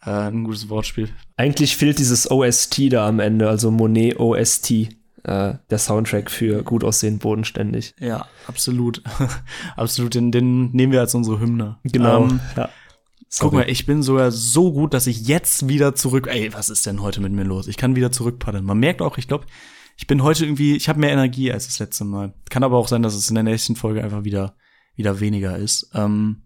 äh, 0.05 0.29
ein 0.29 0.45
gutes 0.45 0.69
Wortspiel. 0.69 1.09
Eigentlich 1.37 1.77
fehlt 1.77 1.99
dieses 1.99 2.31
OST 2.31 2.93
da 2.93 3.09
am 3.09 3.21
Ende, 3.21 3.49
also 3.49 3.71
Monet 3.71 4.19
OST, 4.19 4.89
äh, 5.29 5.59
der 5.70 5.79
Soundtrack 5.79 6.31
für 6.31 6.62
gut 6.62 6.85
aussehend 6.85 7.20
bodenständig. 7.20 7.95
Ja, 8.01 8.26
absolut. 8.47 9.03
absolut, 9.76 10.14
den, 10.14 10.33
den 10.33 10.70
nehmen 10.72 10.93
wir 10.93 11.01
als 11.01 11.14
unsere 11.14 11.41
Hymne. 11.41 11.79
Genau. 11.85 12.24
Ähm, 12.24 12.41
ja. 12.57 12.64
guck 12.64 12.72
Sorry. 13.29 13.57
mal, 13.57 13.70
ich 13.70 13.87
bin 13.87 14.03
sogar 14.03 14.31
so 14.31 14.72
gut, 14.72 14.95
dass 14.95 15.07
ich 15.07 15.26
jetzt 15.26 15.68
wieder 15.68 15.95
zurück. 15.95 16.26
Ey, 16.29 16.53
was 16.55 16.70
ist 16.70 16.87
denn 16.87 17.03
heute 17.03 17.20
mit 17.20 17.33
mir 17.33 17.45
los? 17.45 17.68
Ich 17.68 17.76
kann 17.76 17.97
wieder 17.97 18.11
zurückpaddeln. 18.11 18.64
Man 18.64 18.79
merkt 18.79 19.03
auch, 19.03 19.18
ich 19.18 19.29
glaube, 19.29 19.47
ich 19.97 20.07
bin 20.07 20.22
heute 20.22 20.45
irgendwie, 20.45 20.76
ich 20.76 20.89
habe 20.89 21.01
mehr 21.01 21.12
Energie 21.12 21.53
als 21.53 21.66
das 21.66 21.79
letzte 21.79 22.05
Mal. 22.05 22.33
Kann 22.51 22.62
aber 22.62 22.79
auch 22.79 22.89
sein, 22.89 23.03
dass 23.03 23.14
es 23.14 23.29
in 23.29 23.35
der 23.35 23.45
nächsten 23.45 23.76
Folge 23.76 24.03
einfach 24.03 24.24
wieder 24.24 24.55
wieder 24.99 25.20
weniger 25.20 25.57
ist. 25.57 25.91
Ähm, 25.95 26.43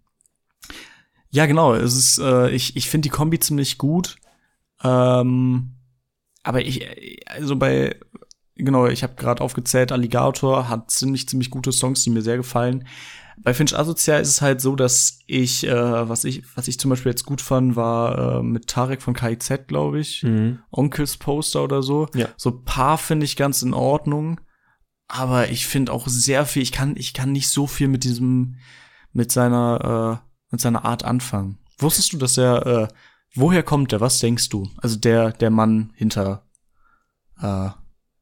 ja, 1.31 1.47
genau. 1.47 1.75
Es 1.75 1.97
ist, 1.97 2.19
äh, 2.19 2.51
ich 2.51 2.77
ich 2.77 2.89
finde 2.89 3.07
die 3.07 3.13
Kombi 3.13 3.41
ziemlich 3.41 3.79
gut. 3.79 4.17
Ähm, 4.85 5.77
aber 6.43 6.61
ich, 6.61 6.87
also 7.27 7.57
bei, 7.57 7.99
genau, 8.57 8.87
ich 8.87 9.03
habe 9.03 9.15
gerade 9.15 9.43
aufgezählt, 9.43 9.93
Alligator 9.93 10.69
hat 10.69 10.91
ziemlich, 10.91 11.29
ziemlich 11.29 11.51
gute 11.51 11.73
Songs, 11.73 12.03
die 12.03 12.11
mir 12.11 12.23
sehr 12.23 12.37
gefallen. 12.37 12.87
Bei 13.39 13.55
Finch 13.55 13.77
Asozial 13.77 14.21
ist 14.21 14.29
es 14.29 14.43
halt 14.43 14.61
so, 14.61 14.77
dass 14.77 15.19
ich, 15.27 15.67
äh, 15.67 16.09
was 16.09 16.25
ich, 16.25 16.45
was 16.55 16.69
ich 16.69 16.79
zum 16.79 16.91
Beispiel 16.91 17.11
jetzt 17.11 17.25
gut 17.25 17.41
fand, 17.41 17.77
war 17.77 18.39
äh, 18.39 18.43
mit 18.43 18.69
Tarek 18.69 19.01
von 19.03 19.15
KIZ, 19.15 19.67
glaube 19.67 20.01
ich, 20.01 20.23
Mhm. 20.23 20.59
Onkels 20.71 21.17
Poster 21.17 21.65
oder 21.65 21.83
so. 21.83 22.09
Ja. 22.15 22.29
So 22.37 22.51
ein 22.51 22.65
paar 22.65 22.99
finde 22.99 23.25
ich 23.25 23.37
ganz 23.37 23.63
in 23.63 23.73
Ordnung, 23.75 24.41
aber 25.09 25.49
ich 25.49 25.67
finde 25.67 25.93
auch 25.93 26.09
sehr 26.09 26.45
viel, 26.47 26.63
ich 26.63 26.73
kann, 26.73 26.95
ich 26.97 27.15
kann 27.15 27.33
nicht 27.33 27.49
so 27.49 27.67
viel 27.67 27.89
mit 27.89 28.05
diesem, 28.05 28.57
mit 29.13 29.33
seiner, 29.33 30.21
äh, 30.23 30.29
mit 30.51 30.61
seiner 30.61 30.85
Art 30.85 31.05
anfangen. 31.05 31.59
Wusstest 31.79 32.13
du, 32.13 32.19
dass 32.19 32.37
er, 32.37 32.67
äh, 32.67 32.89
woher 33.35 33.63
kommt 33.63 33.93
der? 33.93 34.01
Was 34.01 34.19
denkst 34.19 34.51
du? 34.51 34.69
Also 34.77 34.97
der, 34.97 35.33
der 35.33 35.51
Mann 35.51 35.93
hinter, 35.97 36.47
äh, 37.41 37.71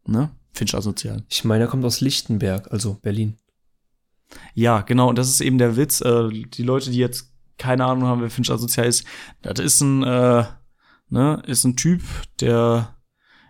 ne? 0.07 0.30
Finch 0.53 0.74
Asozial. 0.74 1.24
Ich 1.28 1.44
meine, 1.44 1.64
er 1.64 1.70
kommt 1.70 1.84
aus 1.84 2.01
Lichtenberg, 2.01 2.70
also 2.72 2.94
Berlin. 2.94 3.36
Ja, 4.55 4.82
genau, 4.82 5.09
und 5.09 5.16
das 5.16 5.28
ist 5.28 5.40
eben 5.40 5.59
der 5.59 5.76
Witz. 5.76 6.01
Äh, 6.01 6.28
die 6.28 6.62
Leute, 6.62 6.90
die 6.90 6.98
jetzt 6.98 7.32
keine 7.59 7.84
Ahnung 7.84 8.05
haben, 8.09 8.22
wer 8.22 8.30
Finch 8.30 8.51
asozial 8.51 8.86
ist, 8.86 9.05
das 9.42 9.61
ist 9.61 9.80
ein, 9.80 10.03
äh, 10.03 10.44
ne, 11.09 11.42
ist 11.46 11.64
ein 11.64 11.76
Typ, 11.76 12.03
der, 12.40 12.96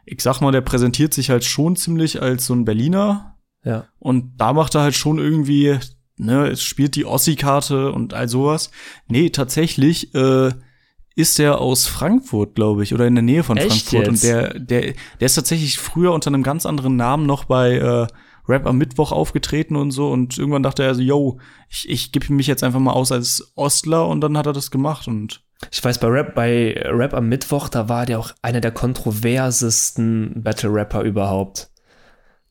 ich 0.05 0.21
sag 0.21 0.41
mal, 0.41 0.53
der 0.53 0.63
präsentiert 0.63 1.15
sich 1.15 1.31
halt 1.31 1.45
schon 1.45 1.77
ziemlich 1.77 2.21
als 2.21 2.47
so 2.47 2.55
ein 2.55 2.65
Berliner. 2.65 3.39
Ja. 3.65 3.87
Und 3.99 4.37
da 4.39 4.53
macht 4.53 4.75
er 4.75 4.83
halt 4.83 4.95
schon 4.95 5.19
irgendwie, 5.19 5.79
ne, 6.17 6.49
es 6.49 6.63
spielt 6.63 6.97
die 6.97 7.05
Ossi-Karte 7.05 7.93
und 7.93 8.13
all 8.15 8.29
sowas. 8.29 8.71
Nee, 9.07 9.31
tatsächlich, 9.31 10.15
äh, 10.15 10.51
ist 11.17 11.39
er 11.41 11.61
aus 11.61 11.87
Frankfurt, 11.87 12.55
glaube 12.55 12.83
ich, 12.83 12.95
oder 12.95 13.07
in 13.07 13.15
der 13.15 13.23
Nähe 13.23 13.43
von 13.43 13.57
Echt 13.57 13.89
Frankfurt. 13.89 14.09
Und 14.09 14.15
jetzt? 14.15 14.25
der, 14.25 14.59
der, 14.59 14.81
der 15.21 15.27
ist 15.27 15.35
tatsächlich 15.35 15.79
früher 15.79 16.13
unter 16.13 16.29
einem 16.29 16.43
ganz 16.43 16.67
anderen 16.67 16.97
Namen 16.97 17.27
noch 17.27 17.45
bei 17.45 17.77
äh, 17.77 18.07
Rap 18.49 18.67
am 18.67 18.79
Mittwoch 18.79 19.13
aufgetreten 19.13 19.77
und 19.77 19.91
so. 19.91 20.11
Und 20.11 20.39
irgendwann 20.39 20.63
dachte 20.63 20.83
er 20.83 20.95
so, 20.95 21.03
yo, 21.03 21.39
ich, 21.69 21.89
ich 21.89 22.13
gebe 22.13 22.33
mich 22.33 22.47
jetzt 22.47 22.65
einfach 22.65 22.81
mal 22.81 22.93
aus 22.93 23.13
als 23.13 23.53
Ostler 23.55 24.07
und 24.09 24.21
dann 24.21 24.37
hat 24.37 24.47
er 24.47 24.53
das 24.53 24.71
gemacht. 24.71 25.09
Und 25.09 25.43
Ich 25.71 25.83
weiß, 25.83 25.99
bei 25.99 26.09
Rap, 26.09 26.35
bei 26.35 26.75
Rap 26.87 27.15
am 27.15 27.29
Mittwoch, 27.29 27.69
da 27.69 27.89
war 27.89 28.07
der 28.07 28.19
auch 28.19 28.33
einer 28.43 28.61
der 28.61 28.73
kontroversesten 28.73 30.43
Battle-Rapper 30.43 31.03
überhaupt. 31.03 31.71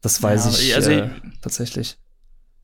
Das 0.01 0.21
weiß 0.21 0.45
Ja, 0.45 0.51
ich 0.61 0.75
also 0.75 0.91
äh, 0.91 1.09
tatsächlich. 1.41 1.97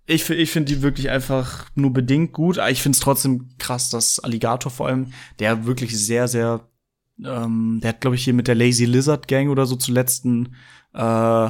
Ich, 0.07 0.29
ich 0.29 0.51
finde 0.51 0.73
die 0.73 0.81
wirklich 0.81 1.09
einfach 1.09 1.69
nur 1.75 1.91
bedingt 1.91 2.33
gut. 2.33 2.59
Aber 2.59 2.69
ich 2.69 2.81
finde 2.81 2.95
es 2.95 3.01
trotzdem 3.01 3.49
krass, 3.57 3.89
dass 3.89 4.19
Alligator 4.19 4.71
vor 4.71 4.87
allem, 4.87 5.13
der 5.39 5.65
wirklich 5.65 5.97
sehr, 5.97 6.27
sehr, 6.27 6.67
ähm, 7.23 7.79
der 7.81 7.89
hat, 7.89 8.01
glaube 8.01 8.15
ich, 8.15 8.23
hier 8.23 8.33
mit 8.33 8.47
der 8.47 8.55
Lazy 8.55 8.85
Lizard 8.85 9.27
Gang 9.27 9.49
oder 9.49 9.65
so 9.65 9.75
zuletzt 9.75 10.25
ein, 10.25 10.55
äh, 10.93 11.49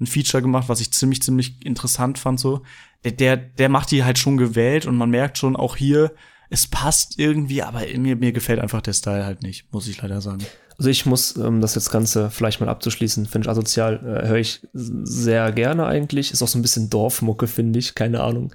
ein 0.00 0.06
Feature 0.06 0.42
gemacht, 0.42 0.68
was 0.68 0.80
ich 0.80 0.92
ziemlich, 0.92 1.22
ziemlich 1.22 1.64
interessant 1.64 2.18
fand. 2.18 2.40
So, 2.40 2.62
der, 3.04 3.12
der, 3.12 3.36
der 3.36 3.68
macht 3.68 3.90
die 3.90 4.04
halt 4.04 4.18
schon 4.18 4.36
gewählt 4.36 4.86
und 4.86 4.96
man 4.96 5.10
merkt 5.10 5.38
schon 5.38 5.56
auch 5.56 5.76
hier, 5.76 6.12
es 6.50 6.66
passt 6.66 7.18
irgendwie, 7.18 7.62
aber 7.62 7.80
mir, 7.96 8.16
mir 8.16 8.32
gefällt 8.32 8.60
einfach 8.60 8.82
der 8.82 8.92
Style 8.92 9.24
halt 9.24 9.42
nicht, 9.42 9.72
muss 9.72 9.88
ich 9.88 10.00
leider 10.00 10.20
sagen. 10.20 10.44
Also 10.78 10.90
ich 10.90 11.06
muss, 11.06 11.32
um 11.32 11.60
das 11.60 11.74
jetzt 11.74 11.90
Ganze 11.90 12.30
vielleicht 12.30 12.60
mal 12.60 12.68
abzuschließen, 12.68 13.26
finde 13.26 13.46
ich 13.46 13.50
asozial, 13.50 13.94
äh, 14.04 14.28
höre 14.28 14.38
ich 14.38 14.66
sehr 14.72 15.52
gerne 15.52 15.86
eigentlich. 15.86 16.32
Ist 16.32 16.42
auch 16.42 16.48
so 16.48 16.58
ein 16.58 16.62
bisschen 16.62 16.90
Dorfmucke, 16.90 17.46
finde 17.46 17.78
ich, 17.78 17.94
keine 17.94 18.20
Ahnung. 18.22 18.52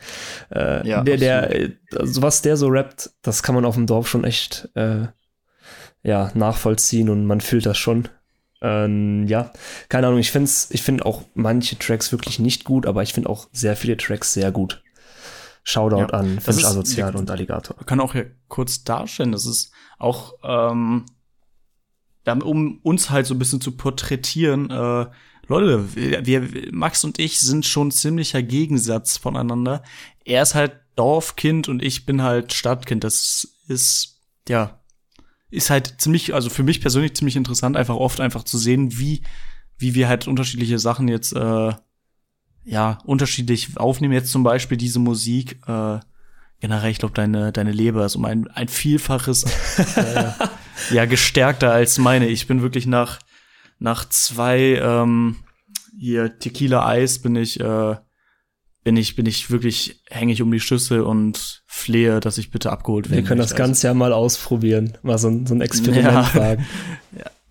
Äh, 0.52 0.88
Ja, 0.88 1.04
der, 1.04 1.18
der, 1.18 1.56
äh, 1.56 1.72
also 1.96 2.22
was 2.22 2.42
der 2.42 2.58
so 2.58 2.68
rappt, 2.68 3.12
das 3.22 3.44
kann 3.44 3.56
man 3.56 3.66
auf 3.66 3.76
dem 3.76 3.88
Dorf 3.88 4.08
schon 4.10 4.24
echt 4.24 4.70
äh, 4.76 5.08
ja, 6.04 6.32
nachvollziehen 6.34 7.10
und 7.10 7.26
man 7.26 7.42
fühlt 7.42 7.66
das 7.66 7.78
schon. 7.78 8.08
Ähm, 8.62 9.26
ja, 9.28 9.52
keine 9.88 10.08
Ahnung, 10.08 10.20
ich 10.20 10.32
finde 10.32 10.52
ich 10.72 10.82
find 10.82 11.06
auch 11.06 11.24
manche 11.34 11.80
Tracks 11.80 12.12
wirklich 12.12 12.40
nicht 12.40 12.66
gut, 12.66 12.86
aber 12.86 13.04
ich 13.04 13.14
finde 13.14 13.30
auch 13.30 13.48
sehr 13.54 13.78
viele 13.78 13.96
Tracks 13.96 14.34
sehr 14.34 14.52
gut. 14.52 14.84
Shoutout 15.64 16.00
Ja, 16.00 16.06
an 16.08 16.40
Finch 16.40 16.66
Asozial 16.66 17.16
und 17.16 17.30
Alligator. 17.30 17.76
Man 17.78 17.86
kann 17.86 18.00
auch 18.02 18.14
hier 18.14 18.32
kurz 18.48 18.84
darstellen, 18.84 19.32
das 19.32 19.46
ist 19.46 19.72
auch, 19.98 20.34
ähm, 20.44 21.06
damit, 22.24 22.44
um 22.44 22.80
uns 22.84 23.10
halt 23.10 23.26
so 23.26 23.34
ein 23.34 23.40
bisschen 23.40 23.62
zu 23.62 23.72
porträtieren, 23.72 24.70
äh, 24.70 25.08
Leute, 25.50 25.96
wir, 25.96 26.26
wir, 26.28 26.70
Max 26.72 27.04
und 27.04 27.18
ich 27.18 27.40
sind 27.40 27.66
schon 27.66 27.90
ziemlicher 27.90 28.44
Gegensatz 28.44 29.18
voneinander. 29.18 29.82
Er 30.24 30.44
ist 30.44 30.54
halt 30.54 30.74
Dorfkind 30.96 31.68
und 31.68 31.82
ich 31.82 32.06
bin 32.06 32.22
halt 32.22 32.54
Stadtkind. 32.54 33.04
Das 33.04 33.48
ist, 33.68 34.22
ja, 34.48 34.80
ist 35.50 35.72
halt 35.72 35.96
ziemlich, 36.00 36.36
also 36.36 36.52
für 36.52 36.62
mich 36.62 36.82
persönlich 36.82 37.16
ziemlich 37.16 37.36
interessant, 37.36 37.78
einfach 37.78 37.96
oft 37.96 38.20
einfach 38.20 38.44
zu 38.44 38.60
sehen, 38.60 39.00
wie, 39.00 39.24
wie 39.80 39.96
wir 39.96 40.08
halt 40.08 40.28
unterschiedliche 40.28 40.78
Sachen 40.78 41.08
jetzt, 41.08 41.34
äh, 41.34 41.74
ja, 42.64 43.00
unterschiedlich 43.06 43.76
aufnehmen. 43.78 44.14
Jetzt 44.14 44.32
zum 44.32 44.44
Beispiel 44.44 44.78
diese 44.78 45.00
Musik, 45.00 45.60
äh, 45.66 46.00
generell, 46.60 46.92
ich 46.92 47.00
glaube, 47.00 47.14
deine, 47.14 47.52
deine 47.52 47.72
Leber 47.72 48.06
ist 48.06 48.16
um 48.16 48.26
ein, 48.26 48.48
ein 48.50 48.68
Vielfaches 48.68 49.44
äh, 49.96 50.26
ja, 50.92 51.06
gestärkter 51.06 51.72
als 51.72 51.98
meine. 51.98 52.28
Ich 52.28 52.48
bin 52.48 52.62
wirklich 52.62 52.86
nach, 52.86 53.20
nach 53.80 54.08
zwei 54.10 54.80
ähm, 54.82 55.38
hier 55.98 56.38
Tequila 56.40 56.86
Eis 56.86 57.20
bin 57.20 57.36
ich, 57.36 57.60
äh, 57.60 57.96
bin 58.84 58.96
ich, 58.98 59.16
bin 59.16 59.26
ich 59.26 59.52
wirklich 59.52 60.02
hängig 60.10 60.42
um 60.42 60.52
die 60.52 60.60
Schüssel 60.60 61.02
und 61.02 61.64
flehe, 61.68 62.20
dass 62.22 62.38
ich 62.38 62.50
bitte 62.52 62.72
abgeholt 62.72 63.10
werde. 63.10 63.22
Wir 63.24 63.28
können 63.28 63.42
das 63.42 63.56
Ganze 63.56 63.88
ja 63.88 63.94
mal 63.94 64.14
ausprobieren, 64.14 64.98
mal 65.02 65.18
so, 65.18 65.28
ein- 65.30 65.46
so 65.46 65.54
ein 65.54 65.62
Experiment 65.62 66.06
Ja. 66.06 66.36
wagen. 66.36 66.66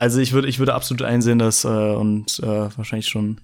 Also 0.00 0.20
ich 0.20 0.32
würde, 0.32 0.46
ich 0.46 0.60
würde 0.60 0.74
absolut 0.74 1.02
einsehen, 1.02 1.40
dass 1.40 1.64
äh, 1.64 1.68
und 1.68 2.38
äh, 2.38 2.46
wahrscheinlich 2.76 3.08
schon. 3.08 3.40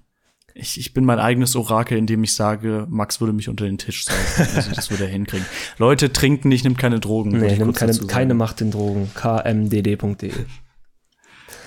Ich, 0.57 0.78
ich 0.78 0.94
bin 0.94 1.05
mein 1.05 1.18
eigenes 1.18 1.57
Orakel, 1.57 1.98
indem 1.98 2.22
ich 2.22 2.34
sage, 2.34 2.86
Max 2.88 3.20
würde 3.20 3.32
mich 3.32 3.48
unter 3.48 3.64
den 3.64 3.76
Tisch 3.76 4.05
saugen. 4.05 4.50
Also 4.55 4.70
das 4.72 4.88
würde 4.90 5.05
er 5.05 5.11
hinkriegen. 5.11 5.44
Leute, 5.78 6.12
trinken 6.12 6.48
nicht, 6.48 6.62
nimmt 6.62 6.78
keine 6.78 7.00
Drogen. 7.00 7.30
Nee, 7.30 7.52
ich 7.55 7.59
nimm 7.59 7.68
kurz 7.72 7.78
keine, 7.80 7.98
keine 8.07 8.34
Macht 8.34 8.61
in 8.61 8.70
Drogen. 8.70 9.11
kmdd.de. 9.14 10.32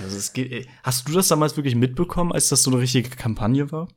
Also 0.01 0.17
es 0.17 0.31
geht, 0.31 0.67
hast 0.83 1.07
du 1.09 1.13
das 1.13 1.27
damals 1.27 1.57
wirklich 1.57 1.75
mitbekommen, 1.75 2.31
als 2.31 2.47
das 2.49 2.63
so 2.63 2.71
eine 2.71 2.79
richtige 2.79 3.09
Kampagne 3.09 3.71
war? 3.71 3.89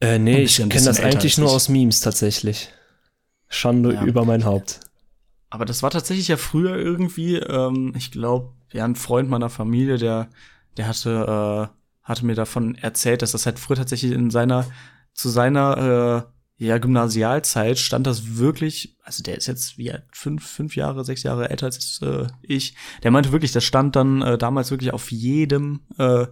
Äh, 0.00 0.18
nee, 0.18 0.42
ich 0.42 0.56
kenne 0.56 0.68
das 0.72 1.00
eigentlich 1.00 1.36
nur 1.36 1.50
aus 1.50 1.68
Memes 1.68 2.00
tatsächlich. 2.00 2.70
Schande 3.48 3.94
Ja. 3.94 4.04
über 4.04 4.24
mein 4.24 4.44
Haupt. 4.44 4.80
Aber 5.50 5.64
das 5.64 5.82
war 5.82 5.90
tatsächlich 5.90 6.28
ja 6.28 6.36
früher 6.36 6.76
irgendwie, 6.76 7.36
ähm, 7.36 7.92
ich 7.96 8.12
glaube, 8.12 8.52
ja, 8.72 8.84
ein 8.84 8.94
Freund 8.96 9.28
meiner 9.28 9.48
Familie, 9.50 9.96
der, 9.98 10.28
der 10.76 10.86
hatte, 10.88 11.68
äh, 11.70 11.74
hatte 12.08 12.26
mir 12.26 12.34
davon 12.34 12.74
erzählt, 12.74 13.22
dass 13.22 13.32
das 13.32 13.46
halt 13.46 13.58
früher 13.58 13.76
tatsächlich 13.76 14.12
in 14.12 14.30
seiner, 14.30 14.66
zu 15.12 15.28
seiner, 15.28 16.24
äh, 16.58 16.64
ja, 16.64 16.78
Gymnasialzeit 16.78 17.78
stand 17.78 18.06
das 18.08 18.36
wirklich, 18.36 18.96
also 19.04 19.22
der 19.22 19.36
ist 19.36 19.46
jetzt 19.46 19.78
wie 19.78 19.92
alt, 19.92 20.04
fünf, 20.10 20.44
fünf 20.44 20.74
Jahre, 20.74 21.04
sechs 21.04 21.22
Jahre 21.22 21.50
älter 21.50 21.66
als 21.66 22.00
äh, 22.02 22.26
ich. 22.42 22.74
Der 23.04 23.12
meinte 23.12 23.30
wirklich, 23.30 23.52
das 23.52 23.62
stand 23.62 23.94
dann 23.94 24.22
äh, 24.22 24.36
damals 24.38 24.72
wirklich 24.72 24.92
auf 24.92 25.12
jedem, 25.12 25.82
äh, 25.98 26.26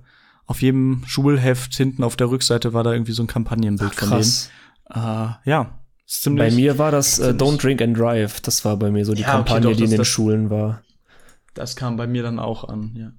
auf 0.47 0.63
jedem 0.63 1.05
Schulheft 1.07 1.75
hinten 1.77 2.03
auf 2.03 2.17
der 2.17 2.29
Rückseite 2.31 2.73
war 2.73 2.83
da 2.83 2.93
irgendwie 2.93 3.13
so 3.13 3.23
ein 3.23 3.29
Kampagnenbild 3.29 3.95
von 3.95 4.11
denen. 4.11 4.33
Äh, 4.91 5.29
ja, 5.49 5.79
ziemlich. 6.07 6.49
Bei 6.49 6.51
mir 6.55 6.79
war 6.79 6.91
das 6.91 7.19
äh, 7.21 7.31
Don't 7.31 7.61
Drink 7.63 7.81
and 7.83 7.97
Drive. 7.97 8.41
Das 8.41 8.65
war 8.65 8.77
bei 8.77 8.91
mir 8.91 9.05
so 9.05 9.15
die 9.15 9.23
Ja, 9.23 9.29
okay, 9.29 9.37
Kampagne, 9.37 9.71
doch, 9.71 9.77
die 9.77 9.85
in 9.85 9.91
den 9.91 9.99
das- 9.99 10.09
Schulen 10.09 10.51
war. 10.51 10.83
Das 11.55 11.75
kam 11.77 11.97
bei 11.97 12.07
mir 12.07 12.23
dann 12.23 12.39
auch 12.39 12.65
an, 12.69 12.95
ja. 12.97 13.13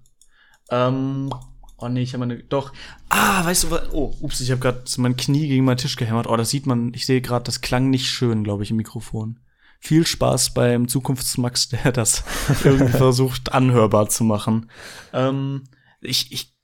Ähm, 0.69 1.29
oh 1.77 1.87
nee, 1.89 2.01
ich 2.01 2.13
habe 2.13 2.25
meine, 2.25 2.41
doch. 2.43 2.73
Ah, 3.09 3.45
weißt 3.45 3.65
du 3.65 3.71
was? 3.71 3.91
Oh, 3.93 4.15
ups, 4.21 4.41
ich 4.41 4.51
habe 4.51 4.59
gerade 4.61 4.83
mein 4.97 5.15
Knie 5.17 5.47
gegen 5.47 5.65
meinen 5.65 5.77
Tisch 5.77 5.95
gehämmert. 5.95 6.27
Oh, 6.27 6.35
das 6.35 6.49
sieht 6.49 6.65
man, 6.65 6.93
ich 6.93 7.05
sehe 7.05 7.21
gerade, 7.21 7.43
das 7.43 7.61
klang 7.61 7.89
nicht 7.89 8.07
schön, 8.07 8.43
glaube 8.43 8.63
ich, 8.63 8.71
im 8.71 8.77
Mikrofon. 8.77 9.39
Viel 9.79 10.05
Spaß 10.07 10.53
beim 10.53 10.87
Zukunftsmax, 10.87 11.69
der 11.83 11.91
das 11.91 12.23
irgendwie 12.63 12.91
versucht, 12.97 13.51
anhörbar 13.53 14.09
zu 14.09 14.23
machen. 14.23 14.69
Ähm, 15.13 15.63
ich, 16.01 16.31
ich, 16.31 16.55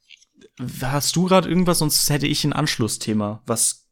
hast 0.81 1.15
du 1.15 1.25
gerade 1.25 1.47
irgendwas, 1.49 1.79
sonst 1.79 2.09
hätte 2.09 2.27
ich 2.27 2.43
ein 2.43 2.53
Anschlussthema, 2.53 3.41
was, 3.45 3.87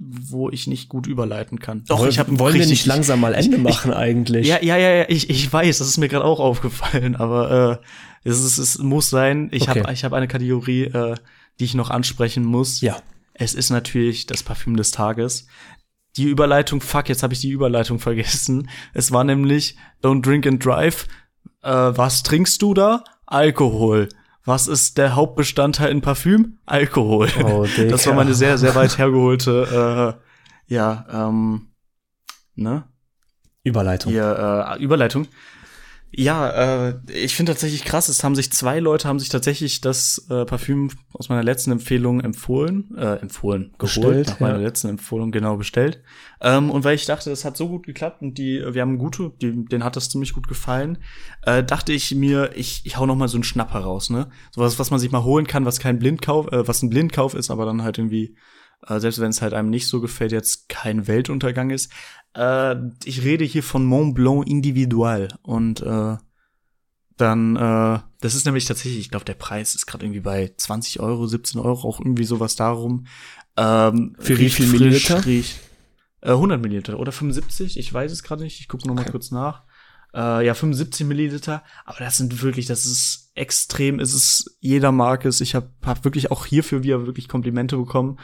wo 0.00 0.48
ich 0.50 0.66
nicht 0.66 0.88
gut 0.88 1.06
überleiten 1.06 1.58
kann. 1.60 1.84
Doch, 1.86 2.00
Woll- 2.00 2.08
ich 2.08 2.18
habe 2.18 2.38
Wollen 2.38 2.58
wir 2.58 2.66
nicht 2.66 2.86
langsam 2.86 3.20
mal 3.20 3.34
Ende 3.34 3.58
machen 3.58 3.92
eigentlich? 3.92 4.46
ja, 4.46 4.62
ja, 4.62 4.76
ja, 4.76 4.90
ja, 4.90 5.04
ich, 5.08 5.28
ich 5.30 5.52
weiß, 5.52 5.78
das 5.78 5.88
ist 5.88 5.98
mir 5.98 6.08
gerade 6.08 6.24
auch 6.24 6.40
aufgefallen, 6.40 7.14
aber 7.16 7.80
äh, 7.82 7.86
es, 8.24 8.42
ist, 8.42 8.58
es 8.58 8.78
muss 8.78 9.10
sein. 9.10 9.48
Ich 9.52 9.68
Okay. 9.68 9.82
habe 9.82 9.94
hab 9.94 10.12
eine 10.12 10.28
Kategorie, 10.28 10.84
äh, 10.84 11.16
die 11.58 11.64
ich 11.64 11.74
noch 11.74 11.90
ansprechen 11.90 12.44
muss. 12.44 12.80
Ja. 12.80 12.96
Es 13.34 13.54
ist 13.54 13.70
natürlich 13.70 14.26
das 14.26 14.42
Parfüm 14.42 14.76
des 14.76 14.90
Tages. 14.90 15.46
Die 16.16 16.24
Überleitung, 16.24 16.80
fuck, 16.80 17.08
jetzt 17.08 17.22
habe 17.22 17.32
ich 17.32 17.40
die 17.40 17.50
Überleitung 17.50 17.98
vergessen. 17.98 18.68
Es 18.92 19.12
war 19.12 19.24
nämlich 19.24 19.76
Don't 20.02 20.22
Drink 20.22 20.46
and 20.46 20.64
Drive. 20.64 21.06
Äh, 21.62 21.70
was 21.70 22.22
trinkst 22.22 22.60
du 22.60 22.74
da? 22.74 23.04
Alkohol. 23.26 24.08
Was 24.44 24.66
ist 24.66 24.98
der 24.98 25.14
Hauptbestandteil 25.14 25.90
in 25.90 26.00
Parfüm? 26.00 26.58
Alkohol. 26.66 27.28
Oh, 27.44 27.66
das 27.88 28.06
war 28.06 28.14
meine 28.14 28.34
sehr, 28.34 28.58
sehr 28.58 28.74
weit 28.74 28.98
hergeholte, 28.98 30.18
äh, 30.68 30.74
ja, 30.74 31.06
ähm, 31.10 31.68
ne? 32.56 32.84
Überleitung. 33.62 34.10
Hier, 34.12 34.76
äh, 34.78 34.82
Überleitung. 34.82 35.28
Ja, 36.14 36.90
äh, 36.90 36.94
ich 37.10 37.34
finde 37.34 37.52
tatsächlich 37.52 37.84
krass, 37.84 38.10
es 38.10 38.22
haben 38.22 38.34
sich 38.34 38.52
zwei 38.52 38.80
Leute 38.80 39.08
haben 39.08 39.18
sich 39.18 39.30
tatsächlich 39.30 39.80
das 39.80 40.26
äh, 40.28 40.44
Parfüm 40.44 40.90
aus 41.14 41.30
meiner 41.30 41.42
letzten 41.42 41.72
Empfehlung 41.72 42.20
empfohlen, 42.20 42.94
äh, 42.98 43.16
empfohlen, 43.16 43.72
geholt, 43.78 43.78
Bestellt, 43.78 44.28
nach 44.28 44.40
meiner 44.40 44.58
ja. 44.58 44.64
letzten 44.64 44.90
Empfehlung 44.90 45.32
genau 45.32 45.56
bestellt. 45.56 46.02
Ähm, 46.42 46.70
und 46.70 46.84
weil 46.84 46.96
ich 46.96 47.06
dachte, 47.06 47.30
das 47.30 47.46
hat 47.46 47.56
so 47.56 47.66
gut 47.66 47.86
geklappt 47.86 48.20
und 48.20 48.36
die, 48.36 48.62
wir 48.62 48.82
haben 48.82 48.98
gute, 48.98 49.32
die, 49.40 49.64
denen 49.64 49.84
hat 49.84 49.96
das 49.96 50.10
ziemlich 50.10 50.34
gut 50.34 50.48
gefallen, 50.48 50.98
äh, 51.46 51.64
dachte 51.64 51.94
ich 51.94 52.14
mir, 52.14 52.50
ich, 52.56 52.82
ich 52.84 52.98
hau 52.98 53.06
noch 53.06 53.16
mal 53.16 53.28
so 53.28 53.38
einen 53.38 53.44
Schnapp 53.44 53.72
heraus, 53.72 54.10
ne? 54.10 54.28
Sowas, 54.50 54.78
was 54.78 54.90
man 54.90 55.00
sich 55.00 55.10
mal 55.10 55.24
holen 55.24 55.46
kann, 55.46 55.64
was 55.64 55.80
kein 55.80 55.98
Blindkauf, 55.98 56.52
äh, 56.52 56.68
was 56.68 56.82
ein 56.82 56.90
Blindkauf 56.90 57.32
ist, 57.32 57.50
aber 57.50 57.64
dann 57.64 57.82
halt 57.82 57.96
irgendwie 57.96 58.36
äh, 58.86 58.98
selbst 58.98 59.20
wenn 59.20 59.30
es 59.30 59.42
halt 59.42 59.54
einem 59.54 59.70
nicht 59.70 59.88
so 59.88 60.00
gefällt, 60.00 60.32
jetzt 60.32 60.68
kein 60.68 61.06
Weltuntergang 61.06 61.70
ist. 61.70 61.92
Äh, 62.34 62.76
ich 63.04 63.22
rede 63.22 63.44
hier 63.44 63.62
von 63.62 63.84
Mont 63.84 64.14
Blanc 64.14 64.46
Individual 64.46 65.28
und 65.42 65.80
äh, 65.82 66.16
dann, 67.16 67.56
äh, 67.56 68.00
das 68.20 68.34
ist 68.34 68.46
nämlich 68.46 68.64
tatsächlich, 68.64 69.00
ich 69.00 69.10
glaube, 69.10 69.24
der 69.24 69.34
Preis 69.34 69.74
ist 69.74 69.86
gerade 69.86 70.04
irgendwie 70.04 70.20
bei 70.20 70.52
20 70.56 71.00
Euro, 71.00 71.26
17 71.26 71.60
Euro, 71.60 71.88
auch 71.88 72.00
irgendwie 72.00 72.24
sowas 72.24 72.56
darum. 72.56 73.06
Ähm, 73.56 74.16
Für 74.18 74.38
wie 74.38 74.48
viel 74.48 74.66
frisch, 74.66 74.80
Milliliter? 74.80 75.24
Riecht, 75.24 75.60
äh, 76.22 76.30
100 76.30 76.60
Milliliter 76.60 76.98
oder 76.98 77.12
75, 77.12 77.78
ich 77.78 77.92
weiß 77.92 78.10
es 78.10 78.22
gerade 78.22 78.42
nicht, 78.42 78.60
ich 78.60 78.68
gucke 78.68 78.88
noch 78.88 78.94
mal 78.94 79.04
kurz 79.04 79.30
nach. 79.30 79.64
Äh, 80.14 80.46
ja, 80.46 80.54
75 80.54 81.06
Milliliter, 81.06 81.62
aber 81.84 81.98
das 82.00 82.16
sind 82.16 82.42
wirklich, 82.42 82.66
das 82.66 82.86
ist 82.86 83.30
extrem, 83.34 83.98
es 83.98 84.12
ist 84.12 84.56
jeder 84.60 84.92
es. 85.24 85.40
Ich 85.40 85.54
habe 85.54 85.70
hab 85.84 86.04
wirklich 86.04 86.30
auch 86.30 86.44
hierfür 86.44 86.82
wieder 86.82 87.06
wirklich 87.06 87.28
Komplimente 87.28 87.76
bekommen. 87.76 88.18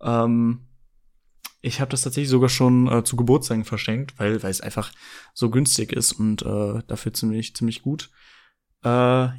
Ähm, 0.00 0.60
ich 1.64 1.80
habe 1.80 1.90
das 1.90 2.02
tatsächlich 2.02 2.30
sogar 2.30 2.48
schon 2.48 2.86
äh, 2.88 3.04
zu 3.04 3.16
Geburtstagen 3.16 3.64
verschenkt, 3.64 4.18
weil 4.18 4.42
weil 4.42 4.50
es 4.50 4.60
einfach 4.60 4.92
so 5.32 5.50
günstig 5.50 5.92
ist 5.92 6.12
und 6.12 6.42
äh, 6.42 6.82
dafür 6.86 7.12
ziemlich 7.14 7.54
ziemlich 7.56 7.82
gut. 7.82 8.10
Äh, 8.84 8.88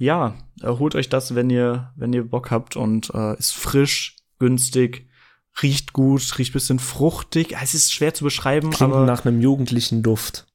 ja, 0.04 0.36
äh, 0.62 0.68
holt 0.68 0.96
euch 0.96 1.10
das, 1.10 1.36
wenn 1.36 1.50
ihr 1.50 1.94
wenn 1.96 2.14
ihr 2.14 2.24
Bock 2.28 2.52
habt 2.52 2.76
und 2.76 3.12
äh, 3.14 3.38
ist 3.38 3.54
frisch, 3.54 4.16
günstig, 4.40 5.08
riecht 5.62 5.94
gut, 5.94 6.38
riecht 6.38 6.54
bisschen 6.54 6.80
fruchtig. 6.80 7.56
Es 7.62 7.74
ist 7.74 7.94
schwer 7.94 8.14
zu 8.14 8.24
beschreiben, 8.24 8.72
Klingt 8.72 8.94
aber 8.94 9.06
nach 9.06 9.26
einem 9.26 9.40
jugendlichen 9.42 10.02
Duft. 10.04 10.48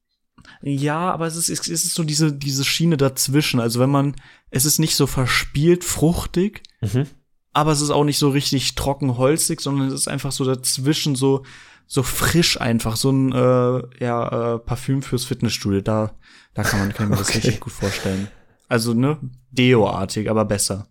ja, 0.61 1.11
aber 1.11 1.25
es 1.27 1.35
ist, 1.35 1.49
es 1.49 1.67
ist 1.69 1.95
so 1.95 2.03
diese, 2.03 2.33
diese 2.33 2.65
Schiene 2.65 2.97
dazwischen. 2.97 3.59
Also 3.59 3.79
wenn 3.79 3.89
man, 3.89 4.15
es 4.49 4.65
ist 4.65 4.79
nicht 4.79 4.95
so 4.95 5.07
verspielt 5.07 5.83
fruchtig, 5.83 6.61
Mhm. 6.81 7.07
Aber 7.53 7.71
es 7.71 7.81
ist 7.81 7.89
auch 7.89 8.03
nicht 8.03 8.17
so 8.17 8.29
richtig 8.29 8.75
trocken 8.75 9.17
holzig, 9.17 9.61
sondern 9.61 9.87
es 9.87 9.93
ist 9.93 10.07
einfach 10.07 10.31
so 10.31 10.45
dazwischen 10.45 11.15
so, 11.15 11.43
so 11.87 12.03
frisch 12.03 12.59
einfach. 12.59 12.95
So 12.95 13.11
ein, 13.11 13.31
äh, 13.31 14.03
ja, 14.03 14.55
äh, 14.55 14.59
Parfüm 14.59 15.01
fürs 15.01 15.25
Fitnessstudio. 15.25 15.81
Da, 15.81 16.13
da 16.53 16.63
kann 16.63 16.79
man, 16.79 16.93
kann 16.93 17.07
ich 17.07 17.09
mir 17.11 17.17
das 17.17 17.29
Okay. 17.29 17.37
richtig 17.39 17.59
gut 17.59 17.73
vorstellen. 17.73 18.27
Also, 18.69 18.93
ne, 18.93 19.17
Deo-artig, 19.51 20.29
aber 20.29 20.45
besser. 20.45 20.87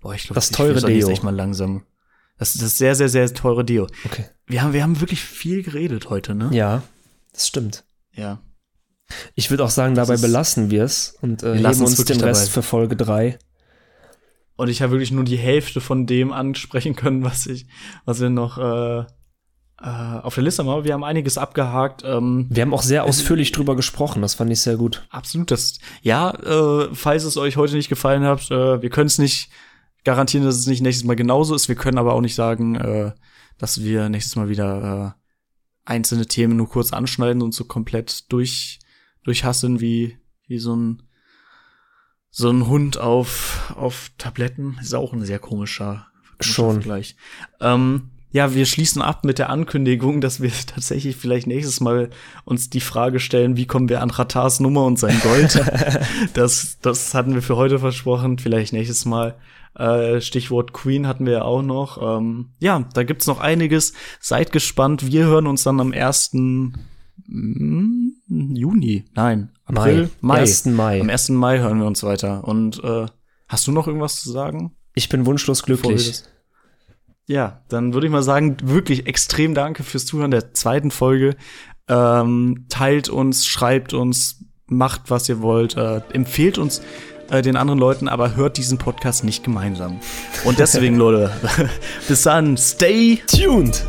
Boah, 0.00 0.14
ich 0.14 0.22
glaube, 0.24 0.34
Das 0.36 0.50
teure 0.50 0.78
ich 0.78 0.84
Deo. 0.84 1.08
echt 1.10 1.22
mal 1.22 1.34
langsam. 1.34 1.82
Das, 2.38 2.54
das 2.54 2.62
ist 2.62 2.78
sehr, 2.78 2.94
sehr, 2.94 3.08
sehr 3.08 3.32
teure 3.32 3.64
Deo. 3.64 3.86
Okay. 4.04 4.24
Wir 4.46 4.62
haben, 4.62 4.72
wir 4.72 4.82
haben 4.82 5.00
wirklich 5.00 5.20
viel 5.22 5.62
geredet 5.62 6.08
heute, 6.10 6.34
ne? 6.34 6.48
Ja, 6.52 6.82
das 7.32 7.46
stimmt. 7.46 7.84
Ja. 8.12 8.40
Ich 9.34 9.50
würde 9.50 9.64
auch 9.64 9.70
sagen, 9.70 9.94
dabei 9.94 10.16
belassen 10.16 10.70
wir 10.70 10.82
es 10.84 11.16
und 11.20 11.42
äh, 11.42 11.54
Wir 11.62 11.68
heben 11.70 11.80
uns 11.82 12.02
den 12.04 12.20
Rest 12.22 12.42
dabei. 12.46 12.52
für 12.52 12.62
Folge 12.62 12.96
3. 12.96 13.38
Und 14.56 14.68
ich 14.68 14.82
habe 14.82 14.92
wirklich 14.92 15.10
nur 15.10 15.24
die 15.24 15.36
Hälfte 15.36 15.80
von 15.80 16.06
dem 16.06 16.32
ansprechen 16.32 16.94
können, 16.94 17.24
was 17.24 17.46
ich, 17.46 17.66
was 18.04 18.20
wir 18.20 18.30
noch 18.30 18.58
äh, 18.58 19.04
äh, 19.80 20.20
auf 20.22 20.34
der 20.34 20.44
Liste 20.44 20.62
haben. 20.62 20.70
Aber 20.70 20.84
wir 20.84 20.92
haben 20.94 21.04
einiges 21.04 21.38
abgehakt. 21.38 22.02
Ähm, 22.04 22.46
Wir 22.50 22.62
haben 22.62 22.74
auch 22.74 22.82
sehr 22.82 23.04
ausführlich 23.04 23.52
drüber 23.52 23.74
gesprochen, 23.76 24.22
das 24.22 24.34
fand 24.34 24.50
ich 24.52 24.60
sehr 24.60 24.76
gut. 24.76 25.06
absolut 25.10 25.50
das. 25.50 25.78
Ja, 26.02 26.30
äh, 26.30 26.88
falls 26.94 27.24
es 27.24 27.36
euch 27.36 27.56
heute 27.56 27.74
nicht 27.74 27.88
gefallen 27.88 28.22
hat, 28.24 28.50
äh, 28.50 28.80
wir 28.80 28.90
können 28.90 29.08
es 29.08 29.18
nicht 29.18 29.50
garantieren, 30.04 30.44
dass 30.46 30.56
es 30.56 30.66
nicht 30.66 30.82
nächstes 30.82 31.04
Mal 31.06 31.16
genauso 31.16 31.54
ist. 31.54 31.68
Wir 31.68 31.74
können 31.76 31.98
aber 31.98 32.14
auch 32.14 32.20
nicht 32.20 32.34
sagen, 32.34 32.76
äh, 32.76 33.12
dass 33.58 33.82
wir 33.82 34.08
nächstes 34.08 34.36
Mal 34.36 34.48
wieder 34.48 35.16
äh, 35.16 35.90
einzelne 35.90 36.26
Themen 36.26 36.56
nur 36.56 36.68
kurz 36.68 36.92
anschneiden 36.92 37.42
und 37.42 37.52
so 37.52 37.64
komplett 37.64 38.30
durch 38.32 38.78
durchhasseln 39.24 39.80
wie 39.80 40.18
wie 40.46 40.58
so 40.58 40.76
ein 40.76 41.02
so 42.36 42.50
ein 42.50 42.66
Hund 42.66 42.98
auf 42.98 43.72
auf 43.76 44.10
Tabletten. 44.18 44.76
Ist 44.82 44.92
auch 44.92 45.12
ein 45.12 45.24
sehr 45.24 45.38
komischer 45.38 46.08
Schon. 46.40 46.80
Gleich. 46.80 47.14
Ähm, 47.60 48.10
ja, 48.32 48.52
wir 48.52 48.66
schließen 48.66 49.00
ab 49.02 49.24
mit 49.24 49.38
der 49.38 49.50
Ankündigung, 49.50 50.20
dass 50.20 50.42
wir 50.42 50.50
tatsächlich 50.66 51.14
vielleicht 51.14 51.46
nächstes 51.46 51.80
Mal 51.80 52.10
uns 52.44 52.70
die 52.70 52.80
Frage 52.80 53.20
stellen, 53.20 53.56
wie 53.56 53.66
kommen 53.66 53.88
wir 53.88 54.02
an 54.02 54.10
Ratars 54.10 54.58
Nummer 54.58 54.84
und 54.84 54.98
sein 54.98 55.20
Gold? 55.22 55.62
das, 56.34 56.78
das 56.82 57.14
hatten 57.14 57.34
wir 57.34 57.42
für 57.42 57.54
heute 57.54 57.78
versprochen, 57.78 58.38
vielleicht 58.38 58.72
nächstes 58.72 59.04
Mal. 59.04 59.36
Äh, 59.76 60.20
Stichwort 60.20 60.72
Queen 60.72 61.06
hatten 61.06 61.26
wir 61.26 61.34
ja 61.34 61.42
auch 61.42 61.62
noch. 61.62 62.18
Ähm, 62.18 62.50
ja, 62.58 62.84
da 62.94 63.04
gibt's 63.04 63.28
noch 63.28 63.38
einiges. 63.38 63.92
Seid 64.18 64.50
gespannt. 64.50 65.06
Wir 65.06 65.26
hören 65.26 65.46
uns 65.46 65.62
dann 65.62 65.80
am 65.80 65.92
1. 65.92 66.32
Juni. 68.54 69.04
Nein, 69.14 69.50
April, 69.64 70.10
Mai. 70.20 70.34
Mai. 70.34 70.40
1. 70.40 70.66
Mai. 70.66 71.00
Am 71.00 71.10
1. 71.10 71.28
Mai 71.30 71.58
hören 71.58 71.78
wir 71.78 71.86
uns 71.86 72.02
weiter. 72.02 72.44
Und 72.44 72.82
äh, 72.82 73.06
hast 73.48 73.66
du 73.66 73.72
noch 73.72 73.86
irgendwas 73.86 74.20
zu 74.20 74.30
sagen? 74.30 74.72
Ich 74.94 75.08
bin 75.08 75.26
wunschlos 75.26 75.62
glücklich. 75.62 76.22
Ja, 77.26 77.62
dann 77.68 77.94
würde 77.94 78.06
ich 78.06 78.12
mal 78.12 78.22
sagen, 78.22 78.56
wirklich 78.62 79.06
extrem 79.06 79.54
danke 79.54 79.82
fürs 79.82 80.04
Zuhören 80.06 80.30
der 80.30 80.52
zweiten 80.52 80.90
Folge. 80.90 81.36
Ähm, 81.88 82.66
teilt 82.68 83.08
uns, 83.08 83.46
schreibt 83.46 83.94
uns, 83.94 84.44
macht 84.66 85.10
was 85.10 85.28
ihr 85.28 85.40
wollt, 85.40 85.76
äh, 85.76 86.00
empfehlt 86.12 86.58
uns 86.58 86.82
äh, 87.30 87.42
den 87.42 87.56
anderen 87.56 87.78
Leuten, 87.78 88.08
aber 88.08 88.36
hört 88.36 88.56
diesen 88.56 88.78
Podcast 88.78 89.24
nicht 89.24 89.44
gemeinsam. 89.44 90.00
Und 90.44 90.58
deswegen, 90.58 90.96
Leute, 90.98 91.30
bis 92.08 92.22
dann, 92.22 92.56
stay 92.56 93.20
Tuned! 93.26 93.84